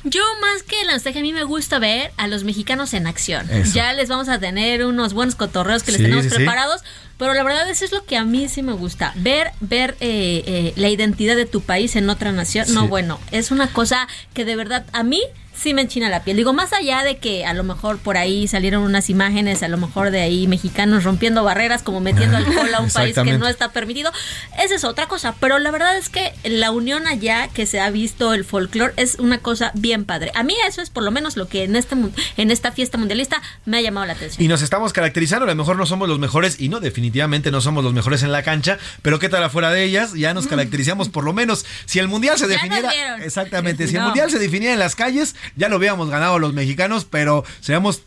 Yo 0.04 0.24
más 0.42 0.64
que 0.64 0.84
la 0.86 0.94
nostalgia, 0.94 1.22
a 1.22 1.24
mí 1.24 1.34
me 1.34 1.44
gusta 1.44 1.78
ver 1.78 2.12
a 2.18 2.28
los 2.28 2.44
mexicanos 2.44 2.96
en 2.96 3.06
acción. 3.06 3.48
Ya 3.74 3.94
les 3.94 4.10
vamos 4.10 4.30
a 4.30 4.40
tener 4.40 4.84
unos 4.86 5.14
buenos 5.14 5.36
cotorreos 5.36 5.84
que 5.84 5.92
les 5.92 6.02
tenemos 6.02 6.26
preparados, 6.26 6.82
pero 7.18 7.36
la 7.36 7.44
verdad 7.44 7.70
eso 7.70 7.86
es 7.86 7.92
lo 7.92 8.04
que 8.06 8.18
a 8.18 8.26
mí 8.26 8.50
sí 8.50 8.64
me 8.64 8.74
gusta, 8.74 9.14
ver 9.16 9.52
ver 9.60 9.96
eh, 10.00 10.44
eh, 10.48 10.74
la 10.76 10.90
identidad 10.90 11.36
de 11.36 11.46
tu 11.46 11.62
país 11.62 11.96
en 11.96 12.10
otra 12.10 12.32
nación. 12.32 12.74
No, 12.74 12.88
bueno, 12.88 13.20
es 13.32 13.52
una 13.52 13.72
cosa 13.72 14.08
que 14.34 14.46
de 14.46 14.56
verdad 14.56 14.86
a 14.92 15.04
mí 15.04 15.22
sí 15.62 15.74
me 15.74 15.82
enchina 15.82 16.10
la 16.10 16.24
piel. 16.24 16.38
Digo, 16.38 16.54
más 16.54 16.74
allá 16.74 17.04
de 17.04 17.18
que 17.18 17.46
a 17.46 17.54
lo 17.54 17.64
mejor 17.64 17.98
por 17.98 18.18
ahí 18.18 18.48
salieron 18.48 18.84
unas 18.84 19.10
imágenes, 19.10 19.64
a 19.64 19.68
lo 19.68 19.78
mejor 19.78 20.12
de 20.12 20.22
ahí 20.22 20.48
mexicanos 20.48 21.04
rompiendo 21.04 21.44
barreras, 21.44 21.84
como 21.84 22.00
metiendo 22.00 22.38
alcohol 22.38 22.74
a 22.74 22.80
un 22.80 22.90
país 22.90 23.16
que 23.16 23.38
no 23.38 23.48
está 23.48 23.72
permitido, 23.72 24.12
esa 24.60 24.76
es 24.76 24.84
otra 24.84 25.08
cosa. 25.08 25.36
Pero 25.40 25.60
la 25.60 25.72
verdad 25.72 25.98
es 25.98 26.10
que 26.10 26.34
la 26.44 26.72
unión 26.72 27.08
allá 27.08 27.50
que 27.50 27.66
se 27.66 27.80
ha 27.80 27.90
visto, 27.90 28.34
el 28.34 28.46
folclore, 28.46 28.94
es 28.98 29.16
una 29.20 29.40
cosa 29.40 29.72
bien 29.76 30.06
padre. 30.06 30.32
A 30.36 30.44
mí 30.44 30.56
eso 30.68 30.82
es 30.82 30.90
por 30.90 31.04
lo 31.04 31.12
menos 31.12 31.38
lo 31.38 31.48
que 31.48 31.64
en, 31.64 31.76
este, 31.76 31.96
en 32.38 32.52
esta 32.52 32.72
fiesta 32.72 32.98
mundialista 32.98 33.42
me 33.66 33.78
ha 33.78 33.82
llamado 33.82 34.06
la 34.06 34.14
atención. 34.14 34.44
Y 34.44 34.48
nos 34.48 34.62
estamos 34.62 34.94
caracterizando, 34.94 35.46
a 35.46 35.50
lo 35.50 35.56
mejor 35.56 35.78
no 35.78 35.86
somos 35.86 36.08
los 36.08 36.20
mejores 36.20 36.60
y 36.60 36.70
no 36.70 36.80
definitivamente 36.80 37.02
definitivamente 37.02 37.52
no 37.52 37.62
somos 37.62 37.84
los 37.84 37.94
mejores 37.94 38.24
en 38.24 38.32
la 38.32 38.44
cancha, 38.44 38.78
pero 39.02 39.18
qué 39.18 39.28
tal 39.28 39.44
afuera 39.44 39.72
de 39.72 39.84
ellas, 39.84 40.14
ya 40.14 40.34
nos 40.34 40.48
caracterizamos 40.48 41.10
por 41.10 41.24
lo 41.24 41.34
menos, 41.34 41.66
si 41.86 42.00
el 42.00 42.08
mundial 42.08 42.38
se 42.38 42.48
definiera, 42.48 42.92
exactamente, 43.24 43.88
si 43.90 43.96
el 43.96 44.04
mundial 44.04 44.30
se 44.30 44.40
definiera 44.40 44.74
en 44.74 44.80
las 44.80 44.96
calles, 44.96 45.36
ya 45.56 45.70
lo 45.70 45.76
habíamos 45.76 46.10
ganado 46.10 46.40
los 46.40 46.54
mexicanos, 46.54 47.06
pero 47.06 47.44
seamos 47.60 48.04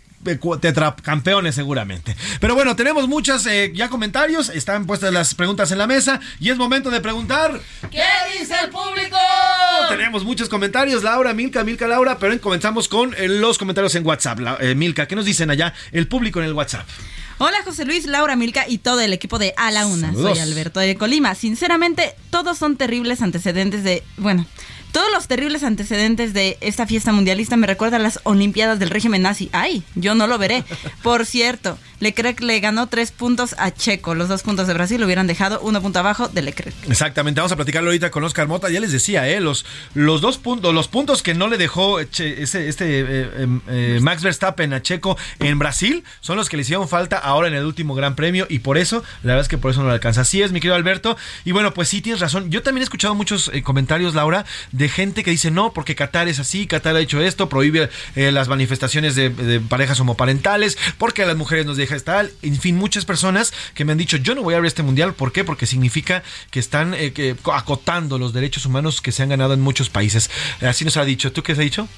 tetracampeones 0.60 1.54
seguramente. 1.54 2.16
Pero 2.40 2.54
bueno, 2.54 2.74
tenemos 2.76 3.08
muchos 3.08 3.46
eh, 3.46 3.72
ya 3.74 3.88
comentarios, 3.88 4.48
están 4.48 4.86
puestas 4.86 5.12
las 5.12 5.34
preguntas 5.34 5.70
en 5.70 5.78
la 5.78 5.86
mesa 5.86 6.20
y 6.40 6.50
es 6.50 6.56
momento 6.56 6.90
de 6.90 7.00
preguntar 7.00 7.60
¿Qué 7.90 8.02
dice 8.38 8.54
el 8.62 8.70
público? 8.70 9.16
Tenemos 9.88 10.24
muchos 10.24 10.48
comentarios, 10.48 11.02
Laura, 11.02 11.34
Milka, 11.34 11.62
Milka, 11.62 11.86
Laura, 11.86 12.18
pero 12.18 12.38
comenzamos 12.40 12.88
con 12.88 13.14
eh, 13.14 13.28
los 13.28 13.58
comentarios 13.58 13.94
en 13.94 14.06
WhatsApp. 14.06 14.40
Eh, 14.60 14.74
Milka, 14.74 15.06
¿qué 15.06 15.14
nos 15.14 15.26
dicen 15.26 15.50
allá 15.50 15.74
el 15.92 16.08
público 16.08 16.40
en 16.40 16.46
el 16.46 16.54
WhatsApp? 16.54 16.86
Hola 17.38 17.58
José 17.64 17.84
Luis, 17.84 18.06
Laura 18.06 18.36
Milka 18.36 18.64
y 18.68 18.78
todo 18.78 19.00
el 19.00 19.12
equipo 19.12 19.38
de 19.38 19.54
A 19.56 19.70
la 19.72 19.86
Una. 19.86 20.14
Soy 20.14 20.38
Alberto 20.38 20.80
de 20.80 20.94
Colima. 20.94 21.34
Sinceramente, 21.34 22.14
todos 22.30 22.56
son 22.56 22.76
terribles 22.76 23.22
antecedentes 23.22 23.82
de, 23.82 24.04
bueno, 24.16 24.46
todos 24.94 25.10
los 25.12 25.26
terribles 25.26 25.64
antecedentes 25.64 26.34
de 26.34 26.56
esta 26.60 26.86
fiesta 26.86 27.10
mundialista 27.10 27.56
me 27.56 27.66
recuerdan 27.66 28.02
a 28.02 28.04
las 28.04 28.20
Olimpiadas 28.22 28.78
del 28.78 28.90
régimen 28.90 29.22
nazi. 29.22 29.50
Ay, 29.50 29.82
yo 29.96 30.14
no 30.14 30.28
lo 30.28 30.38
veré. 30.38 30.62
Por 31.02 31.26
cierto, 31.26 31.76
Leclerc 31.98 32.40
le 32.40 32.60
ganó 32.60 32.86
tres 32.86 33.10
puntos 33.10 33.56
a 33.58 33.72
Checo. 33.72 34.14
Los 34.14 34.28
dos 34.28 34.42
puntos 34.42 34.68
de 34.68 34.74
Brasil 34.74 35.00
lo 35.00 35.06
hubieran 35.06 35.26
dejado 35.26 35.58
uno 35.62 35.82
punto 35.82 35.98
abajo 35.98 36.28
de 36.28 36.42
Leclerc. 36.42 36.72
Exactamente, 36.88 37.40
vamos 37.40 37.50
a 37.50 37.56
platicarlo 37.56 37.90
ahorita 37.90 38.12
con 38.12 38.22
Oscar 38.22 38.46
Mota. 38.46 38.70
Ya 38.70 38.78
les 38.78 38.92
decía, 38.92 39.28
¿eh? 39.28 39.40
los, 39.40 39.66
los 39.94 40.20
dos 40.20 40.38
puntos, 40.38 40.72
los 40.72 40.86
puntos 40.86 41.24
que 41.24 41.34
no 41.34 41.48
le 41.48 41.58
dejó 41.58 41.98
este 41.98 42.44
eh, 42.44 43.30
em, 43.38 43.60
eh, 43.66 43.98
Max 44.00 44.22
Verstappen 44.22 44.74
a 44.74 44.82
Checo 44.82 45.18
en 45.40 45.58
Brasil 45.58 46.04
son 46.20 46.36
los 46.36 46.48
que 46.48 46.56
le 46.56 46.60
hicieron 46.60 46.88
falta 46.88 47.18
ahora 47.18 47.48
en 47.48 47.54
el 47.54 47.64
último 47.64 47.96
Gran 47.96 48.14
Premio 48.14 48.46
y 48.48 48.60
por 48.60 48.78
eso, 48.78 49.02
la 49.24 49.32
verdad 49.32 49.42
es 49.42 49.48
que 49.48 49.58
por 49.58 49.72
eso 49.72 49.80
no 49.80 49.88
lo 49.88 49.92
alcanza. 49.92 50.20
Así 50.20 50.40
es, 50.40 50.52
mi 50.52 50.60
querido 50.60 50.76
Alberto. 50.76 51.16
Y 51.44 51.50
bueno, 51.50 51.74
pues 51.74 51.88
sí, 51.88 52.00
tienes 52.00 52.20
razón. 52.20 52.50
Yo 52.50 52.62
también 52.62 52.82
he 52.82 52.84
escuchado 52.84 53.16
muchos 53.16 53.50
eh, 53.52 53.62
comentarios, 53.62 54.14
Laura, 54.14 54.44
de 54.70 54.83
gente 54.88 55.22
que 55.22 55.30
dice 55.30 55.50
no, 55.50 55.72
porque 55.72 55.94
Qatar 55.94 56.28
es 56.28 56.38
así, 56.38 56.66
Qatar 56.66 56.96
ha 56.96 57.00
hecho 57.00 57.20
esto, 57.20 57.48
prohíbe 57.48 57.90
las 58.14 58.48
manifestaciones 58.48 59.14
de, 59.14 59.30
de 59.30 59.60
parejas 59.60 60.00
homoparentales, 60.00 60.78
porque 60.98 61.22
a 61.22 61.26
las 61.26 61.36
mujeres 61.36 61.66
nos 61.66 61.76
deja 61.76 61.96
estar 61.96 62.30
en 62.42 62.60
fin, 62.60 62.76
muchas 62.76 63.04
personas 63.04 63.52
que 63.74 63.84
me 63.84 63.92
han 63.92 63.98
dicho, 63.98 64.16
yo 64.16 64.34
no 64.34 64.42
voy 64.42 64.54
a 64.54 64.58
ver 64.58 64.66
este 64.66 64.82
mundial, 64.82 65.14
¿por 65.14 65.32
qué? 65.32 65.44
Porque 65.44 65.66
significa 65.66 66.22
que 66.50 66.60
están 66.60 66.94
eh, 66.94 67.36
acotando 67.52 68.18
los 68.18 68.32
derechos 68.32 68.66
humanos 68.66 69.00
que 69.00 69.12
se 69.12 69.22
han 69.22 69.28
ganado 69.30 69.54
en 69.54 69.60
muchos 69.60 69.90
países. 69.90 70.30
Así 70.60 70.84
nos 70.84 70.96
ha 70.96 71.04
dicho. 71.04 71.32
¿Tú 71.32 71.42
qué 71.42 71.52
has 71.52 71.58
dicho? 71.58 71.88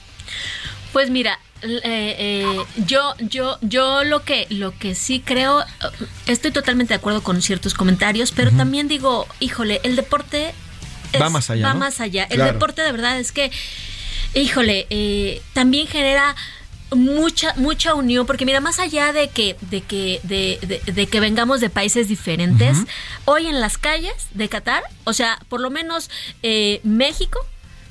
Pues 0.93 1.11
mira, 1.11 1.39
eh, 1.63 1.81
eh, 1.85 2.65
yo, 2.87 3.15
yo, 3.19 3.59
yo 3.61 4.05
lo 4.05 4.23
que, 4.23 4.47
lo 4.51 4.77
que 4.79 4.95
sí 4.95 5.21
creo, 5.21 5.65
estoy 6.27 6.53
totalmente 6.53 6.95
de 6.95 6.99
acuerdo 6.99 7.23
con 7.23 7.43
ciertos 7.43 7.75
comentarios, 7.75 8.33
pero 8.33 8.51
también 8.53 8.89
digo, 8.89 9.27
híjole, 9.41 9.81
el 9.83 9.97
deporte 9.97 10.55
va 11.21 11.31
más 11.31 11.51
allá. 11.51 11.67
Va 11.67 11.75
más 11.75 12.01
allá. 12.01 12.25
El 12.25 12.39
deporte 12.39 12.83
de 12.83 12.93
verdad 12.93 13.19
es 13.19 13.33
que, 13.33 13.51
híjole, 14.35 14.87
también 15.53 15.87
genera 15.87 16.35
mucha 16.95 17.53
mucha 17.57 17.95
unión 17.95 18.27
porque 18.27 18.47
mira 18.47 18.61
más 18.61 18.79
allá 18.79 19.13
de 19.13 19.29
que 19.29 19.57
de 19.71 19.81
que 19.81 20.21
de, 20.23 20.81
de, 20.87 21.07
que 21.09 21.21
vengamos 21.21 21.61
de 21.61 21.69
países 21.69 22.07
diferentes 22.07 22.79
hoy 23.25 23.47
en 23.47 23.61
las 23.61 23.77
calles 23.77 24.15
de 24.35 24.49
Qatar 24.49 24.85
o 25.03 25.13
sea 25.13 25.41
por 25.49 25.61
lo 25.61 25.69
menos 25.71 26.11
eh, 26.45 26.81
México 26.85 27.45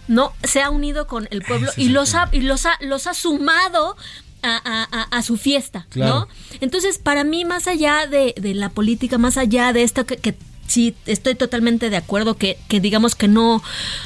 no 0.07 0.33
se 0.43 0.61
ha 0.61 0.69
unido 0.69 1.07
con 1.07 1.27
el 1.31 1.41
pueblo 1.41 1.71
y 1.75 1.89
los 1.89 2.15
ha 2.15 2.29
y 2.31 2.39
los 2.39 2.65
ha 2.65 2.77
los 2.79 3.07
ha 3.07 3.13
sumado 3.13 3.97
a, 4.47 5.07
a, 5.09 5.23
su 5.23 5.37
fiesta, 5.37 5.87
¿no? 5.95 6.27
Entonces, 6.61 6.99
para 6.99 7.23
mí, 7.23 7.45
más 7.45 7.65
allá 7.65 8.05
de, 8.05 8.35
de 8.37 8.53
la 8.53 8.69
política, 8.69 9.17
más 9.17 9.37
allá 9.37 9.73
de 9.73 9.81
esto 9.81 10.05
que, 10.05 10.17
que 10.17 10.35
sí 10.67 10.95
estoy 11.05 11.35
totalmente 11.35 11.89
de 11.89 11.97
acuerdo 11.97 12.35
que, 12.35 12.57
que, 12.67 12.79
digamos 12.79 13.15
que 13.15 13.27
no 13.27 13.63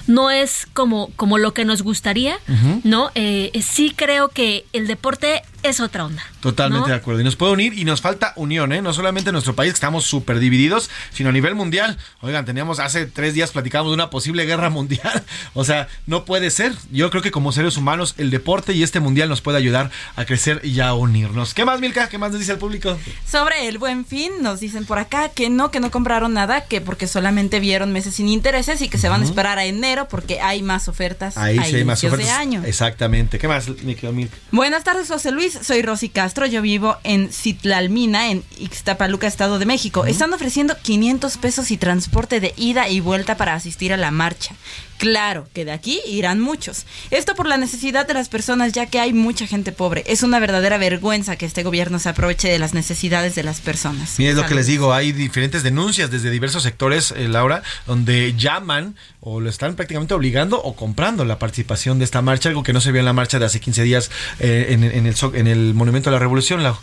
no 0.07 0.30
es 0.30 0.68
como 0.74 1.10
como 1.16 1.38
lo 1.38 1.53
que 1.53 1.66
nos 1.66 1.82
gustaría 1.82 2.38
no 2.84 3.12
eh, 3.16 3.51
sí 3.62 3.93
creo 3.95 4.30
que 4.30 4.66
el 4.74 4.88
deporte 4.88 5.41
es 5.64 5.80
otra 5.80 6.05
onda. 6.05 6.24
Totalmente 6.39 6.89
de 6.89 6.95
acuerdo. 6.95 7.22
Y 7.22 7.24
nos 7.24 7.36
puede 7.36 7.53
unir 7.53 7.74
y 7.78 7.84
nos 7.86 8.01
falta 8.01 8.34
unión, 8.36 8.72
¿eh? 8.72 8.82
No 8.82 8.93
solamente 8.93 9.30
en 9.30 9.34
nuestro 9.34 9.55
país, 9.55 9.72
que 9.72 9.76
estamos 9.76 10.05
súper 10.05 10.39
divididos, 10.39 10.89
sino 11.14 11.30
a 11.30 11.32
nivel 11.32 11.55
mundial. 11.55 11.97
Oigan, 12.22 12.45
teníamos 12.45 12.80
hace 12.80 13.05
tres 13.05 13.34
días 13.34 13.51
platicamos 13.51 13.91
de 13.91 13.95
una 13.95 14.10
posible 14.10 14.45
guerra 14.45 14.70
mundial. 14.70 15.24
o 15.53 15.64
sea, 15.64 15.88
no 16.05 16.26
puede 16.26 16.49
ser. 16.51 16.74
Yo 16.91 17.10
creo 17.10 17.22
que 17.22 17.32
como 17.32 17.51
seres 17.51 17.78
humanos, 17.78 18.16
el 18.18 18.30
deporte 18.30 18.74
y 18.74 18.84
este 18.84 18.99
mundial 18.99 19.30
nos 19.30 19.41
puede 19.41 19.57
ayudar 19.57 19.91
a 20.16 20.26
crecer 20.26 20.62
y 20.64 20.80
a 20.80 20.93
unirnos. 20.93 21.53
¿Qué 21.53 21.66
más, 21.66 21.80
Milka? 21.80 22.10
¿Qué 22.10 22.18
más 22.18 22.32
nos 22.32 22.39
dice 22.39 22.53
el 22.53 22.57
público? 22.57 22.97
Sobre 23.30 23.68
el 23.68 23.78
buen 23.78 24.05
fin, 24.05 24.32
nos 24.41 24.60
dicen 24.60 24.86
por 24.86 24.99
acá 24.99 25.30
que 25.30 25.49
no, 25.49 25.72
que 25.72 25.80
no 25.80 25.91
compraron 25.91 26.34
nada, 26.34 26.66
que 26.66 26.82
porque 26.82 27.07
solamente 27.07 27.60
vieron 27.60 27.91
meses 27.91 28.16
sin 28.16 28.28
intereses 28.28 28.82
y 28.82 28.89
que 28.89 28.97
se 28.97 29.10
van 29.10 29.22
a 29.22 29.26
esperar 29.26 29.60
a 29.60 29.66
enero 29.66 30.07
porque 30.07 30.41
hay 30.41 30.62
más 30.62 30.88
ofertas. 30.88 31.38
Ahí 31.38 31.60
sí 31.66 31.76
hay 31.76 31.84
más 31.84 32.03
ofertas. 32.03 32.26
De 32.26 32.32
año. 32.32 32.64
Exactamente. 32.66 33.39
¿Qué 33.39 33.47
más, 33.47 33.68
Milka? 33.84 34.10
Buenas 34.51 34.84
tardes, 34.84 35.07
José 35.07 35.32
Luis 35.32 35.49
soy 35.52 35.82
Rosy 35.82 36.10
Castro, 36.10 36.45
yo 36.45 36.62
vivo 36.62 36.97
en 37.04 37.32
Citlalmina, 37.32 38.32
en 38.32 38.43
Ixtapaluca, 38.58 39.28
Estado 39.28 39.60
de 39.60 39.66
México. 39.66 40.06
Están 40.06 40.34
ofreciendo 40.34 40.76
500 40.82 41.38
pesos 41.38 41.72
y 41.72 41.78
transporte 41.78 42.39
de 42.39 42.54
ida 42.58 42.89
y 42.89 43.00
vuelta 43.00 43.38
para 43.38 43.54
asistir 43.54 43.93
a 43.93 43.97
la 43.97 44.12
marcha. 44.12 44.56
Claro 45.00 45.47
que 45.54 45.64
de 45.64 45.72
aquí 45.72 46.02
irán 46.06 46.41
muchos. 46.41 46.86
Esto 47.10 47.34
por 47.34 47.47
la 47.47 47.56
necesidad 47.56 48.06
de 48.06 48.14
las 48.14 48.28
personas, 48.28 48.74
ya 48.74 48.86
que 48.86 49.00
hay 49.00 49.14
mucha 49.14 49.47
gente 49.47 49.72
pobre. 49.72 50.04
Es 50.06 50.24
una 50.24 50.39
verdadera 50.39 50.78
vergüenza 50.78 51.38
que 51.38 51.45
este 51.45 51.64
gobierno 51.64 52.00
se 52.00 52.10
aproveche 52.10 52.50
de 52.50 52.60
las 52.60 52.74
necesidades 52.74 53.34
de 53.34 53.43
las 53.43 53.62
personas. 53.62 54.20
Mira, 54.20 54.32
es 54.32 54.36
lo 54.36 54.45
que 54.45 54.56
les 54.56 54.68
digo, 54.68 54.93
hay 54.93 55.14
diferentes 55.14 55.64
denuncias 55.64 56.12
desde 56.12 56.30
diversos 56.30 56.64
sectores, 56.64 57.14
eh, 57.16 57.30
Laura, 57.30 57.64
donde 57.88 58.36
llaman 58.36 58.97
o 59.22 59.39
lo 59.39 59.50
están 59.50 59.76
prácticamente 59.76 60.14
obligando 60.14 60.62
o 60.62 60.76
comprando 60.76 61.24
la 61.24 61.39
participación 61.39 61.97
de 61.97 62.04
esta 62.04 62.22
marcha, 62.22 62.50
algo 62.50 62.64
que 62.64 62.74
no 62.74 62.82
se 62.82 62.91
vio 62.91 63.00
en 63.00 63.06
la 63.06 63.14
marcha 63.14 63.39
de 63.39 63.45
hace 63.45 63.62
15 63.62 63.84
días 63.84 64.12
eh, 64.39 64.68
en, 64.72 64.84
el, 64.84 65.16
en 65.34 65.47
el 65.47 65.74
Monumento 65.76 66.10
a 66.10 66.14
la 66.14 66.20
Revolución, 66.20 66.62
Laura. 66.62 66.82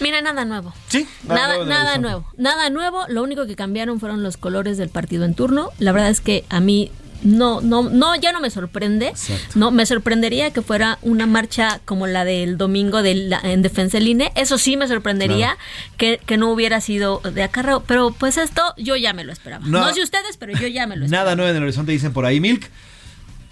Mira, 0.00 0.20
nada 0.20 0.44
nuevo. 0.44 0.74
Sí, 0.88 1.06
nada, 1.26 1.64
nada, 1.64 1.96
nuevo. 1.96 2.26
Nada 2.36 2.68
nuevo. 2.70 3.04
Lo 3.08 3.22
único 3.22 3.46
que 3.46 3.54
cambiaron 3.54 4.00
fueron 4.00 4.22
los 4.22 4.36
colores 4.36 4.76
del 4.76 4.88
partido 4.88 5.24
en 5.24 5.34
turno. 5.34 5.70
La 5.78 5.92
verdad 5.92 6.10
es 6.10 6.20
que 6.20 6.44
a 6.48 6.60
mí 6.60 6.90
no, 7.22 7.60
no, 7.60 7.88
no, 7.88 8.16
ya 8.16 8.32
no 8.32 8.40
me 8.40 8.50
sorprende. 8.50 9.12
No, 9.54 9.70
me 9.70 9.86
sorprendería 9.86 10.50
que 10.52 10.62
fuera 10.62 10.98
una 11.02 11.26
marcha 11.26 11.80
como 11.84 12.06
la 12.06 12.24
del 12.24 12.58
domingo 12.58 13.02
de 13.02 13.38
en 13.42 13.62
defensa 13.62 13.98
del 13.98 14.08
INE. 14.08 14.32
Eso 14.34 14.58
sí 14.58 14.76
me 14.76 14.88
sorprendería 14.88 15.56
que, 15.96 16.20
no 16.36 16.50
hubiera 16.50 16.80
sido 16.80 17.20
de 17.20 17.42
acarreo. 17.42 17.82
Pero 17.86 18.10
pues 18.12 18.36
esto 18.36 18.62
yo 18.76 18.96
ya 18.96 19.12
me 19.12 19.24
lo 19.24 19.32
esperaba. 19.32 19.64
No, 19.66 19.92
sé 19.92 20.02
ustedes, 20.02 20.36
pero 20.36 20.52
yo 20.52 20.66
ya 20.66 20.86
me 20.86 20.96
lo 20.96 21.04
esperaba. 21.04 21.24
Nada 21.24 21.36
nuevo 21.36 21.50
en 21.50 21.56
el 21.56 21.62
horizonte 21.62 21.92
dicen 21.92 22.12
por 22.12 22.24
ahí, 22.24 22.40
Milk. 22.40 22.68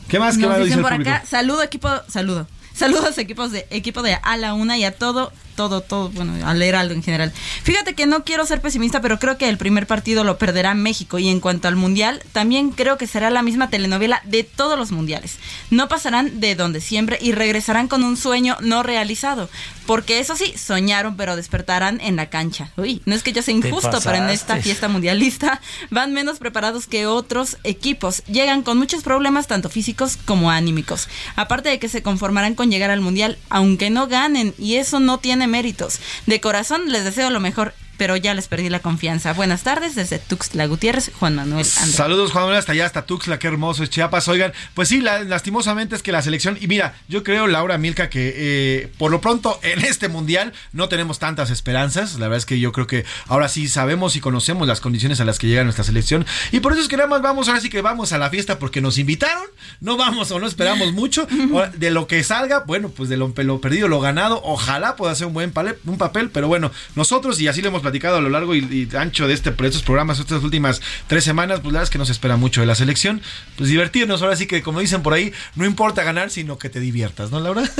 ¿Qué 0.08 0.18
más? 0.18 0.36
¿Qué 0.36 0.46
más 0.46 0.64
dicen 0.64 0.82
por 0.82 0.92
acá? 0.92 1.22
Saludo 1.26 1.62
equipo, 1.62 1.88
saludo. 2.08 2.46
Saludos 2.72 3.18
equipos 3.18 3.52
de 3.52 3.66
equipo 3.70 4.02
de 4.02 4.16
A 4.22 4.36
la 4.36 4.54
Una 4.54 4.78
y 4.78 4.84
a 4.84 4.92
todo 4.92 5.32
todo, 5.60 5.82
todo, 5.82 6.08
bueno, 6.08 6.32
a 6.48 6.54
leer 6.54 6.74
algo 6.74 6.94
en 6.94 7.02
general. 7.02 7.34
Fíjate 7.64 7.92
que 7.92 8.06
no 8.06 8.24
quiero 8.24 8.46
ser 8.46 8.62
pesimista, 8.62 9.02
pero 9.02 9.18
creo 9.18 9.36
que 9.36 9.46
el 9.46 9.58
primer 9.58 9.86
partido 9.86 10.24
lo 10.24 10.38
perderá 10.38 10.72
México. 10.72 11.18
Y 11.18 11.28
en 11.28 11.38
cuanto 11.38 11.68
al 11.68 11.76
mundial, 11.76 12.22
también 12.32 12.70
creo 12.70 12.96
que 12.96 13.06
será 13.06 13.28
la 13.28 13.42
misma 13.42 13.68
telenovela 13.68 14.22
de 14.24 14.42
todos 14.42 14.78
los 14.78 14.90
mundiales. 14.90 15.36
No 15.68 15.86
pasarán 15.86 16.40
de 16.40 16.54
donde 16.54 16.80
siempre 16.80 17.18
y 17.20 17.32
regresarán 17.32 17.88
con 17.88 18.04
un 18.04 18.16
sueño 18.16 18.56
no 18.62 18.82
realizado. 18.82 19.50
Porque 19.84 20.18
eso 20.18 20.34
sí, 20.34 20.54
soñaron, 20.56 21.16
pero 21.16 21.36
despertarán 21.36 22.00
en 22.00 22.16
la 22.16 22.30
cancha. 22.30 22.70
Uy, 22.76 23.02
no 23.04 23.14
es 23.14 23.22
que 23.22 23.32
yo 23.32 23.42
sea 23.42 23.52
injusto, 23.52 23.98
pero 24.02 24.16
en 24.16 24.30
esta 24.30 24.56
fiesta 24.62 24.88
mundialista 24.88 25.60
van 25.90 26.14
menos 26.14 26.38
preparados 26.38 26.86
que 26.86 27.06
otros 27.06 27.58
equipos. 27.64 28.22
Llegan 28.26 28.62
con 28.62 28.78
muchos 28.78 29.02
problemas, 29.02 29.46
tanto 29.46 29.68
físicos 29.68 30.16
como 30.24 30.50
anímicos. 30.50 31.08
Aparte 31.36 31.68
de 31.68 31.78
que 31.78 31.88
se 31.88 32.02
conformarán 32.02 32.54
con 32.54 32.70
llegar 32.70 32.90
al 32.90 33.00
mundial, 33.00 33.36
aunque 33.50 33.90
no 33.90 34.06
ganen, 34.06 34.54
y 34.58 34.76
eso 34.76 35.00
no 35.00 35.18
tiene 35.18 35.48
méritos. 35.50 36.00
De 36.26 36.40
corazón 36.40 36.90
les 36.90 37.04
deseo 37.04 37.30
lo 37.30 37.40
mejor 37.40 37.74
pero 38.00 38.16
ya 38.16 38.32
les 38.32 38.48
perdí 38.48 38.70
la 38.70 38.78
confianza. 38.78 39.34
Buenas 39.34 39.62
tardes 39.62 39.94
desde 39.94 40.18
Tuxtla 40.18 40.64
Gutiérrez, 40.64 41.10
Juan 41.18 41.34
Manuel 41.34 41.66
Andrés. 41.76 41.94
Saludos, 41.94 42.32
Juan 42.32 42.44
Manuel, 42.44 42.58
hasta 42.58 42.72
allá, 42.72 42.86
hasta 42.86 43.04
Tuxtla, 43.04 43.38
qué 43.38 43.46
hermoso 43.46 43.82
es 43.82 43.90
Chiapas. 43.90 44.26
Oigan, 44.28 44.54
pues 44.72 44.88
sí, 44.88 45.02
lastimosamente 45.02 45.96
es 45.96 46.02
que 46.02 46.10
la 46.10 46.22
selección, 46.22 46.56
y 46.58 46.66
mira, 46.66 46.94
yo 47.08 47.22
creo, 47.24 47.46
Laura 47.46 47.76
Milka, 47.76 48.08
que 48.08 48.32
eh, 48.34 48.92
por 48.96 49.10
lo 49.10 49.20
pronto 49.20 49.60
en 49.62 49.84
este 49.84 50.08
mundial 50.08 50.54
no 50.72 50.88
tenemos 50.88 51.18
tantas 51.18 51.50
esperanzas. 51.50 52.14
La 52.14 52.20
verdad 52.20 52.38
es 52.38 52.46
que 52.46 52.58
yo 52.58 52.72
creo 52.72 52.86
que 52.86 53.04
ahora 53.26 53.50
sí 53.50 53.68
sabemos 53.68 54.16
y 54.16 54.20
conocemos 54.20 54.66
las 54.66 54.80
condiciones 54.80 55.20
a 55.20 55.26
las 55.26 55.38
que 55.38 55.48
llega 55.48 55.62
nuestra 55.62 55.84
selección. 55.84 56.24
Y 56.52 56.60
por 56.60 56.72
eso 56.72 56.80
es 56.80 56.88
que 56.88 56.96
nada 56.96 57.10
más 57.10 57.20
vamos, 57.20 57.48
ahora 57.48 57.60
sí 57.60 57.68
que 57.68 57.82
vamos 57.82 58.14
a 58.14 58.18
la 58.18 58.30
fiesta 58.30 58.58
porque 58.58 58.80
nos 58.80 58.96
invitaron, 58.96 59.44
no 59.80 59.98
vamos 59.98 60.30
o 60.30 60.40
no 60.40 60.46
esperamos 60.46 60.94
mucho. 60.94 61.28
De 61.76 61.90
lo 61.90 62.06
que 62.06 62.24
salga, 62.24 62.60
bueno, 62.60 62.88
pues 62.88 63.10
de 63.10 63.18
lo, 63.18 63.30
perdido, 63.60 63.88
lo 63.88 64.00
ganado, 64.00 64.40
ojalá 64.42 64.96
pueda 64.96 65.14
ser 65.14 65.26
un 65.26 65.34
buen 65.34 65.52
un 65.84 65.98
papel, 65.98 66.30
pero 66.30 66.48
bueno, 66.48 66.72
nosotros, 66.94 67.38
y 67.40 67.48
así 67.48 67.60
lo 67.60 67.68
hemos 67.68 67.82
platicado 67.82 67.89
a 67.90 68.20
lo 68.20 68.28
largo 68.28 68.54
y, 68.54 68.88
ancho 68.96 69.26
de 69.26 69.34
este, 69.34 69.50
estos 69.50 69.82
programas, 69.82 70.18
estas 70.18 70.42
últimas 70.42 70.80
tres 71.06 71.24
semanas, 71.24 71.60
pues 71.60 71.72
la 71.72 71.78
verdad 71.78 71.84
es 71.84 71.90
que 71.90 71.98
nos 71.98 72.10
espera 72.10 72.36
mucho 72.36 72.60
de 72.60 72.66
la 72.66 72.74
selección. 72.74 73.20
Pues 73.56 73.68
divertirnos, 73.68 74.22
ahora 74.22 74.36
sí 74.36 74.46
que 74.46 74.62
como 74.62 74.80
dicen 74.80 75.02
por 75.02 75.12
ahí, 75.12 75.32
no 75.56 75.64
importa 75.64 76.02
ganar, 76.02 76.30
sino 76.30 76.58
que 76.58 76.68
te 76.70 76.80
diviertas, 76.80 77.30
¿no, 77.30 77.40
Laura? 77.40 77.62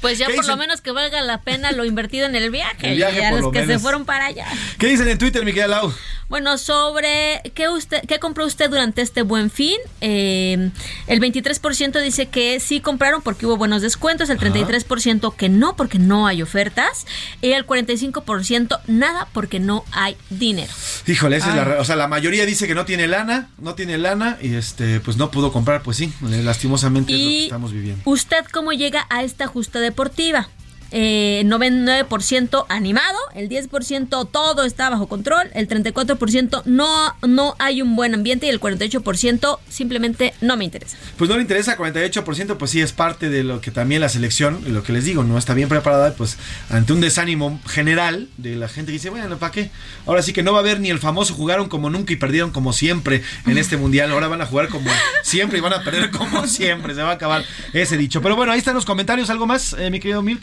Pues 0.00 0.16
ya 0.16 0.28
por 0.28 0.46
lo 0.46 0.56
menos 0.56 0.80
que 0.80 0.92
valga 0.92 1.20
la 1.22 1.40
pena 1.42 1.72
lo 1.72 1.84
invertido 1.84 2.26
en 2.26 2.36
el 2.36 2.50
viaje. 2.50 2.94
y 2.94 3.02
a 3.02 3.32
los 3.32 3.50
que 3.52 3.66
se 3.66 3.80
fueron 3.80 4.04
para 4.04 4.26
allá. 4.26 4.46
¿Qué 4.78 4.86
dicen 4.86 5.08
en 5.08 5.18
Twitter, 5.18 5.44
Miguel 5.44 5.70
Lau? 5.70 5.92
Bueno, 6.28 6.58
sobre 6.58 7.40
qué 7.54 7.70
usted 7.70 8.02
qué 8.06 8.18
compró 8.18 8.44
usted 8.44 8.68
durante 8.68 9.00
este 9.00 9.22
buen 9.22 9.50
fin. 9.50 9.78
Eh, 10.02 10.70
el 11.06 11.20
23% 11.20 12.02
dice 12.02 12.26
que 12.26 12.60
sí 12.60 12.80
compraron 12.80 13.22
porque 13.22 13.46
hubo 13.46 13.56
buenos 13.56 13.80
descuentos, 13.80 14.28
el 14.28 14.38
33% 14.38 15.34
que 15.34 15.48
no 15.48 15.74
porque 15.74 15.98
no 15.98 16.26
hay 16.26 16.42
ofertas 16.42 17.06
y 17.40 17.52
el 17.52 17.66
45% 17.66 18.80
nada 18.86 19.26
porque 19.38 19.60
no 19.60 19.84
hay 19.92 20.16
dinero. 20.30 20.72
Híjole, 21.06 21.36
esa 21.36 21.50
es 21.50 21.54
la, 21.54 21.80
o 21.80 21.84
sea, 21.84 21.94
la 21.94 22.08
mayoría 22.08 22.44
dice 22.44 22.66
que 22.66 22.74
no 22.74 22.84
tiene 22.84 23.06
lana, 23.06 23.50
no 23.58 23.76
tiene 23.76 23.96
lana 23.96 24.36
y 24.42 24.54
este 24.54 24.98
pues 24.98 25.16
no 25.16 25.30
pudo 25.30 25.52
comprar, 25.52 25.84
pues 25.84 25.96
sí, 25.96 26.12
lastimosamente 26.20 27.12
es 27.12 27.20
lo 27.20 27.28
que 27.28 27.44
estamos 27.44 27.72
viviendo. 27.72 28.02
¿Usted 28.04 28.44
cómo 28.50 28.72
llega 28.72 29.06
a 29.10 29.22
esta 29.22 29.46
justa 29.46 29.78
deportiva? 29.78 30.48
Eh, 30.90 31.42
99% 31.44 32.66
animado, 32.68 33.18
el 33.34 33.48
10% 33.48 34.28
todo 34.30 34.64
está 34.64 34.88
bajo 34.88 35.06
control, 35.06 35.50
el 35.54 35.68
34% 35.68 36.62
no, 36.64 37.14
no 37.26 37.56
hay 37.58 37.82
un 37.82 37.94
buen 37.94 38.14
ambiente 38.14 38.46
y 38.46 38.48
el 38.48 38.60
48% 38.60 39.58
simplemente 39.68 40.34
no 40.40 40.56
me 40.56 40.64
interesa. 40.64 40.96
Pues 41.16 41.28
no 41.28 41.36
le 41.36 41.42
interesa, 41.42 41.76
48% 41.76 42.56
pues 42.56 42.70
sí 42.70 42.80
es 42.80 42.92
parte 42.92 43.28
de 43.28 43.44
lo 43.44 43.60
que 43.60 43.70
también 43.70 44.00
la 44.00 44.08
selección, 44.08 44.60
lo 44.68 44.82
que 44.82 44.92
les 44.92 45.04
digo, 45.04 45.24
no 45.24 45.36
está 45.36 45.54
bien 45.54 45.68
preparada, 45.68 46.14
pues 46.14 46.38
ante 46.70 46.92
un 46.92 47.00
desánimo 47.00 47.60
general 47.66 48.28
de 48.38 48.56
la 48.56 48.68
gente 48.68 48.90
que 48.90 48.94
dice, 48.94 49.10
bueno, 49.10 49.38
¿para 49.38 49.52
qué? 49.52 49.70
Ahora 50.06 50.22
sí 50.22 50.32
que 50.32 50.42
no 50.42 50.52
va 50.52 50.58
a 50.58 50.60
haber 50.60 50.80
ni 50.80 50.90
el 50.90 50.98
famoso 50.98 51.34
jugaron 51.34 51.68
como 51.68 51.90
nunca 51.90 52.12
y 52.12 52.16
perdieron 52.16 52.50
como 52.50 52.72
siempre 52.72 53.22
en 53.46 53.58
este 53.58 53.76
mundial, 53.76 54.10
ahora 54.10 54.28
van 54.28 54.40
a 54.40 54.46
jugar 54.46 54.68
como 54.68 54.90
siempre 55.22 55.58
y 55.58 55.60
van 55.60 55.74
a 55.74 55.82
perder 55.82 56.10
como 56.10 56.46
siempre, 56.46 56.94
se 56.94 57.02
va 57.02 57.10
a 57.10 57.14
acabar 57.14 57.44
ese 57.72 57.96
dicho. 57.96 58.22
Pero 58.22 58.36
bueno, 58.36 58.52
ahí 58.52 58.58
están 58.58 58.74
los 58.74 58.84
comentarios, 58.84 59.30
¿algo 59.30 59.46
más, 59.46 59.74
eh, 59.78 59.90
mi 59.90 60.00
querido 60.00 60.22
Milk? 60.22 60.42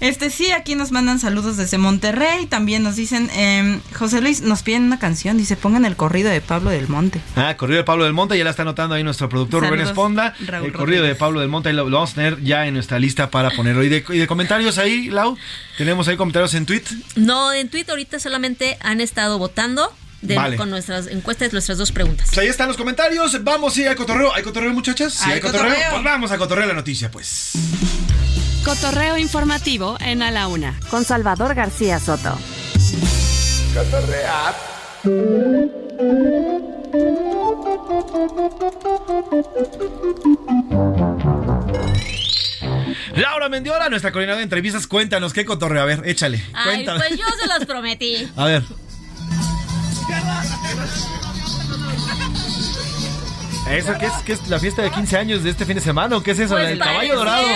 Este 0.00 0.28
sí, 0.28 0.50
aquí 0.50 0.74
nos 0.74 0.92
mandan 0.92 1.18
saludos 1.18 1.56
desde 1.56 1.78
Monterrey. 1.78 2.46
También 2.46 2.82
nos 2.82 2.96
dicen, 2.96 3.30
eh, 3.34 3.80
José 3.94 4.20
Luis, 4.20 4.42
nos 4.42 4.62
piden 4.62 4.84
una 4.84 4.98
canción. 4.98 5.38
Dice, 5.38 5.56
pongan 5.56 5.86
el 5.86 5.96
corrido 5.96 6.30
de 6.30 6.42
Pablo 6.42 6.68
del 6.68 6.88
Monte. 6.88 7.20
Ah, 7.34 7.56
corrido 7.56 7.78
de 7.78 7.84
Pablo 7.84 8.04
del 8.04 8.12
Monte. 8.12 8.36
Ya 8.36 8.44
la 8.44 8.50
está 8.50 8.62
anotando 8.62 8.94
ahí 8.94 9.02
nuestro 9.02 9.28
productor 9.30 9.64
Rubén 9.64 9.80
Esponda. 9.80 10.34
el 10.62 10.72
corrido 10.72 11.02
de 11.02 11.14
Pablo 11.14 11.40
del 11.40 11.48
Monte. 11.48 11.70
Ahí 11.70 11.74
lo, 11.74 11.88
vamos 11.88 12.12
a 12.12 12.14
tener 12.14 12.42
ya 12.42 12.66
en 12.66 12.74
nuestra 12.74 12.98
lista 12.98 13.30
para 13.30 13.50
ponerlo. 13.50 13.82
¿Y 13.84 13.88
de, 13.88 14.04
y 14.10 14.18
de 14.18 14.26
comentarios 14.26 14.76
ahí, 14.76 15.08
Lau? 15.08 15.36
¿Tenemos 15.78 16.08
ahí 16.08 16.16
comentarios 16.16 16.52
en 16.54 16.66
tweet? 16.66 16.84
No, 17.14 17.52
en 17.52 17.70
tweet 17.70 17.86
ahorita 17.88 18.18
solamente 18.18 18.76
han 18.82 19.00
estado 19.00 19.38
votando. 19.38 19.90
con 20.58 20.68
nuestras 20.68 21.06
encuestas, 21.06 21.52
nuestras 21.52 21.78
dos 21.78 21.90
preguntas. 21.92 22.26
Pues 22.28 22.38
ahí 22.38 22.48
están 22.48 22.68
los 22.68 22.76
comentarios. 22.76 23.42
Vamos, 23.42 23.72
sí, 23.72 23.84
hay 23.84 23.94
cotorreo. 23.94 24.34
¿Hay 24.34 24.42
cotorreo, 24.42 24.74
muchachas? 24.74 25.14
Sí, 25.14 25.30
hay, 25.30 25.40
cotorreo. 25.40 25.74
Pues 25.90 26.04
vamos 26.04 26.30
a 26.32 26.36
cotorrear 26.36 26.68
la 26.68 26.74
noticia, 26.74 27.10
pues. 27.10 27.52
Cotorreo 28.66 29.16
informativo 29.16 29.96
en 30.00 30.22
A 30.22 30.32
la 30.32 30.48
Una, 30.48 30.76
con 30.90 31.04
Salvador 31.04 31.54
García 31.54 32.00
Soto. 32.00 32.36
Cotorrear. 33.72 34.56
Laura 43.14 43.48
Mendiola, 43.48 43.88
nuestra 43.88 44.10
coordinadora 44.10 44.38
de 44.38 44.42
entrevistas, 44.42 44.88
cuéntanos 44.88 45.32
qué 45.32 45.44
cotorreo. 45.44 45.82
A 45.82 45.86
ver, 45.86 46.02
échale. 46.04 46.44
Ay, 46.52 46.84
pues 46.84 47.10
yo 47.10 47.24
se 47.40 47.46
los 47.46 47.64
prometí. 47.66 48.28
A 48.36 48.46
ver. 48.46 48.64
¿Eso 53.70 53.92
qué 53.98 54.06
es, 54.06 54.12
qué 54.24 54.32
es 54.32 54.48
la 54.48 54.60
fiesta 54.60 54.82
de 54.82 54.92
15 54.92 55.16
años 55.16 55.42
de 55.42 55.50
este 55.50 55.64
fin 55.66 55.74
de 55.74 55.80
semana? 55.80 56.16
¿O 56.16 56.22
qué 56.22 56.30
es 56.30 56.38
eso? 56.38 56.54
Pues 56.54 56.70
¿El 56.70 56.78
caballo 56.78 57.16
dorado? 57.16 57.46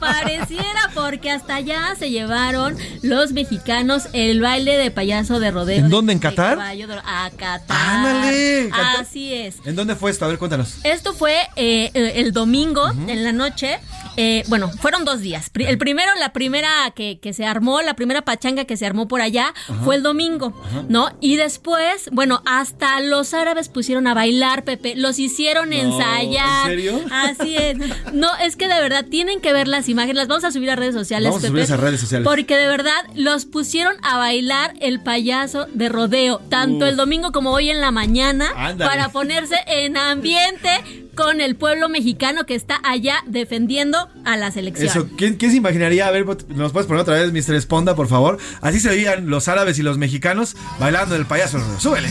Pareciera, 0.00 0.90
porque 0.94 1.30
hasta 1.30 1.56
allá 1.56 1.94
se 1.98 2.10
llevaron 2.10 2.76
los 3.02 3.32
mexicanos 3.32 4.08
el 4.14 4.40
baile 4.40 4.78
de 4.78 4.90
payaso 4.90 5.40
de 5.40 5.50
rodeo. 5.50 5.84
¿En 5.84 5.90
dónde? 5.90 6.14
¿En 6.14 6.18
Qatar? 6.18 6.58
A 6.58 7.30
Qatar. 7.30 7.64
¡Ándale! 7.68 8.70
Así 8.98 9.34
es. 9.34 9.56
¿En 9.66 9.76
dónde 9.76 9.94
fue 9.96 10.10
esto? 10.10 10.24
A 10.24 10.28
ver, 10.28 10.38
cuéntanos. 10.38 10.78
Esto 10.82 11.12
fue 11.12 11.36
eh, 11.56 11.90
el 11.92 12.32
domingo, 12.32 12.90
en 13.06 13.22
la 13.22 13.32
noche. 13.32 13.78
Eh, 14.16 14.44
bueno, 14.48 14.70
fueron 14.70 15.04
dos 15.04 15.20
días. 15.20 15.50
El 15.54 15.76
primero, 15.76 16.10
la 16.18 16.32
primera 16.32 16.70
que, 16.94 17.18
que, 17.20 17.34
se 17.34 17.44
armó, 17.44 17.82
la 17.82 17.94
primera 17.94 18.22
pachanga 18.22 18.64
que 18.64 18.76
se 18.76 18.86
armó 18.86 19.08
por 19.08 19.20
allá 19.20 19.52
fue 19.84 19.96
el 19.96 20.02
domingo, 20.02 20.58
¿no? 20.88 21.10
Y 21.20 21.36
después, 21.36 22.08
bueno, 22.12 22.42
hasta 22.46 23.00
los 23.00 23.34
árabes 23.34 23.68
pusieron 23.68 24.06
a 24.06 24.14
bailar, 24.14 24.64
Pepe. 24.64 24.94
Los 24.96 25.18
hicieron 25.18 25.33
ensayar. 25.38 26.70
¿En 26.70 26.76
serio? 26.76 27.00
Así 27.10 27.56
es. 27.56 27.76
No, 28.12 28.28
es 28.36 28.56
que 28.56 28.68
de 28.68 28.80
verdad 28.80 29.06
tienen 29.08 29.40
que 29.40 29.52
ver 29.52 29.68
las 29.68 29.88
imágenes. 29.88 30.16
Las 30.16 30.28
vamos 30.28 30.44
a 30.44 30.52
subir 30.52 30.70
a 30.70 30.76
redes 30.76 30.94
sociales, 30.94 31.30
vamos 31.30 31.44
a 31.44 31.48
subir 31.48 31.72
a 31.72 31.76
redes 31.76 32.00
sociales. 32.00 32.26
Porque 32.26 32.56
de 32.56 32.66
verdad 32.66 33.04
los 33.14 33.44
pusieron 33.44 33.94
a 34.02 34.18
bailar 34.18 34.74
el 34.80 35.00
payaso 35.00 35.66
de 35.72 35.88
rodeo, 35.88 36.40
tanto 36.48 36.86
el 36.86 36.96
domingo 36.96 37.32
como 37.32 37.50
hoy 37.50 37.70
en 37.70 37.80
la 37.80 37.90
mañana, 37.90 38.46
para 38.78 39.10
ponerse 39.10 39.56
en 39.66 39.96
ambiente 39.96 40.68
con 41.14 41.40
el 41.40 41.56
pueblo 41.56 41.88
mexicano 41.88 42.44
que 42.44 42.54
está 42.54 42.80
allá 42.84 43.22
defendiendo 43.26 44.08
a 44.24 44.36
la 44.36 44.50
selección. 44.50 44.88
Eso, 44.88 45.08
¿quién, 45.16 45.38
se 45.38 45.56
imaginaría? 45.56 46.06
A 46.06 46.10
ver, 46.10 46.26
¿nos 46.26 46.72
puedes 46.72 46.86
poner 46.86 47.02
otra 47.02 47.14
vez, 47.14 47.32
Mr. 47.32 47.54
Esponda, 47.54 47.94
por 47.94 48.08
favor? 48.08 48.38
Así 48.60 48.80
se 48.80 48.88
veían 48.88 49.30
los 49.30 49.48
árabes 49.48 49.78
y 49.78 49.82
los 49.82 49.98
mexicanos 49.98 50.56
bailando 50.78 51.16
el 51.16 51.26
payaso. 51.26 51.58
¡Súbele! 51.78 52.08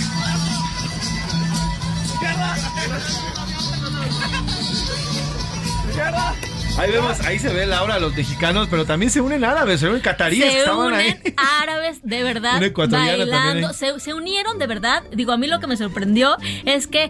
Ahí 6.78 6.92
vemos, 6.92 7.20
ahí 7.22 7.40
se 7.40 7.54
ve 7.54 7.66
Laura 7.66 8.00
los 8.00 8.16
mexicanos, 8.16 8.68
pero 8.70 8.86
también 8.86 9.12
se 9.12 9.22
unen 9.22 9.44
árabes, 9.44 9.80
se 9.80 9.88
unen 9.88 10.02
cataríes 10.02 10.64
se 10.64 10.72
unen 10.72 11.22
árabes 11.62 12.00
de 12.04 12.24
verdad 12.24 12.60
bailando, 12.90 13.74
se, 13.74 14.00
se, 14.00 14.14
unieron 14.14 14.58
de 14.58 14.68
verdad. 14.68 15.04
Digo, 15.12 15.32
a 15.32 15.38
mí 15.38 15.48
lo 15.48 15.60
que 15.60 15.68
me 15.68 15.78
sorprendió 15.78 16.36
es 16.66 16.88
que 16.88 17.10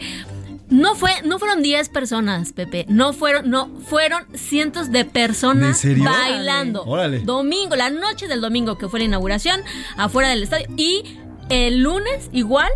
no 0.70 0.96
fue, 0.96 1.12
no 1.24 1.40
fueron 1.40 1.62
10 1.62 1.90
personas, 1.90 2.52
Pepe. 2.52 2.86
No 2.90 3.14
fueron, 3.14 3.50
no, 3.50 3.70
fueron 3.86 4.26
cientos 4.34 4.92
de 4.92 5.06
personas 5.06 5.84
bailando. 5.84 6.84
Domingo, 7.24 7.76
la 7.76 7.90
noche 7.90 8.28
del 8.28 8.42
domingo 8.42 8.78
que 8.78 8.90
fue 8.90 9.00
la 9.00 9.06
inauguración, 9.06 9.62
afuera 9.98 10.30
del 10.30 10.44
estadio. 10.44 10.68
Y 10.76 11.20
el 11.50 11.84
lunes, 11.84 12.30
igual, 12.32 12.72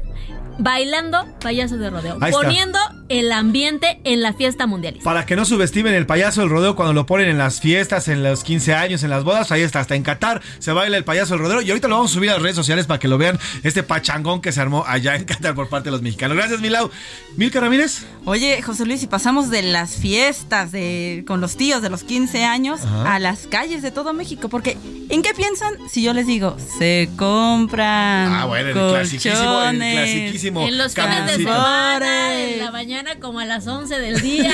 bailando 0.59 1.25
payaso 1.39 1.77
de 1.77 1.89
rodeo, 1.89 2.17
poniendo 2.31 2.79
el 3.09 3.31
ambiente 3.31 3.99
en 4.03 4.21
la 4.21 4.33
fiesta 4.33 4.67
mundialista. 4.67 5.03
Para 5.03 5.25
que 5.25 5.35
no 5.35 5.45
subestimen 5.45 5.93
el 5.93 6.05
payaso 6.05 6.41
del 6.41 6.49
rodeo 6.49 6.75
cuando 6.75 6.93
lo 6.93 7.05
ponen 7.05 7.29
en 7.29 7.37
las 7.37 7.61
fiestas, 7.61 8.07
en 8.07 8.23
los 8.23 8.43
15 8.43 8.73
años, 8.73 9.03
en 9.03 9.09
las 9.09 9.23
bodas, 9.23 9.51
ahí 9.51 9.61
está, 9.61 9.79
hasta 9.79 9.95
en 9.95 10.03
Qatar 10.03 10.41
se 10.59 10.71
baila 10.71 10.97
el 10.97 11.03
payaso 11.03 11.33
del 11.35 11.43
rodeo 11.43 11.61
y 11.61 11.69
ahorita 11.69 11.87
lo 11.87 11.95
vamos 11.95 12.11
a 12.11 12.13
subir 12.13 12.29
a 12.29 12.33
las 12.33 12.41
redes 12.41 12.55
sociales 12.55 12.85
para 12.85 12.99
que 12.99 13.07
lo 13.07 13.17
vean, 13.17 13.39
este 13.63 13.83
pachangón 13.83 14.41
que 14.41 14.51
se 14.51 14.59
armó 14.61 14.83
allá 14.87 15.15
en 15.15 15.25
Qatar 15.25 15.55
por 15.55 15.69
parte 15.69 15.85
de 15.85 15.91
los 15.91 16.01
mexicanos. 16.01 16.35
Gracias, 16.37 16.59
Milau. 16.59 16.89
Milka 17.37 17.59
Ramírez. 17.59 18.05
Oye, 18.25 18.61
José 18.61 18.85
Luis, 18.85 18.99
si 18.99 19.07
pasamos 19.07 19.49
de 19.49 19.61
las 19.61 19.95
fiestas 19.95 20.71
de, 20.71 21.23
con 21.27 21.39
los 21.39 21.55
tíos 21.55 21.81
de 21.81 21.89
los 21.89 22.03
15 22.03 22.43
años 22.43 22.81
a 23.05 23.19
las 23.19 23.47
calles 23.47 23.81
de 23.81 23.91
todo 23.91 24.13
México, 24.13 24.49
porque 24.49 24.77
¿en 25.09 25.21
qué 25.21 25.33
piensan 25.33 25.75
si 25.89 26.01
yo 26.01 26.13
les 26.13 26.27
digo, 26.27 26.57
se 26.77 27.09
compran 27.15 28.33
Ah, 28.33 28.45
bueno, 28.45 28.69
el 28.69 28.73
clasiquísimo, 28.73 29.61
el 29.63 29.77
clasiquísimo 29.77 30.46
en 30.47 30.77
los 30.77 30.93
fines 30.93 31.25
de 31.25 31.37
semana, 31.37 32.41
en 32.41 32.59
la 32.59 32.71
mañana 32.71 33.19
como 33.19 33.39
a 33.39 33.45
las 33.45 33.67
11 33.67 33.99
del 33.99 34.21
día. 34.21 34.53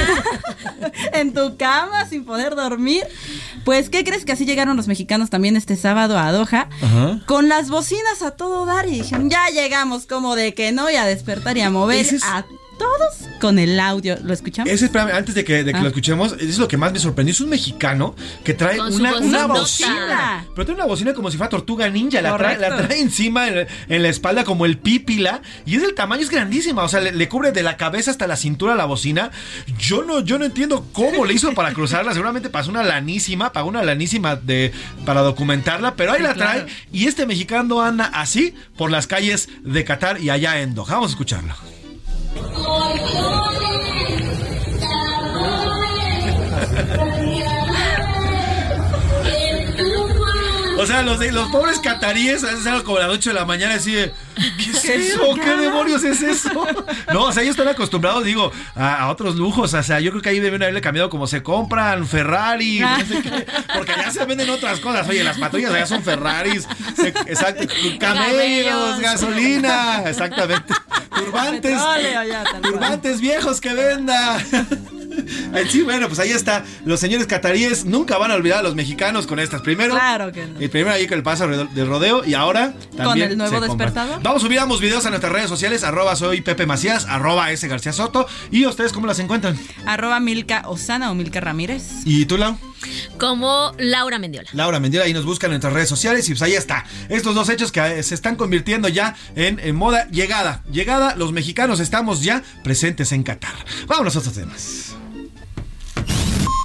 en 1.14 1.34
tu 1.34 1.58
cama 1.58 2.06
sin 2.08 2.26
poder 2.26 2.56
dormir. 2.56 3.04
Pues, 3.64 3.90
¿qué 3.90 4.04
crees 4.04 4.26
que 4.26 4.32
así 4.32 4.46
llegaron 4.46 4.76
los 4.78 4.88
mexicanos 4.88 5.30
también 5.30 5.56
este 5.56 5.76
sábado 5.76 6.18
a 6.18 6.32
Doha? 6.32 6.70
Con 7.26 7.50
las 7.50 7.70
bocinas 7.70 8.22
a 8.22 8.32
todo 8.32 8.66
dar 8.66 8.88
y 8.88 9.02
dijeron, 9.02 9.30
ya 9.30 9.48
llegamos 9.50 10.06
como 10.06 10.36
de 10.36 10.54
que 10.54 10.72
no, 10.72 10.90
y 10.90 10.96
a 10.96 11.06
despertar 11.06 11.58
y 11.58 11.62
a 11.62 11.70
mover 11.70 12.06
a 12.24 12.46
todos 12.78 13.30
con 13.40 13.60
el 13.60 13.80
audio. 13.80 14.18
¿Lo 14.24 14.34
escuchamos? 14.34 14.72
Ese, 14.72 14.90
antes 14.98 15.36
de 15.36 15.44
que, 15.44 15.64
de 15.64 15.74
que 15.74 15.80
lo 15.80 15.86
ah. 15.86 15.88
escuchemos, 15.90 16.34
es 16.40 16.58
lo 16.58 16.68
que 16.68 16.78
más 16.78 16.94
me 16.94 17.00
sorprendió. 17.00 17.32
Es 17.32 17.42
un 17.42 17.50
mexicano 17.50 18.16
que 18.44 18.54
trae 18.54 18.80
una, 18.80 19.18
una 19.18 19.48
bocina. 19.48 20.46
Pero 20.56 20.66
trae 20.66 20.76
una 20.76 20.86
bocina 20.86 21.14
como 21.14 21.30
si 21.30 21.38
fuera 21.38 21.50
tortuga 21.50 21.90
ninja. 21.90 22.22
La 22.22 22.38
trae, 22.38 22.58
la 22.58 22.76
trae, 22.76 23.02
encima 23.02 23.48
en, 23.48 23.68
la 23.88 24.10
espalda 24.10 24.44
como 24.44 24.66
el 24.66 24.78
pípila. 24.78 25.42
Y 25.66 25.76
es 25.76 25.82
del 25.82 25.94
tamaño, 25.94 26.22
es 26.22 26.30
grandísima. 26.30 26.84
O 26.84 26.88
sea, 26.88 27.02
le, 27.02 27.30
cubre 27.30 27.52
de 27.52 27.64
la 27.64 27.78
cabeza 27.78 28.12
hasta 28.12 28.28
la 28.28 28.36
cintura 28.36 28.76
la 28.76 28.86
bocina. 28.86 29.32
Yo 29.78 30.04
no, 30.04 30.22
yo 30.22 30.40
no 30.40 30.46
entiendo 30.46 30.86
cómo 30.94 31.26
le 31.26 31.34
hizo 31.34 31.54
para 31.54 31.74
cruzarla. 31.74 32.14
Seguramente 32.14 32.50
pasó 32.50 32.72
una 32.72 32.84
lanísima, 32.84 33.52
pagó 33.52 33.70
una 33.70 33.84
lanísima 33.84 34.36
de, 34.36 34.72
para 35.06 35.22
documentarla. 35.22 35.96
Pero 35.96 36.14
ahí 36.14 36.22
la 36.22 36.34
trae. 36.34 36.66
Y 36.92 37.08
este 37.08 37.26
mexicano 37.26 37.82
anda 37.82 38.06
así 38.06 38.54
por 38.78 38.92
las 38.92 39.08
calles 39.08 39.50
de 39.64 39.84
Qatar 39.84 40.22
y 40.22 40.30
allá 40.30 40.62
en 40.62 40.76
Doha. 40.76 40.94
Vamos 40.94 41.12
a 41.12 41.14
escucharlo. 41.14 41.73
Oh, 42.36 42.98
Johnny! 43.14 44.13
O 50.84 50.86
sea, 50.86 51.02
los, 51.02 51.18
los 51.32 51.50
pobres 51.50 51.80
cataríes 51.80 52.44
a 52.44 52.52
veces 52.52 52.82
como 52.84 52.98
a 52.98 53.02
las 53.02 53.10
8 53.12 53.30
de 53.30 53.34
la 53.34 53.46
mañana 53.46 53.76
así 53.76 53.94
de, 53.94 54.12
¿qué 54.36 54.72
es 54.72 54.84
eso? 54.84 55.34
¿Qué 55.36 55.56
demonios 55.56 56.04
es 56.04 56.22
eso? 56.22 56.50
No, 57.14 57.24
o 57.24 57.32
sea, 57.32 57.42
ellos 57.42 57.56
están 57.58 57.70
acostumbrados, 57.70 58.26
digo, 58.26 58.52
a, 58.76 59.10
otros 59.10 59.38
lujos. 59.38 59.74
O 59.74 59.84
sea, 59.84 60.02
yo 60.02 60.12
creo 60.12 60.22
que 60.22 60.28
ahí 60.28 60.42
deben 60.42 60.62
haberle 60.62 60.82
cambiado 60.82 61.10
como 61.10 61.26
se 61.26 61.42
compran 61.42 62.06
Ferrari, 62.06 62.82
no 62.82 62.98
sé 63.06 63.22
qué, 63.22 63.46
porque 63.74 63.94
ya 63.96 64.12
se 64.12 64.26
venden 64.26 64.50
otras 64.50 64.82
cosas. 64.82 65.08
Oye, 65.08 65.24
las 65.24 65.38
patrullas 65.38 65.72
allá 65.72 65.86
son 65.86 66.04
Ferraris, 66.04 66.68
exacto, 67.28 67.64
camellos, 67.98 69.00
gasolina, 69.00 70.04
exactamente. 70.06 70.74
Turbantes, 71.16 71.80
turbantes 72.62 73.22
viejos 73.22 73.62
que 73.62 73.74
venda. 73.74 74.38
Sí, 75.70 75.82
bueno, 75.82 76.08
pues 76.08 76.20
ahí 76.20 76.32
está. 76.32 76.64
Los 76.86 77.00
señores 77.00 77.28
cataríes 77.28 77.86
nunca 77.86 78.18
van 78.18 78.32
a 78.32 78.36
olvidar 78.36 78.60
a 78.60 78.64
los 78.64 78.76
mexicanos 78.76 79.28
con 79.28 79.40
estas. 79.40 79.62
Primero, 79.62 79.94
claro 79.94 80.32
que 80.32 80.46
no. 80.46 80.62
Primero 80.74 80.96
ahí 80.96 81.06
con 81.06 81.20
el 81.20 81.24
paso 81.24 81.48
del 81.48 81.88
rodeo 81.88 82.26
y 82.26 82.34
ahora 82.34 82.74
también. 82.98 83.06
Con 83.06 83.22
el 83.22 83.38
nuevo 83.38 83.62
despertador. 83.62 84.24
Vamos 84.24 84.42
a 84.42 84.46
subir 84.48 84.60
ambos 84.60 84.82
videos 84.82 85.06
a 85.06 85.10
nuestras 85.12 85.32
redes 85.32 85.48
sociales. 85.48 85.84
Arroba 85.84 86.16
soy 86.16 86.42
Pepe 86.42 86.66
Macías, 86.66 87.06
arroba 87.06 87.52
S 87.52 87.68
García 87.68 87.94
Soto. 87.94 88.26
¿Y 88.50 88.66
ustedes 88.66 88.92
cómo 88.92 89.06
las 89.06 89.20
encuentran? 89.20 89.56
Arroba 89.86 90.20
Milka 90.20 90.64
Osana 90.66 91.12
o 91.12 91.16
Milka 91.16 91.40
Ramírez. 91.40 91.84
¿Y 92.06 92.26
tú, 92.26 92.40
Lau? 92.40 92.58
Como 93.20 93.72
Laura 93.78 94.18
Mendiola. 94.18 94.50
Laura 94.54 94.80
Mendiola, 94.80 95.06
ahí 95.06 95.14
nos 95.14 95.26
buscan 95.26 95.50
en 95.50 95.54
nuestras 95.54 95.74
redes 95.74 95.90
sociales 95.90 96.28
y 96.28 96.32
pues 96.32 96.42
ahí 96.42 96.54
está. 96.54 96.86
Estos 97.08 97.36
dos 97.36 97.50
hechos 97.50 97.72
que 97.72 97.80
eh, 97.80 98.02
se 98.02 98.16
están 98.16 98.36
convirtiendo 98.36 98.88
ya 98.88 99.16
en, 99.36 99.60
en 99.60 99.76
moda 99.76 100.08
llegada. 100.10 100.64
Llegada, 100.72 101.16
los 101.16 101.34
mexicanos 101.34 101.80
estamos 101.82 102.24
ya 102.24 102.42
presentes 102.64 103.12
en 103.12 103.22
Qatar. 103.22 103.54
Vámonos 103.86 104.16
a 104.16 104.20
otros 104.20 104.34
temas. 104.34 104.96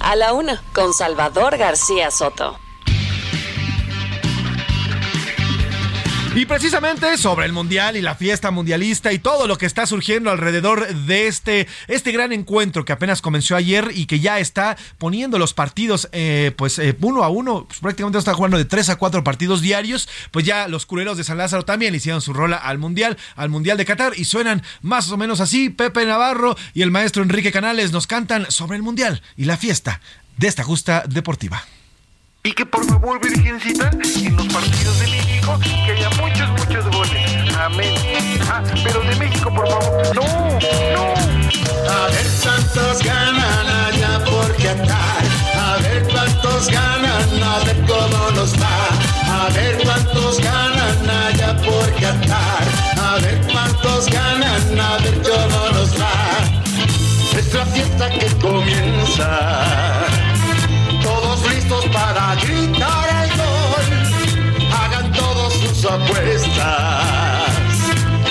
A 0.01 0.15
la 0.15 0.33
una, 0.33 0.63
con 0.73 0.95
Salvador 0.95 1.59
García 1.59 2.09
Soto. 2.09 2.57
Y 6.35 6.45
precisamente 6.45 7.17
sobre 7.17 7.47
el 7.47 7.53
mundial 7.53 7.97
y 7.97 8.01
la 8.01 8.13
fiesta 8.13 8.51
mundialista 8.51 9.11
y 9.11 9.17
todo 9.17 9.47
lo 9.47 9.57
que 9.57 9.65
está 9.65 9.87
surgiendo 9.87 10.29
alrededor 10.29 10.87
de 10.93 11.27
este, 11.27 11.67
este 11.87 12.11
gran 12.11 12.31
encuentro 12.31 12.85
que 12.85 12.93
apenas 12.93 13.21
comenzó 13.21 13.55
ayer 13.55 13.89
y 13.95 14.05
que 14.05 14.19
ya 14.19 14.39
está 14.39 14.77
poniendo 14.99 15.39
los 15.39 15.55
partidos 15.55 16.07
eh, 16.11 16.53
pues 16.55 16.77
eh, 16.77 16.95
uno 17.01 17.23
a 17.23 17.29
uno, 17.29 17.65
pues 17.65 17.79
prácticamente 17.79 18.19
está 18.19 18.35
jugando 18.35 18.57
de 18.57 18.65
tres 18.65 18.89
a 18.89 18.97
cuatro 18.97 19.23
partidos 19.23 19.61
diarios, 19.61 20.07
pues 20.29 20.45
ya 20.45 20.67
los 20.67 20.85
cureros 20.85 21.17
de 21.17 21.23
San 21.23 21.39
Lázaro 21.39 21.65
también 21.65 21.95
hicieron 21.95 22.21
su 22.21 22.31
rola 22.31 22.57
al 22.57 22.77
mundial, 22.77 23.17
al 23.35 23.49
mundial 23.49 23.77
de 23.77 23.85
Qatar 23.85 24.13
y 24.15 24.25
suenan 24.25 24.61
más 24.81 25.11
o 25.11 25.17
menos 25.17 25.41
así. 25.41 25.69
Pepe 25.69 26.05
Navarro 26.05 26.55
y 26.75 26.83
el 26.83 26.91
maestro 26.91 27.23
Enrique 27.23 27.51
Canales 27.51 27.91
nos 27.91 28.05
cantan 28.05 28.49
sobre 28.51 28.77
el 28.77 28.83
mundial 28.83 29.23
y 29.35 29.45
la 29.45 29.57
fiesta 29.57 29.99
de 30.37 30.47
esta 30.47 30.63
justa 30.63 31.03
deportiva. 31.07 31.63
Y 32.41 32.53
que 32.53 32.65
por 32.65 32.85
favor, 32.85 33.19
Virgencita, 33.21 33.89
en 33.91 34.37
los 34.37 34.47
partidos 34.47 34.99
de 34.99 35.07
México, 35.07 35.59
que 35.59 35.91
haya 35.91 36.09
muchos, 36.11 36.49
muchos 36.51 36.85
goles. 36.95 37.55
Amén. 37.59 37.95
Ah, 38.49 38.63
pero 38.81 39.01
de 39.01 39.15
México, 39.15 39.53
por 39.53 39.67
favor. 39.67 40.15
No, 40.15 40.23
no. 40.95 41.13
A 41.91 42.07
ver 42.07 42.25
cuántos 42.41 43.03
ganan 43.03 43.67
allá 43.67 44.23
por 44.23 44.55
Qatar. 44.55 45.23
A 45.53 45.77
ver 45.81 46.07
cuántos 46.07 46.67
ganan, 46.67 47.43
a 47.43 47.59
ver 47.65 47.85
cómo 47.85 48.31
nos 48.31 48.53
va. 48.53 48.87
A 49.27 49.49
ver 49.49 49.77
cuántos 49.83 50.39
ganan 50.39 51.09
allá 51.09 51.57
por 51.57 51.93
Qatar. 51.95 52.67
A 53.03 53.17
ver 53.19 53.41
cuántos 53.51 54.05
ganan, 54.09 54.79
a 54.79 54.97
ver 54.99 55.21
cómo 55.23 55.69
nos 55.73 55.99
va. 55.99 56.13
Es 57.37 57.73
fiesta 57.73 58.09
que 58.09 58.27
comienza 58.37 60.18
para 61.93 62.35
gritar 62.35 63.07
el 63.23 63.29
gol. 63.37 63.85
Hagan 64.73 65.11
todos 65.11 65.53
sus 65.53 65.85
apuestas. 65.85 67.53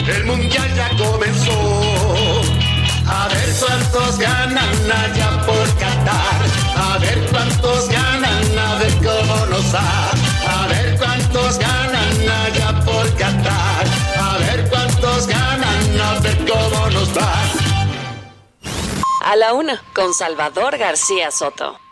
El 0.08 0.24
mundial 0.24 0.68
ya 0.74 0.88
comenzó. 0.96 2.42
A 3.06 3.28
ver 3.28 3.54
cuántos 3.60 4.18
ganan 4.18 4.90
allá 4.90 5.40
por 5.46 5.66
Qatar. 5.76 6.40
A 6.76 6.98
ver 6.98 7.26
cuántos 7.30 7.88
ganan, 7.88 8.58
a 8.58 8.74
ver 8.76 8.92
cómo 8.96 9.46
nos 9.46 9.74
va. 9.74 10.10
A 10.46 10.66
ver 10.66 10.98
cuántos 10.98 11.58
ganan 11.58 12.28
allá 12.44 12.84
por 12.84 13.14
Qatar. 13.16 13.86
A 14.18 14.38
ver 14.38 14.68
cuántos 14.68 15.26
ganan, 15.26 16.00
a 16.00 16.20
ver 16.20 16.38
cómo 16.38 16.90
nos 16.90 17.16
va. 17.16 17.32
A 19.24 19.36
la 19.36 19.52
una, 19.52 19.82
con 19.94 20.12
Salvador 20.12 20.76
García 20.78 21.30
Soto. 21.30 21.87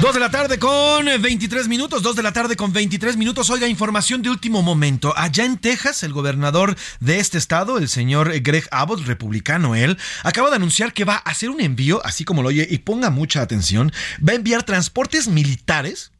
Dos 0.00 0.12
de 0.12 0.20
la 0.20 0.30
tarde 0.30 0.58
con 0.58 1.06
23 1.06 1.68
minutos, 1.68 2.02
dos 2.02 2.14
de 2.14 2.22
la 2.22 2.32
tarde 2.32 2.54
con 2.54 2.70
23 2.70 3.16
minutos. 3.16 3.48
Oiga, 3.48 3.66
información 3.66 4.20
de 4.20 4.28
último 4.28 4.60
momento. 4.60 5.14
Allá 5.16 5.46
en 5.46 5.56
Texas, 5.56 6.02
el 6.02 6.12
gobernador 6.12 6.76
de 7.00 7.18
este 7.18 7.38
estado, 7.38 7.78
el 7.78 7.88
señor 7.88 8.30
Greg 8.40 8.68
Abbott, 8.72 9.06
republicano 9.06 9.74
él, 9.74 9.96
acaba 10.22 10.50
de 10.50 10.56
anunciar 10.56 10.92
que 10.92 11.06
va 11.06 11.14
a 11.14 11.30
hacer 11.30 11.48
un 11.48 11.62
envío, 11.62 12.04
así 12.04 12.24
como 12.24 12.42
lo 12.42 12.48
oye, 12.48 12.66
y 12.70 12.78
ponga 12.78 13.08
mucha 13.08 13.40
atención, 13.40 13.90
va 14.22 14.32
a 14.32 14.36
enviar 14.36 14.64
transportes 14.64 15.28
militares 15.28 16.12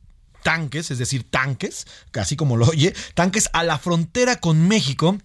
tanques, 0.43 0.91
es 0.91 0.99
decir, 0.99 1.29
tanques, 1.29 1.87
así 2.15 2.35
como 2.35 2.57
lo 2.57 2.67
oye, 2.67 2.95
tanques 3.15 3.51
a 3.53 3.63
la 3.63 3.79
frontera 3.79 4.37
con 4.37 4.69
México 4.69 5.19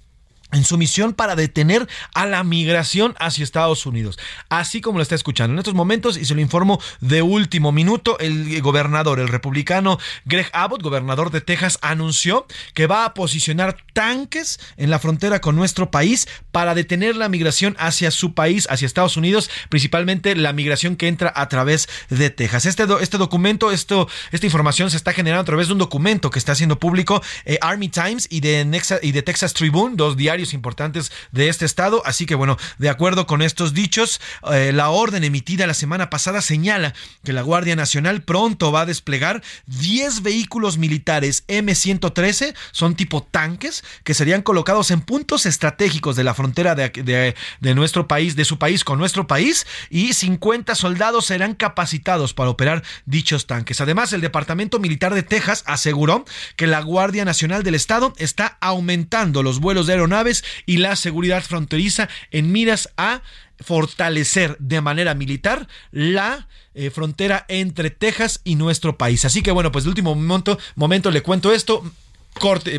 en 0.51 0.63
su 0.63 0.77
misión 0.77 1.13
para 1.13 1.35
detener 1.35 1.87
a 2.13 2.25
la 2.25 2.43
migración 2.43 3.15
hacia 3.19 3.43
Estados 3.43 3.85
Unidos. 3.85 4.19
Así 4.49 4.81
como 4.81 4.99
lo 4.99 5.03
está 5.03 5.15
escuchando 5.15 5.53
en 5.53 5.59
estos 5.59 5.73
momentos, 5.73 6.17
y 6.17 6.25
se 6.25 6.35
lo 6.35 6.41
informo 6.41 6.79
de 6.99 7.21
último 7.21 7.71
minuto, 7.71 8.17
el 8.19 8.61
gobernador, 8.61 9.19
el 9.19 9.27
republicano 9.27 9.99
Greg 10.25 10.49
Abbott, 10.53 10.81
gobernador 10.81 11.31
de 11.31 11.41
Texas, 11.41 11.79
anunció 11.81 12.45
que 12.73 12.87
va 12.87 13.05
a 13.05 13.13
posicionar 13.13 13.77
tanques 13.93 14.59
en 14.77 14.89
la 14.89 14.99
frontera 14.99 15.41
con 15.41 15.55
nuestro 15.55 15.91
país 15.91 16.27
para 16.51 16.75
detener 16.75 17.15
la 17.15 17.29
migración 17.29 17.75
hacia 17.79 18.11
su 18.11 18.33
país, 18.33 18.67
hacia 18.69 18.85
Estados 18.85 19.17
Unidos, 19.17 19.49
principalmente 19.69 20.35
la 20.35 20.53
migración 20.53 20.95
que 20.95 21.07
entra 21.07 21.31
a 21.35 21.47
través 21.49 21.87
de 22.09 22.29
Texas. 22.29 22.65
Este, 22.65 22.83
este 23.01 23.17
documento, 23.17 23.71
esto, 23.71 24.07
esta 24.31 24.45
información 24.45 24.89
se 24.89 24.97
está 24.97 25.13
generando 25.13 25.41
a 25.41 25.45
través 25.45 25.67
de 25.67 25.73
un 25.73 25.79
documento 25.79 26.29
que 26.29 26.39
está 26.39 26.53
haciendo 26.53 26.79
público 26.79 27.21
eh, 27.45 27.57
Army 27.61 27.89
Times 27.89 28.27
y 28.29 28.41
de, 28.41 28.81
y 29.01 29.11
de 29.11 29.21
Texas 29.21 29.53
Tribune, 29.53 29.95
dos 29.95 30.17
diarios 30.17 30.40
importantes 30.53 31.11
de 31.31 31.49
este 31.49 31.65
estado. 31.65 32.01
Así 32.05 32.25
que 32.25 32.35
bueno, 32.35 32.57
de 32.77 32.89
acuerdo 32.89 33.27
con 33.27 33.41
estos 33.41 33.73
dichos, 33.73 34.19
eh, 34.51 34.71
la 34.73 34.89
orden 34.89 35.23
emitida 35.23 35.67
la 35.67 35.73
semana 35.73 36.09
pasada 36.09 36.41
señala 36.41 36.93
que 37.23 37.33
la 37.33 37.41
Guardia 37.41 37.75
Nacional 37.75 38.23
pronto 38.23 38.71
va 38.71 38.81
a 38.81 38.85
desplegar 38.85 39.41
10 39.67 40.21
vehículos 40.23 40.77
militares 40.77 41.45
M113, 41.47 42.55
son 42.71 42.95
tipo 42.95 43.23
tanques, 43.23 43.83
que 44.03 44.13
serían 44.13 44.41
colocados 44.41 44.91
en 44.91 45.01
puntos 45.01 45.45
estratégicos 45.45 46.15
de 46.15 46.23
la 46.23 46.33
frontera 46.33 46.75
de, 46.75 47.35
de 47.59 47.75
nuestro 47.75 48.07
país, 48.07 48.35
de 48.35 48.45
su 48.45 48.57
país 48.57 48.83
con 48.83 48.97
nuestro 48.97 49.27
país, 49.27 49.65
y 49.89 50.13
50 50.13 50.75
soldados 50.75 51.25
serán 51.25 51.55
capacitados 51.55 52.33
para 52.33 52.49
operar 52.49 52.83
dichos 53.05 53.47
tanques. 53.47 53.81
Además, 53.81 54.13
el 54.13 54.21
Departamento 54.21 54.79
Militar 54.79 55.13
de 55.13 55.23
Texas 55.23 55.63
aseguró 55.65 56.25
que 56.55 56.67
la 56.67 56.81
Guardia 56.81 57.25
Nacional 57.25 57.63
del 57.63 57.75
Estado 57.75 58.13
está 58.17 58.57
aumentando 58.61 59.43
los 59.43 59.59
vuelos 59.59 59.87
de 59.87 59.93
aeronaves 59.93 60.30
y 60.65 60.77
la 60.77 60.95
seguridad 60.95 61.43
fronteriza 61.43 62.09
en 62.31 62.51
miras 62.51 62.89
a 62.97 63.21
fortalecer 63.59 64.57
de 64.59 64.81
manera 64.81 65.13
militar 65.13 65.67
la 65.91 66.47
eh, 66.73 66.89
frontera 66.89 67.45
entre 67.47 67.89
Texas 67.89 68.41
y 68.43 68.55
nuestro 68.55 68.97
país. 68.97 69.25
Así 69.25 69.41
que 69.41 69.51
bueno, 69.51 69.71
pues 69.71 69.83
de 69.83 69.89
último 69.89 70.15
momento, 70.15 70.57
momento 70.75 71.11
le 71.11 71.21
cuento 71.21 71.53
esto 71.53 71.83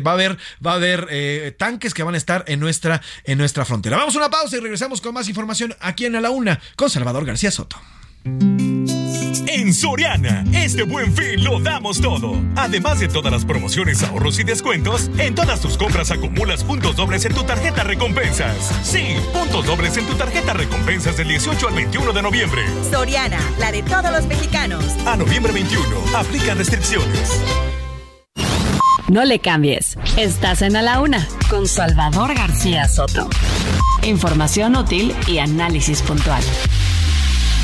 va 0.05 0.11
a 0.11 0.13
haber, 0.13 0.37
va 0.65 0.73
a 0.73 0.75
haber 0.75 1.07
eh, 1.09 1.55
tanques 1.57 1.93
que 1.93 2.03
van 2.03 2.15
a 2.15 2.17
estar 2.17 2.43
en 2.47 2.59
nuestra, 2.59 3.01
en 3.23 3.37
nuestra 3.37 3.65
frontera. 3.65 3.97
Vamos 3.97 4.15
a 4.15 4.19
una 4.19 4.29
pausa 4.29 4.57
y 4.57 4.59
regresamos 4.59 4.99
con 4.99 5.13
más 5.13 5.29
información 5.29 5.75
aquí 5.79 6.05
en 6.05 6.15
A 6.15 6.21
la 6.21 6.31
Una 6.31 6.59
con 6.75 6.89
Salvador 6.89 7.25
García 7.25 7.51
Soto. 7.51 7.79
En 8.25 9.73
Soriana, 9.73 10.45
este 10.53 10.83
buen 10.83 11.13
fin 11.13 11.43
lo 11.43 11.59
damos 11.59 11.99
todo. 11.99 12.41
Además 12.55 12.99
de 12.99 13.07
todas 13.07 13.31
las 13.31 13.45
promociones, 13.45 14.01
ahorros 14.03 14.39
y 14.39 14.43
descuentos, 14.43 15.11
en 15.17 15.35
todas 15.35 15.61
tus 15.61 15.77
compras 15.77 16.11
acumulas 16.11 16.63
puntos 16.63 16.95
dobles 16.95 17.25
en 17.25 17.33
tu 17.33 17.43
tarjeta 17.43 17.83
recompensas. 17.83 18.71
Sí, 18.83 19.15
puntos 19.33 19.65
dobles 19.65 19.97
en 19.97 20.05
tu 20.05 20.15
tarjeta 20.15 20.53
recompensas 20.53 21.17
del 21.17 21.27
18 21.27 21.67
al 21.67 21.75
21 21.75 22.13
de 22.13 22.21
noviembre. 22.21 22.61
Soriana, 22.89 23.39
la 23.59 23.71
de 23.71 23.83
todos 23.83 24.11
los 24.11 24.25
mexicanos. 24.25 24.85
A 25.05 25.15
noviembre 25.15 25.51
21, 25.51 25.83
aplica 26.15 26.53
restricciones. 26.53 27.41
No 29.09 29.25
le 29.25 29.39
cambies. 29.39 29.97
Estás 30.17 30.61
en 30.61 30.75
A 30.75 30.81
la 30.81 31.01
Una 31.01 31.27
con 31.49 31.67
Salvador 31.67 32.33
García 32.33 32.87
Soto. 32.87 33.29
Información 34.01 34.75
útil 34.75 35.13
y 35.27 35.37
análisis 35.37 36.01
puntual. 36.01 36.41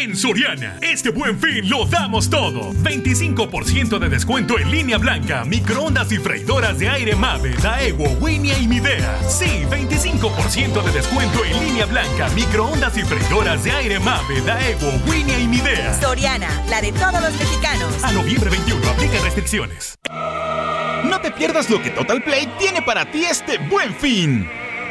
En 0.00 0.14
Soriana, 0.14 0.76
este 0.80 1.10
buen 1.10 1.40
fin 1.40 1.68
lo 1.68 1.84
damos 1.84 2.30
todo. 2.30 2.72
25% 2.72 3.98
de 3.98 4.08
descuento 4.08 4.56
en 4.56 4.70
línea 4.70 4.96
blanca, 4.96 5.44
microondas 5.44 6.12
y 6.12 6.18
freidoras 6.18 6.78
de 6.78 6.88
aire 6.88 7.16
Mave, 7.16 7.56
Daewoo, 7.60 8.16
Winia 8.20 8.56
y 8.58 8.68
Midea. 8.68 9.18
Sí, 9.28 9.64
25% 9.68 10.84
de 10.84 10.92
descuento 10.92 11.44
en 11.44 11.58
línea 11.66 11.86
blanca, 11.86 12.28
microondas 12.28 12.96
y 12.96 13.02
freidoras 13.02 13.64
de 13.64 13.72
aire 13.72 13.98
Mave, 13.98 14.40
Daewoo, 14.42 15.00
Winia 15.08 15.36
y 15.36 15.48
Midea. 15.48 16.00
Soriana, 16.00 16.48
la 16.68 16.80
de 16.80 16.92
todos 16.92 17.20
los 17.20 17.32
mexicanos. 17.32 18.04
A 18.04 18.12
noviembre 18.12 18.50
21, 18.50 18.88
aplica 18.88 19.20
restricciones. 19.24 19.98
No 20.08 21.20
te 21.20 21.32
pierdas 21.32 21.68
lo 21.70 21.82
que 21.82 21.90
Total 21.90 22.22
Play 22.22 22.48
tiene 22.56 22.82
para 22.82 23.10
ti 23.10 23.24
este 23.24 23.58
buen 23.58 23.92
fin. 23.92 24.48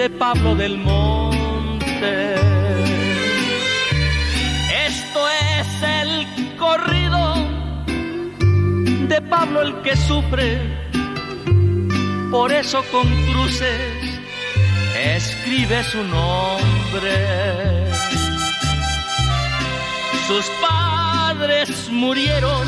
de 0.00 0.08
Pablo 0.08 0.54
del 0.54 0.78
Monte. 0.78 2.34
Esto 4.86 5.20
es 5.28 5.68
el 6.00 6.56
corrido 6.56 7.34
de 9.08 9.20
Pablo 9.20 9.60
el 9.60 9.82
que 9.82 9.94
sufre, 9.96 10.58
por 12.30 12.50
eso 12.50 12.82
con 12.90 13.06
cruces 13.26 13.92
escribe 14.96 15.84
su 15.84 16.02
nombre. 16.02 17.14
Sus 20.26 20.46
padres 20.62 21.90
murieron 21.90 22.66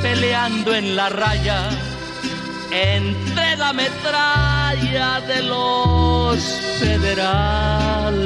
peleando 0.00 0.74
en 0.74 0.96
la 0.96 1.10
raya 1.10 1.68
entre 2.72 3.56
la 3.58 3.72
metralla 3.74 5.20
de 5.20 5.42
los 5.42 6.42
federales. 6.80 8.24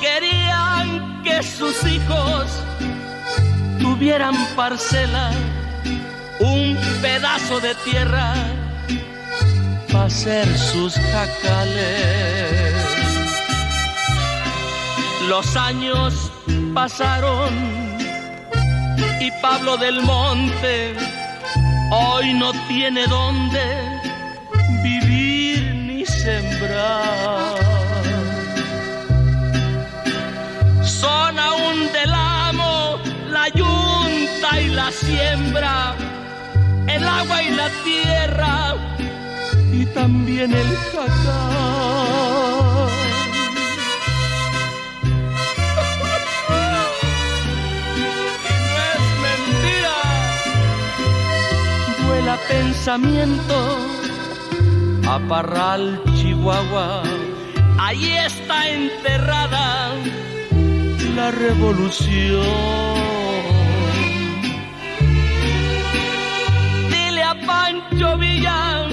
Querían 0.00 1.22
que 1.22 1.42
sus 1.42 1.84
hijos 1.84 2.46
tuvieran 3.78 4.34
parcela, 4.56 5.32
un 6.40 6.78
pedazo 7.02 7.60
de 7.60 7.74
tierra 7.84 8.34
para 9.92 10.08
ser 10.08 10.48
sus 10.56 10.94
jacales. 10.94 12.72
Los 15.28 15.56
años 15.56 16.32
pasaron 16.74 17.91
y 19.22 19.30
Pablo 19.40 19.76
del 19.76 20.02
Monte 20.02 20.96
hoy 21.90 22.34
no 22.34 22.52
tiene 22.66 23.06
dónde 23.06 23.62
vivir 24.82 25.74
ni 25.86 26.04
sembrar. 26.04 27.54
Son 30.82 31.38
aún 31.38 31.92
del 31.92 32.12
amo 32.12 32.98
la 33.30 33.48
yunta 33.48 34.60
y 34.60 34.68
la 34.70 34.90
siembra, 34.90 35.94
el 36.88 37.06
agua 37.06 37.42
y 37.44 37.50
la 37.50 37.68
tierra 37.84 38.74
y 39.72 39.86
también 39.86 40.52
el 40.52 40.70
cacao. 40.92 42.01
Pensamiento 52.84 53.54
a 55.08 55.20
Parral, 55.28 56.02
Chihuahua. 56.16 57.04
Ahí 57.78 58.10
está 58.26 58.68
enterrada 58.70 59.94
la 61.14 61.30
revolución. 61.30 62.42
Dile 66.90 67.22
a 67.22 67.36
Pancho 67.46 68.18
Villa 68.18 68.88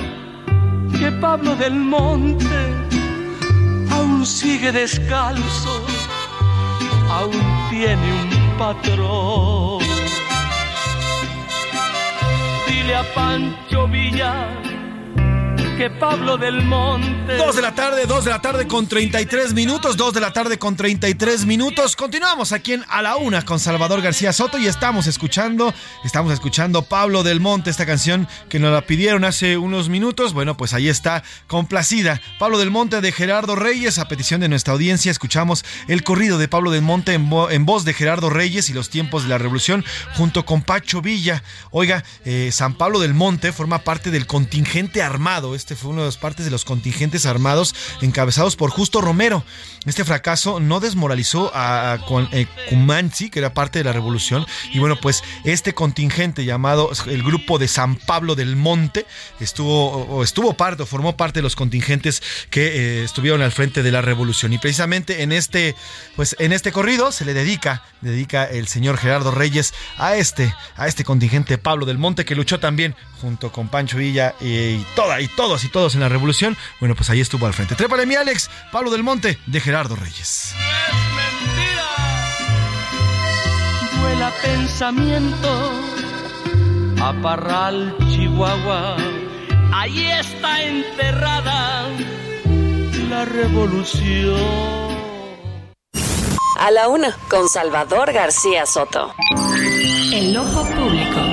que 1.00 1.12
Pablo 1.14 1.56
del 1.56 1.74
Monte 1.74 2.62
aún 3.90 4.24
sigue 4.24 4.72
descalzo, 4.72 5.84
aún 7.10 7.42
tiene 7.72 8.08
un 8.22 8.58
patrón 8.60 9.89
Pancho 13.14 13.86
Villa 13.88 14.69
Pablo 15.88 16.36
del 16.36 16.62
Monte. 16.66 17.38
Dos 17.38 17.56
de 17.56 17.62
la 17.62 17.74
tarde, 17.74 18.06
dos 18.06 18.26
de 18.26 18.32
la 18.32 18.42
tarde 18.42 18.68
con 18.68 18.88
33 18.88 19.54
minutos, 19.54 19.96
dos 19.96 20.14
de 20.14 20.20
la 20.20 20.34
tarde 20.34 20.60
con 20.60 20.76
33 20.76 21.46
minutos. 21.46 21.96
Continuamos 21.96 22.52
aquí 22.52 22.74
en 22.74 22.84
A 22.90 23.02
la 23.02 23.16
Una 23.16 23.46
con 23.46 23.60
Salvador 23.60 24.02
García 24.02 24.34
Soto 24.34 24.58
y 24.58 24.68
estamos 24.68 25.08
escuchando, 25.08 25.74
estamos 26.04 26.34
escuchando 26.34 26.82
Pablo 26.82 27.24
del 27.24 27.40
Monte, 27.40 27.70
esta 27.70 27.86
canción 27.86 28.28
que 28.50 28.60
nos 28.60 28.74
la 28.74 28.82
pidieron 28.82 29.24
hace 29.24 29.58
unos 29.58 29.88
minutos. 29.88 30.34
Bueno, 30.34 30.58
pues 30.58 30.74
ahí 30.74 30.90
está, 30.90 31.24
complacida. 31.48 32.20
Pablo 32.40 32.58
del 32.58 32.72
Monte 32.72 33.00
de 33.00 33.14
Gerardo 33.14 33.56
Reyes, 33.56 34.00
a 34.00 34.10
petición 34.10 34.42
de 34.42 34.50
nuestra 34.50 34.74
audiencia, 34.74 35.12
escuchamos 35.12 35.64
el 35.88 36.04
corrido 36.04 36.38
de 36.38 36.50
Pablo 36.50 36.72
del 36.72 36.82
Monte 36.82 37.14
en, 37.14 37.30
voz 37.66 37.86
de 37.86 37.94
Gerardo 37.94 38.30
Reyes 38.30 38.70
y 38.70 38.74
los 38.74 38.90
tiempos 38.90 39.24
de 39.24 39.30
la 39.30 39.38
revolución 39.38 39.86
junto 40.18 40.46
con 40.46 40.62
Pacho 40.62 41.02
Villa. 41.02 41.42
Oiga, 41.72 42.04
eh, 42.26 42.50
San 42.52 42.74
Pablo 42.74 43.00
del 43.00 43.14
Monte 43.14 43.54
forma 43.54 43.80
parte 43.80 44.12
del 44.12 44.28
contingente 44.28 45.02
armado. 45.02 45.56
Este 45.56 45.69
fue 45.76 45.92
una 45.92 46.02
de 46.02 46.08
las 46.08 46.18
partes 46.18 46.46
de 46.46 46.52
los 46.52 46.66
contingentes 46.66 47.26
armados 47.26 47.76
encabezados 48.02 48.56
por 48.56 48.70
Justo 48.70 49.02
Romero. 49.02 49.44
Este 49.86 50.06
fracaso 50.06 50.60
no 50.60 50.80
desmoralizó 50.80 51.52
a, 51.54 52.00
eh, 52.32 52.48
que 53.32 53.40
era 53.40 53.54
parte 53.54 53.80
de 53.80 53.86
la 53.86 53.94
revolución, 53.94 54.46
y 54.74 54.80
bueno, 54.80 54.98
pues 55.02 55.24
este 55.44 55.74
contingente 55.74 56.46
llamado 56.46 56.92
el 57.08 57.24
Grupo 57.24 57.58
de 57.58 57.68
San 57.68 57.96
Pablo 57.96 58.36
del 58.36 58.56
Monte 58.56 59.06
estuvo, 59.40 59.92
o 59.92 60.24
estuvo 60.24 60.54
parte, 60.54 60.84
o 60.84 60.86
formó 60.86 61.16
parte 61.18 61.40
de 61.40 61.44
los 61.44 61.56
contingentes 61.56 62.22
que 62.50 62.68
eh, 62.68 63.04
estuvieron 63.04 63.42
al 63.42 63.52
frente 63.52 63.84
de 63.84 63.92
la 63.92 64.02
revolución. 64.02 64.54
Y 64.54 64.58
precisamente 64.58 65.24
en 65.24 65.32
este, 65.32 65.76
pues 66.16 66.36
en 66.40 66.54
este 66.54 66.72
corrido 66.72 67.12
se 67.12 67.26
le 67.26 67.34
dedica, 67.34 67.84
dedica 68.02 68.46
el 68.46 68.68
señor 68.68 68.98
Gerardo 68.98 69.32
Reyes 69.32 69.74
a 69.98 70.16
este, 70.16 70.54
a 70.76 70.88
este 70.88 71.04
contingente 71.04 71.58
Pablo 71.58 71.86
del 71.86 71.98
Monte 71.98 72.26
que 72.26 72.36
luchó 72.36 72.60
también 72.60 72.96
junto 73.22 73.52
con 73.52 73.68
Pancho 73.68 73.98
Villa 73.98 74.36
y, 74.40 74.78
toda, 74.96 75.22
y 75.22 75.28
todos 75.60 75.64
y 75.66 75.70
todos 75.70 75.96
en 75.96 76.02
la 76.02 76.10
revolución. 76.10 76.58
Bueno, 76.80 76.96
pues 76.96 77.10
ahí 77.10 77.20
estuvo 77.20 77.46
al 77.46 77.54
frente. 77.54 77.76
Trépale 77.76 78.06
mi 78.06 78.16
Alex, 78.16 78.50
Pablo 78.72 78.92
del 78.92 79.04
Monte, 79.04 79.38
de 79.46 79.60
Gerardo 79.60 79.96
Reyes. 79.96 80.54
Vuela 84.00 84.32
pensamiento 84.42 85.72
a 87.02 87.14
Parral, 87.22 87.96
Chihuahua. 88.10 88.98
Ahí 89.74 90.08
está 90.08 90.64
enterrada 90.64 91.88
la 93.10 93.26
revolución. 93.26 95.00
A 96.60 96.72
la 96.72 96.88
una, 96.90 97.16
con 97.30 97.48
Salvador 97.50 98.12
García 98.14 98.66
Soto. 98.66 99.14
El 100.14 100.36
ojo 100.38 100.66
público. 100.66 101.29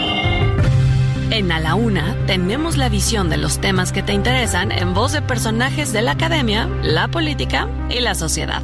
En 1.30 1.50
A 1.50 1.58
la 1.58 1.74
Una 1.74 2.14
tenemos 2.26 2.76
la 2.76 2.88
visión 2.88 3.28
de 3.28 3.36
los 3.36 3.60
temas 3.60 3.90
que 3.92 4.02
te 4.02 4.12
interesan 4.12 4.70
en 4.70 4.94
voz 4.94 5.12
de 5.12 5.22
personajes 5.22 5.92
de 5.92 6.00
la 6.00 6.12
academia, 6.12 6.68
la 6.82 7.08
política 7.08 7.68
y 7.90 8.00
la 8.00 8.14
sociedad. 8.14 8.62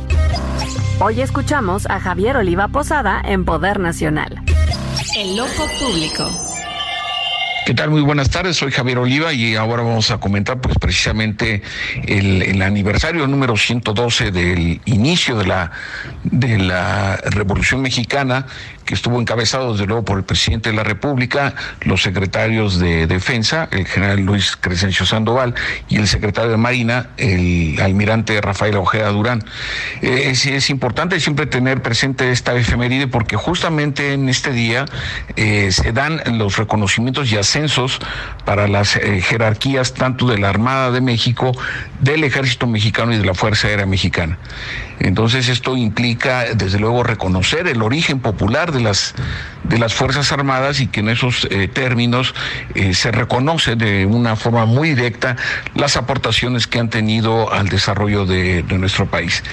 Hoy 1.01 1.20
escuchamos 1.20 1.86
a 1.86 1.98
Javier 1.98 2.36
Oliva 2.36 2.68
Posada 2.68 3.20
en 3.24 3.44
Poder 3.44 3.80
Nacional. 3.80 4.43
El 5.16 5.39
ojo 5.40 5.66
público. 5.80 6.30
¿Qué 7.66 7.74
tal? 7.74 7.90
Muy 7.90 8.02
buenas 8.02 8.28
tardes, 8.30 8.56
soy 8.56 8.72
Javier 8.72 8.98
Oliva 8.98 9.32
y 9.32 9.55
ahora 9.55 9.82
vamos 9.82 10.10
a 10.10 10.18
comentar 10.18 10.60
pues 10.60 10.76
precisamente 10.78 11.62
el, 12.06 12.60
aniversario 12.60 13.26
número 13.28 13.56
112 13.56 14.32
del 14.32 14.80
inicio 14.84 15.36
de 15.36 15.47
la, 15.47 15.70
de 16.24 16.59
la 16.59 17.18
Revolución 17.18 17.80
Mexicana 17.80 18.47
que 18.85 18.95
estuvo 18.95 19.21
encabezado 19.21 19.73
desde 19.73 19.87
luego 19.87 20.05
por 20.05 20.19
el 20.19 20.25
presidente 20.25 20.71
de 20.71 20.77
la 20.77 20.85
República, 20.85 21.55
los 21.83 22.03
secretarios 22.03 22.79
de 22.79 23.07
Defensa, 23.07 23.69
el 23.71 23.87
general 23.87 24.21
Luis 24.21 24.57
Crescencio 24.57 25.07
Sandoval, 25.07 25.55
y 25.89 25.97
el 25.97 26.09
secretario 26.09 26.51
de 26.51 26.57
Marina, 26.57 27.11
el 27.17 27.81
almirante 27.81 28.41
Rafael 28.41 28.77
Ojeda 28.77 29.09
Durán. 29.11 29.45
Eh, 30.01 30.31
es, 30.33 30.71
importante 30.71 31.21
siempre 31.21 31.47
tener 31.47 31.83
presente 31.83 32.31
esta 32.31 32.55
efeméride 32.55 33.09
porque 33.09 33.37
justamente 33.37 34.13
en 34.13 34.29
este 34.29 34.53
día 34.53 34.87
eh, 35.37 35.71
se 35.71 35.93
dan 35.93 36.21
los 36.39 36.57
reconocimientos 36.57 37.31
y 37.33 37.37
ascensos 37.37 37.99
para 38.45 38.69
las 38.69 38.97
eh, 38.97 39.21
jerarquías 39.21 39.95
tanto 39.95 40.27
de 40.27 40.39
la 40.39 40.49
Armada 40.49 40.91
de 40.91 41.01
México, 41.01 41.53
del 42.01 42.25
Ejército 42.25 42.67
Mexicano 42.67 43.13
y 43.13 43.19
de 43.19 43.25
la 43.25 43.35
Fuerza 43.35 43.69
Aérea 43.69 43.87
Mexicana. 43.87 44.39
Entonces 44.99 45.49
esto 45.49 45.77
implica, 45.77 46.55
desde 46.55 46.79
luego, 46.79 47.03
reconocer 47.03 47.67
el 47.67 47.83
origen 47.83 48.21
popular 48.21 48.72
de 48.73 48.81
las, 48.81 49.15
de 49.65 49.78
las 49.78 49.94
Fuerzas 49.94 50.32
Armadas 50.32 50.81
y 50.81 50.89
que 50.89 51.01
en 51.01 51.09
esos 51.09 51.47
eh, 51.51 51.69
términos 51.69 52.35
eh, 52.74 52.94
se 52.94 53.12
reconoce 53.12 53.77
de 53.77 54.07
una 54.07 54.36
forma 54.36 54.65
muy 54.65 54.94
directa 54.94 55.36
las 55.74 55.97
aportaciones 55.97 56.66
que 56.66 56.78
han 56.78 56.90
tenido 56.90 57.53
al 57.53 57.69
desarrollo 57.69 58.27
de, 58.27 58.65
nuestro 58.73 59.07
país. 59.07 59.44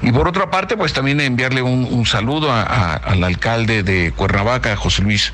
Y 0.00 0.10
por 0.12 0.26
otra 0.26 0.50
parte, 0.50 0.76
pues 0.76 0.92
también 0.92 1.20
enviarle 1.20 1.62
un, 1.62 2.06
saludo 2.06 2.52
al 2.52 3.22
alcalde 3.22 3.82
de 3.82 4.12
Cuernavaca, 4.12 4.74
José 4.76 5.02
Luis 5.02 5.32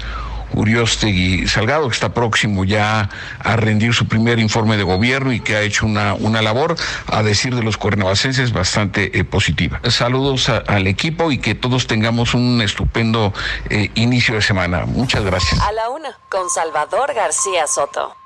Uriostegui 0.59 1.47
Salgado, 1.47 1.89
que 1.89 1.95
está 1.95 2.13
próximo 2.13 2.65
ya 2.65 3.09
a 3.39 3.57
rendir 3.57 3.95
su 3.95 4.09
primer 4.09 4.41
informe 4.41 4.77
de 4.77 4.83
gobierno 4.83 5.33
y 5.33 5.41
que 5.41 5.57
ha 5.57 5.63
hecho 5.63 5.87
una, 5.87 6.15
una 6.15 6.43
labor, 6.43 6.77
a 7.07 7.23
decir 7.23 7.55
de 7.55 7.63
los 7.63 7.77
cuernavacenses, 7.77 8.53
bastante 8.53 9.19
eh, 9.19 9.25
positiva. 9.25 9.81
Saludos 9.89 10.49
al 10.49 10.87
equipo 10.87 11.31
y 11.31 11.39
que 11.39 11.55
todos 11.55 11.87
tengamos 11.87 12.35
un 12.35 12.61
estupendo 12.61 13.33
eh, 13.71 13.91
inicio 13.95 14.35
de 14.35 14.43
semana. 14.43 14.85
Muchas 14.85 15.25
gracias. 15.25 15.61
A 15.61 15.73
la 15.73 15.91
una, 15.91 16.19
con 16.29 16.51
Salvador 16.51 17.15
García 17.15 17.67
Soto. 17.67 18.17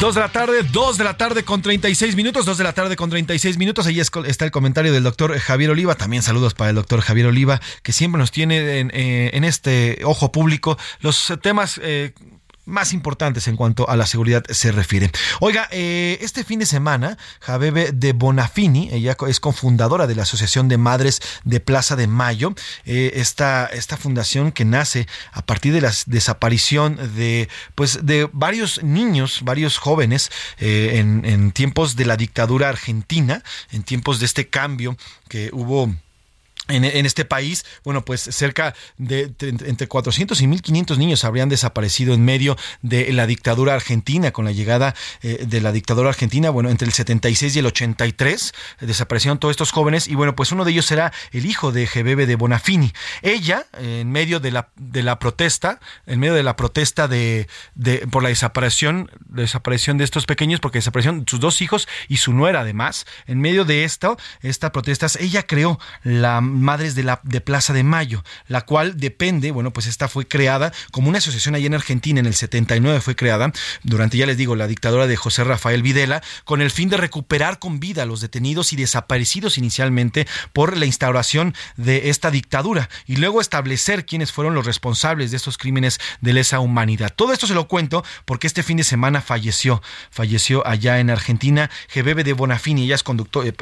Dos 0.00 0.14
de 0.14 0.20
la 0.20 0.28
tarde, 0.28 0.62
dos 0.62 0.98
de 0.98 1.04
la 1.04 1.16
tarde 1.16 1.42
con 1.42 1.62
36 1.62 2.16
minutos, 2.16 2.44
dos 2.44 2.58
de 2.58 2.64
la 2.64 2.74
tarde 2.74 2.96
con 2.96 3.08
36 3.08 3.56
minutos. 3.56 3.86
Ahí 3.86 3.98
está 3.98 4.44
el 4.44 4.50
comentario 4.50 4.92
del 4.92 5.02
doctor 5.02 5.36
Javier 5.38 5.70
Oliva. 5.70 5.94
También 5.94 6.22
saludos 6.22 6.52
para 6.52 6.68
el 6.68 6.76
doctor 6.76 7.00
Javier 7.00 7.28
Oliva, 7.28 7.62
que 7.82 7.92
siempre 7.92 8.18
nos 8.18 8.30
tiene 8.30 8.78
en, 8.78 8.90
eh, 8.92 9.30
este 9.44 10.00
ojo 10.04 10.32
público 10.32 10.76
los 11.00 11.32
temas 11.40 11.80
eh, 11.82 12.12
más 12.66 12.92
importantes 12.92 13.48
en 13.48 13.56
cuanto 13.56 13.88
a 13.88 13.96
la 13.96 14.06
seguridad 14.06 14.44
se 14.50 14.72
refiere. 14.72 15.10
Oiga, 15.40 15.68
eh, 15.70 16.18
este 16.20 16.44
fin 16.44 16.58
de 16.58 16.66
semana, 16.66 17.16
Javebe 17.40 17.92
de 17.92 18.12
Bonafini, 18.12 18.90
ella 18.92 19.16
es 19.26 19.40
cofundadora 19.40 20.06
de 20.06 20.16
la 20.16 20.22
Asociación 20.22 20.68
de 20.68 20.76
Madres 20.76 21.22
de 21.44 21.60
Plaza 21.60 21.96
de 21.96 22.08
Mayo, 22.08 22.54
eh, 22.84 23.12
esta, 23.14 23.66
esta 23.66 23.96
fundación 23.96 24.52
que 24.52 24.64
nace 24.64 25.06
a 25.32 25.42
partir 25.46 25.72
de 25.72 25.80
la 25.80 25.92
desaparición 26.06 26.96
de, 27.16 27.48
pues, 27.74 28.04
de 28.04 28.28
varios 28.32 28.82
niños, 28.82 29.40
varios 29.44 29.78
jóvenes 29.78 30.30
eh, 30.58 30.98
en 30.98 31.52
tiempos 31.52 31.96
de 31.96 32.04
la 32.04 32.16
dictadura 32.16 32.68
argentina, 32.68 33.42
en 33.70 33.84
tiempos 33.84 34.18
de 34.18 34.26
este 34.26 34.48
cambio 34.48 34.96
que 35.28 35.50
hubo 35.52 35.94
en, 36.68 37.06
este 37.06 37.24
país, 37.24 37.64
bueno, 37.84 38.04
pues 38.04 38.20
cerca 38.20 38.74
de, 38.98 39.32
entre 39.40 39.86
400 39.86 40.40
y 40.40 40.46
1500 40.46 40.98
niños 40.98 41.24
habrían 41.24 41.48
desaparecido 41.48 42.14
en 42.14 42.24
medio 42.24 42.56
de 42.82 43.12
la 43.12 43.26
dictadura 43.26 43.74
argentina, 43.74 44.32
con 44.32 44.44
la 44.44 44.52
llegada 44.52 44.94
eh, 45.22 45.44
de 45.46 45.60
la 45.60 45.72
dictadura 45.72 46.08
argentina, 46.08 46.50
bueno, 46.50 46.70
entre 46.70 46.86
el 46.86 46.92
76 46.92 47.56
y 47.56 47.58
el 47.60 47.66
83 47.66 48.52
eh, 48.80 48.86
desaparecieron 48.86 49.38
todos 49.38 49.52
estos 49.52 49.70
jóvenes 49.70 50.08
y 50.08 50.14
bueno, 50.14 50.34
pues 50.34 50.52
uno 50.52 50.64
de 50.64 50.72
ellos 50.72 50.90
era 50.90 51.12
el 51.32 51.46
hijo 51.46 51.72
de 51.72 51.86
Gebebe 51.86 52.26
de 52.26 52.36
Bonafini. 52.36 52.92
Ella, 53.22 53.66
en 53.78 54.10
medio 54.10 54.40
de 54.40 54.50
la, 54.50 54.70
de 54.76 55.02
la 55.02 55.18
protesta, 55.18 55.80
en 56.06 56.20
medio 56.20 56.34
de 56.34 56.42
la 56.42 56.56
protesta 56.56 57.08
de, 57.08 57.48
de 57.74 58.06
por 58.08 58.22
la 58.22 58.28
desaparición, 58.28 59.10
desaparición 59.28 59.98
de 59.98 60.04
estos 60.04 60.26
pequeños, 60.26 60.60
porque 60.60 60.78
desaparecieron 60.78 61.24
sus 61.28 61.40
dos 61.40 61.60
hijos 61.62 61.88
y 62.08 62.16
su 62.16 62.32
nuera 62.32 62.60
además, 62.60 63.06
en 63.26 63.40
medio 63.40 63.64
de 63.64 63.84
esto, 63.84 64.16
estas 64.42 64.70
protestas, 64.70 65.16
ella 65.16 65.46
creó 65.46 65.78
la 66.02 66.40
Madres 66.56 66.94
de 66.94 67.02
la 67.02 67.20
de 67.22 67.40
Plaza 67.40 67.72
de 67.72 67.82
Mayo, 67.82 68.24
la 68.48 68.62
cual 68.62 68.96
depende, 68.96 69.50
bueno, 69.50 69.72
pues 69.72 69.86
esta 69.86 70.08
fue 70.08 70.26
creada 70.26 70.72
como 70.90 71.08
una 71.08 71.18
asociación 71.18 71.54
allá 71.54 71.66
en 71.66 71.74
Argentina 71.74 72.20
en 72.20 72.26
el 72.26 72.34
79 72.34 73.00
fue 73.00 73.16
creada 73.16 73.52
durante 73.82 74.16
ya 74.16 74.26
les 74.26 74.36
digo 74.36 74.56
la 74.56 74.66
dictadura 74.66 75.06
de 75.06 75.16
José 75.16 75.44
Rafael 75.44 75.82
Videla 75.82 76.22
con 76.44 76.60
el 76.60 76.70
fin 76.70 76.88
de 76.88 76.96
recuperar 76.96 77.58
con 77.58 77.80
vida 77.80 78.02
a 78.02 78.06
los 78.06 78.20
detenidos 78.20 78.72
y 78.72 78.76
desaparecidos 78.76 79.58
inicialmente 79.58 80.26
por 80.52 80.76
la 80.76 80.86
instauración 80.86 81.54
de 81.76 82.10
esta 82.10 82.30
dictadura 82.30 82.88
y 83.06 83.16
luego 83.16 83.40
establecer 83.40 84.06
quiénes 84.06 84.32
fueron 84.32 84.54
los 84.54 84.66
responsables 84.66 85.30
de 85.30 85.36
estos 85.36 85.58
crímenes 85.58 85.98
de 86.20 86.32
lesa 86.32 86.60
humanidad. 86.60 87.12
Todo 87.14 87.32
esto 87.32 87.46
se 87.46 87.54
lo 87.54 87.68
cuento 87.68 88.04
porque 88.24 88.46
este 88.46 88.62
fin 88.62 88.76
de 88.76 88.84
semana 88.84 89.20
falleció, 89.20 89.82
falleció 90.10 90.66
allá 90.66 90.98
en 91.00 91.10
Argentina 91.10 91.70
Gebebe 91.88 92.24
de 92.24 92.32
Bonafini, 92.32 92.84
ella 92.84 92.96
es 92.96 93.04
eh, 93.44 93.52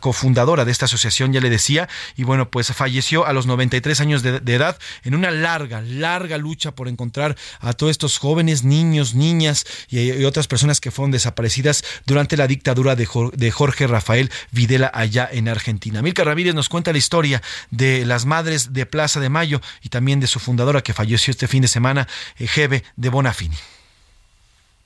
cofundadora 0.00 0.64
de 0.64 0.72
esta 0.72 0.86
asociación, 0.86 1.32
ya 1.32 1.40
le 1.40 1.50
decía, 1.50 1.88
y 2.18 2.24
bueno, 2.24 2.50
pues 2.50 2.72
falleció 2.72 3.24
a 3.26 3.32
los 3.32 3.46
93 3.46 4.00
años 4.00 4.22
de, 4.24 4.38
edad 4.52 4.76
en 5.04 5.14
una 5.14 5.30
larga, 5.30 5.80
larga 5.80 6.36
lucha 6.36 6.72
por 6.72 6.88
encontrar 6.88 7.36
a 7.60 7.72
todos 7.74 7.92
estos 7.92 8.18
jóvenes, 8.18 8.64
niños, 8.64 9.14
niñas 9.14 9.64
y, 9.88 10.24
otras 10.24 10.48
personas 10.48 10.80
que 10.80 10.90
fueron 10.90 11.12
desaparecidas 11.12 11.84
durante 12.06 12.36
la 12.36 12.48
dictadura 12.48 12.96
de, 12.96 13.06
Jorge 13.50 13.86
Rafael 13.86 14.32
Videla 14.50 14.90
allá 14.92 15.28
en 15.30 15.48
Argentina. 15.48 16.02
Milka 16.02 16.24
Ramírez 16.24 16.56
nos 16.56 16.68
cuenta 16.68 16.90
la 16.90 16.98
historia 16.98 17.40
de 17.70 18.04
las 18.04 18.26
madres 18.26 18.72
de 18.72 18.84
Plaza 18.84 19.20
de 19.20 19.28
Mayo 19.28 19.60
y 19.82 19.88
también 19.88 20.18
de 20.18 20.26
su 20.26 20.40
fundadora 20.40 20.82
que 20.82 20.92
falleció 20.92 21.30
este 21.30 21.46
fin 21.46 21.62
de 21.62 21.68
semana, 21.68 22.08
Jebe 22.36 22.82
de 22.96 23.10
Bonafini. 23.10 23.56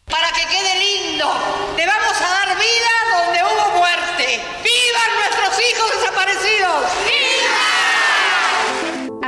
Para 0.04 0.28
que 0.32 0.61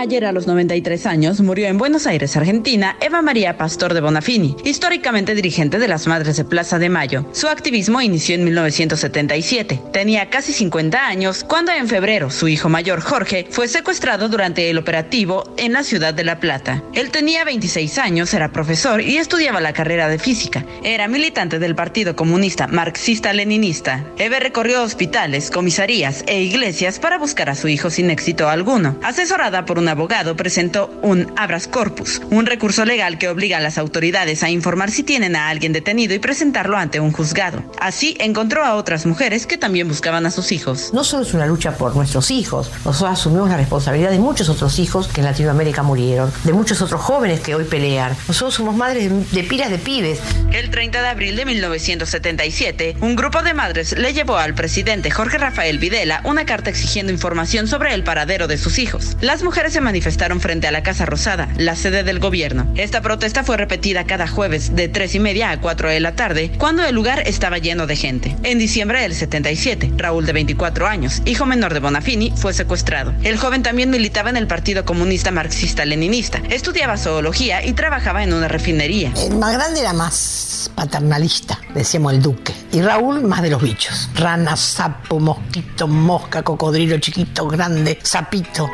Ayer 0.05 0.27
a 0.27 0.33
los 0.33 0.47
93 0.47 1.07
años 1.07 1.41
murió 1.41 1.67
en 1.67 1.79
Buenos 1.79 2.07
Aires, 2.07 2.37
Argentina, 2.37 2.95
Eva 3.01 3.23
María 3.23 3.57
Pastor 3.57 3.95
de 3.95 4.03
Bonafini, 4.03 4.55
históricamente 4.63 5.35
dirigente 5.35 5.79
de 5.79 5.89
las 5.89 6.07
Madres 6.07 6.37
de 6.37 6.45
Plaza 6.45 6.79
de 6.79 6.91
Mayo. 6.91 7.27
Su 7.33 7.49
activismo 7.49 8.03
inició 8.03 8.35
en 8.35 8.45
1977. 8.45 9.81
Tenía 9.95 10.29
casi 10.29 10.53
50 10.53 11.07
años 11.07 11.43
cuando 11.43 11.73
en 11.73 11.89
febrero 11.89 12.29
su 12.29 12.49
hijo 12.49 12.69
mayor 12.69 13.01
Jorge 13.01 13.47
fue 13.49 13.67
secuestrado 13.67 14.29
durante 14.29 14.69
el 14.69 14.77
operativo 14.77 15.55
en 15.57 15.73
la 15.73 15.83
ciudad 15.83 16.13
de 16.13 16.25
La 16.25 16.39
Plata. 16.39 16.83
Él 16.93 17.11
tenía 17.11 17.43
26 17.47 17.97
años, 17.97 18.35
era 18.35 18.53
profesor 18.53 19.01
y 19.01 19.17
estudiaba 19.17 19.63
la 19.63 19.73
carrera 19.73 20.09
de 20.09 20.19
física. 20.19 20.67
Era 20.83 21.09
militante 21.09 21.59
del 21.59 21.75
Partido 21.75 22.15
Comunista 22.15 22.67
Marxista-Leninista. 22.67 24.05
Eva 24.19 24.39
recorrió 24.39 24.83
hospitales, 24.83 25.51
comisarías 25.51 26.25
e 26.27 26.43
iglesias 26.43 26.99
para 26.99 27.17
buscar 27.17 27.49
a 27.49 27.55
su 27.55 27.69
hijo 27.69 27.89
sin 27.89 28.11
éxito 28.11 28.51
alguno. 28.51 28.99
Asesorada 29.03 29.65
por 29.65 29.79
un 29.79 29.94
abogado, 29.95 30.37
presentó 30.37 30.91
un 31.03 31.33
abras 31.37 31.69
corpus, 31.69 32.21
un 32.31 32.47
recurso 32.47 32.85
legal 32.85 33.17
que 33.17 33.29
obliga 33.29 33.59
a 33.59 33.61
las 33.61 33.79
autoridades 33.79 34.43
a 34.43 34.51
informar 34.51 34.91
si 34.91 35.03
tienen 35.03 35.37
a 35.37 35.49
alguien 35.49 35.73
detenido 35.73 36.15
y 36.15 36.19
presentarlo 36.19 36.77
ante 36.77 37.01
un 37.01 37.13
juzgado. 37.13 37.63
Así 37.81 38.17
encontró 38.19 38.65
a 38.65 38.75
otras 38.75 39.07
mujeres 39.07 39.47
que 39.47 39.57
también 39.57 39.89
buscaban 39.89 40.27
a 40.27 40.31
sus 40.31 40.53
hijos. 40.53 40.91
No 40.93 41.05
solo 41.05 41.23
es 41.23 41.33
una 41.33 41.47
lucha 41.47 41.77
por 41.77 41.95
nuestros 41.95 42.31
hijos, 42.31 42.71
nosotros 42.85 43.19
asumimos 43.19 43.49
la 43.49 43.57
responsabilidad 43.57 44.11
de 44.11 44.19
muchos 44.19 44.49
otros 44.49 44.79
hijos 44.79 45.07
que 45.09 45.21
en 45.21 45.27
Latinoamérica 45.27 45.83
murieron, 45.83 46.33
de 46.43 46.53
muchos 46.53 46.83
otros 46.83 47.01
jóvenes 47.01 47.41
que 47.41 47.55
hoy 47.55 47.65
pelean. 47.65 48.17
Nosotros 48.27 48.55
somos 48.55 48.77
madres 48.77 49.11
de, 49.11 49.43
de 49.43 49.49
pilas 49.49 49.71
de 49.71 49.79
pibes. 49.79 50.19
El 50.53 50.71
30 50.71 51.03
de 51.03 51.09
abril 51.09 51.37
de 51.37 51.45
1977, 51.45 52.97
un 53.01 53.15
grupo 53.15 53.43
de 53.43 53.55
madres 53.55 53.97
le 53.97 54.13
llevó 54.13 54.37
al 54.37 54.55
presidente 54.55 55.11
Jorge 55.11 55.39
Rafael 55.39 55.79
Videla 55.79 56.21
una 56.25 56.45
carta 56.45 56.71
exigiendo 56.71 57.13
información 57.13 57.69
sobre 57.69 57.95
el 57.95 58.03
paradero 58.03 58.49
de 58.49 58.59
sus 58.59 58.79
hijos. 58.79 59.17
Las 59.21 59.43
mujeres 59.43 59.73
se 59.73 59.81
manifestaron 59.85 60.41
frente 60.41 60.67
a 60.67 60.73
la 60.73 60.83
Casa 60.83 61.07
Rosada, 61.07 61.49
la 61.57 61.77
sede 61.77 62.03
del 62.03 62.19
gobierno. 62.19 62.67
Esta 62.75 63.01
protesta 63.03 63.45
fue 63.45 63.57
repetida 63.57 64.05
cada 64.05 64.27
jueves 64.27 64.75
de 64.75 64.89
3 64.89 65.15
y 65.15 65.21
media 65.21 65.51
a 65.51 65.61
4 65.61 65.91
de 65.91 66.01
la 66.01 66.17
tarde, 66.17 66.51
cuando 66.59 66.85
el 66.85 66.95
lugar 66.95 67.23
estaba 67.27 67.59
lleno 67.59 67.87
de 67.87 67.95
gente. 67.95 68.37
En 68.43 68.59
diciembre 68.59 69.03
del 69.03 69.15
77, 69.15 69.93
Raúl 69.97 70.27
de 70.27 70.33
24 70.33 70.87
años, 70.87 71.23
hijo 71.25 71.47
menor 71.47 71.75
de 71.75 71.81
Bonafini, 71.81 72.33
fue 72.37 72.53
secuestrado. 72.53 73.15
El 73.23 73.37
joven 73.39 73.63
también 73.63 73.91
militaba 73.91 74.31
en 74.31 74.37
el 74.37 74.47
Partido 74.47 74.85
Comunista 74.85 75.31
Marxista-Leninista, 75.31 76.43
estudiaba 76.51 76.97
zoología 76.97 77.65
y 77.65 77.75
trabajaba 77.75 78.25
en 78.25 78.33
una 78.33 78.49
refinería. 78.49 79.13
El 79.17 79.37
más 79.37 79.53
grande 79.53 79.81
era 79.81 79.93
más 79.93 80.71
paternalista, 80.75 81.61
decíamos 81.75 82.15
el 82.15 82.23
duque. 82.23 82.55
Y 82.73 82.81
Raúl 82.81 83.23
más 83.23 83.43
de 83.43 83.51
los 83.51 83.63
bichos. 83.63 84.09
Rana, 84.15 84.57
sapo, 84.57 85.21
mosquito, 85.21 85.87
mosca, 85.87 86.43
cocodrilo 86.43 86.99
chiquito, 86.99 87.47
grande, 87.47 87.99
sapito. 88.03 88.71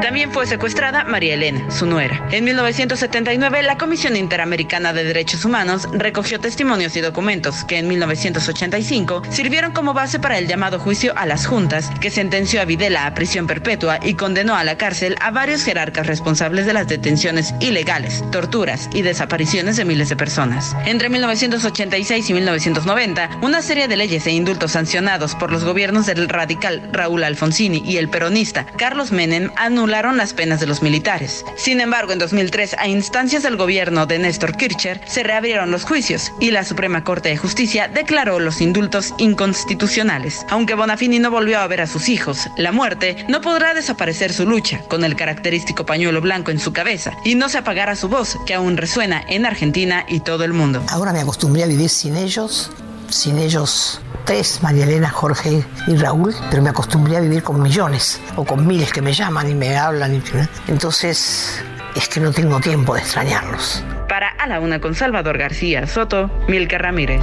También 0.00 0.32
fue 0.32 0.46
secuestrada 0.46 1.04
María 1.04 1.34
Elena, 1.34 1.70
su 1.70 1.84
nuera. 1.84 2.26
En 2.30 2.44
1979, 2.44 3.62
la 3.62 3.76
Comisión 3.76 4.16
Interamericana 4.16 4.92
de 4.92 5.04
Derechos 5.04 5.44
Humanos 5.44 5.88
recogió 5.92 6.40
testimonios 6.40 6.96
y 6.96 7.00
documentos 7.00 7.64
que 7.64 7.78
en 7.78 7.88
1985 7.88 9.22
sirvieron 9.28 9.72
como 9.72 9.94
base 9.94 10.18
para 10.18 10.38
el 10.38 10.46
llamado 10.46 10.78
juicio 10.78 11.12
a 11.16 11.26
las 11.26 11.46
juntas, 11.46 11.90
que 12.00 12.10
sentenció 12.10 12.60
a 12.60 12.64
Videla 12.64 13.06
a 13.06 13.14
prisión 13.14 13.46
perpetua 13.46 13.98
y 14.02 14.14
condenó 14.14 14.54
a 14.54 14.64
la 14.64 14.78
cárcel 14.78 15.16
a 15.20 15.30
varios 15.30 15.62
jerarcas 15.62 16.06
responsables 16.06 16.64
de 16.66 16.72
las 16.72 16.88
detenciones 16.88 17.54
ilegales, 17.60 18.24
torturas 18.30 18.88
y 18.92 19.02
desapariciones 19.02 19.76
de 19.76 19.84
miles 19.84 20.08
de 20.08 20.16
personas. 20.16 20.74
Entre 20.86 21.08
1986 21.08 22.30
y 22.30 22.32
1990, 22.32 23.30
una 23.42 23.62
serie 23.62 23.88
de 23.88 23.96
leyes 23.96 24.26
e 24.26 24.30
indultos 24.30 24.72
sancionados 24.72 25.34
por 25.34 25.52
los 25.52 25.64
gobiernos 25.64 26.06
del 26.06 26.28
radical 26.28 26.88
Raúl 26.92 27.24
Alfonsini 27.24 27.82
y 27.84 27.98
el 27.98 28.08
peronista 28.08 28.64
Carlos 28.76 29.12
Menem 29.12 29.50
anularon 29.68 30.16
las 30.16 30.32
penas 30.32 30.60
de 30.60 30.66
los 30.66 30.82
militares. 30.82 31.44
Sin 31.56 31.80
embargo, 31.80 32.12
en 32.12 32.18
2003, 32.18 32.76
a 32.78 32.88
instancias 32.88 33.42
del 33.42 33.56
gobierno 33.56 34.06
de 34.06 34.18
Néstor 34.18 34.56
Kirchner, 34.56 35.00
se 35.06 35.22
reabrieron 35.22 35.70
los 35.70 35.84
juicios 35.84 36.32
y 36.40 36.50
la 36.50 36.64
Suprema 36.64 37.04
Corte 37.04 37.28
de 37.28 37.36
Justicia 37.36 37.88
declaró 37.88 38.40
los 38.40 38.60
indultos 38.60 39.14
inconstitucionales. 39.18 40.44
Aunque 40.50 40.74
Bonafini 40.74 41.18
no 41.18 41.30
volvió 41.30 41.60
a 41.60 41.66
ver 41.66 41.82
a 41.82 41.86
sus 41.86 42.08
hijos, 42.08 42.48
la 42.56 42.72
muerte 42.72 43.24
no 43.28 43.40
podrá 43.40 43.74
desaparecer 43.74 44.32
su 44.32 44.46
lucha 44.46 44.80
con 44.88 45.04
el 45.04 45.16
característico 45.16 45.86
pañuelo 45.86 46.20
blanco 46.20 46.50
en 46.50 46.58
su 46.58 46.72
cabeza 46.72 47.12
y 47.24 47.34
no 47.34 47.48
se 47.48 47.58
apagará 47.58 47.94
su 47.94 48.08
voz 48.08 48.36
que 48.46 48.54
aún 48.54 48.76
resuena 48.76 49.22
en 49.28 49.46
Argentina 49.46 50.04
y 50.08 50.20
todo 50.20 50.44
el 50.44 50.52
mundo. 50.52 50.82
Ahora 50.88 51.12
me 51.12 51.20
acostumbré 51.20 51.62
a 51.62 51.66
vivir 51.66 51.90
sin 51.90 52.16
ellos, 52.16 52.70
sin 53.10 53.38
ellos 53.38 54.00
tres, 54.28 54.62
María 54.62 54.84
Elena, 54.84 55.08
Jorge 55.08 55.64
y 55.86 55.96
Raúl, 55.96 56.34
pero 56.50 56.62
me 56.62 56.68
acostumbré 56.68 57.16
a 57.16 57.20
vivir 57.20 57.42
con 57.42 57.62
millones 57.62 58.20
o 58.36 58.44
con 58.44 58.66
miles 58.66 58.92
que 58.92 59.00
me 59.00 59.14
llaman 59.14 59.48
y 59.50 59.54
me 59.54 59.74
hablan. 59.74 60.16
Y, 60.16 60.22
entonces 60.70 61.64
es 61.96 62.08
que 62.10 62.20
no 62.20 62.30
tengo 62.30 62.60
tiempo 62.60 62.94
de 62.94 63.00
extrañarlos. 63.00 63.82
Para 64.06 64.28
A 64.28 64.46
la 64.46 64.60
Una 64.60 64.82
con 64.82 64.94
Salvador 64.94 65.38
García 65.38 65.86
Soto, 65.86 66.30
Milka 66.46 66.76
Ramírez. 66.76 67.22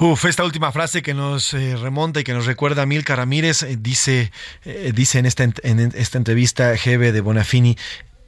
Uf, 0.00 0.24
esta 0.24 0.44
última 0.44 0.72
frase 0.72 1.02
que 1.02 1.14
nos 1.14 1.54
eh, 1.54 1.76
remonta 1.76 2.20
y 2.20 2.24
que 2.24 2.32
nos 2.32 2.46
recuerda 2.46 2.82
a 2.82 2.86
Milka 2.86 3.14
Ramírez, 3.14 3.62
eh, 3.62 3.76
dice, 3.78 4.32
eh, 4.64 4.92
dice 4.92 5.20
en 5.20 5.26
esta, 5.26 5.44
en 5.44 5.92
esta 5.94 6.18
entrevista 6.18 6.76
Gebe 6.76 7.12
de 7.12 7.20
Bonafini, 7.20 7.76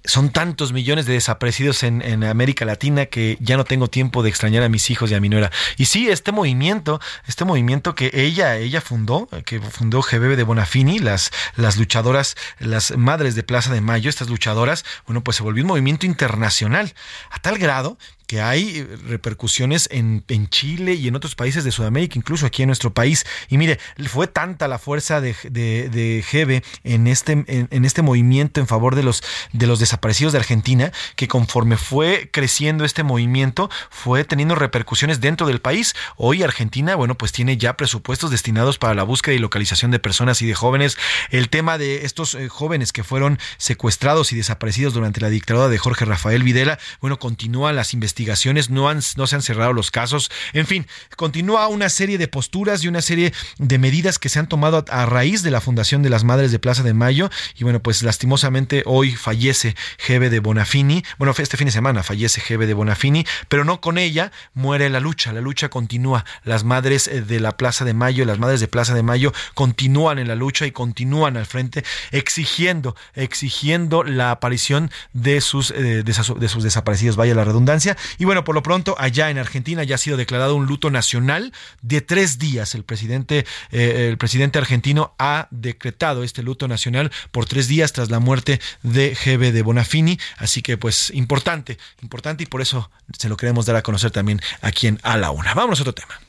son 0.05 0.31
tantos 0.31 0.73
millones 0.73 1.07
de 1.07 1.15
desaparecidos 1.15 1.83
en, 1.83 2.03
en, 2.03 2.25
América 2.25 2.65
Latina 2.65 3.07
que 3.07 3.37
ya 3.41 3.57
no 3.57 3.65
tengo 3.65 3.89
tiempo 3.89 4.23
de 4.23 4.31
extrañar 4.31 4.63
a 4.63 4.69
mis 4.69 4.91
hijos 4.91 5.11
y 5.11 5.15
a 5.15 5.21
mi 5.21 5.29
nuera. 5.29 5.51
Y 5.77 5.87
sí, 5.87 6.09
este 6.09 6.33
movimiento, 6.33 7.01
este 7.27 7.45
movimiento 7.45 7.95
que 7.95 8.11
ella, 8.15 8.57
ella 8.57 8.81
fundó, 8.81 9.29
que 9.45 9.61
fundó 9.61 10.01
GBB 10.01 10.37
de 10.37 10.43
Bonafini, 10.43 10.99
las, 10.99 11.31
las 11.57 11.77
luchadoras, 11.77 12.37
las 12.59 12.97
madres 12.97 13.35
de 13.35 13.43
Plaza 13.43 13.73
de 13.73 13.81
Mayo, 13.81 14.09
estas 14.09 14.29
luchadoras, 14.29 14.85
bueno, 15.07 15.23
pues 15.23 15.37
se 15.37 15.43
volvió 15.43 15.65
un 15.65 15.69
movimiento 15.69 16.07
internacional, 16.07 16.95
a 17.31 17.39
tal 17.39 17.59
grado 17.59 17.99
que 18.31 18.41
hay 18.41 18.79
eh, 18.79 18.97
repercusiones 19.09 19.89
en, 19.91 20.23
en, 20.29 20.49
Chile 20.49 20.95
y 20.95 21.09
en 21.09 21.17
otros 21.17 21.35
países 21.35 21.65
de 21.65 21.73
Sudamérica, 21.73 22.17
incluso 22.17 22.47
aquí 22.47 22.63
en 22.63 22.69
nuestro 22.69 22.95
país. 22.95 23.27
Y 23.49 23.59
mire, 23.59 23.81
fue 24.07 24.29
tanta 24.29 24.69
la 24.69 24.79
fuerza 24.79 25.21
de, 25.21 25.35
de, 25.51 25.89
de 25.89 26.25
Gebe 26.25 26.63
en 26.85 27.09
este, 27.09 27.45
en, 27.49 27.85
este 27.85 28.03
movimiento 28.03 28.61
en 28.61 28.69
favor 28.69 28.95
de 28.95 29.03
los, 29.03 29.25
de 29.53 29.67
los 29.67 29.81
desaparecidos 29.81 30.33
de 30.33 30.39
Argentina, 30.39 30.93
que 31.17 31.27
conforme 31.27 31.77
fue 31.77 32.31
creciendo 32.33 32.85
este 32.85 33.03
movimiento, 33.03 33.69
fue 33.91 34.23
teniendo 34.23 34.55
repercusiones 34.55 35.21
dentro 35.21 35.49
del 35.49 35.61
país. 35.61 35.97
Hoy 36.17 36.45
Argentina, 36.45 36.95
bueno, 36.95 37.17
pues 37.17 37.33
tiene 37.33 37.57
ya 37.57 37.77
presupuestos 37.77 38.31
destinados 38.31 38.79
para 38.79 38.95
la 38.95 39.03
búsqueda 39.03 39.35
y 39.35 39.41
localización 39.41 39.91
de 39.91 39.99
personas 39.99 40.41
y 40.41 40.47
de 40.47 40.55
jóvenes. 40.55 40.97
El 41.31 41.49
tema 41.49 41.79
de 41.79 42.05
estos 42.05 42.37
eh, 42.37 42.49
jóvenes 42.49 42.93
que 42.93 43.03
fueron 43.03 43.41
secuestrados 43.57 44.31
y 44.33 44.37
desaparecidos 44.37 44.95
durante 44.95 45.21
la 45.21 45.31
dictadura 45.31 45.67
de 45.67 45.79
Jorge 45.79 46.05
Rafael 46.05 46.45
Videla, 46.45 46.79
bueno, 47.01 47.19
continúan 47.19 47.75
las 47.75 47.93
investigaciones 47.93 48.20
investigaciones, 48.21 48.71
no, 48.71 48.89
han, 48.89 49.01
no 49.17 49.27
se 49.27 49.37
han 49.37 49.43
cerrado 49.43 49.73
los 49.73 49.91
casos. 49.91 50.31
En 50.53 50.67
fin, 50.67 50.87
continúa 51.17 51.69
una 51.69 51.89
serie 51.89 52.19
de 52.19 52.29
posturas 52.29 52.85
y 52.85 52.89
una 52.89 53.01
serie 53.01 53.33
de 53.59 53.79
medidas 53.79 54.19
que 54.19 54.29
se 54.29 54.39
han 54.39 54.47
tomado 54.47 54.85
a, 54.89 55.07
raíz 55.07 55.43
de 55.43 55.51
la 55.51 55.61
fundación 55.61 56.03
de 56.03 56.11
las 56.11 56.23
Madres 56.23 56.53
de 56.53 56.59
Plaza 56.59 56.83
de 56.83 56.93
Mayo. 56.93 57.31
Y 57.57 57.65
bueno, 57.65 57.81
pues 57.81 58.03
lastimosamente 58.03 58.83
hoy 58.85 59.13
fallece 59.13 59.75
Gebe 59.99 60.29
de 60.29 60.41
Bonafini. 60.41 61.03
Bueno, 61.19 61.35
este 61.37 61.57
fin 61.57 61.67
de 61.67 61.73
semana 61.73 62.03
fallece 62.03 62.41
Gebe 62.41 62.67
de 62.67 62.75
Bonafini, 62.75 63.25
pero 63.49 63.65
no 63.65 63.81
con 63.81 63.97
ella 63.97 64.33
muere 64.53 64.91
la 64.91 65.01
lucha. 65.01 65.33
La 65.33 65.41
lucha 65.41 65.71
continúa. 65.71 66.25
Las 66.45 66.65
Madres 66.65 67.09
eh, 67.09 67.23
de 67.23 67.41
la 67.41 67.57
Plaza 67.57 67.85
de 67.85 67.95
Mayo, 67.95 68.25
las 68.27 68.39
Madres 68.39 68.61
de 68.61 68.69
Plaza 68.69 68.95
de 68.95 69.03
Mayo 69.03 69.33
continúan 69.55 70.19
en 70.19 70.29
la 70.29 70.35
lucha 70.35 70.67
y 70.67 70.73
continúan 70.73 71.37
al 71.37 71.47
frente 71.47 71.85
exigiendo, 72.11 72.97
exigiendo 73.15 74.03
la 74.03 74.31
aparición 74.31 74.91
de 75.15 75.41
sus, 75.41 75.71
eh, 75.71 76.03
de 76.03 76.49
sus 76.49 76.63
desaparecidos, 76.63 77.17
vaya 77.17 77.35
la 77.35 77.45
redundancia, 77.45 77.97
y 78.19 78.25
bueno, 78.25 78.45
por 78.45 78.55
lo 78.55 78.63
pronto, 78.63 78.95
allá 78.99 79.31
en 79.31 79.39
Argentina 79.39 79.85
ya 79.85 79.95
ha 79.95 79.99
sido 79.99 80.17
declarado 80.17 80.55
un 80.55 80.67
luto 80.67 80.91
nacional 80.91 81.53
de 81.83 82.01
tres 82.01 82.39
días. 82.39 82.75
El 82.75 82.85
presidente, 82.85 83.47
eh, 83.71 84.09
el 84.09 84.19
presidente 84.19 84.59
argentino 84.59 85.15
ha 85.19 85.49
decretado 85.51 86.23
este 86.23 86.43
luto 86.43 86.69
nacional 86.69 87.11
por 87.31 87.47
tres 87.47 87.69
días 87.69 87.93
tras 87.93 88.11
la 88.11 88.21
muerte 88.21 88.61
de 88.83 89.15
GB 89.15 89.53
de 89.53 89.63
Bonafini. 89.63 90.19
Así 90.37 90.63
que, 90.63 90.77
pues, 90.77 91.11
importante, 91.11 91.79
importante, 92.03 92.45
y 92.45 92.47
por 92.47 92.61
eso 92.61 92.91
se 93.19 93.29
lo 93.29 93.37
queremos 93.37 93.67
dar 93.67 93.77
a 93.77 93.83
conocer 93.83 94.11
también 94.11 94.41
aquí 94.63 94.87
en 94.87 94.99
A 95.03 95.17
la 95.17 95.31
Una. 95.31 95.55
Vamos 95.55 95.79
a 95.81 95.83
otro 95.83 95.95
tema. 95.95 96.21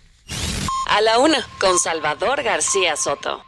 A 0.90 1.02
la 1.02 1.20
Una, 1.20 1.48
con 1.60 1.80
Salvador 1.80 2.44
García 2.44 2.96
Soto. 2.96 3.44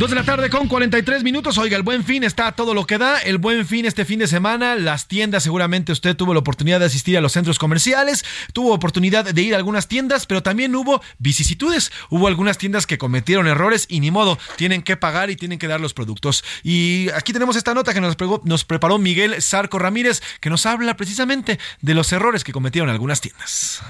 Dos 0.00 0.08
de 0.08 0.16
la 0.16 0.24
tarde 0.24 0.48
con 0.48 0.66
43 0.66 1.22
minutos. 1.22 1.58
Oiga, 1.58 1.76
el 1.76 1.82
buen 1.82 2.04
fin 2.04 2.24
está 2.24 2.52
todo 2.52 2.72
lo 2.72 2.86
que 2.86 2.96
da. 2.96 3.18
El 3.18 3.36
buen 3.36 3.66
fin 3.66 3.84
este 3.84 4.06
fin 4.06 4.18
de 4.18 4.26
semana. 4.26 4.74
Las 4.74 5.08
tiendas, 5.08 5.42
seguramente 5.42 5.92
usted 5.92 6.16
tuvo 6.16 6.32
la 6.32 6.40
oportunidad 6.40 6.80
de 6.80 6.86
asistir 6.86 7.18
a 7.18 7.20
los 7.20 7.32
centros 7.32 7.58
comerciales. 7.58 8.24
Tuvo 8.54 8.72
oportunidad 8.72 9.26
de 9.26 9.42
ir 9.42 9.52
a 9.52 9.58
algunas 9.58 9.88
tiendas, 9.88 10.24
pero 10.24 10.42
también 10.42 10.74
hubo 10.74 11.02
vicisitudes. 11.18 11.92
Hubo 12.08 12.28
algunas 12.28 12.56
tiendas 12.56 12.86
que 12.86 12.96
cometieron 12.96 13.46
errores 13.46 13.84
y 13.90 14.00
ni 14.00 14.10
modo, 14.10 14.38
tienen 14.56 14.80
que 14.80 14.96
pagar 14.96 15.28
y 15.28 15.36
tienen 15.36 15.58
que 15.58 15.68
dar 15.68 15.82
los 15.82 15.92
productos. 15.92 16.44
Y 16.62 17.10
aquí 17.10 17.34
tenemos 17.34 17.56
esta 17.56 17.74
nota 17.74 17.92
que 17.92 18.00
nos, 18.00 18.64
preparó 18.64 18.96
Miguel 18.96 19.42
Sarco 19.42 19.78
Ramírez, 19.78 20.22
que 20.40 20.48
nos 20.48 20.64
habla 20.64 20.96
precisamente 20.96 21.58
de 21.82 21.92
los 21.92 22.10
errores 22.10 22.42
que 22.42 22.52
cometieron 22.52 22.88
algunas 22.88 23.20
tiendas. 23.20 23.82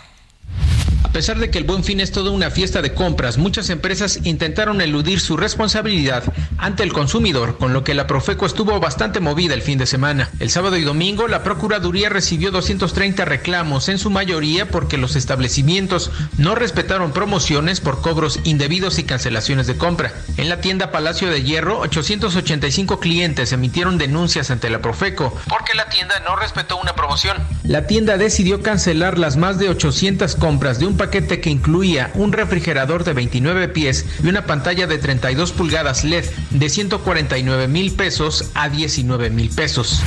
A 1.02 1.12
pesar 1.12 1.38
de 1.38 1.50
que 1.50 1.58
el 1.58 1.64
Buen 1.64 1.84
Fin 1.84 2.00
es 2.00 2.12
toda 2.12 2.30
una 2.30 2.50
fiesta 2.50 2.82
de 2.82 2.94
compras, 2.94 3.38
muchas 3.38 3.68
empresas 3.70 4.20
intentaron 4.24 4.80
eludir 4.80 5.20
su 5.20 5.36
responsabilidad 5.36 6.22
ante 6.58 6.82
el 6.82 6.92
consumidor, 6.92 7.58
con 7.58 7.72
lo 7.72 7.84
que 7.84 7.94
la 7.94 8.06
Profeco 8.06 8.46
estuvo 8.46 8.78
bastante 8.80 9.20
movida 9.20 9.54
el 9.54 9.62
fin 9.62 9.78
de 9.78 9.86
semana. 9.86 10.30
El 10.38 10.50
sábado 10.50 10.76
y 10.76 10.82
domingo, 10.82 11.28
la 11.28 11.42
Procuraduría 11.42 12.08
recibió 12.08 12.50
230 12.50 13.24
reclamos, 13.24 13.88
en 13.88 13.98
su 13.98 14.10
mayoría 14.10 14.68
porque 14.68 14.98
los 14.98 15.16
establecimientos 15.16 16.10
no 16.38 16.54
respetaron 16.54 17.12
promociones 17.12 17.80
por 17.80 18.00
cobros 18.00 18.40
indebidos 18.44 18.98
y 18.98 19.04
cancelaciones 19.04 19.66
de 19.66 19.76
compra. 19.76 20.12
En 20.36 20.48
la 20.48 20.60
tienda 20.60 20.90
Palacio 20.90 21.30
de 21.30 21.42
Hierro, 21.42 21.78
885 21.80 23.00
clientes 23.00 23.52
emitieron 23.52 23.98
denuncias 23.98 24.50
ante 24.50 24.70
la 24.70 24.80
Profeco 24.80 25.36
porque 25.48 25.74
la 25.74 25.88
tienda 25.88 26.20
no 26.20 26.36
respetó 26.36 26.76
una 26.76 26.94
promoción. 26.94 27.36
La 27.64 27.86
tienda 27.86 28.16
decidió 28.16 28.62
cancelar 28.62 29.18
las 29.18 29.36
más 29.36 29.58
de 29.58 29.68
800 29.68 30.34
compras 30.36 30.78
de 30.80 30.86
un 30.86 30.96
paquete 30.96 31.40
que 31.40 31.50
incluía 31.50 32.10
un 32.14 32.32
refrigerador 32.32 33.04
de 33.04 33.12
29 33.12 33.68
pies 33.68 34.06
y 34.24 34.28
una 34.28 34.46
pantalla 34.46 34.86
de 34.86 34.98
32 34.98 35.52
pulgadas 35.52 36.04
LED 36.04 36.24
de 36.50 36.68
149 36.68 37.68
mil 37.68 37.92
pesos 37.92 38.50
a 38.54 38.68
19 38.70 39.30
mil 39.30 39.50
pesos. 39.50 40.02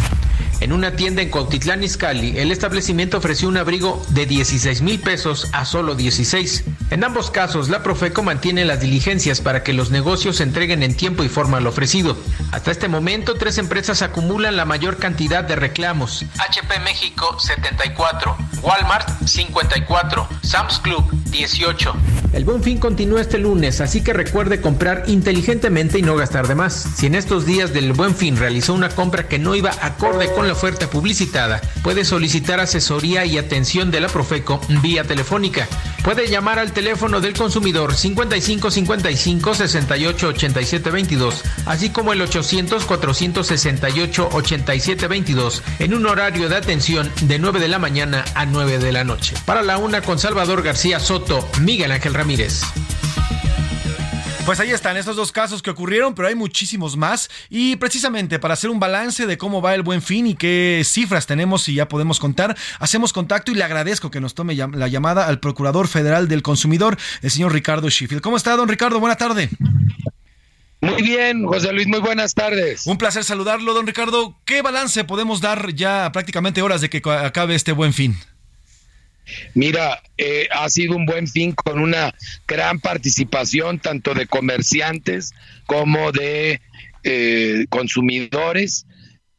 En 0.60 0.72
una 0.72 0.96
tienda 0.96 1.22
en 1.22 1.30
Cuautitlán 1.30 1.84
Izcalli, 1.84 2.38
el 2.38 2.52
establecimiento 2.52 3.18
ofreció 3.18 3.48
un 3.50 3.58
abrigo 3.58 4.02
de 4.10 4.26
16 4.26 4.82
mil 4.82 5.00
pesos 5.00 5.50
a 5.52 5.66
solo 5.66 5.96
16. 5.96 6.64
En 6.90 7.04
ambos 7.04 7.32
casos, 7.32 7.70
la 7.70 7.84
Profeco 7.84 8.24
mantiene 8.24 8.66
las 8.66 8.80
diligencias 8.80 9.42
para 9.42 9.64
que 9.64 9.74
los 9.74 9.92
negocios 9.92 10.40
entreguen 10.40 10.84
en 10.84 10.96
tiempo 10.96 11.24
y 11.24 11.30
forma 11.30 11.60
lo 11.60 11.70
ofrecido. 11.70 12.18
Hasta 12.52 12.72
este 12.72 12.88
momento, 12.88 13.36
tres 13.36 13.58
empresas 13.58 14.02
acumulan 14.02 14.56
la 14.56 14.66
mayor 14.66 14.98
cantidad 14.98 15.44
de 15.44 15.56
reclamos. 15.56 16.26
HP 16.38 16.80
México 16.82 17.40
74, 17.40 18.38
Walmart 18.62 19.10
54, 19.26 20.28
Sam's 20.44 20.80
Club 20.80 21.04
18. 21.32 21.94
El 22.34 22.46
buen 22.46 22.64
fin 22.64 22.80
continúa 22.80 23.22
este 23.22 23.38
lunes, 23.38 23.80
así 23.82 24.02
que 24.02 24.14
recuerde 24.14 24.62
comprar 24.62 25.04
inteligentemente 25.08 26.00
y 26.00 26.02
no 26.02 26.16
gastar 26.16 26.48
de 26.48 26.56
más. 26.56 26.74
Si 26.96 27.06
en 27.06 27.16
estos 27.16 27.46
días 27.46 27.74
del 27.74 27.94
buen 27.94 28.16
fin 28.16 28.38
realizó 28.38 28.74
una 28.74 28.90
compra 28.90 29.28
que 29.28 29.38
no 29.38 29.54
iba 29.54 29.72
acorde 29.82 30.32
con 30.34 30.43
la 30.48 30.54
oferta 30.54 30.90
publicitada, 30.90 31.62
puede 31.84 32.06
solicitar 32.06 32.60
asesoría 32.60 33.26
y 33.26 33.38
atención 33.38 33.92
de 33.92 34.02
la 34.02 34.08
Profeco 34.08 34.60
vía 34.82 35.04
telefónica. 35.04 35.68
Puede 36.04 36.28
llamar 36.28 36.60
al 36.60 36.74
teléfono 36.74 37.22
del 37.22 37.34
consumidor 37.34 37.96
55 37.96 38.72
55 38.72 39.54
68 39.54 40.28
87 40.28 40.92
22, 40.92 41.44
así 41.66 41.90
como 41.90 42.14
el 42.14 42.22
800 42.22 42.86
468 42.86 44.30
87 44.32 45.08
22 45.08 45.64
en 45.80 45.94
un 45.94 46.06
horario 46.06 46.50
de 46.50 46.56
atención 46.56 47.12
de 47.22 47.40
9 47.40 47.60
de 47.60 47.68
la 47.68 47.80
mañana 47.80 48.26
a 48.36 48.46
9 48.46 48.80
de 48.80 48.92
la 48.92 49.04
noche. 49.04 49.36
Para 49.46 49.64
la 49.64 49.78
una 49.78 50.02
con 50.02 50.20
Salvador 50.20 50.62
García 50.62 51.00
Soto, 51.00 51.48
Miguel 51.62 51.92
Ángel 51.92 52.14
Ramírez. 52.14 52.62
Pues 54.46 54.60
ahí 54.60 54.72
están 54.72 54.98
estos 54.98 55.16
dos 55.16 55.32
casos 55.32 55.62
que 55.62 55.70
ocurrieron, 55.70 56.14
pero 56.14 56.28
hay 56.28 56.36
muchísimos 56.36 56.98
más. 56.98 57.30
Y 57.50 57.78
precisamente 57.78 58.40
para 58.40 58.56
hacer 58.56 58.70
un 58.70 58.80
balance 58.80 59.26
de 59.26 59.38
cómo 59.38 59.62
va 59.62 59.74
el 59.74 59.84
buen 59.84 60.02
fin 60.02 60.28
y 60.28 60.36
qué 60.36 60.82
cifras 60.84 61.26
tenemos 61.26 61.70
y 61.70 61.76
ya 61.76 61.88
podemos 61.88 62.20
contar, 62.20 62.58
hacemos 62.80 63.14
contacto 63.14 63.52
y 63.52 63.56
le 63.56 63.64
agradezco 63.64 64.12
que 64.12 64.20
nos 64.20 64.36
tome 64.36 64.54
la 64.54 64.88
llamada 64.90 65.28
al 65.28 65.40
Procurador 65.40 65.88
Federal 65.88 66.28
del 66.28 66.42
Consumidor, 66.42 66.98
el 67.22 67.32
señor 67.32 67.54
Ricardo 67.54 67.90
Sheffield. 67.90 68.22
¿Cómo 68.22 68.36
está, 68.36 68.58
don 68.58 68.68
Ricardo? 68.68 69.00
Buena 69.00 69.16
tarde. 69.16 69.50
Muy 70.82 71.02
bien, 71.02 71.46
José 71.46 71.72
Luis, 71.72 71.88
muy 71.88 72.02
buenas 72.02 72.34
tardes. 72.34 72.86
Un 72.86 72.98
placer 72.98 73.24
saludarlo, 73.24 73.74
don 73.74 73.88
Ricardo. 73.88 74.38
¿Qué 74.44 74.62
balance 74.62 75.06
podemos 75.06 75.40
dar 75.40 75.74
ya 75.74 76.12
prácticamente 76.12 76.62
horas 76.62 76.82
de 76.82 76.90
que 76.90 77.02
acabe 77.10 77.56
este 77.56 77.72
buen 77.72 77.94
fin? 77.94 78.18
Mira, 79.54 80.02
eh, 80.18 80.48
ha 80.52 80.70
sido 80.70 80.96
un 80.96 81.06
buen 81.06 81.28
fin 81.28 81.54
con 81.54 81.80
una 81.80 82.14
gran 82.48 82.80
participación 82.80 83.80
tanto 83.80 84.14
de 84.14 84.28
comerciantes 84.28 85.34
como 85.66 86.12
de 86.12 86.62
eh, 87.04 87.66
consumidores. 87.70 88.86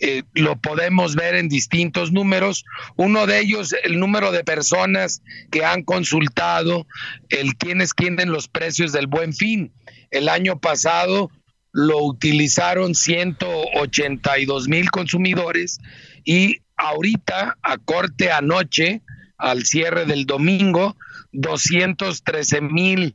Eh, 0.01 0.23
lo 0.35 0.56
podemos 0.56 1.15
ver 1.15 1.35
en 1.35 1.48
distintos 1.48 2.12
números. 2.12 2.65
Uno 2.97 3.27
de 3.27 3.40
ellos, 3.40 3.74
el 3.85 3.98
número 3.98 4.32
de 4.32 4.44
personas 4.44 5.23
que 5.51 5.65
han 5.65 5.82
consultado 5.82 6.86
el 7.28 7.56
quién 7.56 7.81
es 7.81 7.94
quién 7.94 8.20
en 8.20 8.31
los 8.31 8.48
precios 8.48 8.93
del 8.93 9.06
buen 9.06 9.32
fin. 9.32 9.73
El 10.11 10.28
año 10.28 10.59
pasado 10.61 11.31
lo 11.73 12.05
utilizaron 12.05 12.94
182 12.94 14.69
mil 14.69 14.90
consumidores 14.90 15.81
y 16.24 16.59
ahorita, 16.77 17.59
a 17.62 17.78
corte 17.78 18.31
anoche, 18.31 19.02
al 19.39 19.65
cierre 19.65 20.06
del 20.06 20.27
domingo, 20.27 20.97
213 21.32 22.61
mil 22.61 23.15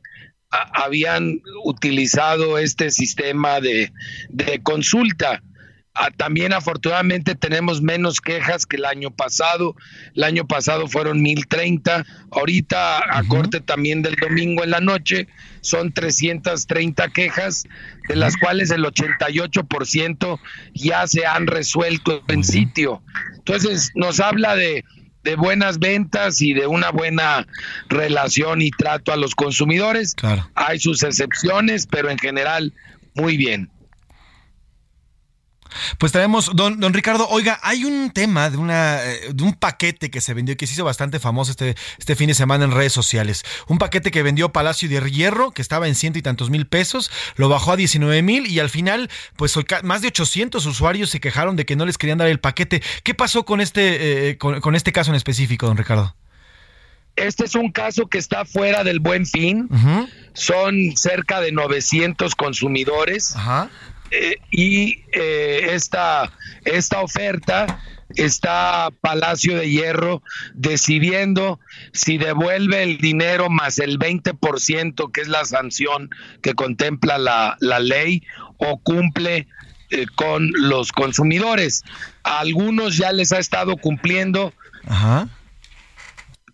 habían 0.50 1.40
utilizado 1.64 2.58
este 2.58 2.90
sistema 2.90 3.60
de, 3.60 3.92
de 4.28 4.62
consulta. 4.62 5.42
Ah, 5.92 6.10
también 6.16 6.52
afortunadamente 6.52 7.34
tenemos 7.34 7.82
menos 7.82 8.20
quejas 8.20 8.64
que 8.64 8.76
el 8.76 8.84
año 8.84 9.10
pasado. 9.10 9.74
El 10.14 10.24
año 10.24 10.46
pasado 10.46 10.86
fueron 10.86 11.20
1030. 11.20 12.06
Ahorita 12.30 13.18
a 13.18 13.22
corte 13.24 13.60
también 13.60 14.00
del 14.02 14.14
domingo 14.14 14.62
en 14.62 14.70
la 14.70 14.80
noche 14.80 15.26
son 15.60 15.92
330 15.92 17.08
quejas, 17.08 17.64
de 18.08 18.16
las 18.16 18.36
cuales 18.36 18.70
el 18.70 18.84
88% 18.84 20.40
ya 20.74 21.06
se 21.06 21.26
han 21.26 21.48
resuelto 21.48 22.22
en 22.28 22.44
sitio. 22.44 23.02
Entonces 23.36 23.90
nos 23.94 24.20
habla 24.20 24.54
de 24.54 24.84
de 25.22 25.36
buenas 25.36 25.78
ventas 25.78 26.40
y 26.40 26.54
de 26.54 26.66
una 26.66 26.90
buena 26.90 27.46
relación 27.88 28.62
y 28.62 28.70
trato 28.70 29.12
a 29.12 29.16
los 29.16 29.34
consumidores. 29.34 30.14
Hay 30.54 30.78
sus 30.80 31.02
excepciones, 31.02 31.86
pero 31.86 32.10
en 32.10 32.18
general 32.18 32.72
muy 33.14 33.36
bien. 33.36 33.70
Pues 35.98 36.12
traemos, 36.12 36.50
don, 36.54 36.80
don 36.80 36.92
Ricardo, 36.92 37.28
oiga, 37.28 37.58
hay 37.62 37.84
un 37.84 38.10
tema 38.10 38.50
de, 38.50 38.56
una, 38.56 39.04
eh, 39.04 39.30
de 39.32 39.42
un 39.42 39.54
paquete 39.54 40.10
que 40.10 40.20
se 40.20 40.34
vendió, 40.34 40.56
que 40.56 40.66
se 40.66 40.74
hizo 40.74 40.84
bastante 40.84 41.18
famoso 41.18 41.50
este, 41.50 41.76
este 41.98 42.16
fin 42.16 42.28
de 42.28 42.34
semana 42.34 42.64
en 42.64 42.72
redes 42.72 42.92
sociales. 42.92 43.44
Un 43.68 43.78
paquete 43.78 44.10
que 44.10 44.22
vendió 44.22 44.52
Palacio 44.52 44.88
de 44.88 45.10
Hierro, 45.10 45.50
que 45.52 45.62
estaba 45.62 45.88
en 45.88 45.94
ciento 45.94 46.18
y 46.18 46.22
tantos 46.22 46.50
mil 46.50 46.66
pesos, 46.66 47.10
lo 47.36 47.48
bajó 47.48 47.72
a 47.72 47.76
19 47.76 48.22
mil 48.22 48.46
y 48.46 48.60
al 48.60 48.70
final, 48.70 49.10
pues 49.36 49.54
más 49.82 50.02
de 50.02 50.08
800 50.08 50.64
usuarios 50.66 51.10
se 51.10 51.20
quejaron 51.20 51.56
de 51.56 51.64
que 51.64 51.76
no 51.76 51.86
les 51.86 51.98
querían 51.98 52.18
dar 52.18 52.28
el 52.28 52.40
paquete. 52.40 52.82
¿Qué 53.02 53.14
pasó 53.14 53.44
con 53.44 53.60
este, 53.60 54.30
eh, 54.30 54.38
con, 54.38 54.74
este 54.74 54.92
caso 54.92 55.10
en 55.10 55.16
específico, 55.16 55.66
don 55.66 55.76
Ricardo? 55.76 56.14
Este 57.16 57.44
es 57.44 57.54
un 57.54 57.72
caso 57.72 58.06
que 58.06 58.18
está 58.18 58.44
fuera 58.44 58.84
del 58.84 59.00
buen 59.00 59.26
fin. 59.26 59.68
Son 60.32 60.96
cerca 60.96 61.40
de 61.40 61.52
900 61.52 62.34
consumidores. 62.34 63.36
Ajá. 63.36 63.68
Eh, 64.10 64.38
y 64.50 65.04
eh, 65.12 65.68
esta, 65.70 66.32
esta 66.64 67.00
oferta 67.00 67.80
está 68.16 68.90
Palacio 69.00 69.56
de 69.56 69.70
Hierro 69.70 70.22
decidiendo 70.54 71.60
si 71.92 72.18
devuelve 72.18 72.82
el 72.82 72.98
dinero 72.98 73.50
más 73.50 73.78
el 73.78 73.98
20%, 73.98 75.12
que 75.12 75.20
es 75.20 75.28
la 75.28 75.44
sanción 75.44 76.10
que 76.42 76.54
contempla 76.54 77.18
la, 77.18 77.56
la 77.60 77.78
ley, 77.78 78.22
o 78.56 78.78
cumple 78.78 79.46
eh, 79.90 80.06
con 80.16 80.50
los 80.54 80.92
consumidores. 80.92 81.84
A 82.24 82.40
algunos 82.40 82.96
ya 82.96 83.12
les 83.12 83.32
ha 83.32 83.38
estado 83.38 83.76
cumpliendo. 83.76 84.52
Ajá 84.86 85.28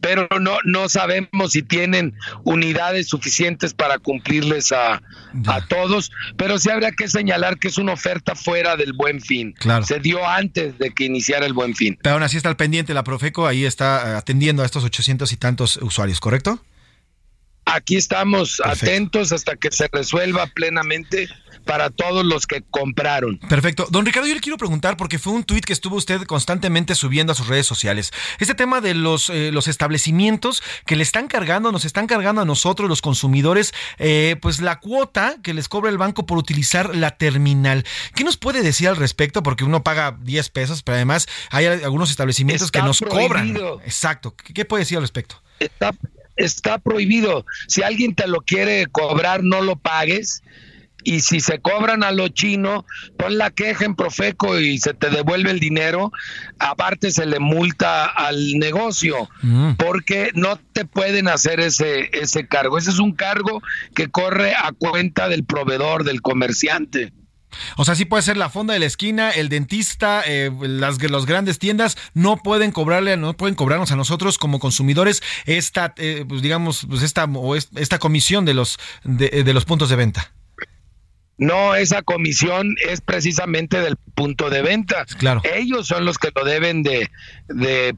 pero 0.01 0.29
no, 0.41 0.59
no 0.65 0.89
sabemos 0.89 1.53
si 1.53 1.63
tienen 1.63 2.15
unidades 2.45 3.09
suficientes 3.09 3.75
para 3.75 3.99
cumplirles 3.99 4.73
a, 4.73 5.03
a 5.47 5.67
todos, 5.69 6.11
pero 6.37 6.59
sí 6.59 6.71
habría 6.71 6.93
que 6.93 7.09
señalar 7.09 7.59
que 7.59 7.69
es 7.69 7.79
una 7.79 7.93
oferta 7.93 8.35
fuera 8.35 8.77
del 8.77 8.93
buen 8.93 9.21
fin. 9.21 9.53
Claro. 9.53 9.85
Se 9.85 10.01
dio 10.01 10.27
antes 10.27 10.79
de 10.79 10.91
que 10.91 11.05
iniciara 11.05 11.47
el 11.47 11.53
buen 11.53 11.75
fin. 11.75 11.99
Pero 12.03 12.15
aún 12.15 12.23
así 12.23 12.37
está 12.37 12.49
al 12.49 12.57
pendiente 12.57 12.95
la 12.95 13.05
Profeco, 13.05 13.47
ahí 13.47 13.65
está 13.65 14.17
atendiendo 14.17 14.63
a 14.63 14.67
estos 14.67 14.85
800 14.85 15.33
y 15.33 15.37
tantos 15.37 15.77
usuarios, 15.77 16.21
¿correcto? 16.21 16.63
Aquí 17.69 17.97
estamos 17.97 18.63
atentos 18.65 19.33
hasta 19.33 19.57
que 19.57 19.73
se 19.73 19.89
resuelva 19.91 20.47
plenamente 20.47 21.29
para 21.67 21.91
todos 21.91 22.25
los 22.25 22.47
que 22.47 22.63
compraron. 22.63 23.39
Perfecto. 23.39 23.87
Don 23.91 24.07
Ricardo, 24.07 24.29
yo 24.29 24.35
le 24.35 24.41
quiero 24.41 24.57
preguntar, 24.57 24.97
porque 24.97 25.19
fue 25.19 25.33
un 25.33 25.45
tuit 25.45 25.65
que 25.65 25.73
estuvo 25.73 25.97
usted 25.97 26.23
constantemente 26.23 26.95
subiendo 26.95 27.33
a 27.33 27.35
sus 27.35 27.49
redes 27.49 27.67
sociales. 27.67 28.13
Este 28.39 28.55
tema 28.55 28.81
de 28.81 28.95
los, 28.95 29.29
eh, 29.29 29.51
los 29.53 29.69
establecimientos 29.69 30.63
que 30.87 30.97
le 30.97 31.03
están 31.03 31.27
cargando, 31.27 31.73
nos 31.73 31.85
están 31.85 32.07
cargando 32.07 32.41
a 32.41 32.45
nosotros, 32.45 32.89
los 32.89 33.03
consumidores, 33.03 33.75
eh, 33.99 34.37
pues 34.41 34.61
la 34.61 34.79
cuota 34.81 35.37
que 35.43 35.53
les 35.53 35.69
cobra 35.69 35.91
el 35.91 35.99
banco 35.99 36.25
por 36.25 36.39
utilizar 36.39 36.95
la 36.95 37.17
terminal. 37.17 37.85
¿Qué 38.15 38.23
nos 38.23 38.37
puede 38.37 38.63
decir 38.63 38.89
al 38.89 38.97
respecto? 38.97 39.43
Porque 39.43 39.65
uno 39.65 39.83
paga 39.83 40.17
10 40.23 40.49
pesos, 40.51 40.83
pero 40.85 40.95
además 40.95 41.27
hay 41.51 41.67
algunos 41.67 42.11
establecimientos 42.11 42.71
que 42.71 42.81
nos 42.81 43.01
cobran. 43.01 43.57
Exacto. 43.85 44.35
¿Qué 44.37 44.65
puede 44.65 44.83
decir 44.83 44.99
al 44.99 45.03
respecto? 45.03 45.43
Está, 45.59 45.93
está 46.37 46.79
prohibido. 46.79 47.45
Si 47.67 47.83
alguien 47.83 48.15
te 48.15 48.29
lo 48.29 48.41
quiere 48.43 48.87
cobrar, 48.87 49.43
no 49.43 49.63
lo 49.63 49.77
pagues. 49.77 50.43
Y 51.07 51.21
si 51.21 51.39
se 51.39 51.61
cobran 51.61 52.03
a 52.03 52.11
lo 52.11 52.27
chino, 52.27 52.85
pon 53.17 53.39
la 53.39 53.53
queja 53.53 53.85
en 53.85 53.95
Profeco 53.95 54.59
y 54.59 54.79
se 54.79 54.93
te 54.93 55.09
devuelve 55.09 55.53
el 55.53 55.61
dinero. 55.61 56.11
Aparte 56.59 57.13
se 57.13 57.27
le 57.27 57.39
multa 57.39 58.07
al 58.07 58.55
negocio 58.55 59.29
mm. 59.41 59.75
porque 59.75 60.33
no 60.35 60.59
te 60.73 60.85
pueden 60.85 61.29
hacer 61.29 61.61
ese, 61.61 62.11
ese 62.13 62.49
cargo. 62.49 62.77
Ese 62.77 62.91
es 62.91 62.99
un 62.99 63.13
cargo 63.13 63.63
que 63.95 64.09
corre 64.09 64.55
a 64.57 64.73
cuenta 64.73 65.29
del 65.29 65.45
proveedor, 65.45 66.03
del 66.03 66.23
comerciante. 66.23 67.13
O 67.77 67.85
sea, 67.85 67.95
sí 67.95 68.05
puede 68.05 68.25
ser 68.25 68.37
la 68.37 68.51
fonda 68.51 68.75
de 68.75 68.81
la 68.81 68.87
esquina, 68.87 69.31
el 69.31 69.49
dentista, 69.49 70.25
eh, 70.27 70.51
las 70.61 71.01
los 71.01 71.25
grandes 71.25 71.61
tiendas 71.61 71.97
no 72.15 72.39
pueden 72.39 72.73
cobrarle, 72.73 73.17
no 73.17 73.37
pueden 73.37 73.55
cobrarnos 73.55 73.93
a 73.93 73.97
nosotros 73.97 74.39
como 74.39 74.59
consumidores 74.59 75.23
esta, 75.45 75.95
eh, 75.99 76.25
pues 76.29 76.43
digamos, 76.43 76.85
pues 76.89 77.03
esta 77.03 77.27
o 77.27 77.55
esta 77.55 78.01
comisión 78.01 78.45
de 78.45 78.55
los 78.55 78.81
de 79.05 79.55
los 79.55 79.65
puntos 79.65 79.89
de 79.89 79.95
venta. 79.95 80.33
No, 81.39 81.75
esa 81.75 82.01
comisión 82.01 82.77
es 82.89 83.03
precisamente 83.03 83.81
del 83.81 83.97
punto 83.97 84.49
de 84.49 84.63
venta. 84.63 85.05
Claro. 85.19 85.43
Ellos 85.45 85.87
son 85.87 86.07
los 86.07 86.17
que 86.17 86.31
lo 86.35 86.45
deben 86.45 86.83
de, 86.83 87.11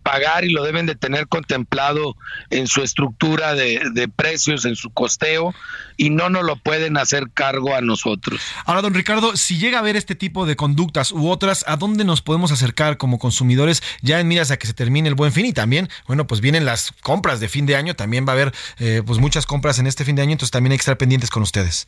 pagar 0.02 0.44
y 0.44 0.50
lo 0.50 0.64
deben 0.64 0.86
de 0.86 0.96
tener 0.96 1.28
contemplado 1.28 2.16
en 2.50 2.66
su 2.66 2.82
estructura 2.82 3.54
de, 3.54 3.80
de, 3.92 4.08
precios, 4.08 4.64
en 4.64 4.74
su 4.74 4.90
costeo, 4.90 5.54
y 5.96 6.10
no 6.10 6.30
nos 6.30 6.44
lo 6.44 6.56
pueden 6.56 6.96
hacer 6.96 7.30
cargo 7.32 7.76
a 7.76 7.80
nosotros. 7.80 8.40
Ahora, 8.64 8.82
don 8.82 8.94
Ricardo, 8.94 9.36
si 9.36 9.58
llega 9.58 9.78
a 9.78 9.80
haber 9.80 9.94
este 9.94 10.16
tipo 10.16 10.44
de 10.44 10.56
conductas 10.56 11.12
u 11.12 11.28
otras, 11.28 11.64
¿a 11.68 11.76
dónde 11.76 12.04
nos 12.04 12.22
podemos 12.22 12.50
acercar 12.50 12.96
como 12.96 13.20
consumidores 13.20 13.84
ya 14.02 14.18
en 14.18 14.26
miras 14.26 14.50
a 14.50 14.56
que 14.58 14.66
se 14.66 14.74
termine 14.74 15.08
el 15.08 15.14
buen 15.14 15.32
fin? 15.32 15.46
Y 15.46 15.52
también, 15.52 15.88
bueno, 16.08 16.26
pues 16.26 16.40
vienen 16.40 16.64
las 16.64 16.92
compras 17.02 17.38
de 17.38 17.48
fin 17.48 17.66
de 17.66 17.76
año, 17.76 17.94
también 17.94 18.26
va 18.26 18.32
a 18.32 18.34
haber 18.34 18.52
eh, 18.78 19.02
pues 19.06 19.20
muchas 19.20 19.46
compras 19.46 19.78
en 19.78 19.86
este 19.86 20.04
fin 20.04 20.16
de 20.16 20.22
año, 20.22 20.32
entonces 20.32 20.50
también 20.50 20.72
hay 20.72 20.78
que 20.78 20.82
estar 20.82 20.98
pendientes 20.98 21.30
con 21.30 21.44
ustedes. 21.44 21.86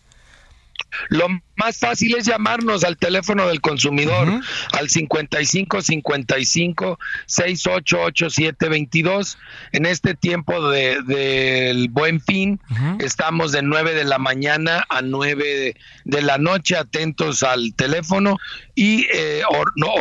Lo 1.08 1.28
más 1.56 1.78
fácil 1.78 2.14
es 2.16 2.26
llamarnos 2.26 2.84
al 2.84 2.96
teléfono 2.96 3.46
del 3.46 3.60
consumidor 3.60 4.40
al 4.72 4.88
55 4.88 5.82
55 5.82 6.98
6887 7.26 8.68
22. 8.68 9.38
En 9.72 9.86
este 9.86 10.14
tiempo 10.14 10.70
del 10.70 11.06
de, 11.06 11.88
buen 11.90 12.20
fin, 12.20 12.60
estamos 12.98 13.52
de 13.52 13.62
9 13.62 13.94
de 13.94 14.04
la 14.04 14.18
mañana 14.18 14.84
a 14.88 15.02
9 15.02 15.74
de, 16.04 16.22
la 16.22 16.38
noche 16.38 16.76
atentos 16.76 17.42
al 17.42 17.74
teléfono 17.74 18.38
y 18.74 19.06
eh, 19.12 19.42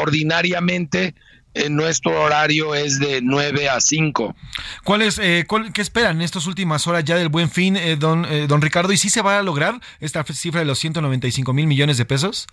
ordinariamente 0.01 1.15
en 1.65 1.75
nuestro 1.75 2.21
horario 2.21 2.75
es 2.75 2.99
de 2.99 3.21
9 3.21 3.69
a 3.69 3.79
5. 3.79 4.35
¿Cuál 4.83 5.01
es, 5.01 5.19
eh, 5.19 5.45
¿Qué 5.73 5.81
esperan 5.81 6.17
en 6.17 6.21
estas 6.21 6.47
últimas 6.47 6.87
horas 6.87 7.03
ya 7.03 7.15
del 7.15 7.29
buen 7.29 7.49
fin, 7.49 7.75
eh, 7.75 7.95
don, 7.95 8.25
eh, 8.25 8.47
don 8.47 8.61
Ricardo? 8.61 8.91
¿Y 8.91 8.97
si 8.97 9.09
se 9.09 9.21
va 9.21 9.39
a 9.39 9.43
lograr 9.43 9.79
esta 9.99 10.23
cifra 10.23 10.59
de 10.59 10.65
los 10.65 10.79
195 10.79 11.53
mil 11.53 11.67
millones 11.67 11.97
de 11.97 12.05
pesos? 12.05 12.47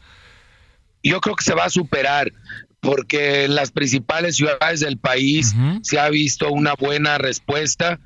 Yo 1.02 1.20
creo 1.20 1.36
que 1.36 1.44
se 1.44 1.54
va 1.54 1.64
a 1.64 1.70
superar 1.70 2.32
porque 2.80 3.44
en 3.44 3.54
las 3.54 3.70
principales 3.70 4.36
ciudades 4.36 4.80
del 4.80 4.98
país 4.98 5.54
se 5.82 5.98
ha 5.98 6.08
visto 6.08 6.50
una 6.50 6.74
buena 6.74 7.18
respuesta 7.18 7.98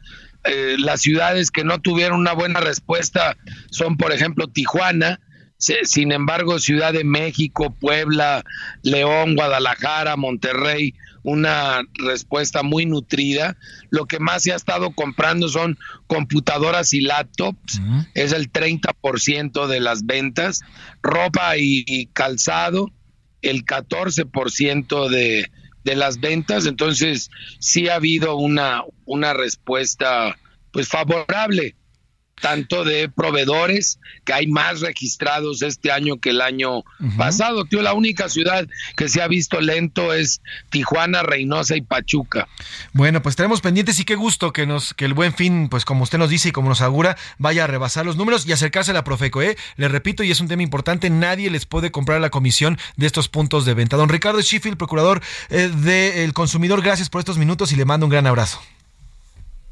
eh, 0.44 0.77
las 0.78 1.02
ciudades 1.02 1.51
que 1.51 1.64
no 1.64 1.81
tuvieron 1.81 2.18
una 2.18 2.32
buena 2.32 2.60
respuesta 2.60 3.36
son, 3.70 3.97
por 3.97 4.12
ejemplo, 4.12 4.48
Tijuana, 4.48 5.20
sin 5.61 6.12
embargo, 6.12 6.59
Ciudad 6.59 6.93
de 6.93 7.05
México, 7.05 7.74
Puebla, 7.78 8.45
León, 8.82 9.37
Guadalajara, 9.37 10.16
Monterrey, 10.16 10.95
una 11.23 11.82
respuesta 11.95 12.62
muy 12.62 12.87
nutrida. 12.87 13.57
Lo 13.91 14.07
que 14.07 14.19
más 14.19 14.43
se 14.43 14.53
ha 14.53 14.57
estado 14.57 14.93
comprando 14.93 15.49
son 15.49 15.78
computadoras 16.07 16.95
y 16.95 17.03
laptops, 17.03 17.81
es 18.15 18.32
el 18.32 18.51
30% 18.51 19.66
de 19.66 19.81
las 19.81 20.07
ventas, 20.07 20.61
ropa 21.03 21.59
y, 21.59 22.07
calzado, 22.15 22.91
el 23.43 23.65
14% 23.66 25.09
de, 25.09 25.51
de 25.85 25.97
las 25.97 26.20
ventas, 26.20 26.66
entonces 26.66 27.31
sí 27.59 27.89
ha 27.89 27.97
habido 27.97 28.37
una, 28.37 28.82
una 29.05 29.35
respuesta 29.35 30.37
pues 30.73 30.89
favorable 30.89 31.74
tanto 32.40 32.84
de 32.84 33.08
proveedores, 33.08 33.98
que 34.24 34.32
hay 34.32 34.46
más 34.46 34.80
registrados 34.80 35.62
este 35.62 35.92
año 35.92 36.18
que 36.18 36.30
el 36.30 36.40
año 36.40 36.82
pasado. 37.16 37.64
Tío, 37.64 37.82
la 37.82 37.92
única 37.92 38.28
ciudad 38.28 38.66
que 38.96 39.08
se 39.08 39.22
ha 39.22 39.28
visto 39.28 39.60
lento 39.60 40.12
es 40.12 40.42
Tijuana, 40.70 41.22
Reynosa 41.22 41.76
y 41.76 41.82
Pachuca. 41.82 42.48
Bueno, 42.92 43.22
pues 43.22 43.36
tenemos 43.36 43.60
pendientes 43.60 43.98
y 44.00 44.04
qué 44.04 44.14
gusto 44.14 44.52
que 44.52 44.66
nos 44.66 44.94
que 44.94 45.04
el 45.04 45.14
buen 45.14 45.34
fin, 45.34 45.68
pues 45.68 45.84
como 45.84 46.04
usted 46.04 46.18
nos 46.18 46.30
dice 46.30 46.48
y 46.48 46.52
como 46.52 46.68
nos 46.68 46.80
augura, 46.80 47.16
vaya 47.38 47.64
a 47.64 47.66
rebasar 47.66 48.04
los 48.04 48.16
números 48.16 48.46
y 48.46 48.52
acercarse 48.52 48.90
a 48.90 48.94
la 48.94 49.04
Profeco, 49.04 49.42
¿eh? 49.42 49.56
Le 49.76 49.88
repito, 49.88 50.22
y 50.22 50.30
es 50.30 50.40
un 50.40 50.48
tema 50.48 50.62
importante, 50.62 51.10
nadie 51.10 51.50
les 51.50 51.66
puede 51.66 51.90
comprar 51.90 52.20
la 52.20 52.30
comisión 52.30 52.78
de 52.96 53.06
estos 53.06 53.28
puntos 53.28 53.64
de 53.64 53.74
venta. 53.74 53.96
Don 53.96 54.08
Ricardo 54.08 54.40
Sheffield, 54.40 54.76
procurador 54.76 55.22
eh, 55.48 55.68
del 55.68 56.32
consumidor, 56.32 56.82
gracias 56.82 57.10
por 57.10 57.20
estos 57.20 57.38
minutos 57.38 57.72
y 57.72 57.76
le 57.76 57.84
mando 57.84 58.06
un 58.06 58.10
gran 58.10 58.26
abrazo. 58.26 58.60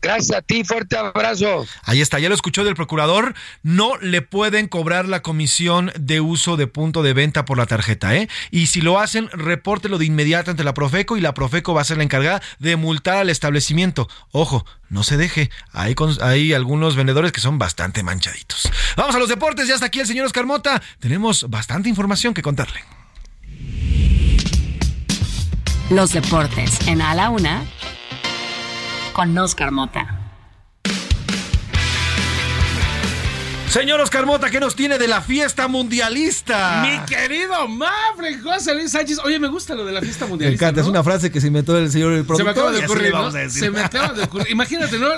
Gracias 0.00 0.38
a 0.38 0.42
ti, 0.42 0.62
fuerte 0.62 0.96
abrazo. 0.96 1.66
Ahí 1.82 2.00
está, 2.00 2.18
ya 2.20 2.28
lo 2.28 2.34
escuchó 2.34 2.62
del 2.62 2.76
procurador. 2.76 3.34
No 3.62 3.96
le 3.98 4.22
pueden 4.22 4.68
cobrar 4.68 5.08
la 5.08 5.22
comisión 5.22 5.92
de 5.98 6.20
uso 6.20 6.56
de 6.56 6.68
punto 6.68 7.02
de 7.02 7.14
venta 7.14 7.44
por 7.44 7.58
la 7.58 7.66
tarjeta, 7.66 8.14
¿eh? 8.14 8.28
Y 8.50 8.68
si 8.68 8.80
lo 8.80 9.00
hacen, 9.00 9.28
repórtelo 9.32 9.98
de 9.98 10.04
inmediato 10.04 10.52
ante 10.52 10.62
la 10.62 10.74
Profeco 10.74 11.16
y 11.16 11.20
la 11.20 11.34
Profeco 11.34 11.74
va 11.74 11.80
a 11.80 11.84
ser 11.84 11.96
la 11.96 12.04
encargada 12.04 12.40
de 12.60 12.76
multar 12.76 13.16
al 13.16 13.30
establecimiento. 13.30 14.08
Ojo, 14.30 14.64
no 14.88 15.02
se 15.02 15.16
deje. 15.16 15.50
Hay, 15.72 15.96
hay 16.20 16.52
algunos 16.52 16.94
vendedores 16.94 17.32
que 17.32 17.40
son 17.40 17.58
bastante 17.58 18.04
manchaditos. 18.04 18.70
Vamos 18.96 19.16
a 19.16 19.18
los 19.18 19.28
deportes, 19.28 19.66
ya 19.66 19.74
está 19.74 19.86
aquí 19.86 19.98
el 19.98 20.06
señor 20.06 20.26
Oscar 20.26 20.46
Mota. 20.46 20.80
Tenemos 21.00 21.50
bastante 21.50 21.88
información 21.88 22.34
que 22.34 22.42
contarle. 22.42 22.84
Los 25.90 26.12
deportes 26.12 26.86
en 26.86 27.00
A 27.00 27.14
la 27.14 27.30
Una 27.30 27.64
con 29.18 29.36
Oscar 29.36 29.72
Mota. 29.72 30.17
Señor 33.70 34.00
Oscar 34.00 34.24
Mota, 34.24 34.48
¿qué 34.48 34.60
nos 34.60 34.74
tiene 34.74 34.96
de 34.96 35.06
la 35.06 35.20
fiesta 35.20 35.68
mundialista? 35.68 36.82
Mi 36.82 37.04
querido 37.04 37.68
Mafre, 37.68 38.38
José 38.42 38.74
Luis 38.74 38.90
Sánchez. 38.92 39.18
Oye, 39.22 39.38
me 39.38 39.48
gusta 39.48 39.74
lo 39.74 39.84
de 39.84 39.92
la 39.92 40.00
fiesta 40.00 40.26
mundialista. 40.26 40.64
Me 40.64 40.68
encanta, 40.68 40.80
es 40.80 40.86
una 40.86 41.04
frase 41.04 41.30
que 41.30 41.38
se 41.38 41.48
inventó 41.48 41.76
el 41.76 41.90
señor 41.90 42.14
el 42.14 42.24
productor. 42.24 42.38
Se 42.38 42.44
me 42.44 42.50
acaba 42.50 42.72
de 42.72 42.84
ocurrir, 42.86 43.12
¿no? 43.12 43.50
Se 43.50 43.70
me 43.70 43.80
acaba 43.80 44.14
de 44.14 44.22
ocurrir. 44.22 44.50
Imagínate, 44.50 44.98
¿no? 44.98 45.08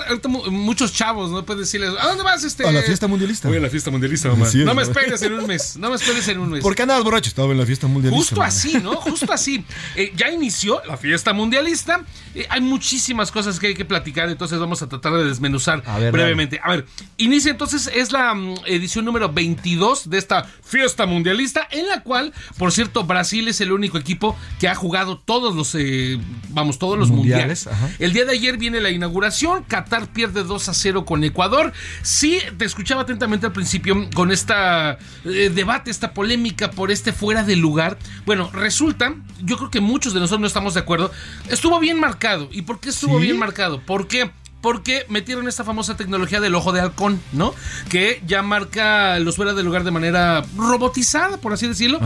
muchos 0.51 0.91
chavos, 0.91 1.31
¿no? 1.31 1.45
Puedes 1.45 1.61
decirles, 1.61 1.91
¿a 1.97 2.07
dónde 2.07 2.23
vas 2.23 2.43
este? 2.43 2.67
A 2.67 2.73
la 2.73 2.81
fiesta 2.81 3.07
mundialista. 3.07 3.47
Voy 3.47 3.57
a 3.57 3.61
la 3.61 3.69
fiesta 3.69 3.89
mundialista, 3.89 4.27
mamá. 4.27 4.45
no 4.53 4.75
me 4.75 4.83
esperes 4.83 5.21
en 5.21 5.33
un 5.33 5.47
mes, 5.47 5.77
no 5.77 5.89
me 5.89 5.95
esperes 5.95 6.27
en 6.27 6.39
un 6.39 6.49
mes. 6.49 6.61
¿Por 6.61 6.75
qué 6.75 6.81
andabas 6.81 7.05
borracho? 7.05 7.29
Estaba 7.29 7.53
en 7.53 7.57
la 7.57 7.65
fiesta 7.65 7.87
mundialista. 7.87 8.35
Justo 8.35 8.41
así, 8.41 8.73
¿no? 8.83 8.97
Justo 8.97 9.31
así. 9.31 9.63
Eh, 9.95 10.11
ya 10.13 10.29
inició 10.29 10.81
la 10.85 10.97
fiesta 10.97 11.31
mundialista. 11.31 12.01
Eh, 12.35 12.45
hay 12.49 12.59
muchísimas 12.59 13.31
cosas 13.31 13.59
que 13.59 13.67
hay 13.67 13.75
que 13.75 13.85
platicar, 13.85 14.29
entonces 14.29 14.59
vamos 14.59 14.81
a 14.81 14.89
tratar 14.89 15.13
de 15.13 15.23
desmenuzar 15.23 15.83
brevemente. 16.11 16.59
A 16.61 16.71
ver, 16.71 16.85
inicia 17.15 17.49
entonces, 17.49 17.89
es 17.93 18.11
la 18.11 18.40
edición 18.65 19.05
número 19.05 19.31
22 19.31 20.09
de 20.09 20.17
esta 20.17 20.43
fiesta 20.43 21.05
mundialista, 21.05 21.67
en 21.71 21.87
la 21.87 22.01
cual, 22.01 22.33
por 22.57 22.71
cierto, 22.71 23.03
Brasil 23.03 23.47
es 23.47 23.61
el 23.61 23.71
único 23.71 23.97
equipo 23.97 24.37
que 24.59 24.67
ha 24.67 24.75
jugado 24.75 25.17
todos 25.17 25.55
los, 25.55 25.75
eh, 25.75 26.19
vamos, 26.49 26.79
todos 26.79 26.97
los 26.97 27.09
mundiales. 27.09 27.69
El 27.99 28.13
día 28.13 28.25
de 28.25 28.33
ayer 28.33 28.57
viene 28.57 28.81
la 28.81 28.89
inauguración, 28.89 29.63
Qatar 29.63 30.07
pierde 30.07 30.43
2 30.43 30.69
a 30.69 30.73
0 30.73 31.05
con 31.05 31.23
Ecuador. 31.23 31.73
Sí, 32.01 32.39
te 32.57 32.65
escuchaba 32.65 33.01
atentamente 33.01 33.45
al 33.45 33.53
principio 33.53 34.09
con 34.13 34.31
esta 34.31 34.97
eh, 35.25 35.51
debate, 35.53 35.91
esta 35.91 36.13
polémica 36.13 36.71
por 36.71 36.91
este 36.91 37.13
fuera 37.13 37.43
de 37.43 37.55
lugar. 37.55 37.97
Bueno, 38.25 38.49
resulta, 38.53 39.15
yo 39.41 39.57
creo 39.57 39.69
que 39.69 39.81
muchos 39.81 40.13
de 40.13 40.19
nosotros 40.19 40.41
no 40.41 40.47
estamos 40.47 40.73
de 40.73 40.79
acuerdo. 40.79 41.11
Estuvo 41.49 41.79
bien 41.79 41.99
marcado. 41.99 42.49
¿Y 42.51 42.63
por 42.63 42.79
qué 42.79 42.89
estuvo 42.89 43.19
bien 43.19 43.37
marcado? 43.37 43.81
Porque 43.85 44.31
porque 44.61 45.05
metieron 45.09 45.47
esta 45.47 45.63
famosa 45.63 45.97
tecnología 45.97 46.39
del 46.39 46.55
ojo 46.55 46.71
de 46.71 46.81
halcón, 46.81 47.19
¿no? 47.33 47.53
Que 47.89 48.21
ya 48.25 48.41
marca 48.43 49.19
los 49.19 49.35
fuera 49.35 49.53
del 49.53 49.65
lugar 49.65 49.83
de 49.83 49.91
manera 49.91 50.43
robotizada, 50.55 51.37
por 51.37 51.53
así 51.53 51.67
decirlo. 51.67 51.99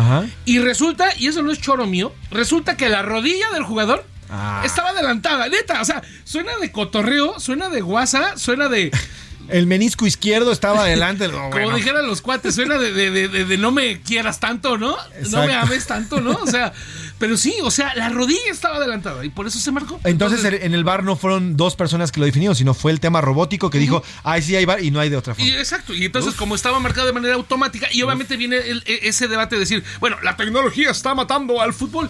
Y 0.46 0.60
resulta, 0.60 1.10
y 1.18 1.28
eso 1.28 1.42
no 1.42 1.52
es 1.52 1.62
choro 1.62 1.86
mío, 1.86 2.14
resulta 2.32 2.78
que 2.78 2.90
la 2.90 3.02
rodilla 3.02 3.50
del 3.52 3.64
jugador 3.64 4.06
ah. 4.30 4.64
estaba 4.66 4.90
adelantada, 4.90 5.50
neta. 5.50 5.82
O 5.82 5.86
sea, 5.86 6.02
suena 6.24 6.58
de 6.58 6.72
cotorreo, 6.72 7.40
suena 7.40 7.70
de 7.70 7.82
guasa, 7.82 8.38
suena 8.38 8.70
de. 8.70 8.92
El 9.48 9.68
menisco 9.68 10.08
izquierdo 10.08 10.52
estaba 10.52 10.82
adelante. 10.82 11.30
Como 11.30 11.76
dijeran 11.76 12.08
los 12.08 12.22
cuates, 12.22 12.56
suena 12.56 12.80
de, 12.80 12.92
de, 12.92 13.28
de, 13.28 13.58
no 13.60 13.72
me 13.72 14.02
quieras 14.02 14.40
tanto, 14.40 14.80
¿no? 14.80 14.98
No 15.30 15.46
me 15.46 15.54
ames 15.54 15.86
tanto, 15.86 16.20
¿no? 16.20 16.32
O 16.32 16.48
sea, 16.48 16.74
pero 17.18 17.38
sí, 17.38 17.56
o 17.64 17.72
sea, 17.72 17.96
la 17.96 18.10
rodilla 18.10 18.52
estaba 18.52 18.78
adelantada 18.78 19.24
y 19.24 19.30
por 19.30 19.48
eso 19.48 19.60
se 19.60 19.72
marcó. 19.72 20.00
Entonces, 20.04 20.44
en 20.44 20.74
el 20.74 20.84
bar 20.84 21.04
no 21.04 21.16
fueron 21.16 21.56
dos 21.56 21.76
personas 21.76 22.12
que 22.12 22.20
lo 22.20 22.26
definieron, 22.26 22.56
sino 22.56 22.74
fue 22.74 22.92
el 22.92 23.00
tema 23.00 23.22
robótico 23.22 23.70
que 23.70 23.80
dijo, 23.80 24.04
ay, 24.24 24.42
sí 24.42 24.56
hay 24.56 24.66
bar 24.66 24.84
y 24.84 24.92
no 24.92 25.00
hay 25.00 25.10
de 25.10 25.18
otra 25.18 25.34
forma. 25.34 25.50
Y, 25.50 25.54
exacto, 25.54 25.94
y 25.94 26.06
entonces 26.06 26.36
como 26.36 26.56
estaba 26.56 26.80
marcado 26.80 27.08
de 27.08 27.14
manera 27.14 27.36
automática, 27.36 27.88
y 27.92 28.02
obviamente 28.02 28.36
viene 28.38 28.58
e, 28.58 29.00
ese 29.08 29.28
debate 29.28 29.56
de 29.56 29.62
decir, 29.62 29.84
bueno, 30.00 30.18
la 30.24 30.36
tecnología 30.36 30.92
está 30.92 31.16
matando 31.16 31.62
al 31.62 31.74
fútbol, 31.74 32.10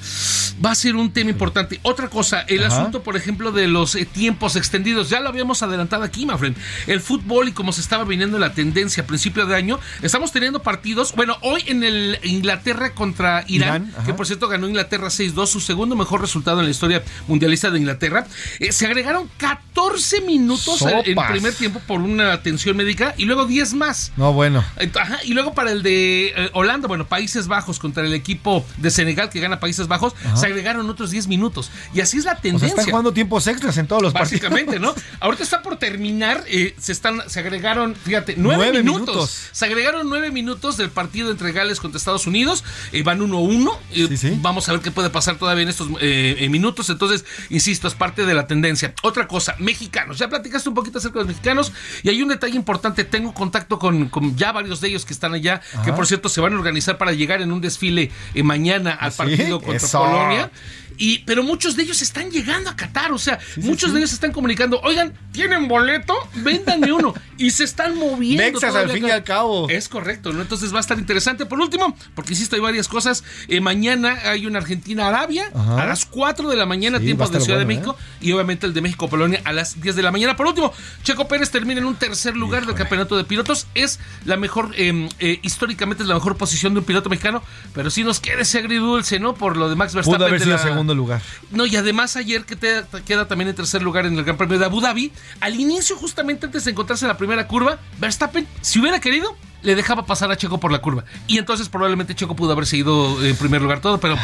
va 0.64 0.72
a 0.72 0.76
ser 0.76 0.96
un 0.96 1.12
tema 1.12 1.30
importante. 1.30 1.80
Otra 1.84 2.10
cosa, 2.10 2.42
el 2.42 2.64
asunto, 2.64 3.04
por 3.04 3.16
ejemplo, 3.16 3.52
de 3.52 3.68
los 3.68 3.96
eh, 3.96 4.06
tiempos 4.06 4.56
extendidos, 4.56 5.10
ya 5.10 5.20
lo 5.20 5.30
habíamos 5.30 5.62
adelantado 5.62 6.04
aquí, 6.04 6.26
my 6.26 6.38
friend. 6.38 6.56
El 6.88 7.02
fútbol 7.02 7.50
y 7.50 7.52
como 7.52 7.74
se 7.74 7.82
estaba 7.82 8.04
viniendo 8.06 8.40
la 8.40 8.54
tendencia 8.54 9.04
a 9.04 9.06
principio 9.06 9.46
de 9.46 9.56
año, 9.56 9.80
estamos 10.02 10.32
teniendo 10.32 10.62
partidos, 10.62 11.14
bueno, 11.16 11.38
hoy 11.42 11.64
en 11.68 11.84
el 11.84 12.20
Inglaterra 12.24 12.94
contra 12.94 13.44
Irán, 13.48 13.94
que 14.06 14.14
por 14.14 14.26
cierto 14.26 14.48
ganó 14.48 14.68
Inglaterra 14.68 14.95
6-2, 15.04 15.48
su 15.48 15.60
segundo 15.60 15.96
mejor 15.96 16.22
resultado 16.22 16.60
en 16.60 16.66
la 16.66 16.72
historia 16.72 17.04
mundialista 17.28 17.70
de 17.72 17.80
Inglaterra. 17.80 18.28
Eh, 18.60 18.72
se 18.72 18.86
agregaron 18.86 19.30
14 19.38 20.22
minutos 20.22 20.82
en, 20.82 21.16
primer 21.16 21.54
tiempo 21.54 21.80
por 21.86 22.02
una 22.02 22.34
atención 22.34 22.78
médica 22.78 23.14
y 23.18 23.26
luego 23.26 23.46
10 23.46 23.74
más. 23.74 24.12
No, 24.18 24.34
bueno. 24.34 24.64
Ajá, 25.00 25.20
y 25.24 25.34
luego 25.34 25.54
para 25.54 25.72
el 25.72 25.84
de 25.84 26.28
eh, 26.28 26.50
Holanda, 26.54 26.88
bueno, 26.88 27.08
Países 27.08 27.48
Bajos 27.48 27.80
contra 27.80 28.06
el 28.06 28.14
equipo 28.14 28.66
de 28.78 28.92
Senegal 28.92 29.30
que 29.30 29.40
gana 29.40 29.60
Países 29.60 29.88
Bajos, 29.88 30.14
se 30.36 30.46
agregaron 30.46 30.90
otros 30.90 31.12
10 31.12 31.28
minutos. 31.28 31.72
Y 31.94 32.02
así 32.02 32.18
es 32.18 32.26
la 32.26 32.36
tendencia. 32.36 32.68
O 32.68 32.70
están 32.70 32.86
jugando 32.86 33.14
tiempos 33.14 33.48
extras 33.48 33.78
en 33.78 33.88
todos 33.88 34.02
los 34.02 34.14
Básicamente, 34.14 34.80
¿no? 34.80 34.94
Ahorita 35.20 35.44
está 35.44 35.62
por 35.62 35.78
terminar, 35.78 36.44
eh, 36.48 36.76
se 36.80 36.92
están 36.92 37.22
se 37.28 37.40
agregaron, 37.40 37.96
fíjate, 37.96 38.36
9, 38.38 38.84
minutos. 38.84 39.50
Se 39.52 39.66
agregaron 39.66 40.10
9 40.10 40.32
minutos 40.32 40.78
del 40.78 40.90
partido 40.90 41.32
entre 41.32 41.52
Gales 41.52 41.80
contra 41.80 41.98
Estados 41.98 42.28
Unidos, 42.28 42.64
van 43.04 43.20
1-1. 43.20 44.42
Vamos 44.42 44.70
a 44.70 44.74
ver 44.74 44.82
qué 44.86 44.92
puede 44.92 45.10
pasar 45.10 45.38
todavía 45.38 45.64
en 45.64 45.70
estos 45.70 45.90
eh, 46.00 46.48
minutos. 46.50 46.90
Entonces, 46.92 47.26
insisto, 47.50 47.88
es 47.88 47.96
parte 47.96 48.26
de 48.26 48.36
la 48.36 48.46
tendencia. 48.46 48.94
Otra 49.02 49.28
cosa, 49.28 49.56
mexicanos. 49.58 50.20
Ya 50.20 50.30
platicaste 50.30 50.70
un 50.70 50.76
poquito 50.76 51.00
acerca 51.00 51.20
de 51.20 51.26
los 51.26 51.28
mexicanos 51.30 51.74
y 52.04 52.10
hay 52.10 52.22
un 52.22 52.30
detalle 52.30 52.56
importante. 52.56 53.04
Tengo 53.04 53.34
contacto 53.34 53.80
con, 53.80 54.12
ya 54.38 54.52
varios 54.52 54.82
de 54.82 54.90
ellos 54.90 55.04
que 55.04 55.14
están 55.14 55.34
allá, 55.34 55.60
que 55.84 55.92
por 55.92 56.06
cierto 56.06 56.30
se 56.30 56.40
van 56.40 56.54
a 56.54 56.56
organizar 56.58 56.98
para 57.00 57.14
llegar 57.14 57.42
en 57.42 57.52
un 57.52 57.62
desfile 57.62 58.12
eh, 58.36 58.44
mañana 58.44 58.92
al 58.92 59.12
¿Ah, 59.12 59.18
partido 59.18 59.60
contra 59.60 59.88
Polonia. 59.90 60.52
Y, 60.98 61.20
pero 61.20 61.44
muchos 61.44 61.76
de 61.76 61.84
ellos 61.84 62.02
están 62.02 62.32
llegando 62.32 62.70
a 62.70 62.76
Qatar, 62.76 63.12
o 63.12 63.18
sea, 63.18 63.40
muchos 63.58 63.94
de 63.94 64.00
ellos 64.00 64.14
están 64.14 64.32
comunicando, 64.32 64.80
oigan, 64.82 65.14
¿tienen 65.32 65.68
boleto? 65.68 66.14
Véndanme 66.36 66.92
uno. 66.92 67.14
y 67.38 67.52
se 67.52 67.64
están 67.64 67.98
moviendo. 67.98 68.44
Nexas 68.44 68.76
al 68.76 68.90
fin 68.90 69.06
y 69.06 69.12
al 69.12 69.24
cabo. 69.24 69.68
Es 69.70 69.90
correcto, 69.90 70.32
¿no? 70.32 70.42
Entonces 70.42 70.74
va 70.74 70.78
a 70.78 70.82
estar 70.82 70.98
interesante. 70.98 71.46
Por 71.46 71.60
último, 71.60 71.96
porque 72.14 72.34
insisto, 72.34 72.56
hay 72.56 72.62
varias 72.62 72.88
cosas. 72.88 73.24
Eh, 73.48 73.60
mañana 73.60 74.18
hay 74.26 74.46
una 74.46 74.60
Argentina-Arabia 74.60 75.52
a 75.54 75.86
las 75.86 76.06
4 76.06 76.50
de 76.50 76.56
la 76.56 76.66
mañana, 76.66 77.00
tiempo 77.00 77.28
de 77.28 77.42
Ciudad 77.42 77.60
de 77.60 77.66
México. 77.66 77.98
¿eh? 78.00 78.26
Y 78.28 78.32
obviamente 78.32 78.66
el 78.66 78.74
de 78.74 78.82
México-Polonia 78.82 79.42
a 79.44 79.54
las 79.54 79.82
10 79.82 79.96
de 79.96 80.02
la 80.02 80.12
mañana. 80.12 80.36
Por 80.36 80.48
último, 80.48 80.74
Checo 81.04 81.28
Pérez 81.28 81.52
termina 81.52 81.80
en 81.80 81.86
un 81.86 81.96
tercer 81.96 82.36
lugar 82.36 82.66
del 82.66 82.76
campeonato 82.76 83.18
de 83.18 83.24
pilotos. 83.24 83.68
Es 83.76 84.00
la 84.26 84.38
mejor, 84.38 84.72
em, 84.78 85.10
eh, 85.20 85.40
históricamente 85.42 86.04
es 86.04 86.10
la 86.10 86.16
mejor 86.16 86.38
posición 86.38 86.74
de 86.74 86.80
un 86.80 86.86
piloto 86.86 87.10
mexicano, 87.10 87.44
pero 87.74 87.90
sí 87.90 88.04
nos 88.04 88.20
queda 88.20 88.42
ese 88.42 88.60
agridulce, 88.60 89.20
¿no? 89.20 89.36
Por 89.36 89.58
lo 89.58 89.70
de 89.70 89.76
Max 89.76 89.94
Verstappen. 89.94 90.18
Pudo 90.18 90.28
haber 90.28 90.42
sido 90.42 90.58
segundo 90.58 90.85
lugar. 90.94 91.22
No, 91.52 91.66
y 91.66 91.76
además 91.76 92.16
ayer 92.16 92.46
que 92.46 92.56
te, 92.56 92.84
queda 93.06 93.28
también 93.28 93.50
en 93.50 93.56
tercer 93.56 93.82
lugar 93.82 94.06
en 94.06 94.18
el 94.18 94.24
Gran 94.24 94.38
Premio 94.38 94.60
de 94.60 94.66
Abu 94.66 94.82
Dhabi, 94.82 95.12
al 95.40 95.60
inicio, 95.60 95.96
justamente 95.96 96.46
antes 96.46 96.66
de 96.66 96.72
encontrarse 96.72 97.06
en 97.06 97.10
la 97.10 97.18
primera 97.18 97.48
curva, 97.48 97.80
Verstappen, 98.00 98.48
si 98.62 98.80
hubiera 98.80 99.00
querido, 99.00 99.36
le 99.62 99.76
dejaba 99.76 100.06
pasar 100.06 100.32
a 100.32 100.38
Checo 100.38 100.60
por 100.60 100.72
la 100.72 100.80
curva. 100.80 101.06
Y 101.28 101.38
entonces 101.38 101.70
probablemente 101.70 102.16
Checo 102.16 102.36
pudo 102.36 102.52
haber 102.52 102.66
seguido 102.66 103.24
en 103.26 103.36
primer 103.36 103.62
lugar 103.62 103.82
todo, 103.82 104.00
pero 104.00 104.18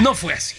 no 0.00 0.14
fue 0.14 0.34
así. 0.34 0.56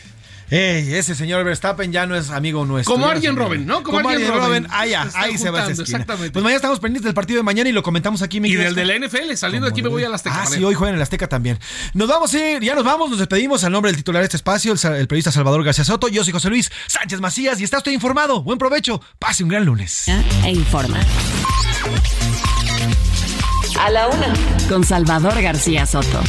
Ey, 0.49 0.93
ese 0.93 1.13
señor 1.13 1.43
Verstappen 1.43 1.91
ya 1.91 2.05
no 2.05 2.15
es 2.15 2.29
amigo 2.29 2.65
nuestro. 2.65 2.93
Como 2.93 3.07
alguien 3.07 3.35
Robin, 3.35 3.65
¿no? 3.65 3.83
Como, 3.83 4.07
alguien 4.07 4.33
Robin. 4.33 4.65
Ah, 4.69 4.85
ya, 4.85 5.09
ahí 5.15 5.37
se 5.37 5.49
va 5.49 5.65
a 5.65 5.69
Exactamente. 5.69 6.31
Pues 6.31 6.41
mañana 6.41 6.55
estamos 6.55 6.79
pendientes 6.79 7.03
del 7.03 7.13
partido 7.13 7.37
de 7.37 7.43
mañana 7.43 7.69
y 7.69 7.73
lo 7.73 7.83
comentamos 7.83 8.21
aquí. 8.21 8.37
y 8.37 8.55
del 8.55 8.73
de 8.73 8.85
la 8.85 8.97
NFL, 8.97 9.33
saliendo 9.35 9.67
de 9.67 9.71
aquí 9.71 9.81
me 9.81 9.89
voy 9.89 10.03
a 10.03 10.09
la 10.09 10.15
Azteca. 10.15 10.43
Ah, 10.43 10.45
sí, 10.45 10.63
hoy 10.63 10.73
juegan 10.73 10.95
en 10.95 10.99
la 10.99 11.03
Azteca 11.03 11.27
también. 11.27 11.59
Nos 11.93 12.07
vamos 12.07 12.33
a 12.33 12.51
ir, 12.51 12.61
ya 12.61 12.75
nos 12.75 12.85
vamos, 12.85 13.09
nos 13.09 13.19
despedimos 13.19 13.63
al 13.63 13.71
nombre 13.73 13.91
del 13.91 13.97
titular 13.97 14.21
de 14.21 14.25
este 14.25 14.37
espacio, 14.37 14.73
el, 14.73 15.07
periodista 15.07 15.31
Salvador 15.31 15.63
García 15.63 15.83
Soto. 15.83 16.07
Yo 16.07 16.23
soy 16.23 16.31
José 16.31 16.49
Luis 16.49 16.71
Sánchez 16.87 17.19
Macías 17.19 17.59
y 17.59 17.65
está 17.65 17.77
usted 17.77 17.91
informado. 17.91 18.41
Buen 18.41 18.57
provecho, 18.57 19.01
pase 19.19 19.43
un 19.43 19.49
gran 19.49 19.65
lunes. 19.65 20.05
E 20.45 20.51
informa. 20.51 20.99
A 23.79 23.89
la 23.91 24.07
una. 24.07 24.33
Con 24.69 24.83
Salvador 24.83 25.41
García 25.41 25.85
Soto. 25.85 26.21